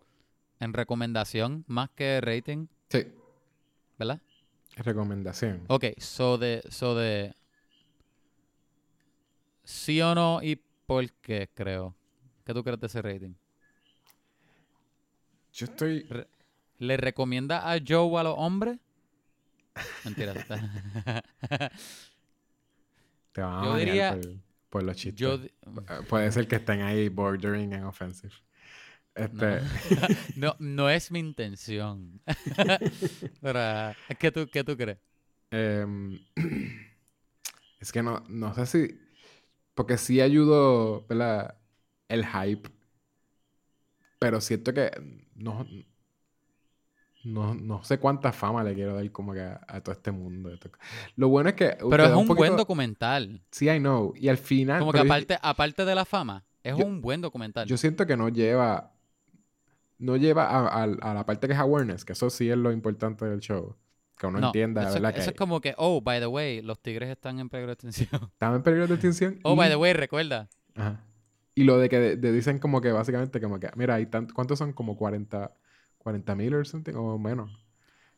en 0.61 0.73
recomendación 0.73 1.65
más 1.67 1.91
que 1.91 2.21
rating, 2.21 2.67
Sí, 2.91 3.07
¿verdad? 3.99 4.21
recomendación. 4.77 5.65
Ok, 5.69 5.85
so 5.99 6.39
de, 6.39 6.63
so 6.71 6.95
de... 6.95 7.35
Sí 9.65 10.01
o 10.01 10.15
no 10.15 10.41
y 10.43 10.57
por 10.87 11.11
qué, 11.21 11.49
creo. 11.55 11.95
¿Qué 12.45 12.55
tú 12.55 12.63
crees 12.65 12.81
de 12.81 12.87
ese 12.87 13.03
rating? 13.03 13.35
Yo 15.53 15.67
estoy... 15.67 16.09
¿Le 16.79 16.97
recomienda 16.97 17.71
a 17.73 17.79
Joe 17.87 18.19
a 18.21 18.23
los 18.23 18.35
hombres? 18.37 18.79
Mentira. 20.05 20.33
Te 23.33 23.41
van 23.43 23.55
a 23.55 23.65
Yo 23.65 23.77
diría- 23.77 24.15
por, 24.15 24.48
por 24.69 24.83
los 24.83 24.97
chistes. 24.97 25.21
Yo... 25.21 25.35
Eh, 25.35 26.03
Puede 26.09 26.31
ser 26.33 26.47
que 26.47 26.57
estén 26.57 26.83
ahí 26.83 27.09
bordering 27.09 27.75
and 27.75 27.85
offensive. 27.85 28.33
Este... 29.15 29.61
No, 30.37 30.55
no 30.59 30.89
es 30.89 31.11
mi 31.11 31.19
intención. 31.19 32.21
Pero, 33.41 33.59
ah, 33.59 33.97
¿qué 34.19 34.31
tú, 34.31 34.49
¿qué 34.51 34.63
tú 34.63 34.77
crees? 34.77 34.99
Em, 35.51 36.21
es 37.81 37.93
que 37.93 38.03
no, 38.03 38.25
no 38.29 38.55
sé 38.55 38.67
si. 38.67 39.01
Porque 39.75 39.97
sí 39.99 40.21
ayudó, 40.21 41.07
¿verdad? 41.07 41.59
El 42.09 42.27
hype. 42.27 42.71
Pero 44.19 44.41
siento 44.41 44.75
que 44.75 44.91
no. 45.35 45.67
No, 47.25 47.53
no 47.55 47.83
sé 47.83 47.99
cuánta 47.99 48.33
fama 48.33 48.63
le 48.63 48.75
quiero 48.75 48.95
dar 48.95 49.11
como 49.11 49.33
que 49.33 49.41
a, 49.41 49.61
a 49.67 49.81
todo 49.81 49.93
este 49.93 50.11
mundo. 50.13 50.51
Lo 51.17 51.29
bueno 51.29 51.49
es 51.51 51.57
que. 51.57 51.71
te 51.71 51.85
Pero 51.91 52.05
es 52.05 52.13
un 52.15 52.29
buen 52.29 52.57
documental. 52.57 53.43
Sí, 53.51 53.69
I 53.69 53.79
know. 53.79 54.15
Y 54.17 54.29
al 54.29 54.39
final. 54.39 54.79
Como 54.81 54.93
que 54.93 54.99
yo- 54.99 55.05
aparte, 55.05 55.39
aparte 55.43 55.85
de 55.85 55.95
la 55.95 56.05
fama, 56.05 56.45
es 56.63 56.77
Yo- 56.77 56.87
un 56.87 57.01
buen 57.01 57.21
documental. 57.21 57.67
Yo 57.67 57.77
siento 57.77 58.07
que 58.07 58.17
no 58.17 58.29
lleva. 58.29 58.93
No 59.99 60.17
lleva 60.17 60.45
a, 60.47 60.69
a- 60.69 60.83
a 60.85 61.15
la 61.15 61.27
parte 61.27 61.49
que 61.49 61.55
es 61.55 61.59
awareness, 61.59 62.05
que 62.05 62.13
eso 62.13 62.31
sí 62.31 62.49
es 62.49 62.57
lo 62.57 62.71
importante 62.71 63.25
del 63.25 63.41
show. 63.41 63.75
Que 64.17 64.27
uno 64.27 64.41
no, 64.41 64.47
entienda, 64.49 64.83
eso, 64.83 64.95
¿verdad? 64.95 65.15
Que 65.15 65.21
eso 65.21 65.31
es 65.31 65.37
como 65.37 65.61
que, 65.61 65.75
oh, 65.77 66.01
by 66.01 66.19
the 66.21 66.27
way, 66.27 66.61
los 66.63 66.81
tigres 66.81 67.09
están 67.09 67.39
en 67.41 67.49
peligro 67.49 67.69
de 67.69 67.75
extinción. 67.75 68.09
están 68.33 68.55
en 68.55 68.63
peligro 68.63 68.87
de 68.87 68.95
extinción. 68.95 69.39
oh, 69.43 69.55
y- 69.55 69.57
by 69.57 69.69
the 69.69 69.77
way, 69.77 69.93
recuerda. 69.93 70.49
Ajá. 70.77 71.05
Y 71.55 71.65
lo 71.65 71.79
de 71.79 71.89
que 71.89 71.99
de- 71.99 72.17
de 72.17 72.33
dicen 72.33 72.59
como 72.61 72.81
que 72.81 72.93
básicamente 72.93 73.41
como 73.41 73.59
que, 73.59 73.69
mira, 73.75 73.97
hay 73.97 74.07
tant- 74.07 74.33
¿cuántos 74.33 74.59
son? 74.61 74.73
Como 74.73 74.97
40 74.97 75.53
mil 76.37 76.55
o 76.55 76.65
something, 76.65 76.95
o 76.95 77.19
menos. 77.19 77.51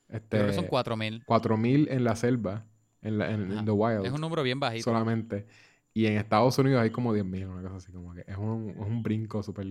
Este, 0.09 0.39
Creo 0.39 0.47
que 0.49 0.53
son 0.55 0.67
4000. 0.67 1.25
4.000 1.25 1.89
en 1.91 2.05
la 2.05 2.17
selva, 2.17 2.65
en, 3.03 3.19
la, 3.19 3.31
en, 3.31 3.65
the 3.65 3.71
wild, 3.71 4.05
Es 4.07 4.13
un 4.13 4.21
número 4.21 4.43
bien 4.43 4.59
bajito. 4.61 4.85
solamente. 4.85 5.47
Y 5.95 6.07
en 6.07 6.17
Estados 6.17 6.59
Unidos 6.59 6.83
hay 6.83 6.91
como 6.91 7.15
10.000, 7.15 7.47
una 7.49 7.63
cosa 7.63 7.77
así, 7.77 7.93
como 7.93 8.15
que 8.15 8.25
es 8.27 8.37
un, 8.37 8.71
es 8.71 8.77
un 8.79 9.03
brinco 9.03 9.43
súper... 9.43 9.67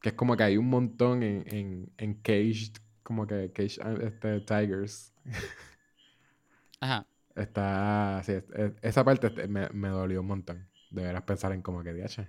Que 0.00 0.08
es 0.10 0.14
como 0.14 0.36
que 0.36 0.42
hay 0.42 0.56
un 0.56 0.68
montón 0.68 1.22
en, 1.22 1.44
en, 1.46 1.92
en 1.96 2.14
caged, 2.14 2.72
como 3.04 3.26
que 3.26 3.52
caged 3.52 4.02
este, 4.02 4.40
tigers. 4.40 5.12
Ajá. 6.80 7.06
Está... 7.34 8.20
Sí, 8.24 8.32
es- 8.32 8.50
es- 8.54 8.72
esa 8.82 9.04
parte 9.04 9.28
este, 9.28 9.48
me, 9.48 9.68
me 9.70 9.88
dolió 9.88 10.20
un 10.20 10.26
montón. 10.26 10.68
De 10.90 11.02
veras 11.02 11.22
pensar 11.22 11.52
en 11.52 11.62
como 11.62 11.82
que, 11.82 11.94
diache. 11.94 12.26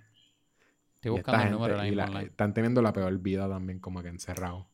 Estoy 0.96 1.12
buscando 1.12 1.44
el 1.44 1.52
número 1.52 1.80
gente- 1.80 2.00
ahora 2.00 2.06
mismo 2.06 2.20
la- 2.20 2.26
están 2.26 2.54
teniendo 2.54 2.82
la 2.82 2.94
peor 2.94 3.18
vida 3.20 3.50
también 3.50 3.80
como 3.80 4.02
que 4.02 4.10
encerrados. 4.10 4.68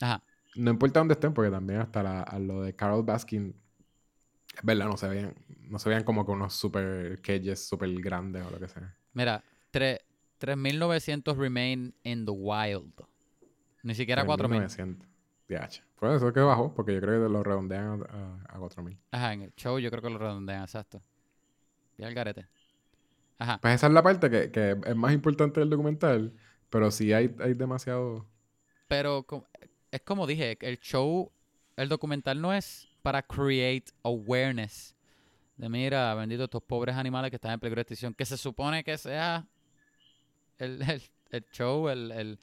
Ajá. 0.00 0.22
No 0.56 0.70
importa 0.70 1.00
dónde 1.00 1.14
estén, 1.14 1.34
porque 1.34 1.50
también 1.50 1.80
hasta 1.80 2.02
la- 2.02 2.22
a 2.22 2.38
lo 2.38 2.62
de 2.62 2.74
Carol 2.76 3.02
Baskin, 3.04 3.54
es 4.56 4.62
verdad, 4.62 4.86
no 4.86 4.96
se 4.96 5.08
veían, 5.08 5.34
no 5.68 5.78
se 5.78 5.88
veían 5.88 6.04
como 6.04 6.24
que 6.24 6.32
unos 6.32 6.54
super 6.54 7.20
cages 7.22 7.66
super 7.66 7.92
grandes 8.00 8.44
o 8.46 8.50
lo 8.50 8.60
que 8.60 8.68
sea. 8.68 8.94
Mira, 9.12 9.42
tre- 9.72 10.00
3900 10.38 11.36
remain 11.36 11.94
in 12.04 12.24
the 12.24 12.30
wild. 12.32 12.92
Ni 13.82 13.94
siquiera 13.94 14.24
4000. 14.24 14.60
1900. 14.60 15.08
DH. 15.48 15.82
Por 15.98 16.10
eso 16.10 16.28
es 16.28 16.34
que 16.34 16.40
bajó, 16.40 16.72
porque 16.74 16.94
yo 16.94 17.00
creo 17.00 17.22
que 17.26 17.32
lo 17.32 17.42
redondean 17.42 18.02
a, 18.08 18.44
a, 18.48 18.56
a 18.56 18.58
4000. 18.58 18.98
Ajá, 19.10 19.32
en 19.32 19.42
el 19.42 19.54
show 19.56 19.78
yo 19.78 19.90
creo 19.90 20.02
que 20.02 20.10
lo 20.10 20.18
redondean, 20.18 20.62
exacto. 20.62 21.02
Y 21.98 22.04
al 22.04 22.14
garete. 22.14 22.46
Ajá. 23.38 23.58
Pues 23.60 23.74
esa 23.74 23.88
es 23.88 23.92
la 23.92 24.02
parte 24.02 24.30
que, 24.30 24.50
que 24.50 24.76
es 24.86 24.96
más 24.96 25.12
importante 25.12 25.60
del 25.60 25.68
documental, 25.70 26.32
pero 26.70 26.90
sí 26.90 27.12
hay, 27.12 27.34
hay 27.40 27.54
demasiado. 27.54 28.26
Pero 28.88 29.26
es 29.94 30.02
como 30.02 30.26
dije, 30.26 30.58
el 30.60 30.78
show, 30.80 31.30
el 31.76 31.88
documental 31.88 32.40
no 32.40 32.52
es 32.52 32.88
para 33.02 33.22
create 33.22 33.92
awareness. 34.02 34.94
De 35.56 35.68
mira, 35.68 36.14
bendito 36.14 36.44
estos 36.44 36.62
pobres 36.62 36.96
animales 36.96 37.30
que 37.30 37.36
están 37.36 37.52
en 37.52 37.60
peligro 37.60 37.76
de 37.78 37.82
extinción. 37.82 38.12
Que 38.14 38.24
se 38.24 38.36
supone 38.36 38.82
que 38.82 38.98
sea 38.98 39.46
el, 40.58 40.82
el- 40.90 41.02
el 41.30 41.44
show, 41.52 41.88
el, 41.88 42.10
el- 42.12 42.38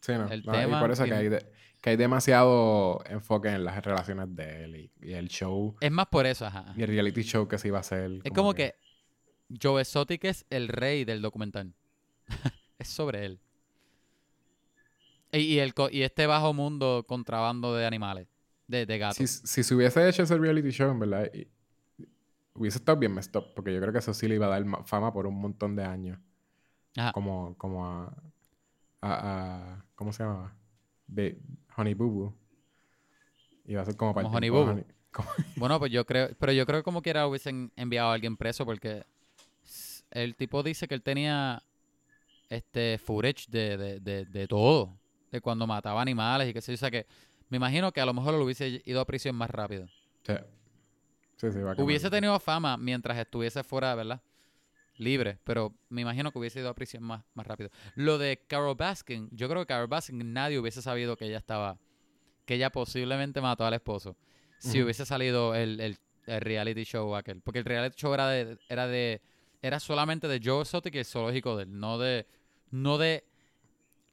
Sí, 0.00 0.12
no. 0.12 0.28
El 0.28 0.44
no, 0.44 0.52
tema 0.52 0.78
y 0.78 0.80
por 0.80 0.90
eso 0.92 1.04
y- 1.04 1.08
que 1.08 1.14
hay, 1.14 1.28
de- 1.28 1.44
que 1.80 1.90
hay 1.90 1.96
demasiado 1.96 3.02
enfoque 3.06 3.48
en 3.48 3.64
las 3.64 3.84
relaciones 3.84 4.34
de 4.34 4.64
él 4.64 4.76
y, 4.76 4.90
y 5.00 5.12
el 5.12 5.28
show 5.28 5.76
Es 5.80 5.90
más 5.90 6.06
por 6.06 6.24
eso, 6.26 6.46
ajá. 6.46 6.72
y 6.76 6.82
el 6.82 6.88
reality 6.88 7.22
show 7.22 7.46
que 7.48 7.58
se 7.58 7.68
iba 7.68 7.78
a 7.78 7.80
hacer. 7.80 8.20
Es 8.24 8.32
como 8.32 8.54
que 8.54 8.74
Joe 9.60 9.80
Exotic 9.82 10.24
es 10.24 10.46
el 10.50 10.68
rey 10.68 11.04
del 11.04 11.20
documental. 11.20 11.74
es 12.78 12.88
sobre 12.88 13.24
él. 13.26 13.40
Y, 15.32 15.38
y 15.38 15.58
el, 15.58 15.74
y 15.90 16.02
este 16.02 16.26
bajo 16.26 16.54
mundo 16.54 17.04
contrabando 17.06 17.74
de 17.74 17.86
animales, 17.86 18.28
de, 18.66 18.86
de 18.86 18.98
gatos. 18.98 19.16
Si, 19.16 19.26
si 19.26 19.62
se 19.62 19.74
hubiese 19.74 20.08
hecho 20.08 20.22
ese 20.22 20.36
reality 20.38 20.70
show, 20.70 20.90
en 20.90 20.98
verdad, 21.00 21.30
y- 21.34 21.46
hubiese 22.54 22.78
estado 22.78 22.98
bien 22.98 23.12
messed 23.14 23.36
up, 23.36 23.52
porque 23.54 23.72
yo 23.72 23.80
creo 23.80 23.92
que 23.92 23.98
eso 23.98 24.12
sí 24.14 24.26
le 24.26 24.34
iba 24.36 24.46
a 24.46 24.50
dar 24.50 24.64
ma- 24.64 24.82
fama 24.84 25.12
por 25.12 25.26
un 25.26 25.40
montón 25.40 25.76
de 25.76 25.84
años. 25.84 26.18
Ajá. 26.96 27.12
Como, 27.12 27.54
como 27.56 27.86
a, 27.86 28.04
a, 29.00 29.72
a- 29.74 29.84
¿Cómo 29.94 30.12
se 30.12 30.22
llamaba? 30.24 30.56
De 31.06 31.38
Honey 31.76 31.94
Boo 31.94 32.10
Boo. 32.10 32.34
Iba 33.66 33.82
a 33.82 33.84
ser 33.84 33.96
como 33.96 34.14
para 34.14 34.24
Como 34.24 34.36
Honey 34.38 34.50
Boo 34.50 34.64
Boo. 34.64 34.70
Honey- 34.72 34.86
como- 35.12 35.28
Bueno, 35.56 35.78
pues 35.78 35.92
yo 35.92 36.04
creo, 36.06 36.30
pero 36.38 36.52
yo 36.52 36.64
creo 36.66 36.80
que 36.80 36.84
como 36.84 37.02
quiera 37.02 37.26
hubiesen 37.26 37.70
enviado 37.76 38.10
a 38.10 38.14
alguien 38.14 38.36
preso 38.36 38.64
porque 38.64 39.04
el 40.10 40.34
tipo 40.36 40.62
dice 40.62 40.88
que 40.88 40.94
él 40.94 41.02
tenía 41.02 41.62
este 42.48 42.98
footage 42.98 43.46
de, 43.50 43.76
de, 43.76 44.00
de, 44.00 44.24
de 44.24 44.48
todo, 44.48 44.98
de 45.30 45.40
cuando 45.40 45.66
mataba 45.66 46.00
animales 46.02 46.48
y 46.48 46.52
qué 46.54 46.60
sé 46.60 46.72
yo, 46.72 46.74
o 46.74 46.78
sea 46.78 46.90
que 46.90 47.06
me 47.48 47.56
imagino 47.56 47.92
que 47.92 48.00
a 48.00 48.06
lo 48.06 48.12
mejor 48.14 48.34
lo 48.34 48.44
hubiese 48.44 48.82
ido 48.84 49.00
a 49.00 49.04
prisión 49.06 49.34
más 49.36 49.50
rápido. 49.50 49.86
Sí. 50.26 50.34
Sí, 51.36 51.52
sí, 51.52 51.60
va 51.60 51.72
a. 51.72 51.82
Hubiese 51.82 52.10
tenido 52.10 52.38
fama 52.40 52.76
mientras 52.76 53.16
estuviese 53.18 53.62
fuera, 53.62 53.94
¿verdad? 53.94 54.20
Libre, 54.96 55.38
pero 55.44 55.72
me 55.88 56.00
imagino 56.00 56.32
que 56.32 56.38
hubiese 56.40 56.58
ido 56.58 56.68
a 56.68 56.74
prisión 56.74 57.04
más, 57.04 57.22
más 57.34 57.46
rápido. 57.46 57.70
Lo 57.94 58.18
de 58.18 58.42
Carol 58.48 58.74
Baskin, 58.74 59.28
yo 59.30 59.48
creo 59.48 59.62
que 59.62 59.66
Carol 59.68 59.86
Baskin 59.86 60.32
nadie 60.32 60.58
hubiese 60.58 60.82
sabido 60.82 61.16
que 61.16 61.26
ella 61.26 61.38
estaba, 61.38 61.78
que 62.44 62.54
ella 62.54 62.70
posiblemente 62.70 63.40
mató 63.40 63.64
al 63.64 63.74
esposo 63.74 64.16
si 64.58 64.82
hubiese 64.82 65.06
salido 65.06 65.54
el, 65.54 65.78
el- 65.80 65.98
el 66.26 66.40
reality 66.40 66.82
show 66.82 67.14
aquel. 67.14 67.40
Porque 67.40 67.60
el 67.60 67.64
reality 67.64 67.96
show 67.96 68.12
era 68.12 68.28
de, 68.28 68.58
era 68.68 68.88
de, 68.88 69.22
era 69.62 69.78
solamente 69.78 70.26
de 70.26 70.40
Joe 70.44 70.62
Exotic 70.62 70.96
y 70.96 70.98
el 70.98 71.04
zoológico 71.04 71.56
de 71.56 71.62
él, 71.62 71.78
no 71.78 71.96
de, 71.98 72.26
no 72.72 72.98
de 72.98 73.24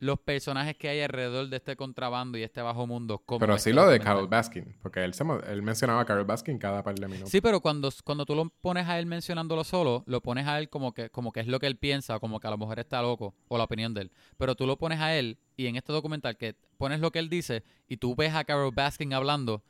los 0.05 0.19
personajes 0.19 0.77
que 0.77 0.87
hay 0.87 1.01
alrededor 1.01 1.49
de 1.49 1.57
este 1.57 1.75
contrabando 1.75 2.37
y 2.37 2.43
este 2.43 2.61
bajo 2.61 2.85
mundo. 2.87 3.17
Como 3.25 3.39
Pero 3.39 3.57
sí 3.57 3.73
lo 3.73 3.87
de. 3.87 3.99
Carol 3.99 4.27
Baskin, 4.27 4.75
porque 4.81 5.03
él, 5.03 5.13
se, 5.13 5.23
él 5.47 5.61
mencionaba 5.61 6.01
a 6.01 6.05
Carol 6.05 6.25
Baskin 6.25 6.57
cada 6.59 6.83
par 6.83 6.95
de 6.95 7.07
minutos. 7.07 7.29
Sí, 7.31 7.41
pero 7.41 7.59
cuando, 7.61 7.89
cuando 8.03 8.25
tú 8.25 8.35
lo 8.35 8.49
pones 8.61 8.87
a 8.87 8.99
él 8.99 9.05
mencionándolo 9.05 9.63
solo, 9.63 10.03
lo 10.05 10.21
pones 10.21 10.47
a 10.47 10.59
él 10.59 10.69
como 10.69 10.93
que, 10.93 11.09
como 11.09 11.31
que 11.31 11.39
es 11.39 11.47
lo 11.47 11.59
que 11.59 11.67
él 11.67 11.77
piensa, 11.77 12.19
como 12.19 12.39
que 12.39 12.47
a 12.47 12.51
lo 12.51 12.57
mejor 12.57 12.79
está 12.79 13.01
loco, 13.01 13.33
o 13.47 13.57
la 13.57 13.63
opinión 13.65 13.93
de 13.93 14.01
él. 14.03 14.11
Pero 14.37 14.55
tú 14.55 14.67
lo 14.67 14.77
pones 14.77 14.99
a 14.99 15.15
él, 15.15 15.37
y 15.57 15.67
en 15.67 15.75
este 15.75 15.91
documental 15.91 16.37
que 16.37 16.55
pones 16.77 16.99
lo 16.99 17.11
que 17.11 17.19
él 17.19 17.29
dice, 17.29 17.63
y 17.87 17.97
tú 17.97 18.15
ves 18.15 18.33
a 18.33 18.43
Carol 18.43 18.71
Baskin 18.73 19.13
hablando, 19.13 19.63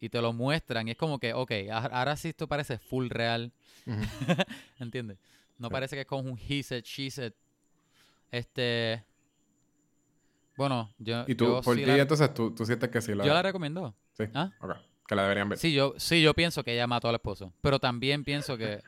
y 0.00 0.08
te 0.08 0.20
lo 0.20 0.32
muestran, 0.32 0.88
y 0.88 0.92
es 0.92 0.96
como 0.96 1.18
que, 1.18 1.32
ok, 1.34 1.52
ahora 1.70 2.16
sí 2.16 2.28
esto 2.30 2.48
parece 2.48 2.78
full 2.78 3.08
real, 3.10 3.52
Ujú. 3.86 3.96
¿entiendes? 4.80 5.18
No 5.58 5.68
Sí. 5.68 5.72
parece 5.72 5.96
que 5.96 6.00
es 6.00 6.06
con 6.06 6.26
un 6.28 6.38
he 6.48 6.62
said, 6.62 6.82
she 6.84 7.10
said. 7.10 7.32
Este... 8.30 9.04
Bueno, 10.56 10.92
yo, 10.98 11.24
Y 11.26 11.34
tú, 11.34 11.46
yo, 11.46 11.60
por 11.62 11.76
sí 11.76 11.82
ti, 11.82 11.86
la, 11.86 11.98
entonces 11.98 12.32
tú, 12.34 12.54
tú 12.54 12.66
sientes 12.66 12.90
que 12.90 13.00
sí 13.00 13.14
la... 13.14 13.24
yo 13.24 13.32
la 13.32 13.42
recomiendo. 13.42 13.94
Sí, 14.12 14.24
¿Ah? 14.34 14.50
ok. 14.60 14.72
Que 15.06 15.14
la 15.14 15.22
deberían 15.22 15.48
ver. 15.48 15.58
Sí, 15.58 15.72
yo, 15.72 15.94
sí, 15.96 16.22
yo 16.22 16.34
pienso 16.34 16.62
que 16.62 16.72
ella 16.74 16.86
mató 16.86 17.08
al 17.08 17.14
esposo. 17.16 17.52
Pero 17.60 17.78
también 17.78 18.24
pienso 18.24 18.56
que 18.56 18.80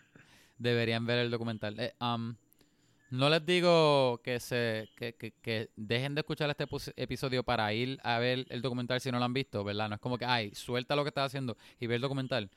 deberían 0.59 1.07
ver 1.07 1.19
el 1.19 1.31
documental. 1.31 1.79
Eh, 1.81 1.95
um, 2.01 2.35
No 3.11 3.29
les 3.29 3.45
digo 3.45 4.21
que 4.23 4.41
se 4.41 4.89
que, 4.97 5.15
que, 5.15 5.33
que 5.33 5.71
dejen 5.77 6.15
de 6.15 6.21
escuchar 6.21 6.51
este 6.51 6.67
episodio 6.97 7.43
para 7.43 7.73
ir 7.73 7.99
a 8.03 8.19
ver 8.19 8.47
el 8.49 8.63
documental 8.63 9.01
si 9.01 9.11
no 9.11 9.19
lo 9.19 9.25
han 9.25 9.35
visto, 9.35 9.63
¿verdad? 9.65 9.89
No 9.89 9.95
es 9.97 10.01
como 10.01 10.19
que, 10.19 10.25
ay, 10.25 10.55
suelta 10.55 10.97
lo 10.97 11.03
que 11.05 11.09
estás 11.09 11.27
haciendo 11.27 11.57
y 11.81 11.87
ve 11.87 11.97
el 11.97 12.01
documental. 12.01 12.51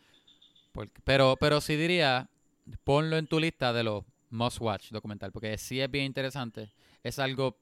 Porque- 0.71 1.01
pero, 1.03 1.35
pero 1.39 1.59
sí 1.61 1.75
diría, 1.75 2.29
ponlo 2.83 3.17
en 3.17 3.27
tu 3.27 3.39
lista 3.39 3.73
de 3.73 3.83
los 3.83 4.03
must 4.29 4.59
watch 4.61 4.91
documental, 4.91 5.31
porque 5.31 5.57
sí 5.57 5.79
es 5.81 5.89
bien 5.89 6.05
interesante. 6.05 6.69
Es 7.03 7.19
algo... 7.19 7.57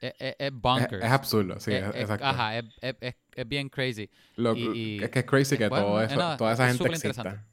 Es, 0.00 0.14
es, 0.18 0.36
es 0.38 0.52
bonkers. 0.52 1.04
es 1.04 1.10
absurdo, 1.10 1.60
sí, 1.60 1.72
Es- 1.72 1.94
exacto. 1.94 2.24
ajá, 2.24 2.58
es, 2.58 2.64
es- 2.80 2.96
es- 3.00 3.16
es 3.34 3.48
bien 3.48 3.68
crazy. 3.68 4.08
Lo- 4.36 4.54
y- 4.54 4.96
y- 4.98 5.02
es 5.04 5.10
que 5.10 5.18
es 5.20 5.24
crazy 5.24 5.58
que 5.58 5.68
bueno, 5.68 5.84
todo 5.86 6.02
es 6.02 6.10
eso, 6.12 6.36
toda 6.36 6.52
esa 6.52 6.70
es 6.70 6.76
gente 6.78 6.88
exista. 6.94 7.08
interesante. 7.08 7.44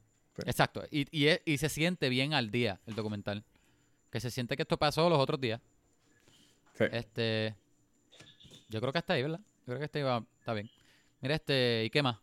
Exacto. 0.50 0.84
Y, 0.92 1.08
y, 1.12 1.30
y 1.46 1.58
se 1.58 1.70
siente 1.70 2.10
bien 2.10 2.34
al 2.34 2.52
día 2.52 2.80
el 2.86 2.96
documental. 2.96 3.44
Que 4.12 4.20
se 4.20 4.30
siente 4.32 4.56
que 4.56 4.62
esto 4.64 4.78
pasó 4.78 5.10
los 5.10 5.20
otros 5.20 5.40
días. 5.42 5.60
Sí. 6.78 6.86
Este. 6.92 7.56
Yo 8.70 8.80
creo 8.82 8.92
que 8.94 9.00
hasta 9.00 9.14
ahí, 9.14 9.22
¿verdad? 9.24 9.40
Yo 9.40 9.66
creo 9.66 9.80
que 9.80 9.86
hasta 9.86 10.00
ahí 10.00 10.04
va, 10.04 10.24
está 10.40 10.54
bien. 10.54 10.70
Mira, 11.22 11.36
este. 11.36 11.84
¿Y 11.86 11.90
qué 11.90 12.02
más? 12.04 12.18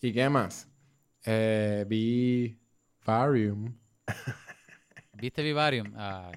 ¿Y 0.00 0.12
qué 0.12 0.28
más? 0.28 0.68
Eh, 1.24 1.84
vi 1.88 2.56
Varium. 3.04 3.74
¿Viste 5.14 5.42
Vivarium? 5.42 5.92
Ah, 5.96 6.32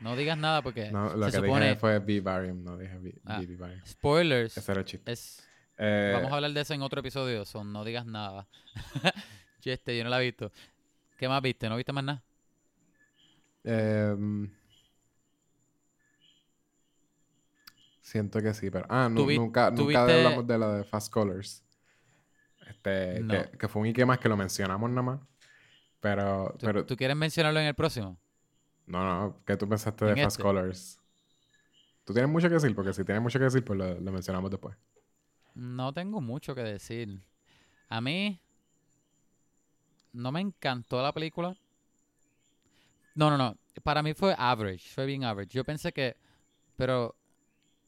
no 0.00 0.14
digas 0.16 0.36
nada 0.38 0.62
porque 0.62 0.90
No, 0.90 1.14
lo 1.16 1.26
se 1.30 1.40
que 1.40 1.46
supone. 1.46 1.66
dije 1.66 1.76
fue 1.80 1.98
Vivarium, 2.00 2.62
no 2.62 2.76
dije 2.76 2.98
vi, 2.98 3.14
Ah. 3.24 3.38
vi 3.40 3.46
Vivarium. 3.46 3.80
Spoilers. 3.86 4.56
Ese 4.56 4.72
era 4.72 4.80
el 4.80 4.86
chiste. 4.86 5.12
Es, 5.12 5.42
Eh, 5.78 6.12
vamos 6.14 6.32
a 6.32 6.36
hablar 6.36 6.52
de 6.52 6.60
eso 6.62 6.72
en 6.74 6.80
otro 6.82 7.00
episodio. 7.00 7.44
Son 7.44 7.70
no 7.72 7.84
digas 7.84 8.06
nada. 8.06 8.46
yo, 9.62 9.72
este, 9.72 9.96
yo 9.96 10.04
no 10.04 10.10
la 10.10 10.20
he 10.22 10.24
visto. 10.24 10.50
¿Qué 11.18 11.28
más 11.28 11.42
viste? 11.42 11.68
¿No 11.68 11.76
viste 11.76 11.92
más 11.92 12.04
nada? 12.04 12.22
Em, 13.64 14.50
siento 18.00 18.40
que 18.40 18.54
sí, 18.54 18.70
pero... 18.70 18.86
Ah, 18.88 19.08
no, 19.10 19.16
¿Tú 19.20 19.26
vi- 19.26 19.36
nunca, 19.38 19.70
nunca 19.70 20.04
viste- 20.06 20.24
hablamos 20.24 20.46
de 20.46 20.58
la 20.58 20.72
de 20.76 20.84
Fast 20.84 21.12
Colors. 21.12 21.62
Este, 22.68 23.20
No. 23.20 23.32
que, 23.34 23.58
que 23.58 23.68
fue 23.68 23.82
un 23.82 23.88
Ike 23.88 24.04
más 24.06 24.18
que 24.18 24.28
lo 24.28 24.36
mencionamos 24.36 24.88
nada 24.90 25.02
más. 25.02 25.20
Pero, 26.00 26.54
¿Tú, 26.58 26.66
pero 26.66 26.86
tú 26.86 26.96
quieres 26.96 27.16
mencionarlo 27.16 27.58
en 27.60 27.66
el 27.66 27.74
próximo? 27.74 28.18
No, 28.86 29.04
no, 29.04 29.42
¿qué 29.44 29.56
tú 29.56 29.68
pensaste 29.68 30.04
de 30.04 30.16
¿En 30.16 30.18
Fast 30.18 30.38
este? 30.38 30.40
Colors? 30.40 31.00
Tú 32.04 32.12
tienes 32.14 32.30
mucho 32.30 32.48
que 32.48 32.54
decir, 32.54 32.74
porque 32.74 32.92
si 32.94 33.04
tienes 33.04 33.22
mucho 33.22 33.38
que 33.38 33.44
decir, 33.46 33.64
pues 33.64 33.78
lo, 33.78 34.00
lo 34.00 34.12
mencionamos 34.12 34.50
después. 34.50 34.76
No 35.56 35.92
tengo 35.92 36.20
mucho 36.20 36.54
que 36.54 36.62
decir. 36.62 37.20
A 37.88 38.00
mí 38.00 38.40
no 40.12 40.32
me 40.32 40.40
encantó 40.40 41.00
la 41.00 41.12
película. 41.12 41.56
No, 43.14 43.30
no, 43.30 43.38
no. 43.38 43.56
Para 43.82 44.02
mí 44.02 44.14
fue 44.14 44.34
average, 44.36 44.88
fue 44.94 45.06
bien 45.06 45.24
average. 45.24 45.52
Yo 45.52 45.64
pensé 45.64 45.92
que, 45.92 46.16
pero 46.76 47.16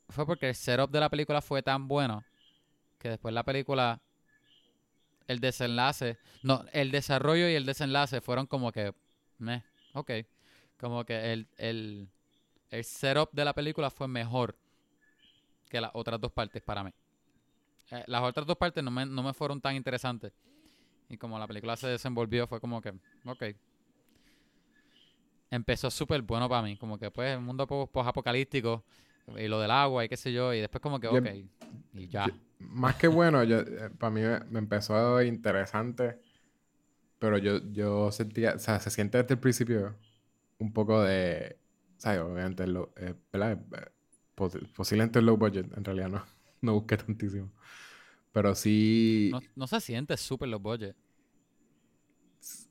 fue 0.09 0.27
porque 0.27 0.51
el 0.51 0.55
setup 0.55 0.91
de 0.91 1.01
la 1.01 1.11
película 1.11 1.43
fue 1.43 1.63
tan 1.63 1.89
bueno 1.89 2.25
que 2.99 3.11
después 3.11 3.35
la 3.35 3.45
película, 3.45 4.01
el 5.27 5.41
desenlace, 5.41 6.19
no, 6.43 6.65
el 6.73 6.91
desarrollo 6.91 7.49
y 7.49 7.55
el 7.55 7.67
desenlace 7.67 8.21
fueron 8.21 8.47
como 8.47 8.73
que, 8.73 8.95
meh, 9.39 9.63
ok. 9.93 10.11
Como 10.79 11.05
que 11.05 11.33
el, 11.33 11.49
el, 11.57 12.09
el 12.71 12.85
setup 12.85 13.31
de 13.33 13.45
la 13.45 13.53
película 13.55 13.91
fue 13.91 14.09
mejor 14.09 14.57
que 15.69 15.81
las 15.81 15.91
otras 15.95 16.21
dos 16.21 16.33
partes 16.33 16.63
para 16.63 16.85
mí. 16.85 16.91
Eh, 17.91 18.05
las 18.07 18.23
otras 18.23 18.47
dos 18.47 18.57
partes 18.57 18.83
no 18.85 18.91
me, 18.91 19.05
no 19.07 19.23
me 19.23 19.33
fueron 19.35 19.61
tan 19.61 19.75
interesantes. 19.75 20.33
Y 21.09 21.17
como 21.17 21.39
la 21.39 21.47
película 21.47 21.77
se 21.77 21.89
desenvolvió, 21.89 22.47
fue 22.47 22.61
como 22.61 22.81
que, 22.81 22.91
ok. 23.25 23.45
Empezó 25.51 25.91
súper 25.91 26.21
bueno 26.23 26.49
para 26.49 26.63
mí. 26.63 26.77
Como 26.77 26.99
que, 26.99 27.11
pues, 27.11 27.35
el 27.35 27.41
mundo 27.41 27.67
po- 27.67 27.87
post-apocalíptico 27.87 28.85
y 29.37 29.49
lo 29.49 29.61
del 29.61 29.71
agua 29.71 30.05
y 30.05 30.09
qué 30.09 30.17
sé 30.17 30.33
yo. 30.33 30.53
Y 30.53 30.61
después, 30.61 30.81
como 30.83 31.01
que, 31.01 31.07
Yo- 31.07 31.19
ok. 31.19 31.27
Y 31.95 32.09
ya. 32.09 32.27
Yo- 32.27 32.35
más 32.61 32.97
que 32.97 33.09
bueno, 33.09 33.45
yo, 33.45 33.59
para 33.99 34.11
mí 34.11 34.21
me, 34.21 34.41
me 34.51 34.59
empezó 34.59 35.23
interesante, 35.23 36.21
pero 37.19 37.39
yo, 37.39 37.59
yo 37.73 38.11
sentía, 38.11 38.55
o 38.57 38.59
sea, 38.59 38.81
se 38.81 38.91
siente 38.91 39.17
desde 39.19 39.35
el 39.35 39.41
principio 39.41 39.95
un 40.59 40.73
poco 40.73 41.03
de, 41.03 41.59
¿sabes? 41.99 42.21
Obviamente, 42.21 42.67
lo, 42.67 42.93
eh, 42.97 43.15
¿verdad? 43.33 43.59
Pos- 44.35 44.59
posiblemente 44.77 45.23
low 45.23 45.37
budget, 45.37 45.67
en 45.77 45.85
realidad 45.85 46.09
no, 46.11 46.25
no 46.63 46.75
busqué 46.75 46.97
tantísimo. 46.97 47.51
Pero 48.33 48.55
sí, 48.55 49.33
No, 49.33 49.41
no 49.55 49.67
se 49.67 49.81
siente 49.81 50.17
súper 50.17 50.49
los 50.49 50.61
budget. 50.63 50.97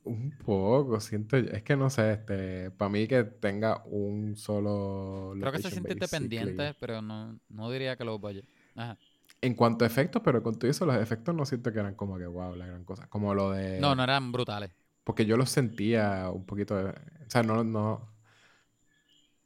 un 0.04 0.30
poco, 0.38 1.00
siento, 1.00 1.36
es 1.36 1.62
que 1.62 1.76
no 1.76 1.90
sé, 1.90 2.12
este, 2.14 2.70
para 2.72 2.88
mí 2.90 3.06
que 3.06 3.24
tenga 3.24 3.82
un 3.86 4.36
solo 4.36 5.34
Creo 5.38 5.52
que 5.52 5.58
se 5.58 5.70
siente 5.70 5.92
independiente, 5.92 6.74
pero 6.74 7.00
no, 7.02 7.38
no 7.48 7.70
diría 7.70 7.96
que 7.96 8.04
los 8.04 8.20
budget. 8.20 8.44
Ajá. 8.74 8.98
En 9.40 9.54
cuanto 9.54 9.84
a 9.84 9.88
efectos, 9.88 10.22
pero 10.24 10.42
con 10.42 10.58
todo 10.58 10.70
eso, 10.70 10.84
los 10.86 10.96
efectos 10.96 11.34
no 11.34 11.44
siento 11.46 11.72
que 11.72 11.78
eran 11.80 11.94
como 11.94 12.18
que 12.18 12.26
wow, 12.26 12.54
la 12.56 12.66
gran 12.66 12.84
cosa. 12.84 13.08
Como 13.08 13.34
lo 13.34 13.50
de. 13.52 13.84
No, 13.84 13.94
no 13.94 14.02
eran 14.04 14.30
brutales. 14.32 14.70
Porque 15.08 15.24
yo 15.24 15.38
los 15.38 15.48
sentía 15.48 16.28
un 16.30 16.44
poquito. 16.44 16.76
de- 16.76 16.90
o 16.90 17.30
sea, 17.30 17.42
no. 17.42 17.64
no 17.64 18.06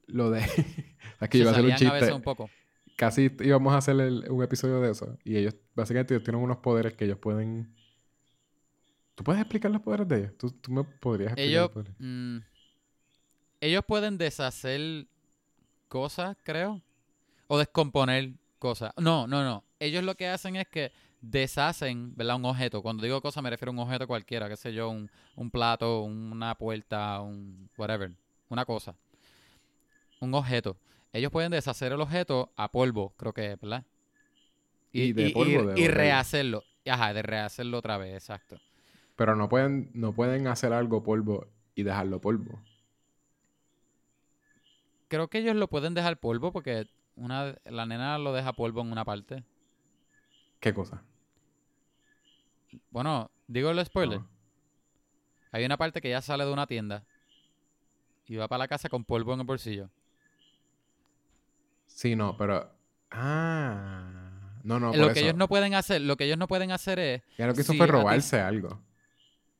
lo 0.08 0.28
de. 0.32 0.40
es 1.20 1.28
que 1.28 1.38
Se 1.38 1.38
iba 1.38 1.50
a 1.50 1.52
hacer 1.52 1.64
un 1.64 1.70
salían 1.70 1.90
a 1.90 1.94
veces 1.94 2.08
chiste. 2.08 2.12
un 2.14 2.22
poco. 2.22 2.50
Casi 2.96 3.30
íbamos 3.40 3.72
a 3.72 3.76
hacer 3.76 3.98
el- 4.00 4.28
un 4.28 4.42
episodio 4.42 4.80
de 4.80 4.90
eso. 4.90 5.16
Y 5.22 5.36
ellos, 5.36 5.54
básicamente, 5.76 6.14
ellos 6.14 6.24
tienen 6.24 6.42
unos 6.42 6.56
poderes 6.56 6.94
que 6.94 7.04
ellos 7.04 7.18
pueden. 7.18 7.72
¿Tú 9.14 9.22
puedes 9.22 9.40
explicar 9.40 9.70
los 9.70 9.82
poderes 9.82 10.08
de 10.08 10.16
ellos? 10.18 10.32
¿Tú, 10.36 10.50
tú 10.50 10.72
me 10.72 10.82
podrías 10.82 11.28
explicar 11.30 11.48
Ellos, 11.48 11.62
los 11.62 11.70
poderes? 11.70 11.94
mm, 12.00 12.38
ellos 13.60 13.84
pueden 13.86 14.18
deshacer 14.18 15.06
cosas, 15.86 16.36
creo. 16.42 16.82
O 17.46 17.56
descomponer 17.56 18.32
cosas. 18.58 18.92
No, 18.96 19.28
no, 19.28 19.44
no. 19.44 19.62
Ellos 19.78 20.02
lo 20.02 20.16
que 20.16 20.26
hacen 20.26 20.56
es 20.56 20.66
que 20.66 20.90
deshacen, 21.22 22.14
¿verdad? 22.16 22.36
Un 22.36 22.46
objeto. 22.46 22.82
Cuando 22.82 23.04
digo 23.04 23.22
cosa 23.22 23.42
me 23.42 23.50
refiero 23.50 23.70
a 23.72 23.74
un 23.74 23.80
objeto 23.80 24.06
cualquiera, 24.08 24.48
qué 24.50 24.56
sé 24.58 24.74
yo, 24.74 24.90
un, 24.90 25.10
un 25.36 25.50
plato, 25.50 26.02
una 26.02 26.56
puerta, 26.56 27.20
un 27.22 27.70
whatever. 27.78 28.12
Una 28.50 28.66
cosa. 28.66 28.96
Un 30.20 30.34
objeto. 30.34 30.78
Ellos 31.12 31.30
pueden 31.30 31.50
deshacer 31.52 31.92
el 31.92 32.00
objeto 32.00 32.52
a 32.56 32.72
polvo, 32.72 33.14
creo 33.18 33.34
que 33.34 33.52
es, 33.52 33.60
¿verdad? 33.60 33.84
Y 34.92 35.12
de 35.12 35.28
polvo, 35.30 35.66
de 35.66 35.74
y 35.74 35.88
borrar. 35.88 35.88
rehacerlo. 35.88 36.64
Ajá, 36.86 37.12
de 37.14 37.22
rehacerlo 37.22 37.78
otra 37.78 37.98
vez, 37.98 38.14
exacto. 38.14 38.60
Pero 39.16 39.36
no 39.36 39.48
pueden, 39.48 39.90
no 39.94 40.12
pueden 40.14 40.46
hacer 40.48 40.72
algo 40.74 41.02
polvo 41.02 41.46
y 41.74 41.82
dejarlo 41.82 42.20
polvo. 42.20 42.62
Creo 45.08 45.28
que 45.28 45.38
ellos 45.38 45.54
lo 45.56 45.68
pueden 45.68 45.94
dejar 45.94 46.18
polvo 46.18 46.52
porque 46.52 46.88
una, 47.14 47.54
la 47.66 47.86
nena 47.86 48.18
lo 48.18 48.32
deja 48.32 48.52
polvo 48.54 48.80
en 48.80 48.90
una 48.90 49.04
parte. 49.04 49.44
¿Qué 50.60 50.72
cosa? 50.72 51.04
Bueno, 52.90 53.30
digo 53.46 53.70
el 53.70 53.84
spoiler. 53.84 54.20
No. 54.20 54.28
Hay 55.52 55.64
una 55.64 55.76
parte 55.76 56.00
que 56.00 56.08
ya 56.10 56.22
sale 56.22 56.44
de 56.44 56.52
una 56.52 56.66
tienda 56.66 57.04
y 58.26 58.36
va 58.36 58.48
para 58.48 58.60
la 58.60 58.68
casa 58.68 58.88
con 58.88 59.04
polvo 59.04 59.34
en 59.34 59.40
el 59.40 59.46
bolsillo. 59.46 59.90
Sí, 61.86 62.16
no, 62.16 62.36
pero. 62.36 62.70
Ah. 63.10 64.08
No, 64.62 64.78
no, 64.80 64.90
por 64.90 64.98
lo 64.98 65.04
eso. 65.06 65.14
que 65.14 65.20
ellos 65.20 65.34
no 65.34 65.48
pueden 65.48 65.74
hacer, 65.74 66.00
lo 66.00 66.16
que 66.16 66.24
ellos 66.24 66.38
no 66.38 66.46
pueden 66.46 66.70
hacer 66.70 66.98
es, 66.98 67.22
Ya 67.36 67.46
lo 67.46 67.54
que 67.54 67.62
hizo 67.62 67.72
si 67.72 67.78
fue 67.78 67.86
ti- 67.86 67.92
robarse 67.92 68.40
algo. 68.40 68.80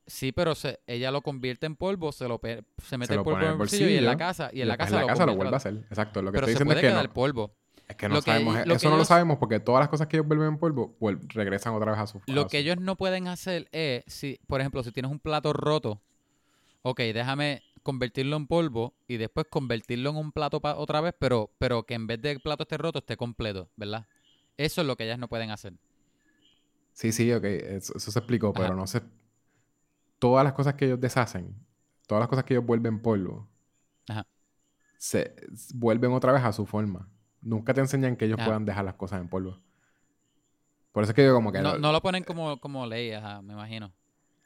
sí, 0.07 0.31
pero 0.33 0.55
se- 0.55 0.79
ella 0.87 1.11
lo 1.11 1.23
convierte 1.23 1.67
en 1.67 1.75
polvo, 1.77 2.13
se 2.13 2.29
lo 2.29 2.39
pe- 2.39 2.63
se 2.83 2.97
mete 2.99 3.09
Se 3.09 3.15
el 3.15 3.19
lo 3.19 3.25
polvo 3.25 3.41
en 3.41 3.51
el 3.53 3.57
bolsillo, 3.59 3.89
y 3.89 3.97
en 3.97 4.05
la 4.07 4.17
casa 4.17 4.51
y 4.53 4.63
en 4.63 4.69
la 4.69 4.77
casa, 4.77 4.95
en 5.01 5.07
la 5.07 5.13
casa 5.13 5.27
lo 5.27 5.35
vuelve 5.35 5.55
a 5.55 5.57
hacer. 5.57 5.75
Exacto. 5.91 6.23
Lo 6.23 6.31
que 6.31 6.37
Pero 6.37 6.47
estoy 6.47 6.53
se 6.53 6.65
diciendo 6.65 6.69
puede 6.75 6.81
es 6.81 6.83
que 6.87 6.93
quedar 6.93 7.07
no. 7.09 7.13
polvo. 7.15 7.55
Es 7.89 7.97
que 7.97 8.09
no 8.09 8.15
Lo 8.17 8.23
que- 8.23 8.31
sabemos. 8.31 8.57
que 8.65 8.73
eso 8.73 8.91
no 8.91 8.97
lo 8.97 9.05
sabemos 9.05 9.39
porque 9.39 9.61
todas 9.61 9.81
las 9.81 9.89
cosas 9.89 10.07
que 10.07 10.17
ellos 10.17 10.27
vuelven 10.27 10.49
en 10.49 10.59
polvo 10.59 10.97
vuel- 11.01 11.21
regresan 11.33 11.75
otra 11.75 11.91
vez 11.93 12.01
a 12.01 12.07
su. 12.07 12.19
a 12.19 12.23
Lo 12.27 12.43
su- 12.43 12.49
que 12.49 12.59
ellos 12.59 12.79
no 12.81 12.97
pueden 12.97 13.29
hacer 13.29 13.69
es, 13.73 14.05
si, 14.07 14.41
por 14.47 14.61
ejemplo, 14.61 14.83
si 14.83 14.93
tienes 14.93 15.11
un 15.11 15.19
plato 15.19 15.53
roto, 15.53 16.01
ok, 16.83 16.99
déjame 17.13 17.63
convertirlo 17.83 18.37
en 18.37 18.47
polvo 18.47 18.95
y 19.09 19.17
después 19.17 19.47
convertirlo 19.51 20.11
en 20.11 20.17
un 20.17 20.33
plato 20.33 20.61
pa- 20.61 20.77
otra 20.77 21.01
vez, 21.01 21.15
pero, 21.19 21.51
pero 21.59 21.83
que 21.85 21.95
en 21.95 22.07
vez 22.07 22.23
de 22.23 22.31
el 22.31 22.41
plato 22.41 22.63
esté 22.63 22.79
roto, 22.79 23.01
esté 23.01 23.17
completo, 23.17 23.69
¿verdad? 23.77 24.07
Eso 24.57 24.81
es 24.81 24.87
lo 24.87 24.97
que 24.97 25.05
ellas 25.05 25.19
no 25.19 25.29
pueden 25.29 25.51
hacer. 25.51 25.75
Sí, 26.93 27.11
sí, 27.13 27.33
ok. 27.33 27.45
Eso, 27.45 27.95
eso 27.97 28.11
se 28.11 28.19
explicó, 28.19 28.53
pero 28.53 28.75
no 28.77 28.87
sé. 28.87 29.03
Todas 30.19 30.45
las 30.45 30.53
cosas 30.53 30.75
que 30.75 30.85
ellos 30.85 31.01
deshacen, 31.01 31.55
todas 32.07 32.21
las 32.23 32.29
cosas 32.29 32.45
que 32.45 32.55
ellos 32.55 32.65
vuelven 32.65 33.01
polvo, 33.03 33.49
Ajá. 34.09 34.27
se 34.99 35.35
vuelven 35.75 36.13
otra 36.13 36.33
vez 36.33 36.43
a 36.45 36.53
su 36.53 36.65
forma. 36.67 37.09
Nunca 37.43 37.75
te 37.75 37.81
enseñan 37.81 38.17
que 38.17 38.25
ellos 38.25 38.39
puedan 38.45 38.65
dejar 38.65 38.85
las 38.85 38.95
cosas 38.95 39.21
en 39.21 39.29
polvo. 39.29 39.59
Por 40.93 41.03
eso 41.03 41.13
es 41.13 41.17
que 41.17 41.25
yo 41.25 41.35
como 41.35 41.53
que... 41.53 41.61
No, 41.61 41.73
no- 41.75 41.79
no 41.79 41.93
lo 41.93 42.01
ponen 42.01 42.23
como, 42.25 42.59
como 42.59 42.87
ley, 42.87 43.13
ajá, 43.13 43.43
me 43.43 43.53
imagino. 43.55 43.93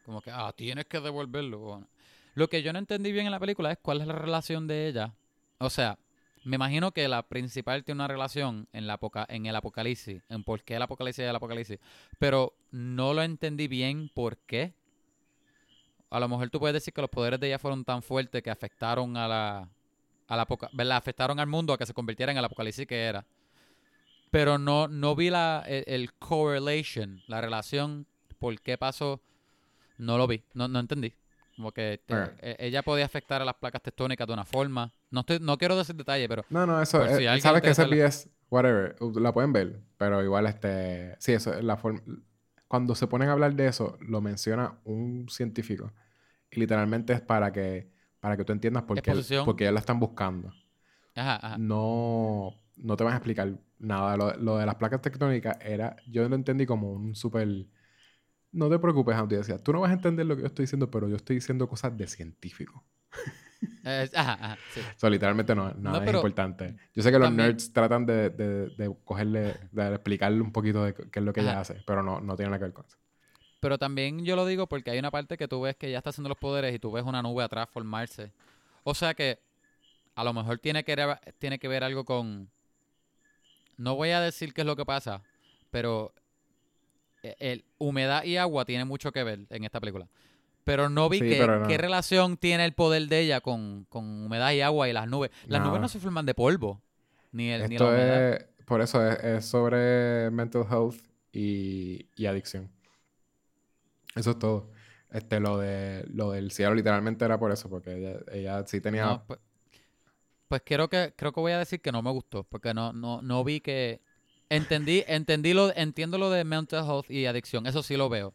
Como 0.05 0.21
que, 0.23 0.31
ah, 0.31 0.53
tienes 0.57 0.87
que 0.87 1.01
devolverlo. 1.01 1.59
Bueno. 1.59 1.87
Lo 2.35 2.49
que 2.49 2.63
yo 2.63 2.73
no 2.73 2.79
entendí 2.79 3.13
bien 3.13 3.27
en 3.27 3.33
la 3.33 3.41
película 3.41 3.73
es 3.73 3.79
cuál 3.83 4.01
es 4.01 4.07
la 4.07 4.15
relación 4.15 4.67
de 4.67 4.87
ella. 4.89 5.13
O 5.59 5.69
sea, 5.71 5.99
me 6.45 6.57
imagino 6.57 6.93
que 6.93 7.09
la 7.09 7.23
principal 7.25 7.83
tiene 7.83 7.97
una 7.99 8.09
relación 8.09 8.69
en, 8.73 8.87
la 8.87 8.99
en 9.29 9.47
el 9.47 9.57
apocalipsis, 9.57 10.23
en 10.29 10.45
por 10.45 10.63
qué 10.63 10.77
el 10.77 10.83
apocalipsis 10.83 11.25
es 11.25 11.31
el 11.31 11.37
apocalipsis. 11.37 11.79
Pero 12.19 12.55
no 12.71 13.13
lo 13.15 13.23
entendí 13.23 13.67
bien 13.69 14.09
por 14.15 14.37
qué. 14.39 14.73
a 16.11 16.21
lo 16.21 16.29
mejor 16.29 16.49
tú 16.51 16.61
puedes 16.61 16.75
decir 16.75 16.95
que 16.95 17.01
los 17.01 17.11
poderes 17.11 17.41
de 17.41 17.49
ella 17.49 17.59
fueron 17.59 17.85
tan 17.85 18.03
fuertes 18.03 18.43
que 18.43 18.51
afectaron 18.51 19.17
a 19.17 19.27
la, 19.27 19.69
a 20.29 20.37
la 20.37 20.43
apoca- 20.43 20.71
¿verdad? 20.73 20.97
Afectaron 20.97 21.39
al 21.41 21.47
mundo 21.47 21.73
a 21.73 21.79
que 21.79 21.87
se 21.87 21.95
convirtiera 21.95 22.33
en 22.33 22.39
el 22.39 22.45
apocalipsis 22.45 22.87
que 22.87 23.05
era. 23.05 23.25
Pero 24.31 24.59
no, 24.59 24.89
no 24.89 25.15
vi 25.15 25.31
la, 25.31 25.65
el, 25.67 25.85
el 25.87 26.13
correlation, 26.15 27.23
la 27.27 27.41
relación, 27.41 28.07
por 28.39 28.61
qué 28.61 28.77
pasó, 28.77 29.21
no 29.99 30.19
lo 30.19 30.27
vi, 30.27 30.43
no, 30.55 30.69
no 30.69 30.79
entendí. 30.81 31.15
Como 31.55 31.73
que 31.73 32.01
te- 32.05 32.15
Ok. 32.15 32.29
e- 32.43 32.57
ella 32.59 32.83
podía 32.83 33.07
afectar 33.07 33.41
a 33.41 33.45
las 33.45 33.55
placas 33.55 33.83
tectónicas 33.83 34.27
de 34.27 34.33
una 34.35 34.45
forma. 34.45 34.93
No 35.11 35.21
estoy, 35.21 35.39
no 35.41 35.57
quiero 35.57 35.77
decir 35.77 35.95
detalle, 35.97 36.29
pero 36.29 36.45
No, 36.51 36.67
no, 36.67 36.83
eso. 36.83 37.03
Eh, 37.05 37.09
si 37.09 37.27
alguien 37.27 37.41
sabes 37.41 37.63
que 37.63 37.71
ese 37.71 37.85
BS, 37.87 38.29
whatever, 38.51 38.97
la 39.15 39.33
pueden 39.33 39.53
ver, 39.53 39.81
pero 39.97 40.23
igual, 40.23 40.47
este. 40.47 41.17
Sí, 41.19 41.33
eso 41.33 41.55
es 41.55 41.65
la 41.65 41.77
forma. 41.79 42.03
Cuando 42.69 42.95
se 42.95 43.07
ponen 43.07 43.29
a 43.29 43.33
hablar 43.33 43.55
de 43.55 43.69
eso, 43.69 43.97
lo 44.01 44.21
menciona 44.21 44.75
un 44.85 45.29
científico. 45.31 45.93
Y 46.51 46.61
literalmente 46.61 47.13
es 47.15 47.21
para 47.23 47.53
que, 47.53 47.89
para 48.21 48.37
que 48.37 48.45
tú 48.45 48.53
entiendas 48.53 48.83
por 48.85 49.01
qué, 49.01 49.13
por 49.45 49.57
qué 49.57 49.71
la 49.71 49.81
están 49.81 50.01
buscando. 50.01 50.53
ajá, 51.15 51.37
ajá. 51.37 51.59
No, 51.59 52.55
no 52.77 52.97
te 52.97 53.05
van 53.05 53.13
a 53.15 53.17
explicar 53.17 53.53
nada. 53.79 54.17
Lo, 54.17 54.35
lo 54.37 54.59
de 54.59 54.67
las 54.67 54.75
placas 54.77 55.01
tectónicas 55.03 55.57
era. 55.61 55.97
Yo 56.09 56.29
lo 56.29 56.35
entendí 56.35 56.67
como 56.67 56.93
un 56.93 57.15
súper. 57.15 57.49
No 58.53 58.71
te 58.71 58.79
preocupes, 58.79 59.15
audiencia. 59.17 59.59
Tú 59.59 59.73
no 59.73 59.81
vas 59.81 59.91
a 59.91 59.95
entender 59.95 60.25
lo 60.27 60.35
que 60.37 60.43
yo 60.43 60.47
estoy 60.49 60.65
diciendo, 60.65 60.91
pero 60.91 61.09
yo 61.09 61.17
estoy 61.17 61.37
diciendo 61.37 61.69
cosas 61.69 61.97
de 61.97 62.07
científico. 62.07 62.85
Eh, 63.85 64.09
ajá, 64.15 64.33
ajá, 64.35 64.59
sí. 64.75 64.81
So, 64.97 65.09
literalmente 65.09 65.55
no, 65.55 65.73
nada 65.75 66.05
es 66.05 66.15
importante. 66.15 66.77
Yo 66.95 67.03
sé 67.03 67.11
que 67.11 67.19
los 67.19 67.29
también- 67.29 67.49
nerds 67.49 67.73
tratan 67.73 68.05
de, 68.07 68.31
de, 68.31 68.69
de 68.77 68.97
cogerle, 69.05 69.55
de 69.73 69.89
explicarle 69.95 70.41
un 70.41 70.53
poquito 70.53 70.85
de 70.85 70.95
qué 70.95 71.19
es 71.19 71.25
lo 71.25 71.33
que 71.33 71.41
ella 71.41 71.61
hace, 71.61 71.83
pero 71.87 72.03
no, 72.03 72.21
no 72.21 72.37
tiene 72.37 72.51
nada 72.51 72.59
que 72.59 72.65
ver 72.65 72.73
con 72.75 72.85
eso. 72.87 72.99
Pero 73.67 73.79
también 73.79 74.25
yo 74.25 74.37
lo 74.37 74.47
digo 74.47 74.69
porque 74.69 74.93
hay 74.93 74.99
una 75.01 75.11
parte 75.11 75.37
que 75.37 75.49
tú 75.49 75.61
ves 75.63 75.75
que 75.75 75.91
ya 75.91 75.99
está 75.99 76.11
haciendo 76.11 76.29
los 76.29 76.39
poderes 76.39 76.73
y 76.73 76.79
tú 76.79 76.93
ves 76.93 77.03
una 77.03 77.21
nube 77.21 77.43
atrás 77.43 77.69
formarse. 77.69 78.31
O 78.85 78.95
sea 78.95 79.13
que 79.13 79.41
a 80.15 80.23
lo 80.23 80.33
mejor 80.33 80.61
tiene 80.61 80.85
que, 80.85 80.95
ver- 80.95 81.19
tiene 81.41 81.59
que 81.59 81.67
ver 81.67 81.83
algo 81.83 82.05
con... 82.05 82.49
No 83.77 83.97
voy 83.97 84.11
a 84.11 84.21
decir 84.21 84.55
qué 84.55 84.61
es 84.61 84.67
lo 84.69 84.77
que 84.77 84.85
pasa, 84.85 85.21
pero 85.73 86.13
e- 87.25 87.35
el, 87.41 87.65
humedad 87.79 88.23
y 88.23 88.37
agua 88.37 88.65
tiene 88.65 88.85
mucho 88.85 89.11
que 89.11 89.25
ver 89.25 89.41
en 89.51 89.65
esta 89.65 89.81
película. 89.81 90.07
Pero 90.63 90.89
no 90.89 91.09
vi 91.09 91.19
Sí, 91.19 91.29
que- 91.31 91.37
pero 91.39 91.59
no. 91.59 91.67
qué 91.67 91.77
relación 91.77 92.37
tiene 92.37 92.67
el 92.67 92.73
poder 92.73 93.09
de 93.09 93.19
ella 93.19 93.41
con, 93.41 93.85
con 93.89 94.05
humedad 94.27 94.53
y 94.53 94.61
agua 94.61 94.89
y 94.89 94.93
las 94.93 95.09
nubes. 95.09 95.33
Las 95.49 95.67
nubes 95.67 95.81
no 95.81 95.89
se 95.89 95.99
forman 95.99 96.25
de 96.25 96.35
polvo, 96.35 96.81
ni, 97.33 97.51
el, 97.51 97.63
ni 97.69 97.71
la 97.71 97.75
Esto 97.75 97.89
humedad. 97.89 98.33
es, 98.33 98.45
por 98.65 98.81
eso 98.81 99.05
es, 99.05 99.25
es 99.25 99.45
sobre 99.45 100.31
mental 100.31 100.65
health 100.71 101.01
y, 101.33 102.07
y 102.15 102.27
adicción. 102.27 102.76
Eso 104.17 104.33
es 104.33 104.39
todo. 104.39 104.71
Este, 105.11 105.41
lo 105.41 105.59
de 105.59 106.05
lo 106.09 106.33
del 106.33 106.51
cielo 106.51 106.75
literalmente 106.75 107.25
era 107.25 107.39
por 107.39 107.53
eso, 107.53 107.71
porque 107.71 107.95
ella, 107.97 108.21
ella 108.33 108.67
sí 108.67 108.81
tenía... 108.81 109.05
No, 109.05 109.23
pues, 109.27 109.41
pues 110.49 110.63
creo 110.65 110.89
que 110.89 111.13
creo 111.17 111.33
que 111.33 111.41
voy 111.41 111.53
a 111.53 111.59
decir 111.59 111.81
que 111.81 111.93
no 111.93 112.03
me 112.03 112.11
gustó, 112.11 112.45
porque 112.45 112.73
no 112.75 112.93
no 112.93 113.21
no 113.23 113.43
vi 113.45 113.61
que 113.61 114.01
entendí 114.49 115.03
entendí 115.07 115.53
lo 115.55 115.75
entiendo 115.77 116.19
lo 116.19 116.31
de 116.31 116.45
mental 116.45 116.85
health 116.87 117.11
y 117.11 117.27
adicción, 117.27 117.67
eso 117.67 117.83
sí 117.83 117.97
lo 117.97 118.09
veo, 118.09 118.35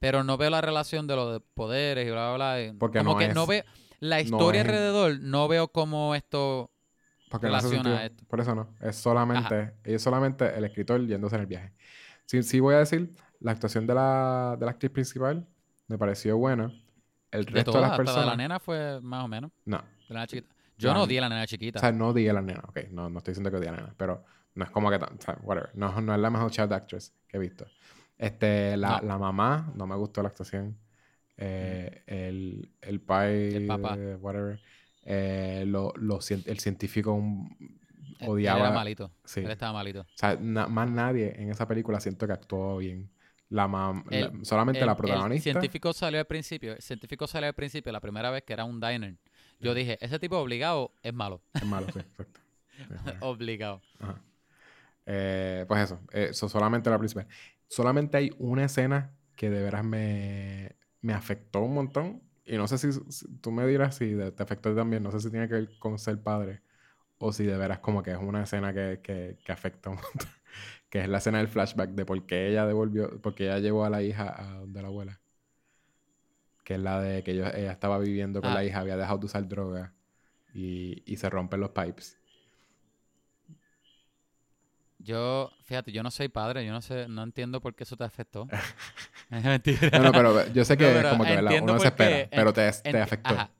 pero 0.00 0.24
no 0.24 0.36
veo 0.38 0.50
la 0.50 0.62
relación 0.62 1.06
de 1.08 1.16
lo 1.16 1.32
de 1.34 1.40
poderes 1.40 2.06
y 2.08 2.12
bla 2.12 2.34
bla 2.34 2.56
bla. 2.56 2.74
Porque 2.78 2.98
como 2.98 3.14
no 3.14 3.18
que 3.18 3.28
no 3.28 3.46
veo 3.46 3.64
la 4.00 4.20
historia 4.20 4.62
es- 4.62 4.62
alrededor, 4.62 5.20
no 5.20 5.48
veo 5.48 5.68
cómo 5.68 6.14
esto 6.16 6.70
Porque 7.28 7.48
relaciona 7.48 7.60
sentido. 7.60 7.96
esto. 8.06 8.24
Por 8.28 8.40
eso 8.40 8.54
no. 8.54 8.74
Es 8.80 8.96
solamente, 8.96 9.74
es 9.84 10.02
solamente 10.02 10.56
el 10.56 10.64
escritor 10.64 11.04
yéndose 11.06 11.36
en 11.36 11.40
el 11.42 11.46
viaje. 11.46 11.72
Sí, 12.26 12.42
sí 12.42 12.60
voy 12.60 12.74
a 12.74 12.78
decir, 12.78 13.14
la 13.40 13.52
actuación 13.52 13.86
de 13.86 13.94
la, 13.94 14.56
de 14.58 14.64
la 14.64 14.70
actriz 14.72 14.90
principal 14.90 15.46
me 15.88 15.98
pareció 15.98 16.36
buena. 16.38 16.72
El 17.30 17.44
de 17.44 17.50
resto 17.52 17.72
de, 17.72 17.80
las 17.80 17.90
hasta 17.90 18.02
de 18.02 18.04
personas. 18.06 18.26
la 18.26 18.36
nena 18.36 18.58
fue 18.60 19.00
más 19.02 19.24
o 19.24 19.28
menos, 19.28 19.50
No. 19.64 19.78
de 19.78 20.14
la 20.14 20.20
nena 20.20 20.26
chiquita. 20.26 20.54
Yo 20.78 20.88
La- 20.88 20.94
no 20.94 21.06
di 21.06 21.18
a 21.18 21.20
la 21.22 21.28
nena 21.28 21.46
chiquita. 21.46 21.78
O 21.78 21.80
sea, 21.80 21.92
no 21.92 22.12
di 22.12 22.28
a 22.28 22.32
la 22.32 22.42
nena. 22.42 22.62
Ok, 22.68 22.78
no, 22.90 23.08
no 23.08 23.18
estoy 23.18 23.32
diciendo 23.32 23.50
que 23.50 23.60
di 23.60 23.66
a 23.66 23.72
la 23.72 23.78
nena. 23.78 23.94
Pero 23.96 24.24
no 24.54 24.64
es 24.64 24.70
como 24.70 24.90
que 24.90 24.98
tan. 24.98 25.14
O 25.16 25.20
sea, 25.20 25.38
whatever. 25.42 25.70
No, 25.74 26.00
no 26.00 26.14
es 26.14 26.20
la 26.20 26.30
mejor 26.30 26.50
child 26.50 26.72
actress 26.72 27.14
que 27.28 27.36
he 27.36 27.40
visto. 27.40 27.66
Este, 28.18 28.76
la, 28.76 29.00
No. 29.00 29.08
la 29.08 29.18
mamá, 29.18 29.72
no 29.74 29.86
me 29.86 29.96
gustó 29.96 30.22
la 30.22 30.28
actuación. 30.28 30.76
Eh, 31.36 32.02
el, 32.06 32.70
el 32.80 33.00
pai, 33.00 33.54
El 33.54 33.66
papá. 33.66 33.96
whatever. 34.20 34.60
Eh, 35.02 35.64
lo, 35.66 35.92
lo 35.96 36.18
el 36.18 36.58
científico 36.58 37.12
un- 37.12 37.54
Él- 37.60 37.78
él 38.20 38.28
odiaba. 38.28 38.60
era 38.60 38.70
malito. 38.72 39.10
Sí. 39.24 39.40
Él 39.40 39.50
estaba 39.50 39.72
malito. 39.74 40.00
O 40.00 40.06
sea, 40.14 40.36
na- 40.40 40.66
más 40.68 40.90
nadie 40.90 41.34
en 41.40 41.50
esa 41.50 41.66
película 41.68 42.00
siento 42.00 42.26
que 42.26 42.32
actuó 42.32 42.78
bien. 42.78 43.10
La 43.50 43.68
mam- 43.68 44.04
El- 44.10 44.20
la- 44.38 44.44
solamente 44.44 44.80
El- 44.80 44.86
la 44.86 44.92
El 44.92 44.98
protagonista. 44.98 45.50
científico 45.52 45.92
salió 45.92 46.18
al 46.20 46.26
principio, 46.26 46.72
el 46.72 46.82
científico 46.82 47.26
salió 47.26 47.48
al 47.48 47.54
principio 47.54 47.92
la 47.92 48.00
primera 48.00 48.30
vez 48.30 48.42
que 48.42 48.52
era 48.52 48.64
un 48.64 48.80
diner. 48.80 49.16
Yo 49.60 49.72
dije, 49.72 49.96
ese 50.04 50.18
tipo 50.18 50.36
obligado 50.38 50.92
es 51.02 51.14
malo. 51.14 51.40
Es 51.54 51.64
malo, 51.64 51.86
sí, 51.92 52.00
exacto. 52.00 52.40
Obligado. 53.20 53.80
Ajá. 54.00 54.20
Eh, 55.06 55.64
pues 55.68 55.82
eso, 55.82 56.00
eso 56.12 56.48
solamente 56.48 56.90
la 56.90 56.98
principal. 56.98 57.26
Solamente 57.68 58.16
hay 58.16 58.30
una 58.38 58.64
escena 58.64 59.12
que 59.36 59.48
de 59.50 59.62
veras 59.62 59.84
me, 59.84 60.76
me 61.00 61.12
afectó 61.12 61.60
un 61.60 61.74
montón. 61.74 62.22
Y 62.44 62.56
no 62.56 62.66
sé 62.68 62.78
si, 62.78 62.92
si- 62.92 63.26
tú 63.40 63.50
me 63.50 63.66
dirás 63.66 63.96
si 63.96 64.14
te 64.36 64.42
afectó 64.42 64.74
también. 64.74 65.02
No 65.02 65.10
sé 65.10 65.20
si 65.20 65.30
tiene 65.30 65.48
que 65.48 65.54
ver 65.54 65.78
con 65.78 65.98
ser 65.98 66.20
padre 66.20 66.62
o 67.18 67.32
si 67.32 67.44
de 67.44 67.56
veras 67.56 67.78
como 67.78 68.02
que 68.02 68.10
es 68.12 68.18
una 68.18 68.42
escena 68.42 68.74
que, 68.74 69.00
que, 69.02 69.38
que 69.44 69.52
afecta 69.52 69.90
un 69.90 69.96
montón. 69.96 70.28
Que 70.96 71.02
es 71.02 71.08
la 71.10 71.18
escena 71.18 71.38
del 71.38 71.48
flashback 71.48 71.90
de 71.90 72.06
por 72.06 72.24
qué 72.26 72.48
ella 72.48 72.64
devolvió, 72.66 73.20
porque 73.20 73.44
ella 73.44 73.58
llevó 73.58 73.84
a 73.84 73.90
la 73.90 74.02
hija 74.02 74.34
a 74.34 74.60
donde 74.60 74.80
la 74.80 74.88
abuela. 74.88 75.20
Que 76.64 76.74
es 76.74 76.80
la 76.80 77.00
de 77.02 77.22
que 77.22 77.32
ellos- 77.32 77.52
ella 77.54 77.70
estaba 77.70 77.98
viviendo 77.98 78.40
con 78.40 78.50
Ah. 78.50 78.54
la 78.54 78.64
hija, 78.64 78.80
había 78.80 78.96
dejado 78.96 79.18
de 79.18 79.26
usar 79.26 79.46
droga 79.46 79.92
y, 80.54 81.02
y 81.04 81.16
se 81.18 81.28
rompen 81.28 81.60
los 81.60 81.70
pipes. 81.70 82.18
Yo, 84.98 85.50
fíjate, 85.64 85.92
yo 85.92 86.02
no 86.02 86.10
soy 86.10 86.28
padre, 86.28 86.64
yo 86.64 86.72
no 86.72 86.80
sé, 86.80 87.06
no 87.08 87.22
entiendo 87.22 87.60
por 87.60 87.74
qué 87.74 87.84
eso 87.84 87.96
te 87.96 88.04
afectó. 88.04 88.48
Es 89.30 89.44
mentira. 89.44 89.90
No, 89.98 90.04
no, 90.04 90.12
pero 90.12 90.46
yo 90.52 90.64
sé 90.64 90.74
No, 90.74 90.78
que 90.78 90.84
pero 90.92 91.10
como 91.10 91.24
que 91.24 91.34
¿verdad? 91.36 91.62
uno 91.62 91.78
se 91.80 91.88
espera, 91.88 92.28
pero 92.30 92.52
te, 92.52 92.70
te 92.72 93.00
afectó. 93.00 93.34
Ajá. 93.34 93.50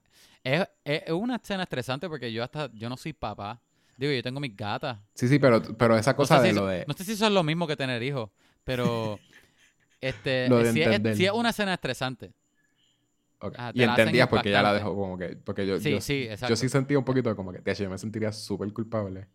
Es, 0.42 0.66
es- 0.84 1.02
es 1.06 1.12
una 1.12 1.36
escena 1.36 1.64
estresante 1.64 2.08
porque 2.08 2.32
yo 2.32 2.42
hasta, 2.42 2.70
yo 2.72 2.88
no 2.88 2.96
soy 2.96 3.12
papá. 3.12 3.60
Digo, 3.96 4.12
yo 4.12 4.22
tengo 4.22 4.40
mis 4.40 4.56
gatas. 4.56 4.98
Sí, 5.14 5.28
sí, 5.28 5.38
pero, 5.38 5.62
pero 5.78 5.96
esa 5.96 6.14
No 6.18 6.26
cosa 6.26 6.36
sé, 6.40 6.40
de 6.40 6.52
si, 6.52 6.52
lo 6.52 6.66
de... 6.66 6.86
no 6.86 6.94
sé 6.94 7.04
si 7.04 7.12
eso 7.12 7.26
es 7.26 7.32
lo 7.32 7.42
mismo 7.42 7.66
que 7.66 7.76
tener 7.76 8.02
hijos, 8.02 8.30
pero 8.64 9.20
este, 10.00 10.46
Lo 10.48 10.58
de 10.62 10.68
es, 10.68 10.70
entender. 10.70 11.16
sí 11.16 11.26
es 11.26 11.32
una 11.32 11.50
escena 11.50 11.74
estresante. 11.74 12.32
Te 13.40 13.52
Y 13.74 13.82
entendías 13.84 14.28
porque 14.28 14.50
ya 14.50 14.62
la 14.62 14.72
dejó 14.72 14.94
como 14.94 15.18
que... 15.18 15.36
Porque 15.36 15.66
yo, 15.66 15.76
Sí, 15.78 15.90
yo, 15.90 16.00
sí, 16.00 16.26
exacto. 16.28 16.52
yo 16.52 16.56
sí 16.56 16.68
sentía 16.68 16.98
un 16.98 17.04
poquito 17.04 17.34
como 17.36 17.52
que, 17.52 17.58
de 17.60 17.72
hecho, 17.72 17.84
yo 17.84 17.90
me 17.90 17.98
sentiría 17.98 18.32
súper 18.32 18.72
culpable. 18.72 19.28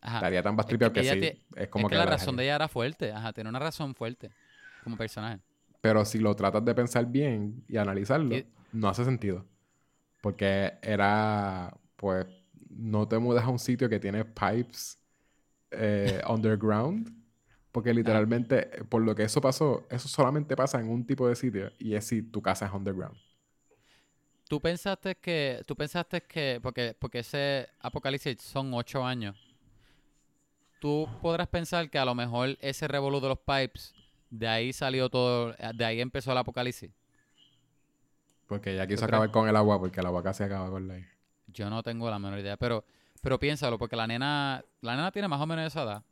Ajá. 0.00 0.20
Estaría 0.20 0.42
tan 0.42 0.56
Es 0.66 0.76
bastripeado 0.76 0.92
que 0.92 0.92
que, 0.92 1.02
ella 1.02 1.18
sí. 1.18 1.18
te- 1.18 1.40
es 1.56 1.68
como 1.68 1.86
es 1.86 1.88
que, 1.88 1.94
que 1.94 1.96
la 1.96 2.06
la 2.06 2.06
razón 2.06 2.36
de 2.36 2.44
ella 2.44 2.56
era 2.56 2.68
fuerte. 2.68 3.12
Ajá, 3.12 3.32
tiene 3.32 3.50
una 3.50 3.58
razón 3.58 3.94
fuerte 3.94 4.32
como 4.80 4.96
personaje. 4.96 5.40
Pero 5.80 6.04
si 6.04 6.18
lo 6.18 6.34
tratas 6.36 6.64
de 6.64 6.74
pensar 6.74 7.06
bien 7.06 7.64
y 7.68 7.76
analizarlo, 7.76 8.38
Y- 8.38 8.46
no 8.72 8.88
hace 8.88 9.04
sentido. 9.04 9.46
Porque 10.20 10.74
era, 10.82 11.76
pues, 11.96 12.26
no 12.76 13.06
te 13.06 13.18
mudas 13.18 13.44
a 13.44 13.48
un 13.48 13.58
sitio 13.58 13.88
que 13.88 14.00
tiene 14.00 14.24
pipes 14.24 14.98
eh, 15.70 16.20
underground. 16.28 17.22
Porque 17.70 17.94
literalmente, 17.94 18.80
eh, 18.80 18.84
por 18.84 19.02
lo 19.02 19.14
que 19.14 19.24
eso 19.24 19.40
pasó, 19.40 19.86
eso 19.90 20.08
solamente 20.08 20.54
pasa 20.56 20.78
en 20.78 20.90
un 20.90 21.06
tipo 21.06 21.26
de 21.28 21.34
sitio. 21.34 21.72
Y 21.78 21.94
es 21.94 22.06
si 22.06 22.22
tu 22.22 22.42
casa 22.42 22.66
es 22.66 22.72
underground. 22.72 23.16
¿Tú 24.48 24.60
pensaste 24.60 25.14
que, 25.14 25.62
tú 25.66 25.74
pensaste 25.74 26.22
que, 26.22 26.60
porque, 26.62 26.94
porque 26.98 27.20
ese 27.20 27.70
apocalipsis 27.80 28.42
son 28.42 28.74
ocho 28.74 29.02
años, 29.02 29.34
tú 30.78 31.08
podrás 31.22 31.48
pensar 31.48 31.88
que 31.88 31.98
a 31.98 32.04
lo 32.04 32.14
mejor 32.14 32.58
ese 32.60 32.86
revolú 32.86 33.18
de 33.20 33.28
los 33.28 33.38
pipes, 33.38 33.94
de 34.28 34.46
ahí 34.46 34.74
salió 34.74 35.08
todo, 35.08 35.54
de 35.74 35.84
ahí 35.86 36.02
empezó 36.02 36.32
el 36.32 36.38
apocalipsis? 36.38 36.90
Porque 38.46 38.74
ella 38.74 38.86
quiso 38.86 39.06
acabar 39.06 39.30
con 39.30 39.48
el 39.48 39.56
agua 39.56 39.78
porque 39.78 40.00
el 40.00 40.06
agua 40.06 40.22
casi 40.22 40.42
acaba 40.42 40.68
con 40.68 40.86
la. 40.86 40.98
Yo 41.52 41.68
no 41.70 41.82
tengo 41.82 42.10
la 42.10 42.18
menor 42.18 42.38
idea, 42.38 42.56
pero, 42.56 42.84
pero 43.20 43.38
piénsalo, 43.38 43.78
porque 43.78 43.96
la 43.96 44.06
nena, 44.06 44.64
la 44.80 44.96
nena 44.96 45.10
tiene 45.12 45.28
más 45.28 45.40
o 45.40 45.46
menos 45.46 45.66
esa 45.66 45.82
edad, 45.82 46.02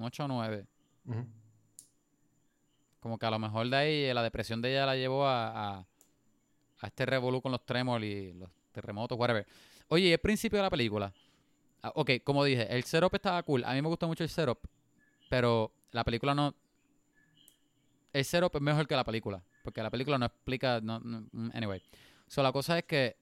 8 0.00 0.24
o 0.24 0.28
9. 0.28 0.66
Ujú. 1.06 1.26
Como 3.00 3.18
que 3.18 3.26
a 3.26 3.30
lo 3.30 3.38
mejor 3.38 3.68
de 3.68 3.76
ahí 3.76 4.04
eh, 4.04 4.14
la 4.14 4.22
depresión 4.22 4.62
de 4.62 4.70
ella 4.70 4.86
la 4.86 4.96
llevó 4.96 5.26
a, 5.26 5.78
a, 5.78 5.86
a 6.80 6.86
este 6.86 7.04
revolú 7.04 7.42
con 7.42 7.52
los 7.52 7.64
trémolos 7.66 8.06
y 8.08 8.32
los 8.32 8.48
terremotos, 8.72 9.18
whatever. 9.18 9.46
Oye, 9.88 10.06
y 10.08 10.12
el 10.12 10.18
principio 10.18 10.58
de 10.58 10.62
la 10.62 10.70
película. 10.70 11.12
Ah, 11.82 11.92
ok, 11.94 12.10
como 12.24 12.42
dije, 12.44 12.66
el 12.74 12.82
setup 12.84 13.14
estaba 13.14 13.42
cool. 13.42 13.62
A 13.64 13.74
mí 13.74 13.82
me 13.82 13.88
gusta 13.88 14.06
mucho 14.06 14.24
el 14.24 14.30
setup, 14.30 14.58
pero 15.28 15.70
la 15.92 16.02
película 16.02 16.34
no... 16.34 16.54
El 18.12 18.24
setup 18.24 18.54
es 18.56 18.62
mejor 18.62 18.86
que 18.86 18.96
la 18.96 19.04
película, 19.04 19.42
porque 19.62 19.82
la 19.82 19.90
película 19.90 20.16
no 20.16 20.24
explica... 20.26 20.80
No, 20.80 20.98
no- 21.00 21.26
mm, 21.32 21.50
anyway. 21.54 21.82
So, 22.26 22.42
la 22.42 22.52
cosa 22.52 22.78
es 22.78 22.84
que 22.84 23.16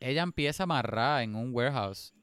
ella 0.00 0.22
empieza 0.22 0.62
a 0.62 0.66
amarrar 0.66 1.22
en 1.22 1.34
un 1.34 1.54
warehouse. 1.54 2.14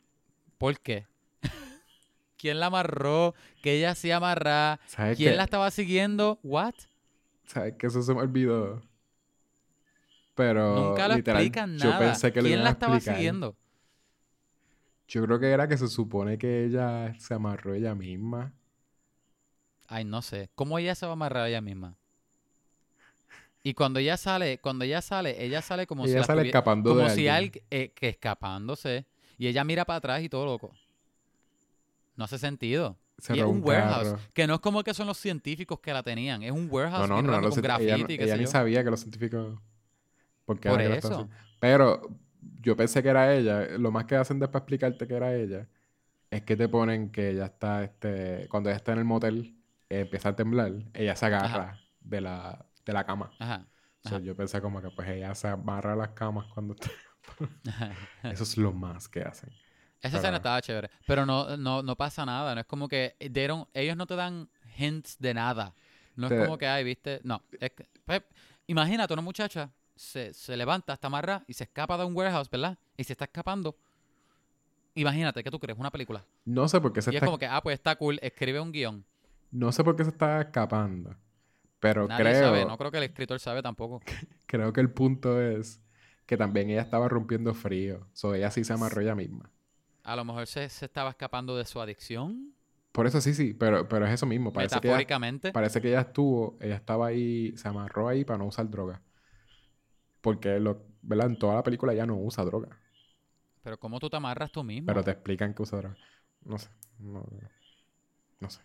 ¿Por 0.58 0.80
qué? 0.82 1.08
¿Quién 2.38 2.60
la 2.60 2.68
amarró? 2.68 3.36
¿Que 3.62 3.78
ella 3.78 3.95
sí 3.95 4.12
amarra? 4.12 4.80
¿Sabes 4.86 5.18
¿Quién 5.18 5.38
qué? 5.38 5.38
la 5.38 5.44
estaba 5.45 5.72
siguiendo? 5.72 6.40
¿What? 6.44 6.76
¿Sabes 7.45 7.76
que 7.78 7.88
Eso 7.88 8.02
se 8.02 8.14
me 8.14 8.22
olvidó. 8.22 8.82
Pero 10.36 10.66
Nunca 10.68 11.08
lo 11.08 11.14
literal, 11.14 11.16
explican 11.16 11.78
yo 11.78 11.90
nada. 11.90 11.98
pensé 11.98 12.32
que 12.34 12.41
¿Quién 12.41 12.64
la 12.64 12.72
estaba 12.72 13.00
explicar. 13.00 13.02
siguiendo? 13.02 13.58
Yo 15.08 15.24
creo 15.26 15.40
que 15.40 15.52
era 15.52 15.68
que 15.68 15.78
se 15.78 15.88
supone 15.88 16.38
que 16.38 16.66
ella 16.66 17.16
se 17.20 17.34
amarró 17.34 17.74
ella 17.74 17.95
misma. 17.95 18.54
Ay, 19.88 20.04
no 20.06 20.22
sé. 20.22 20.50
¿Cómo 20.56 20.78
ella 20.80 20.94
se 20.95 21.06
va 21.06 21.12
a 21.12 21.14
amarrar 21.14 21.48
ella 21.48 21.62
misma? 21.62 21.98
Y 23.64 23.73
cuando 23.73 23.99
ella 23.99 24.18
sale, 24.18 24.60
cuando 24.60 24.84
ella 24.84 25.02
sale, 25.02 25.44
ella 25.44 25.61
sale 25.61 25.88
como 25.88 26.06
si 26.06 26.11
ella 26.11 26.19
la 26.19 26.26
sale 26.26 26.41
escapando 26.44 26.90
como 26.90 27.03
de 27.03 27.10
si 27.11 27.30
alguien. 27.30 27.64
alguien 27.64 27.65
eh, 27.72 27.94
que 27.95 28.10
escapándose 28.10 29.06
y 29.38 29.48
ella 29.48 29.64
mira 29.64 29.85
para 29.85 29.98
atrás 29.98 30.22
y 30.22 30.30
todo 30.30 30.45
loco. 30.45 30.73
No 32.15 32.26
hace 32.26 32.38
sentido. 32.38 32.98
Se 33.18 33.35
y 33.35 33.40
es 33.40 33.45
un, 33.45 33.64
warehouse, 33.64 34.10
carro. 34.10 34.19
que 34.34 34.48
no 34.48 34.56
es 34.56 34.60
como 34.60 34.84
que 34.84 34.94
son 34.94 35.07
los 35.07 35.18
científicos 35.18 35.80
que 35.80 35.94
la 35.94 36.03
tenían, 36.03 36.44
es 36.44 36.52
un 36.52 36.68
warehouse 36.69 37.07
No, 37.07 37.22
no, 37.22 37.31
no, 37.31 37.41
no, 37.41 37.49
con 37.49 37.60
ella, 37.60 37.77
graffiti, 37.77 38.18
ni 38.18 38.48
sabía 38.48 38.84
que 38.84 38.90
los 38.90 38.99
científicos... 38.99 39.60
Porque 40.45 40.68
Por 40.68 40.81
eso. 40.81 41.30
Pero 41.60 42.02
yo 42.60 42.76
pensé 42.76 43.02
que 43.02 43.10
era 43.10 43.34
ella. 43.34 43.77
Lo 43.77 43.91
más 43.91 44.06
que 44.06 44.15
hacen 44.15 44.40
después 44.40 44.61
explicarte 44.61 45.07
que 45.07 45.14
era 45.14 45.34
ella 45.34 45.69
es 46.30 46.41
que 46.41 46.57
te 46.57 46.68
ponen 46.68 47.11
que 47.11 47.30
ella 47.30 47.45
está, 47.45 47.84
este, 47.84 48.48
cuando 48.49 48.69
ella 48.69 48.77
está 48.77 48.91
en 48.91 48.99
el 48.99 49.06
motel, 49.06 49.56
eh, 49.90 50.02
empieza 50.02 50.30
a 50.30 50.35
temblar, 50.35 50.73
ella 50.94 51.15
se 51.15 51.27
agarra 51.27 51.80
de 52.02 52.22
la, 52.22 52.65
de 52.85 52.93
la 52.93 53.05
cama. 53.05 53.31
Ajá. 53.39 53.68
O 54.03 54.10
sea, 54.10 54.18
Ajá. 54.18 54.26
yo 54.26 54.35
pensé 54.35 54.61
como 54.61 54.81
que 54.81 54.89
pues 54.91 55.07
ella 55.10 55.34
se 55.35 55.47
amarra 55.47 55.93
a 55.93 55.95
las 55.95 56.10
camas 56.10 56.47
cuando 56.53 56.73
está... 56.73 56.89
Eso 58.23 58.43
es 58.43 58.57
lo 58.57 58.73
más 58.73 59.07
que 59.07 59.22
hacen. 59.22 59.51
Esa 60.01 60.18
escena 60.18 60.38
estaba 60.38 60.61
chévere, 60.61 60.89
pero 61.07 61.26
no, 61.26 61.55
no, 61.55 61.81
no 61.81 61.95
pasa 61.95 62.26
nada, 62.26 62.53
no 62.53 62.60
es 62.61 62.68
como 62.68 62.89
que 62.89 63.15
don't- 63.19 63.69
ellos 63.73 63.95
no 63.95 64.05
te 64.05 64.15
dan 64.18 64.49
hints 64.77 65.18
de 65.19 65.34
nada. 65.34 65.73
No 66.18 66.27
Te- 66.27 66.35
es 66.35 66.43
como 66.43 66.57
que, 66.57 66.68
ay, 66.68 66.84
viste, 66.84 67.22
no. 67.23 67.41
Es 67.60 67.72
que, 67.72 67.88
pues, 68.05 68.22
imagínate 68.68 69.14
una 69.14 69.22
muchacha 69.22 69.72
se, 69.95 70.34
se 70.34 70.57
levanta, 70.57 70.93
está 70.93 71.07
amarrada 71.07 71.43
y 71.47 71.53
se 71.53 71.64
escapa 71.64 71.97
de 71.97 72.03
un 72.03 72.15
warehouse, 72.15 72.49
¿verdad? 72.49 72.77
Y 72.97 73.05
se 73.05 73.14
está 73.14 73.26
escapando. 73.26 73.77
Imagínate, 74.95 75.43
¿qué 75.43 75.49
tú 75.49 75.60
crees? 75.60 75.80
Una 75.80 75.89
película. 75.89 76.23
No 76.45 76.68
sé 76.68 76.80
por 76.81 76.93
qué 76.93 77.01
se 77.01 77.11
Y 77.14 77.15
es 77.15 77.23
como 77.23 77.38
que, 77.39 77.47
ah, 77.47 77.61
pues 77.64 77.76
está 77.76 77.95
cool, 77.95 78.19
escribe 78.22 78.60
un 78.60 78.72
guion. 78.72 79.05
No 79.51 79.72
sé 79.72 79.84
por 79.84 79.95
qué 79.95 80.03
se 80.03 80.10
está 80.11 80.41
escapando. 80.41 81.15
Pero 81.84 82.07
Nadie 82.07 82.23
creo... 82.23 82.45
sabe, 82.45 82.65
no 82.65 82.77
creo 82.77 82.91
que 82.91 82.97
el 82.97 83.03
escritor 83.03 83.41
sabe 83.41 83.61
tampoco. 83.61 84.01
Creo 84.45 84.72
que 84.72 84.80
el 84.80 84.89
punto 84.89 85.41
es 85.41 85.81
que 86.26 86.38
también 86.38 86.69
ella 86.69 86.81
estaba 86.81 87.10
rompiendo 87.10 87.53
frío. 87.53 88.07
So, 88.14 88.34
ella 88.35 88.51
sí 88.51 88.64
se 88.64 88.72
amarró 88.72 89.01
ella 89.01 89.15
misma. 89.15 89.51
A 90.03 90.15
lo 90.15 90.23
mejor 90.23 90.47
se, 90.47 90.69
se 90.69 90.85
estaba 90.85 91.10
escapando 91.10 91.57
de 91.57 91.65
su 91.65 91.81
adicción, 91.81 92.53
Por 92.93 93.05
eso 93.05 93.19
sí, 93.19 93.34
sí, 93.34 93.53
pero, 93.53 93.89
pero 93.89 94.05
es 94.05 94.14
eso 94.14 94.26
mismo. 94.26 94.53
Parece 94.53 94.80
que, 94.80 94.88
ella, 94.88 94.95
metafóricamente. 94.95 95.51
parece 95.51 95.81
que 95.81 95.89
ella 95.89 95.99
estuvo, 95.99 96.57
ella 96.61 96.76
estaba 96.76 97.07
ahí, 97.07 97.51
se 97.57 97.68
amarró 97.68 98.07
ahí 98.07 98.23
para 98.23 98.38
no 98.38 98.45
usar 98.45 98.69
droga. 98.69 99.01
Porque, 100.22 100.61
lo, 100.61 100.85
¿verdad? 101.01 101.27
En 101.27 101.38
toda 101.38 101.55
la 101.55 101.64
película 101.64 101.91
ella 101.91 102.05
no 102.05 102.15
usa 102.15 102.45
droga. 102.45 102.80
Pero 103.61 103.77
¿cómo 103.77 103.99
tú 103.99 104.10
te 104.10 104.15
amarras 104.15 104.53
tú 104.53 104.64
mismo? 104.64 104.85
Pero 104.88 105.03
te 105.03 105.11
explican 105.11 105.53
que 105.53 105.64
usa 105.64 105.80
droga. 105.80 105.97
No 106.45 106.57
sé. 106.57 106.69
No, 106.99 107.26
no 108.39 108.49
sé. 108.49 108.61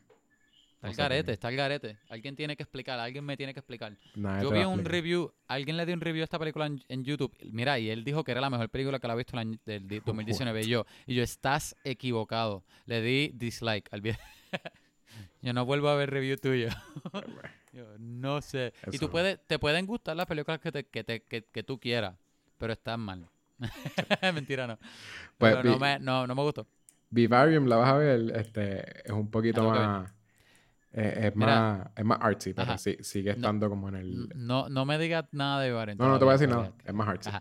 Está 0.83 0.89
el 0.91 0.97
garete, 0.97 1.33
está 1.33 1.49
el 1.49 1.57
garete. 1.57 1.99
Alguien 2.09 2.37
tiene 2.37 2.57
que 2.57 2.63
explicar, 2.63 2.99
alguien 3.01 3.25
me 3.25 3.37
tiene 3.37 3.53
que 3.53 3.61
explicar. 3.61 3.97
Nadie 4.15 4.43
Yo 4.45 4.51
vi 4.51 4.61
un 4.65 4.85
review, 4.85 5.33
alguien 5.49 5.77
le 5.77 5.85
dio 5.87 5.95
un 5.95 6.01
review 6.01 6.23
a 6.23 6.25
esta 6.25 6.39
película 6.39 6.67
en, 6.67 6.83
en 6.89 7.05
YouTube. 7.05 7.37
Mira, 7.51 7.79
y 7.79 7.91
él 7.91 8.05
dijo 8.05 8.23
que 8.25 8.33
era 8.33 8.41
la 8.41 8.51
mejor 8.51 8.69
película 8.69 8.99
que 8.99 9.07
la 9.07 9.13
ha 9.15 9.17
visto 9.17 9.33
el 9.35 9.39
año- 9.41 9.59
del 9.67 9.87
di- 9.89 10.01
2019. 10.07 10.63
Y 10.63 10.69
yo, 10.69 10.87
y 11.07 11.15
yo, 11.15 11.23
estás 11.23 11.77
equivocado. 11.85 12.65
Le 12.87 13.01
di 13.03 13.31
dislike 13.35 13.89
al 13.93 14.01
video. 14.01 14.19
yo 15.43 15.53
no 15.53 15.65
vuelvo 15.65 15.89
a 15.89 15.97
ver 15.97 16.11
review 16.11 16.37
tuyo. 16.37 16.69
Yo, 17.71 17.85
no 17.99 18.41
sé. 18.41 18.73
y 18.91 18.99
tú 18.99 19.11
puedes, 19.11 19.39
te 19.47 19.59
pueden 19.59 19.85
gustar 19.85 20.17
las 20.17 20.25
películas 20.27 20.59
que, 20.59 20.73
te, 20.73 20.85
que, 20.85 21.05
te- 21.05 21.21
que, 21.21 21.45
que 21.45 21.63
tú 21.63 21.79
quieras, 21.79 22.17
pero 22.57 22.73
están 22.73 22.99
mal. 22.99 23.29
Mentira, 24.35 24.67
no. 24.67 24.79
Pues, 25.37 25.55
Pero 25.55 25.71
no 25.73 25.79
me, 25.79 25.99
no, 25.99 26.27
no 26.27 26.35
me 26.35 26.43
gustó. 26.43 26.67
Vivarium, 27.11 27.67
la 27.67 27.77
vas 27.77 27.91
a 27.91 27.97
ver, 27.99 28.33
este, 28.37 29.07
es 29.07 29.13
un 29.13 29.31
poquito 29.31 29.63
más... 29.71 30.11
eh, 31.01 31.27
es, 31.29 31.37
Mira. 31.37 31.47
más 31.47 31.89
es 31.97 32.05
más 32.05 32.19
artsy, 32.21 32.55
pero 32.55 32.77
sí- 32.79 32.97
sigue 33.01 33.31
estando 33.31 33.69
como 33.69 33.89
en 33.89 33.95
el... 33.97 34.29
No, 34.35 34.69
no 34.69 34.85
me 34.85 34.99
digas 34.99 35.27
nada 35.33 35.61
de 35.63 35.71
Baren. 35.73 35.97
No, 35.99 36.09
no 36.09 36.19
te 36.19 36.25
voy 36.25 36.33
a 36.33 36.37
decir 36.39 36.49
nada. 36.49 36.73
Es 36.85 36.95
más 36.95 37.09
artsy. 37.09 37.29
Ajá. 37.29 37.39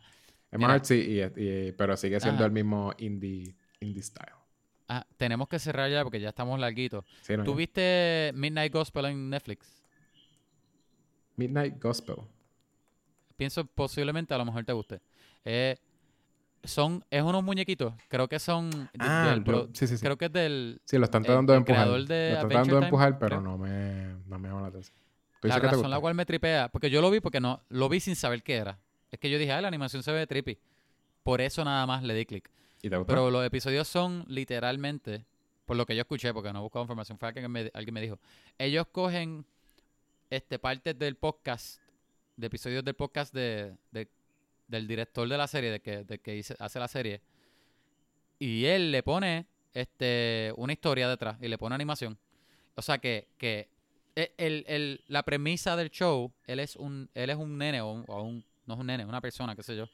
Es 0.51 0.57
Mira. 0.59 0.67
más 0.67 0.75
artsy, 0.75 0.95
y, 0.95 1.21
y- 1.43 1.71
pero 1.73 1.97
sigue 1.97 2.19
siendo 2.19 2.39
Ajá. 2.39 2.45
el 2.45 2.51
mismo 2.51 2.93
indie, 2.99 3.55
indie 3.79 4.03
style. 4.03 4.31
Ah, 4.89 5.05
tenemos 5.17 5.47
que 5.49 5.59
cerrar 5.59 5.89
ya 5.91 6.03
porque 6.03 6.19
ya 6.21 6.29
estamos 6.29 6.57
larguitos. 6.59 7.03
Sí, 7.21 7.35
no, 7.35 7.43
¿Tú 7.43 7.51
ya. 7.51 7.57
viste 7.57 8.31
Midnight 8.35 8.71
Gospel 8.71 9.05
en 9.05 9.29
Netflix? 9.29 9.83
Midnight 11.35 11.81
Gospel. 11.81 12.15
Pienso 13.35 13.65
posiblemente 13.65 14.33
a 14.33 14.37
lo 14.37 14.45
mejor 14.45 14.63
te 14.65 14.73
guste. 14.73 15.01
Eh, 15.45 15.77
son, 16.67 17.03
es 17.09 17.23
unos 17.23 17.43
muñequitos, 17.43 17.93
creo 18.09 18.27
que 18.27 18.39
son, 18.39 18.69
Ah, 18.99 19.29
del 19.31 19.39
yo- 19.39 19.43
pro- 19.43 19.69
sí, 19.73 19.87
sí, 19.87 19.97
sí. 19.97 20.03
creo 20.03 20.17
que 20.17 20.25
es 20.25 20.33
del, 20.33 20.81
Sí, 20.85 20.97
lo 20.97 21.05
están 21.05 21.21
el- 21.21 21.25
tratando 21.27 21.53
de 21.53 21.57
empujar. 21.59 21.87
lo 21.87 21.95
están 21.97 22.49
tratando 22.49 22.59
de 22.59 22.65
Time, 22.81 22.85
empujar, 22.85 23.19
pero 23.19 23.37
creo. 23.37 23.41
no 23.41 23.57
me, 23.57 24.15
no 24.27 24.37
me 24.39 24.47
llama 24.49 24.61
la 24.61 24.67
atención. 24.67 24.95
¿Tú 25.41 25.47
la 25.47 25.59
razón 25.59 25.89
la 25.89 25.99
cual 25.99 26.15
me 26.15 26.25
tripea, 26.25 26.69
porque 26.69 26.89
yo 26.89 27.01
lo 27.01 27.09
vi 27.11 27.19
porque 27.19 27.39
no, 27.39 27.61
lo 27.69 27.89
vi 27.89 27.99
sin 27.99 28.15
saber 28.15 28.41
qué 28.43 28.55
era. 28.55 28.79
Es 29.11 29.19
que 29.19 29.29
yo 29.29 29.37
dije, 29.37 29.51
ah, 29.53 29.61
la 29.61 29.67
animación 29.67 30.03
se 30.03 30.11
ve 30.11 30.25
trippy. 30.27 30.57
Por 31.23 31.41
eso 31.41 31.63
nada 31.63 31.85
más 31.85 32.03
le 32.03 32.13
di 32.13 32.25
clic. 32.25 32.49
¿Y 32.81 32.89
te 32.89 32.97
gustó? 32.97 33.07
Pero 33.13 33.29
los 33.31 33.45
episodios 33.45 33.87
son 33.87 34.23
literalmente, 34.27 35.25
por 35.65 35.77
lo 35.77 35.85
que 35.85 35.95
yo 35.95 36.01
escuché, 36.01 36.33
porque 36.33 36.51
no 36.53 36.59
he 36.59 36.61
buscado 36.61 36.83
información, 36.83 37.17
fue 37.17 37.27
alguien 37.29 37.43
que 37.45 37.49
me, 37.49 37.71
alguien 37.73 37.93
me 37.93 38.01
dijo. 38.01 38.19
Ellos 38.57 38.87
cogen 38.91 39.45
este 40.29 40.59
partes 40.59 40.97
del 40.97 41.15
podcast, 41.15 41.79
de 42.35 42.47
episodios 42.47 42.83
del 42.83 42.95
podcast 42.95 43.33
de, 43.33 43.75
de- 43.91 44.07
del 44.67 44.87
director 44.87 45.27
de 45.27 45.37
la 45.37 45.47
serie, 45.47 45.71
de 45.71 45.79
que, 45.79 46.03
de 46.03 46.19
que 46.19 46.43
hace 46.59 46.79
la 46.79 46.87
serie, 46.87 47.21
y 48.39 48.65
él 48.65 48.91
le 48.91 49.03
pone 49.03 49.47
este 49.73 50.53
una 50.57 50.73
historia 50.73 51.07
detrás 51.09 51.37
y 51.41 51.47
le 51.47 51.57
pone 51.57 51.75
animación. 51.75 52.17
O 52.75 52.81
sea 52.81 52.97
que, 52.99 53.27
que 53.37 53.69
e- 54.15 54.33
el, 54.37 54.63
el- 54.67 55.03
la 55.07 55.23
premisa 55.23 55.75
del 55.75 55.89
show, 55.89 56.31
él 56.45 56.59
es 56.59 56.75
un, 56.75 57.09
él 57.15 57.29
es 57.29 57.35
un 57.37 57.57
nene 57.57 57.81
o 57.81 58.03
o 58.07 58.21
un- 58.23 58.43
no 58.65 58.73
es 58.73 58.79
un 58.79 58.87
nene, 58.87 59.05
una 59.05 59.21
persona, 59.21 59.55
qué 59.55 59.63
sé 59.63 59.75
yo. 59.75 59.87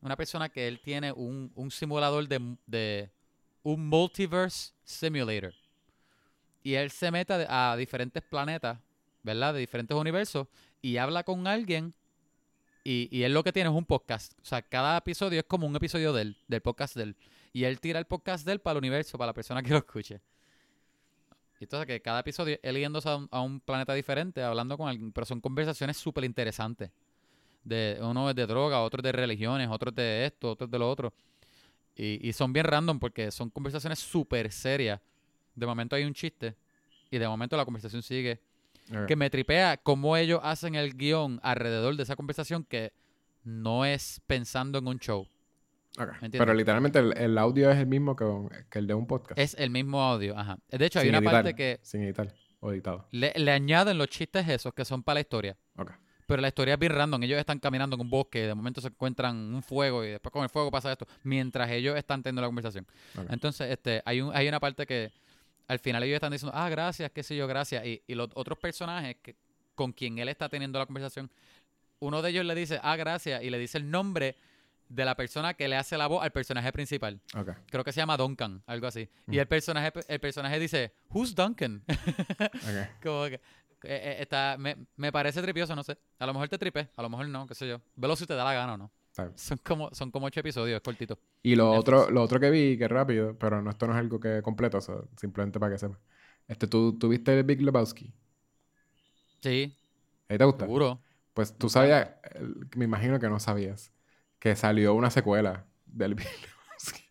Una 0.00 0.16
persona 0.16 0.48
que 0.48 0.66
él 0.68 0.80
tiene 0.80 1.12
un, 1.12 1.52
un 1.54 1.70
simulador 1.70 2.26
de, 2.28 2.56
de 2.66 3.10
un 3.62 3.86
multiverse 3.88 4.72
simulator. 4.84 5.52
Y 6.62 6.74
él 6.74 6.90
se 6.90 7.10
mete 7.10 7.46
a 7.48 7.76
diferentes 7.76 8.22
planetas, 8.22 8.78
¿verdad? 9.22 9.54
De 9.54 9.60
diferentes 9.60 9.96
universos 9.96 10.46
y 10.82 10.96
habla 10.96 11.22
con 11.24 11.46
alguien 11.46 11.94
y, 12.90 13.06
y 13.12 13.22
él 13.24 13.34
lo 13.34 13.44
que 13.44 13.52
tiene 13.52 13.68
es 13.68 13.76
un 13.76 13.84
podcast. 13.84 14.32
O 14.40 14.46
sea, 14.46 14.62
cada 14.62 14.96
episodio 14.96 15.40
es 15.40 15.44
como 15.44 15.66
un 15.66 15.76
episodio 15.76 16.10
de 16.14 16.34
del 16.46 16.62
podcast 16.62 16.96
de 16.96 17.02
él. 17.02 17.16
Y 17.52 17.64
él 17.64 17.80
tira 17.80 17.98
el 17.98 18.06
podcast 18.06 18.46
de 18.46 18.52
él 18.52 18.60
para 18.60 18.72
el 18.72 18.78
universo, 18.78 19.18
para 19.18 19.26
la 19.26 19.34
persona 19.34 19.62
que 19.62 19.68
lo 19.68 19.76
escuche. 19.76 20.22
Y 21.60 21.64
entonces 21.64 21.86
que 21.86 22.00
cada 22.00 22.20
episodio 22.20 22.58
él 22.62 22.78
yéndose 22.78 23.06
a 23.10 23.16
un, 23.16 23.28
a 23.30 23.42
un 23.42 23.60
planeta 23.60 23.92
diferente, 23.92 24.42
hablando 24.42 24.78
con 24.78 24.88
alguien, 24.88 25.12
pero 25.12 25.26
son 25.26 25.38
conversaciones 25.38 25.98
súper 25.98 26.24
interesantes. 26.24 26.90
De, 27.62 27.98
uno 28.00 28.30
es 28.30 28.36
de 28.36 28.46
droga, 28.46 28.80
otro 28.80 29.00
es 29.00 29.04
de 29.04 29.12
religiones, 29.12 29.68
otro 29.70 29.90
es 29.90 29.96
de 29.96 30.24
esto, 30.24 30.52
otro 30.52 30.64
es 30.64 30.70
de 30.70 30.78
lo 30.78 30.88
otro. 30.88 31.12
Y, 31.94 32.26
y 32.26 32.32
son 32.32 32.54
bien 32.54 32.64
random 32.64 32.98
porque 32.98 33.30
son 33.30 33.50
conversaciones 33.50 33.98
súper 33.98 34.50
serias. 34.50 34.98
De 35.54 35.66
momento 35.66 35.94
hay 35.94 36.04
un 36.04 36.14
chiste 36.14 36.56
y 37.10 37.18
de 37.18 37.28
momento 37.28 37.54
la 37.54 37.66
conversación 37.66 38.02
sigue 38.02 38.40
Que 39.06 39.16
me 39.16 39.28
tripea 39.30 39.76
cómo 39.76 40.16
ellos 40.16 40.40
hacen 40.42 40.74
el 40.74 40.94
guion 40.96 41.40
alrededor 41.42 41.96
de 41.96 42.02
esa 42.02 42.16
conversación 42.16 42.64
que 42.64 42.92
no 43.44 43.84
es 43.84 44.20
pensando 44.26 44.78
en 44.78 44.86
un 44.88 44.98
show. 44.98 45.28
Ok. 45.98 46.06
¿Me 46.06 46.12
entiendes? 46.26 46.38
Pero 46.40 46.54
literalmente 46.54 46.98
el, 46.98 47.16
el 47.16 47.38
audio 47.38 47.70
es 47.70 47.78
el 47.78 47.86
mismo 47.86 48.14
que, 48.16 48.24
que 48.70 48.78
el 48.78 48.86
de 48.86 48.94
un 48.94 49.06
podcast. 49.06 49.38
Es 49.38 49.54
el 49.58 49.70
mismo 49.70 50.00
audio, 50.02 50.38
ajá. 50.38 50.58
De 50.70 50.84
hecho, 50.86 51.00
hay 51.00 51.08
una 51.08 51.18
editar, 51.18 51.32
parte 51.32 51.54
que 51.54 51.80
Sin 51.82 52.02
editar 52.02 52.32
o 52.60 52.72
editado. 52.72 53.06
le, 53.10 53.32
le 53.36 53.50
añaden 53.52 53.98
los 53.98 54.08
chistes 54.08 54.48
esos 54.48 54.72
que 54.74 54.84
son 54.84 55.02
para 55.02 55.14
la 55.14 55.20
historia. 55.20 55.56
Ok. 55.76 55.92
Pero 56.26 56.42
la 56.42 56.48
historia 56.48 56.74
es 56.74 56.80
bien 56.80 56.92
random. 56.92 57.22
Ellos 57.22 57.38
están 57.38 57.58
caminando 57.58 57.96
en 57.96 58.02
un 58.02 58.10
bosque 58.10 58.40
y 58.44 58.46
de 58.46 58.54
momento 58.54 58.82
se 58.82 58.88
encuentran 58.88 59.34
un 59.34 59.62
fuego 59.62 60.04
y 60.04 60.08
después 60.10 60.30
con 60.30 60.42
el 60.42 60.50
fuego 60.50 60.70
pasa 60.70 60.92
esto. 60.92 61.06
Mientras 61.22 61.70
ellos 61.70 61.96
están 61.96 62.22
teniendo 62.22 62.42
la 62.42 62.48
conversación. 62.48 62.86
Entonces, 63.30 63.70
este, 63.70 64.02
hay, 64.04 64.20
un, 64.20 64.36
hay 64.36 64.46
una 64.46 64.60
parte 64.60 64.84
que 64.86 65.10
al 65.68 65.78
final 65.78 66.02
ellos 66.02 66.14
están 66.16 66.32
diciendo, 66.32 66.52
ah, 66.56 66.68
gracias, 66.68 67.10
qué 67.12 67.22
sé 67.22 67.36
yo, 67.36 67.46
gracias. 67.46 67.84
Y, 67.86 68.02
y 68.06 68.14
los 68.14 68.28
otros 68.34 68.58
personajes 68.58 69.16
que, 69.22 69.36
con 69.74 69.92
quien 69.92 70.18
él 70.18 70.28
está 70.28 70.48
teniendo 70.48 70.78
la 70.78 70.86
conversación, 70.86 71.30
uno 72.00 72.22
de 72.22 72.30
ellos 72.30 72.44
le 72.44 72.54
dice, 72.54 72.80
ah, 72.82 72.96
gracias, 72.96 73.42
y 73.42 73.50
le 73.50 73.58
dice 73.58 73.78
el 73.78 73.90
nombre 73.90 74.36
de 74.88 75.04
la 75.04 75.14
persona 75.14 75.52
que 75.54 75.68
le 75.68 75.76
hace 75.76 75.98
la 75.98 76.06
voz 76.06 76.22
al 76.22 76.30
personaje 76.32 76.72
principal. 76.72 77.20
Ok. 77.36 77.50
Creo 77.66 77.84
que 77.84 77.92
se 77.92 78.00
llama 78.00 78.16
Duncan, 78.16 78.62
algo 78.66 78.86
así. 78.86 79.08
Y 79.26 79.36
Mm. 79.36 79.40
el 79.40 79.46
personaje, 79.46 79.92
el 80.08 80.18
personaje 80.20 80.58
dice, 80.58 80.92
Who's 81.10 81.34
Duncan? 81.34 81.84
Ok. 81.88 81.88
Como 83.02 83.24
que, 83.26 83.34
eh, 83.34 83.40
eh, 83.84 84.16
está, 84.20 84.56
me, 84.58 84.76
me 84.96 85.12
parece 85.12 85.42
tripioso, 85.42 85.76
no 85.76 85.82
sé. 85.84 85.98
A 86.18 86.24
lo 86.26 86.32
mejor 86.32 86.48
te 86.48 86.56
tripe, 86.58 86.88
a 86.96 87.02
lo 87.02 87.10
mejor 87.10 87.28
no, 87.28 87.46
qué 87.46 87.54
sé 87.54 87.68
yo. 87.68 87.80
Velo 87.96 88.16
si 88.16 88.24
te 88.26 88.34
da 88.34 88.44
la 88.44 88.54
gana 88.54 88.74
o 88.74 88.76
no. 88.78 88.90
Son 89.34 89.58
como, 89.58 89.90
son 89.94 90.10
como 90.10 90.26
ocho 90.26 90.40
episodios, 90.40 90.76
es 90.76 90.82
cortito. 90.82 91.18
Y 91.42 91.56
lo 91.56 91.72
Netflix. 91.72 91.76
otro, 91.76 92.10
lo 92.10 92.22
otro 92.22 92.40
que 92.40 92.50
vi, 92.50 92.76
que 92.78 92.84
es 92.84 92.90
rápido, 92.90 93.38
pero 93.38 93.62
no, 93.62 93.70
esto 93.70 93.86
no 93.86 93.92
es 93.94 93.98
algo 93.98 94.20
que 94.20 94.42
completo, 94.42 94.78
o 94.78 94.80
sea, 94.80 94.96
simplemente 95.16 95.58
para 95.60 95.72
que 95.72 95.78
sepas. 95.78 95.98
Este, 96.48 96.66
¿tú, 96.66 96.98
¿tú 96.98 97.08
viste 97.08 97.42
Big 97.42 97.62
Lebowski? 97.62 98.12
Sí, 99.42 99.76
¿Ahí 100.28 100.38
te 100.38 100.44
gusta? 100.44 100.66
seguro. 100.66 101.02
Pues 101.34 101.56
tú 101.58 101.68
sabías, 101.68 102.10
el- 102.34 102.68
me 102.76 102.84
imagino 102.86 103.18
que 103.20 103.28
no 103.28 103.40
sabías, 103.40 103.92
que 104.38 104.56
salió 104.56 104.94
una 104.94 105.10
secuela 105.10 105.66
del 105.86 106.14
Big 106.16 106.26
Lebowski 106.28 107.04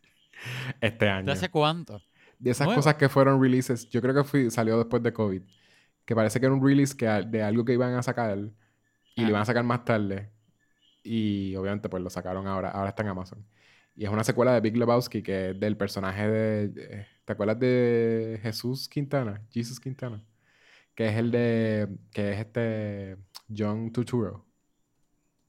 este 0.82 1.10
año. 1.10 1.28
¿De 1.28 1.32
hace 1.34 1.50
cuánto? 1.50 2.02
De 2.40 2.52
esas 2.52 2.68
Nuevo. 2.68 2.76
cosas 2.76 2.96
que 2.96 3.10
fueron 3.10 3.42
releases, 3.42 3.90
yo 3.90 4.02
creo 4.02 4.14
que 4.16 4.24
fui, 4.24 4.52
salió 4.52 4.78
después 4.78 5.02
de 5.04 5.14
COVID. 5.14 5.42
Que 6.06 6.16
parece 6.16 6.40
que 6.40 6.46
era 6.48 6.56
un 6.56 6.66
release 6.66 6.96
que, 6.98 7.06
de 7.08 7.44
algo 7.44 7.66
que 7.66 7.74
iban 7.74 7.94
a 7.96 8.04
sacar 8.04 8.38
y 9.16 9.26
lo 9.26 9.30
Ajá. 9.30 9.32
iban 9.32 9.42
a 9.44 9.46
sacar 9.46 9.64
más 9.66 9.86
tarde. 9.86 10.32
Y 11.08 11.56
obviamente 11.56 11.88
pues 11.90 12.04
lo 12.04 12.10
sacaron 12.10 12.48
ahora, 12.48 12.72
ahora 12.72 12.90
está 12.90 13.04
en 13.04 13.10
Amazon. 13.10 13.46
Y 13.96 14.04
es 14.06 14.10
una 14.12 14.24
secuela 14.24 14.54
de 14.54 14.62
Big 14.62 14.76
Lebowski 14.78 15.24
que 15.24 15.52
es 15.52 15.60
del 15.60 15.78
personaje 15.78 16.28
de... 16.28 16.68
de- 16.68 17.08
¿Te 17.26 17.34
acuerdas 17.34 17.60
de 17.60 18.40
Jesús 18.44 18.88
Quintana? 18.88 19.42
Jesus 19.50 19.80
Quintana. 19.80 20.22
Que 20.94 21.08
es 21.10 21.16
el 21.16 21.32
de... 21.32 21.88
que 22.12 22.34
es 22.34 22.40
este... 22.40 23.18
John 23.56 23.92
Turturro. 23.92 24.46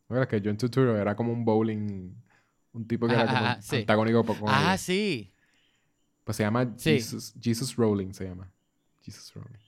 ¿No 0.09 0.16
crees 0.16 0.28
que 0.28 0.40
John 0.48 0.56
Turturro 0.56 0.97
era 0.97 1.14
como 1.16 1.32
un 1.32 1.44
bowling... 1.44 2.14
Un 2.72 2.86
tipo 2.86 3.06
que 3.09 3.14
era 3.14 3.26
como 3.26 3.36
ajá, 3.39 3.62
sí. 3.62 3.76
antagónico 3.76 4.24
con 4.24 4.36
Ah, 4.47 4.76
sí. 4.78 5.32
Pues 6.24 6.36
se 6.36 6.43
llama 6.44 6.72
Sí. 6.76 6.93
Jesus, 6.93 7.35
Jesus 7.40 7.74
Rowling, 7.76 8.12
se 8.12 8.24
llama. 8.26 8.51
Jesus 9.02 9.32
Rowling. 9.35 9.59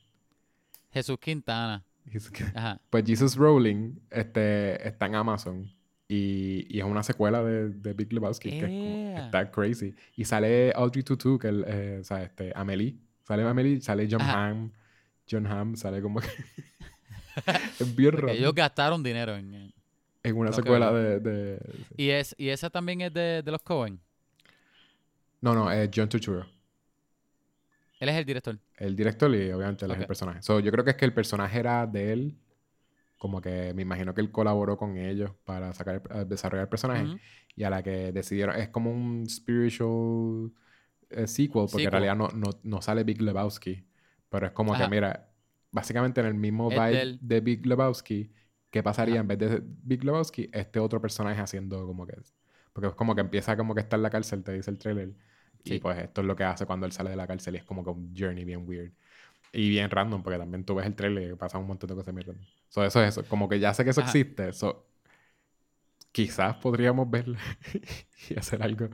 Jesús 0.92 1.18
Quintana. 1.18 1.82
Jesus- 2.10 2.32
Ajá. 2.54 2.80
Pues 2.90 3.04
Jesus 3.04 3.36
Rowling 3.36 3.94
este, 4.10 4.86
está 4.86 5.06
en 5.06 5.14
Amazon 5.16 5.70
y, 6.12 6.66
y 6.68 6.80
es 6.80 6.84
una 6.84 7.04
secuela 7.04 7.40
de, 7.44 7.68
de 7.70 7.92
Big 7.94 8.12
Lebowski 8.12 8.50
que 8.50 8.58
es 8.58 8.64
como- 8.64 9.18
está 9.26 9.48
crazy. 9.50 9.94
Y 10.16 10.24
sale 10.24 10.72
Audrey 10.74 11.04
Tutu, 11.04 11.38
que 11.38 11.46
el, 11.48 11.64
eh, 11.68 11.98
o 12.00 12.04
sea, 12.04 12.24
este, 12.24 12.52
Amelie. 12.56 12.96
Sale 13.22 13.44
Amelie, 13.46 13.80
sale 13.80 14.08
John 14.10 14.20
Ajá. 14.22 14.48
Hamm. 14.48 14.72
John 15.30 15.46
Hamm 15.46 15.76
sale 15.76 16.02
como 16.02 16.18
que... 16.20 16.26
es 17.80 17.94
bien 17.96 18.12
raro. 18.12 18.28
ellos 18.30 18.52
gastaron 18.54 19.02
dinero 19.04 19.36
en... 19.36 19.72
en- 20.24 20.36
una 20.36 20.52
secuela 20.52 20.92
de... 20.92 21.20
de- 21.20 21.58
sí. 21.72 21.94
Y, 21.96 22.10
es, 22.10 22.34
y 22.36 22.48
esa 22.48 22.70
también 22.70 23.00
es 23.02 23.14
de, 23.14 23.42
de 23.44 23.50
los 23.52 23.62
Cohen. 23.62 24.00
No, 25.40 25.54
no, 25.54 25.70
es 25.70 25.88
John 25.94 26.08
Turturro. 26.08 26.44
Él 28.00 28.08
es 28.08 28.16
el 28.16 28.24
director. 28.24 28.58
El 28.78 28.96
director 28.96 29.30
y 29.34 29.52
obviamente 29.52 29.84
él 29.84 29.90
es 29.92 29.96
Ok. 29.96 30.00
el 30.02 30.06
personaje. 30.08 30.42
So, 30.42 30.58
yo 30.58 30.72
creo 30.72 30.84
que 30.84 30.90
es 30.90 30.96
que 30.96 31.04
el 31.04 31.12
personaje 31.12 31.58
era 31.58 31.86
de 31.86 32.12
él. 32.12 32.34
Como 33.20 33.42
que 33.42 33.74
me 33.74 33.82
imagino 33.82 34.14
que 34.14 34.22
él 34.22 34.30
colaboró 34.32 34.78
con 34.78 34.96
ellos 34.96 35.32
para 35.44 35.74
sacar, 35.74 35.96
el- 36.10 36.16
eh, 36.22 36.24
desarrollar 36.24 36.62
el 36.64 36.68
personaje. 36.70 37.20
Y 37.54 37.64
a 37.64 37.70
la 37.70 37.82
que 37.82 38.12
decidieron. 38.12 38.56
Es 38.56 38.70
como 38.70 38.90
un 38.90 39.28
spiritual 39.28 40.52
eh, 41.10 41.26
sequel, 41.26 41.50
porque 41.52 41.82
en 41.82 41.90
Sequel. 41.90 41.90
realidad 41.90 42.16
no, 42.16 42.28
no, 42.28 42.50
no 42.62 42.80
sale 42.80 43.04
Big 43.04 43.20
Lebowski. 43.20 43.84
Pero 44.30 44.46
es 44.46 44.52
como 44.52 44.72
Ajá. 44.72 44.84
que, 44.84 44.90
mira, 44.90 45.28
básicamente 45.70 46.20
en 46.22 46.28
el 46.28 46.34
mismo 46.34 46.70
vibe 46.70 46.90
del- 46.96 47.18
de 47.20 47.40
Big 47.40 47.66
Lebowski, 47.66 48.32
¿qué 48.70 48.82
pasaría 48.82 49.16
Ajá. 49.16 49.20
en 49.20 49.28
vez 49.28 49.38
de 49.38 49.62
Big 49.64 50.02
Lebowski? 50.02 50.48
Este 50.52 50.78
otro 50.80 51.00
personaje 51.02 51.40
haciendo 51.42 51.86
como 51.86 52.06
que. 52.06 52.14
Porque 52.72 52.88
es 52.88 52.94
como 52.94 53.14
que 53.14 53.20
empieza 53.20 53.54
como 53.56 53.74
que 53.74 53.80
está 53.82 53.96
en 53.96 54.02
la 54.02 54.10
cárcel, 54.10 54.42
te 54.42 54.52
dice 54.52 54.70
el 54.70 54.78
trailer. 54.78 55.12
Y 55.62 55.70
Sí. 55.74 55.78
pues 55.78 55.98
esto 55.98 56.22
es 56.22 56.26
lo 56.26 56.34
que 56.36 56.44
hace 56.44 56.64
cuando 56.64 56.86
él 56.86 56.92
sale 56.92 57.10
de 57.10 57.16
la 57.16 57.26
cárcel 57.26 57.54
y 57.54 57.58
es 57.58 57.64
como 57.64 57.84
que 57.84 57.90
un 57.90 58.14
journey 58.16 58.46
bien 58.46 58.66
weird. 58.66 58.92
Y 59.52 59.68
bien 59.70 59.90
random, 59.90 60.22
porque 60.22 60.38
también 60.38 60.64
tú 60.64 60.74
ves 60.76 60.86
el 60.86 60.94
trailer 60.94 61.32
y 61.32 61.36
pasa 61.36 61.58
un 61.58 61.66
montón 61.66 61.88
de 61.88 61.94
cosas 61.96 62.14
bien 62.14 62.26
random. 62.26 62.46
So, 62.68 62.84
eso 62.84 63.02
es 63.02 63.08
eso. 63.18 63.28
Como 63.28 63.48
que 63.48 63.58
ya 63.60 63.74
sé 63.74 63.84
que 63.84 63.90
eso 63.90 64.00
Ajá. 64.00 64.10
existe. 64.10 64.52
So, 64.52 64.86
quizás 66.12 66.56
podríamos 66.56 67.10
verlo 67.10 67.36
y 68.30 68.38
hacer 68.38 68.62
algo 68.62 68.88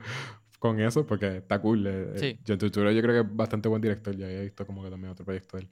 con 0.59 0.79
eso, 0.79 1.05
porque 1.07 1.37
está 1.37 1.61
cool. 1.61 1.87
eh, 1.87 2.13
eh, 2.15 2.19
Sí. 2.19 2.39
John 2.47 2.57
Turturro 2.57 2.91
yo 2.91 3.01
creo 3.01 3.23
que 3.23 3.29
es 3.29 3.35
bastante 3.35 3.69
buen 3.69 3.81
director. 3.81 4.15
Ya 4.17 4.29
he 4.29 4.43
visto 4.45 4.65
como 4.65 4.83
que 4.83 4.89
también 4.89 5.11
otro 5.11 5.25
proyecto 5.25 5.57
de 5.57 5.63
él. 5.63 5.71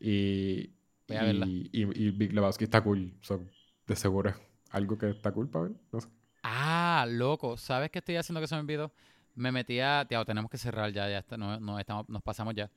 Y, 0.00 0.74
Voy 1.08 1.16
a 1.16 1.24
verla. 1.24 1.50
y, 1.50 1.70
y, 1.72 1.82
y 2.08 2.10
Big 2.12 2.32
Lebowski 2.32 2.64
está 2.64 2.82
cool. 2.82 3.14
So, 3.22 3.44
de 3.86 3.96
seguro 3.96 4.30
es 4.30 4.36
algo 4.70 4.98
que 4.98 5.10
está 5.10 5.32
cool 5.32 5.48
para 5.50 5.66
ver. 5.68 5.76
No 5.92 6.00
sé. 6.00 6.08
Ah, 6.42 7.06
loco. 7.08 7.56
¿Sabes 7.56 7.90
qué 7.90 7.98
estoy 7.98 8.16
haciendo 8.16 8.40
que 8.40 8.46
se 8.46 8.54
me 8.54 8.60
olvidó? 8.60 8.92
Me 9.34 9.52
metí 9.52 9.80
a... 9.80 10.06
Tío, 10.08 10.24
tenemos 10.24 10.50
que 10.50 10.58
cerrar 10.58 10.92
ya. 10.92 11.08
ya 11.10 11.18
está, 11.18 11.36
no, 11.36 11.58
no, 11.60 11.78
estamos, 11.78 12.08
nos 12.08 12.22
pasamos 12.22 12.54
ya. 12.54 12.70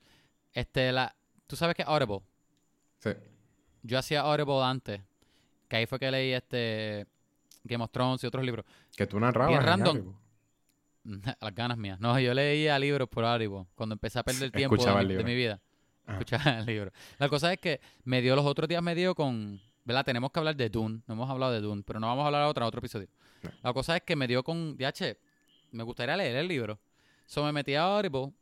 Este, 0.52 0.92
la... 0.92 1.14
¿Tú 1.50 1.56
sabes 1.56 1.74
qué 1.74 1.82
es 1.82 1.88
Audible? 1.88 2.20
Sí. 3.00 3.10
Yo 3.82 3.98
hacía 3.98 4.20
Audible 4.20 4.62
antes. 4.62 5.00
Que 5.66 5.76
ahí 5.78 5.86
fue 5.86 5.98
que 5.98 6.08
leí 6.08 6.32
este... 6.32 7.08
Game 7.64 7.82
of 7.82 7.90
Thrones 7.90 8.22
y 8.22 8.26
otros 8.28 8.44
libros. 8.44 8.64
Que 8.96 9.04
tú 9.04 9.18
narrabas. 9.18 9.48
Bien 9.48 9.60
en 9.60 9.66
random. 9.66 10.14
Las 11.40 11.54
ganas 11.56 11.76
mías. 11.76 11.98
No, 11.98 12.20
yo 12.20 12.32
leía 12.34 12.78
libros 12.78 13.08
por 13.08 13.24
Audible. 13.24 13.66
Cuando 13.74 13.94
empecé 13.94 14.20
a 14.20 14.22
perder 14.22 14.52
tiempo 14.52 14.76
de 14.76 15.04
mi, 15.04 15.14
de 15.14 15.34
vida. 15.34 15.60
Ajá. 16.06 16.18
Escuchaba 16.20 16.58
el 16.60 16.66
libro. 16.66 16.92
La 17.18 17.28
cosa 17.28 17.52
es 17.52 17.58
que 17.58 17.80
me 18.04 18.22
dio 18.22 18.36
los 18.36 18.46
otros 18.46 18.68
días, 18.68 18.80
me 18.80 18.94
dio 18.94 19.16
con... 19.16 19.60
¿Verdad? 19.84 20.04
Tenemos 20.04 20.30
que 20.30 20.38
hablar 20.38 20.54
de 20.54 20.70
Dune. 20.70 21.02
No 21.08 21.14
hemos 21.14 21.28
hablado 21.28 21.50
de 21.50 21.60
Dune, 21.60 21.82
pero 21.84 21.98
no 21.98 22.06
vamos 22.06 22.22
a 22.22 22.26
hablar 22.26 22.42
ahora 22.42 22.60
en 22.62 22.68
otro 22.68 22.78
episodio. 22.78 23.08
No. 23.42 23.50
La 23.64 23.72
cosa 23.72 23.96
es 23.96 24.02
que 24.02 24.14
me 24.14 24.28
dio 24.28 24.44
con... 24.44 24.76
DH, 24.76 25.16
me 25.72 25.82
gustaría 25.82 26.16
leer 26.16 26.36
el 26.36 26.46
libro. 26.46 26.78
So 27.26 27.42
me 27.42 27.50
metí 27.50 27.74
a 27.74 27.82
Audible. 27.82 28.32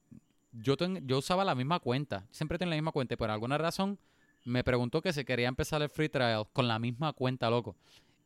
Yo, 0.63 0.77
ten- 0.77 1.07
yo 1.07 1.19
usaba 1.19 1.45
la 1.45 1.55
misma 1.55 1.79
cuenta. 1.81 2.27
Siempre 2.31 2.59
tenía 2.59 2.71
la 2.71 2.77
misma 2.77 2.93
cuenta. 2.93 3.15
Y 3.15 3.17
por 3.17 3.31
alguna 3.31 3.59
razón 3.59 3.99
me 4.45 4.65
preguntó 4.65 5.03
que 5.03 5.13
si 5.13 5.25
quería 5.25 5.49
empezar 5.49 5.83
el 5.83 5.89
free 5.89 6.09
trial 6.09 6.47
con 6.53 6.69
la 6.69 6.79
misma 6.79 7.13
cuenta, 7.13 7.51
loco. 7.51 7.77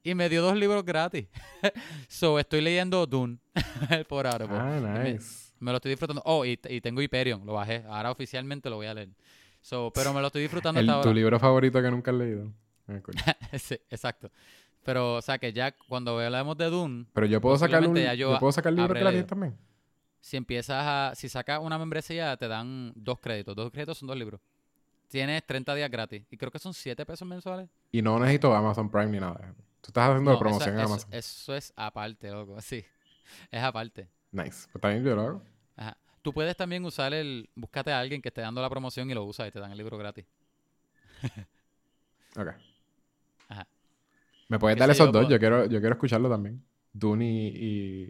Y 0.04 0.14
me 0.14 0.28
dio 0.28 0.42
dos 0.42 0.56
libros 0.56 0.84
gratis. 0.84 1.26
so 2.08 2.38
estoy 2.38 2.60
leyendo 2.60 3.06
Dune 3.06 3.38
por 4.08 4.26
Audible. 4.26 4.56
Ah, 4.58 4.80
me- 4.82 5.12
nice. 5.12 5.52
Me 5.60 5.70
lo 5.70 5.76
estoy 5.76 5.90
disfrutando. 5.90 6.22
Oh, 6.24 6.44
y, 6.44 6.58
y 6.68 6.80
tengo 6.80 7.00
Hyperion, 7.00 7.46
lo 7.46 7.52
bajé. 7.52 7.84
Ahora 7.88 8.10
oficialmente 8.10 8.68
lo 8.68 8.76
voy 8.76 8.86
a 8.86 8.94
leer. 8.94 9.10
So, 9.60 9.92
pero 9.94 10.12
me 10.12 10.20
lo 10.20 10.26
estoy 10.26 10.42
disfrutando 10.42 10.80
El- 10.80 10.88
hasta 10.88 11.02
tu 11.02 11.08
ahora. 11.08 11.14
libro 11.16 11.38
favorito 11.38 11.80
que 11.80 11.90
nunca 11.90 12.10
has 12.10 12.16
leído. 12.16 12.52
Ah, 12.88 12.98
cool. 13.00 13.14
sí, 13.60 13.76
exacto. 13.88 14.28
Pero, 14.84 15.14
o 15.14 15.22
sea, 15.22 15.38
que 15.38 15.52
ya 15.52 15.70
cuando 15.70 16.18
hablemos 16.18 16.56
de 16.56 16.64
Dune, 16.68 17.06
Pero 17.12 17.26
yo 17.26 17.40
puedo 17.40 17.56
sacar 17.56 17.86
un, 17.86 17.94
yo 17.96 18.12
yo 18.14 18.38
puedo 18.40 18.50
sacar 18.50 18.72
libros 18.72 18.98
gratis 18.98 19.24
también. 19.26 19.56
Si 20.22 20.36
empiezas 20.38 20.82
a... 20.86 21.14
Si 21.14 21.28
sacas 21.28 21.60
una 21.60 21.76
membresía, 21.78 22.36
te 22.38 22.48
dan 22.48 22.92
dos 22.94 23.18
créditos. 23.20 23.54
Dos 23.54 23.70
créditos 23.70 23.98
son 23.98 24.06
dos 24.06 24.16
libros. 24.16 24.40
Tienes 25.08 25.44
30 25.44 25.74
días 25.74 25.90
gratis. 25.90 26.22
Y 26.30 26.36
creo 26.38 26.50
que 26.50 26.58
son 26.58 26.72
7 26.72 27.04
pesos 27.04 27.28
mensuales. 27.28 27.68
Y 27.90 28.00
no 28.00 28.18
necesito 28.18 28.54
Amazon 28.54 28.88
Prime 28.90 29.08
ni 29.10 29.20
nada. 29.20 29.52
Tú 29.82 29.88
estás 29.88 30.08
haciendo 30.10 30.32
No, 30.32 30.38
promoción 30.38 30.70
esa- 30.70 30.78
en 30.78 30.84
eso, 30.84 30.92
Amazon. 30.94 31.10
eso 31.12 31.54
es 31.56 31.72
aparte, 31.76 32.30
loco. 32.30 32.56
Sí. 32.62 32.82
Es 33.50 33.62
aparte. 33.62 34.08
Nice. 34.30 34.68
Pues 34.72 34.80
también 34.80 35.04
yo 35.04 35.14
lo 35.16 35.22
hago. 35.22 35.42
Ajá. 35.76 35.96
Tú 36.22 36.32
puedes 36.32 36.56
también 36.56 36.84
usar 36.84 37.12
el... 37.12 37.50
Búscate 37.56 37.90
a 37.92 37.98
alguien 37.98 38.22
que 38.22 38.28
esté 38.28 38.40
dando 38.42 38.62
la 38.62 38.70
promoción 38.70 39.10
y 39.10 39.14
lo 39.14 39.24
usa 39.24 39.46
y 39.46 39.50
te 39.50 39.58
dan 39.60 39.72
el 39.72 39.78
libro 39.78 39.98
gratis. 39.98 40.24
Ok. 42.36 42.48
Ajá. 43.48 43.66
Me 44.48 44.58
puedes 44.58 44.78
dar 44.78 44.88
esos 44.90 45.06
yo, 45.08 45.12
dos. 45.12 45.28
Yo 45.28 45.38
quiero, 45.38 45.66
yo 45.66 45.80
quiero 45.80 45.94
escucharlo 45.94 46.30
también. 46.30 46.64
Dune 46.92 47.24
y, 47.24 47.46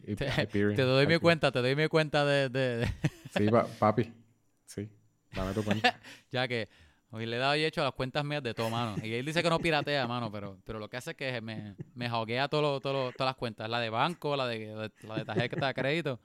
y, 0.07 0.13
y 0.13 0.17
Te- 0.17 0.27
Hyperion. 0.29 0.75
Te 0.75 0.83
doy 0.83 1.07
mi 1.07 1.19
cuenta, 1.19 1.53
te 1.53 1.61
doy 1.61 1.77
mi 1.77 1.87
cuenta 1.89 2.25
de- 2.25 2.49
de- 2.49 2.77
de, 2.79 2.89
Sí, 3.37 3.49
pa- 3.49 3.67
papi. 3.79 4.13
Sí. 4.67 4.89
Dame 5.35 5.53
tu 5.55 5.63
cuenta. 5.65 5.99
Ya 6.33 6.49
que 6.49 6.69
hoy 7.11 7.27
le 7.27 7.37
he 7.37 7.39
dado 7.39 7.55
y 7.57 7.65
hecho 7.65 7.81
a 7.83 7.85
las 7.85 7.95
cuentas 7.95 8.25
mías 8.25 8.43
de 8.43 8.55
todo, 8.55 8.71
mano. 8.71 8.97
Y 9.05 9.13
él 9.15 9.25
dice 9.25 9.43
que 9.43 9.51
no 9.51 9.59
piratea, 9.59 10.07
mano, 10.07 10.31
pero, 10.33 10.59
pero 10.65 10.79
lo 10.79 10.89
que 10.89 10.97
hace 10.97 11.11
es 11.13 11.17
que 11.17 11.41
me, 11.41 11.75
me 11.95 12.09
joguea 12.11 12.49
todo 12.49 12.63
lo- 12.63 12.81
todo 12.81 12.93
lo- 12.93 13.13
todas 13.13 13.29
las 13.31 13.37
cuentas. 13.37 13.69
La 13.71 13.79
de 13.81 13.91
banco, 13.91 14.35
la 14.37 14.47
de, 14.47 14.91
la 15.07 15.17
de 15.17 15.25
tarjeta 15.25 15.67
de 15.69 15.75
crédito. 15.75 16.19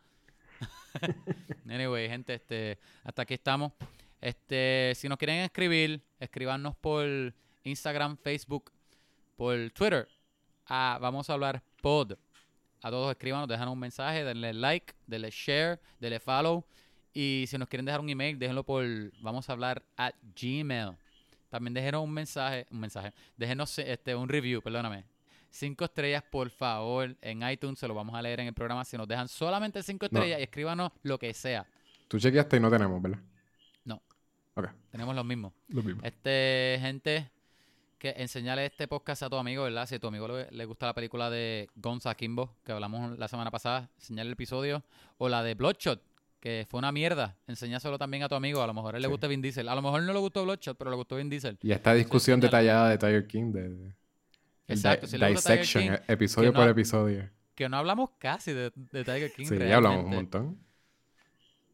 anyway, 1.69 2.07
gente, 2.09 2.33
este, 2.35 2.79
hasta 3.03 3.21
aquí 3.21 3.33
estamos. 3.35 3.71
Este, 4.19 4.93
si 4.95 5.07
nos 5.07 5.17
quieren 5.17 5.37
escribir, 5.41 6.01
escribanos 6.19 6.75
por 6.75 7.05
Instagram, 7.63 8.17
Facebook, 8.17 8.71
por 9.35 9.55
Twitter. 9.71 10.07
Ah, 10.65 10.97
vamos 10.99 11.29
a 11.29 11.33
hablar 11.33 11.61
pod. 11.81 12.13
A 12.87 12.89
todos 12.89 13.11
escríbanos, 13.11 13.49
déjanos 13.49 13.73
un 13.73 13.79
mensaje, 13.79 14.23
denle 14.23 14.53
like, 14.53 14.93
denle 15.05 15.29
share, 15.29 15.77
denle 15.99 16.21
follow. 16.21 16.63
Y 17.13 17.43
si 17.47 17.57
nos 17.57 17.67
quieren 17.67 17.85
dejar 17.85 17.99
un 17.99 18.09
email, 18.09 18.39
déjenlo 18.39 18.63
por 18.63 18.85
vamos 19.19 19.49
a 19.49 19.51
hablar 19.51 19.83
at 19.97 20.13
Gmail. 20.39 20.95
También 21.49 21.73
déjenos 21.73 22.01
un 22.03 22.13
mensaje, 22.13 22.65
un 22.71 22.79
mensaje, 22.79 23.13
déjenos 23.35 23.77
este, 23.79 24.15
un 24.15 24.29
review, 24.29 24.61
perdóname. 24.61 25.03
Cinco 25.49 25.83
estrellas, 25.83 26.23
por 26.31 26.49
favor, 26.49 27.13
en 27.21 27.41
iTunes, 27.49 27.77
se 27.77 27.89
lo 27.89 27.93
vamos 27.93 28.15
a 28.15 28.21
leer 28.21 28.39
en 28.39 28.47
el 28.47 28.53
programa. 28.53 28.85
Si 28.85 28.95
nos 28.95 29.07
dejan 29.07 29.27
solamente 29.27 29.83
cinco 29.83 30.07
No. 30.09 30.19
estrellas 30.19 30.39
y 30.39 30.43
escríbanos 30.43 30.91
lo 31.03 31.19
que 31.19 31.33
sea. 31.33 31.65
Tú 32.07 32.19
chequeaste 32.19 32.55
y 32.55 32.59
no 32.61 32.69
tenemos, 32.69 33.01
¿verdad? 33.01 33.19
No. 33.83 34.01
Ok. 34.53 34.69
Tenemos 34.91 35.13
los 35.13 35.25
mismos. 35.25 35.51
Lo 35.67 35.83
mismo. 35.83 36.01
Este, 36.05 36.77
gente, 36.79 37.29
que 37.97 38.13
enseñale 38.17 38.65
este 38.65 38.87
podcast 38.87 39.23
a 39.23 39.29
tu 39.29 39.35
amigo, 39.37 39.63
¿verdad? 39.63 39.87
Si 39.87 39.95
a 39.95 39.99
tu 39.99 40.07
amigo 40.07 40.27
le, 40.27 40.47
le 40.51 40.65
gusta 40.65 40.85
la 40.85 40.93
película 40.93 41.29
de 41.29 41.69
Gonza 41.75 42.13
Kimbo, 42.15 42.55
que 42.63 42.71
hablamos 42.71 43.17
la 43.17 43.27
semana 43.27 43.49
pasada, 43.51 43.89
enseñale 43.97 44.27
el 44.27 44.33
episodio. 44.33 44.83
O 45.17 45.29
la 45.29 45.41
de 45.43 45.55
Bloodshot, 45.55 46.01
que 46.39 46.67
fue 46.69 46.77
una 46.77 46.91
mierda. 46.91 47.35
Enséñaselo 47.47 47.97
también 47.97 48.21
a 48.23 48.29
tu 48.29 48.35
amigo. 48.35 48.61
A 48.61 48.67
lo 48.67 48.73
mejor 48.73 48.93
a 48.93 48.97
él 48.97 49.01
le 49.01 49.07
gusta 49.07 49.27
Vin 49.27 49.41
Diesel. 49.41 49.67
A 49.67 49.73
lo 49.75 49.81
mejor 49.81 50.03
no 50.03 50.13
le 50.13 50.19
gustó 50.19 50.43
Bloodshot, 50.43 50.77
pero 50.77 50.91
le 50.91 50.95
gustó 50.95 51.15
Vin 51.15 51.29
Diesel. 51.29 51.57
Y 51.63 51.71
esta 51.71 51.93
discusión 51.93 52.39
detallada 52.39 52.89
de 52.89 52.97
Tiger 52.99 53.25
King, 53.27 53.51
de, 53.51 53.69
de- 53.69 53.95
Exacto, 54.67 55.07
si 55.07 55.17
dissection, 55.17 55.83
King, 55.83 55.91
episodio 56.07 56.53
por 56.53 56.67
episodio. 56.67 57.29
Que 57.55 57.67
no 57.69 57.77
hablamos 57.77 58.11
casi 58.19 58.53
de, 58.53 58.71
de 58.75 59.03
Tiger 59.03 59.31
King. 59.33 59.45
Sí, 59.47 59.57
ya 59.57 59.77
hablamos 59.77 60.03
un 60.05 60.11
montón. 60.11 60.59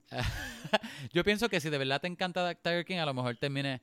Yo 1.11 1.23
pienso 1.23 1.49
que 1.49 1.59
si 1.59 1.69
de 1.69 1.77
verdad 1.77 1.99
te 2.01 2.07
encanta 2.07 2.53
Tiger 2.55 2.85
King, 2.85 2.97
a 2.97 3.05
lo 3.05 3.13
mejor 3.13 3.35
termine, 3.37 3.81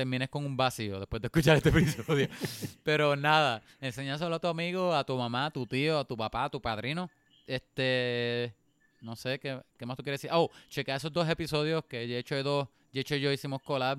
termines 0.00 0.30
con 0.30 0.46
un 0.46 0.56
vacío 0.56 0.98
después 0.98 1.20
de 1.20 1.26
escuchar 1.26 1.58
este 1.58 1.68
episodio. 1.68 2.26
Pero 2.82 3.16
nada, 3.16 3.62
enséñaselo 3.82 4.34
a 4.34 4.38
tu 4.38 4.46
amigo, 4.46 4.94
a 4.94 5.04
tu 5.04 5.14
mamá, 5.14 5.44
a 5.44 5.50
tu 5.50 5.66
tío, 5.66 5.98
a 5.98 6.06
tu 6.06 6.16
papá, 6.16 6.44
a 6.44 6.48
tu 6.48 6.58
padrino. 6.58 7.10
Este, 7.46 8.54
no 9.02 9.14
sé, 9.14 9.38
¿qué, 9.38 9.60
qué 9.76 9.84
más 9.84 9.98
tú 9.98 10.02
quieres 10.02 10.22
decir? 10.22 10.30
Oh, 10.32 10.50
chequea 10.70 10.96
esos 10.96 11.12
dos 11.12 11.28
episodios 11.28 11.84
que 11.84 12.06
de 12.06 12.18
hecho, 12.18 12.42
dos, 12.42 12.68
de 12.94 13.00
hecho 13.00 13.14
yo 13.16 13.30
hicimos 13.30 13.60
collab 13.60 13.98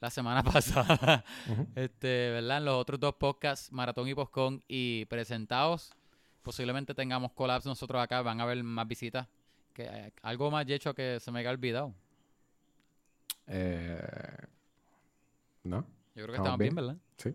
la 0.00 0.10
semana 0.10 0.42
pasada. 0.52 1.24
Este, 1.74 2.30
¿verdad? 2.30 2.58
En 2.58 2.66
los 2.66 2.76
otros 2.76 3.00
dos 3.00 3.16
podcasts, 3.16 3.72
Maratón 3.72 4.06
y 4.06 4.14
Postcon 4.14 4.62
y 4.68 5.06
presentados, 5.06 5.90
posiblemente 6.42 6.94
tengamos 6.94 7.32
collabs 7.32 7.66
nosotros 7.66 8.00
acá, 8.00 8.22
van 8.22 8.38
a 8.38 8.44
haber 8.44 8.62
más 8.62 8.86
visitas. 8.86 9.26
Que, 9.74 9.86
eh, 9.90 10.12
algo 10.22 10.52
más, 10.52 10.68
hecho 10.68 10.94
que 10.94 11.18
se 11.18 11.32
me 11.32 11.40
haya 11.40 11.50
olvidado. 11.50 11.92
Eh, 13.48 14.46
¿No? 15.66 15.86
Yo 16.14 16.22
creo 16.24 16.26
que 16.28 16.36
Estamos 16.36 16.58
bien, 16.58 16.74
bien. 16.74 16.86
¿verdad? 16.86 17.00
Sí. 17.18 17.34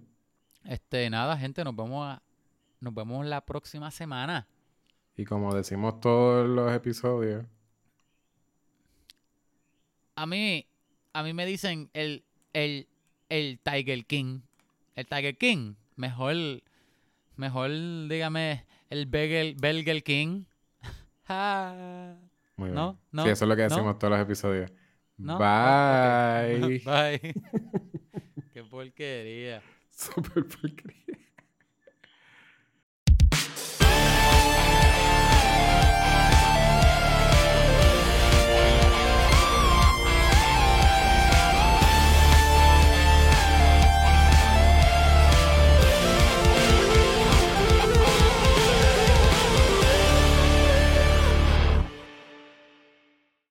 Este, 0.64 1.10
nada, 1.10 1.38
gente, 1.38 1.64
nos 1.64 1.76
vemos 1.76 2.06
a- 2.08 2.22
nos 2.80 2.94
vemos 2.94 3.26
la 3.26 3.42
próxima 3.46 3.92
semana. 3.92 4.48
Y 5.18 5.26
como 5.26 5.54
decimos 5.54 6.00
todos 6.00 6.48
los 6.48 6.72
episodios, 6.74 7.46
A 10.16 10.26
mí, 10.26 10.66
a 11.14 11.24
mí 11.24 11.34
me 11.34 11.46
dicen 11.46 11.90
el, 11.94 12.24
el, 12.54 12.88
el 13.30 13.60
Tiger 13.60 14.06
King. 14.06 14.42
El 14.96 15.08
Tiger 15.08 15.38
King. 15.38 15.74
Mejor, 15.96 16.36
mejor, 17.38 17.72
dígame, 18.08 18.66
el 18.90 19.06
Begel, 19.08 19.56
Belger 19.60 20.04
King. 20.04 20.44
Muy 22.58 22.68
bien. 22.70 22.76
No, 22.76 22.98
no, 23.12 23.24
sí, 23.24 23.30
eso 23.30 23.46
es 23.46 23.50
lo 23.50 23.56
que 23.56 23.64
no. 23.64 23.70
decimos 23.70 23.98
todos 24.00 24.12
los 24.12 24.20
episodios. 24.20 24.72
¿No? 25.18 25.38
Bye. 25.40 26.80
Bye. 26.86 27.34
Porquería. 28.72 29.62
Super 29.92 30.46
porquería. 30.48 31.21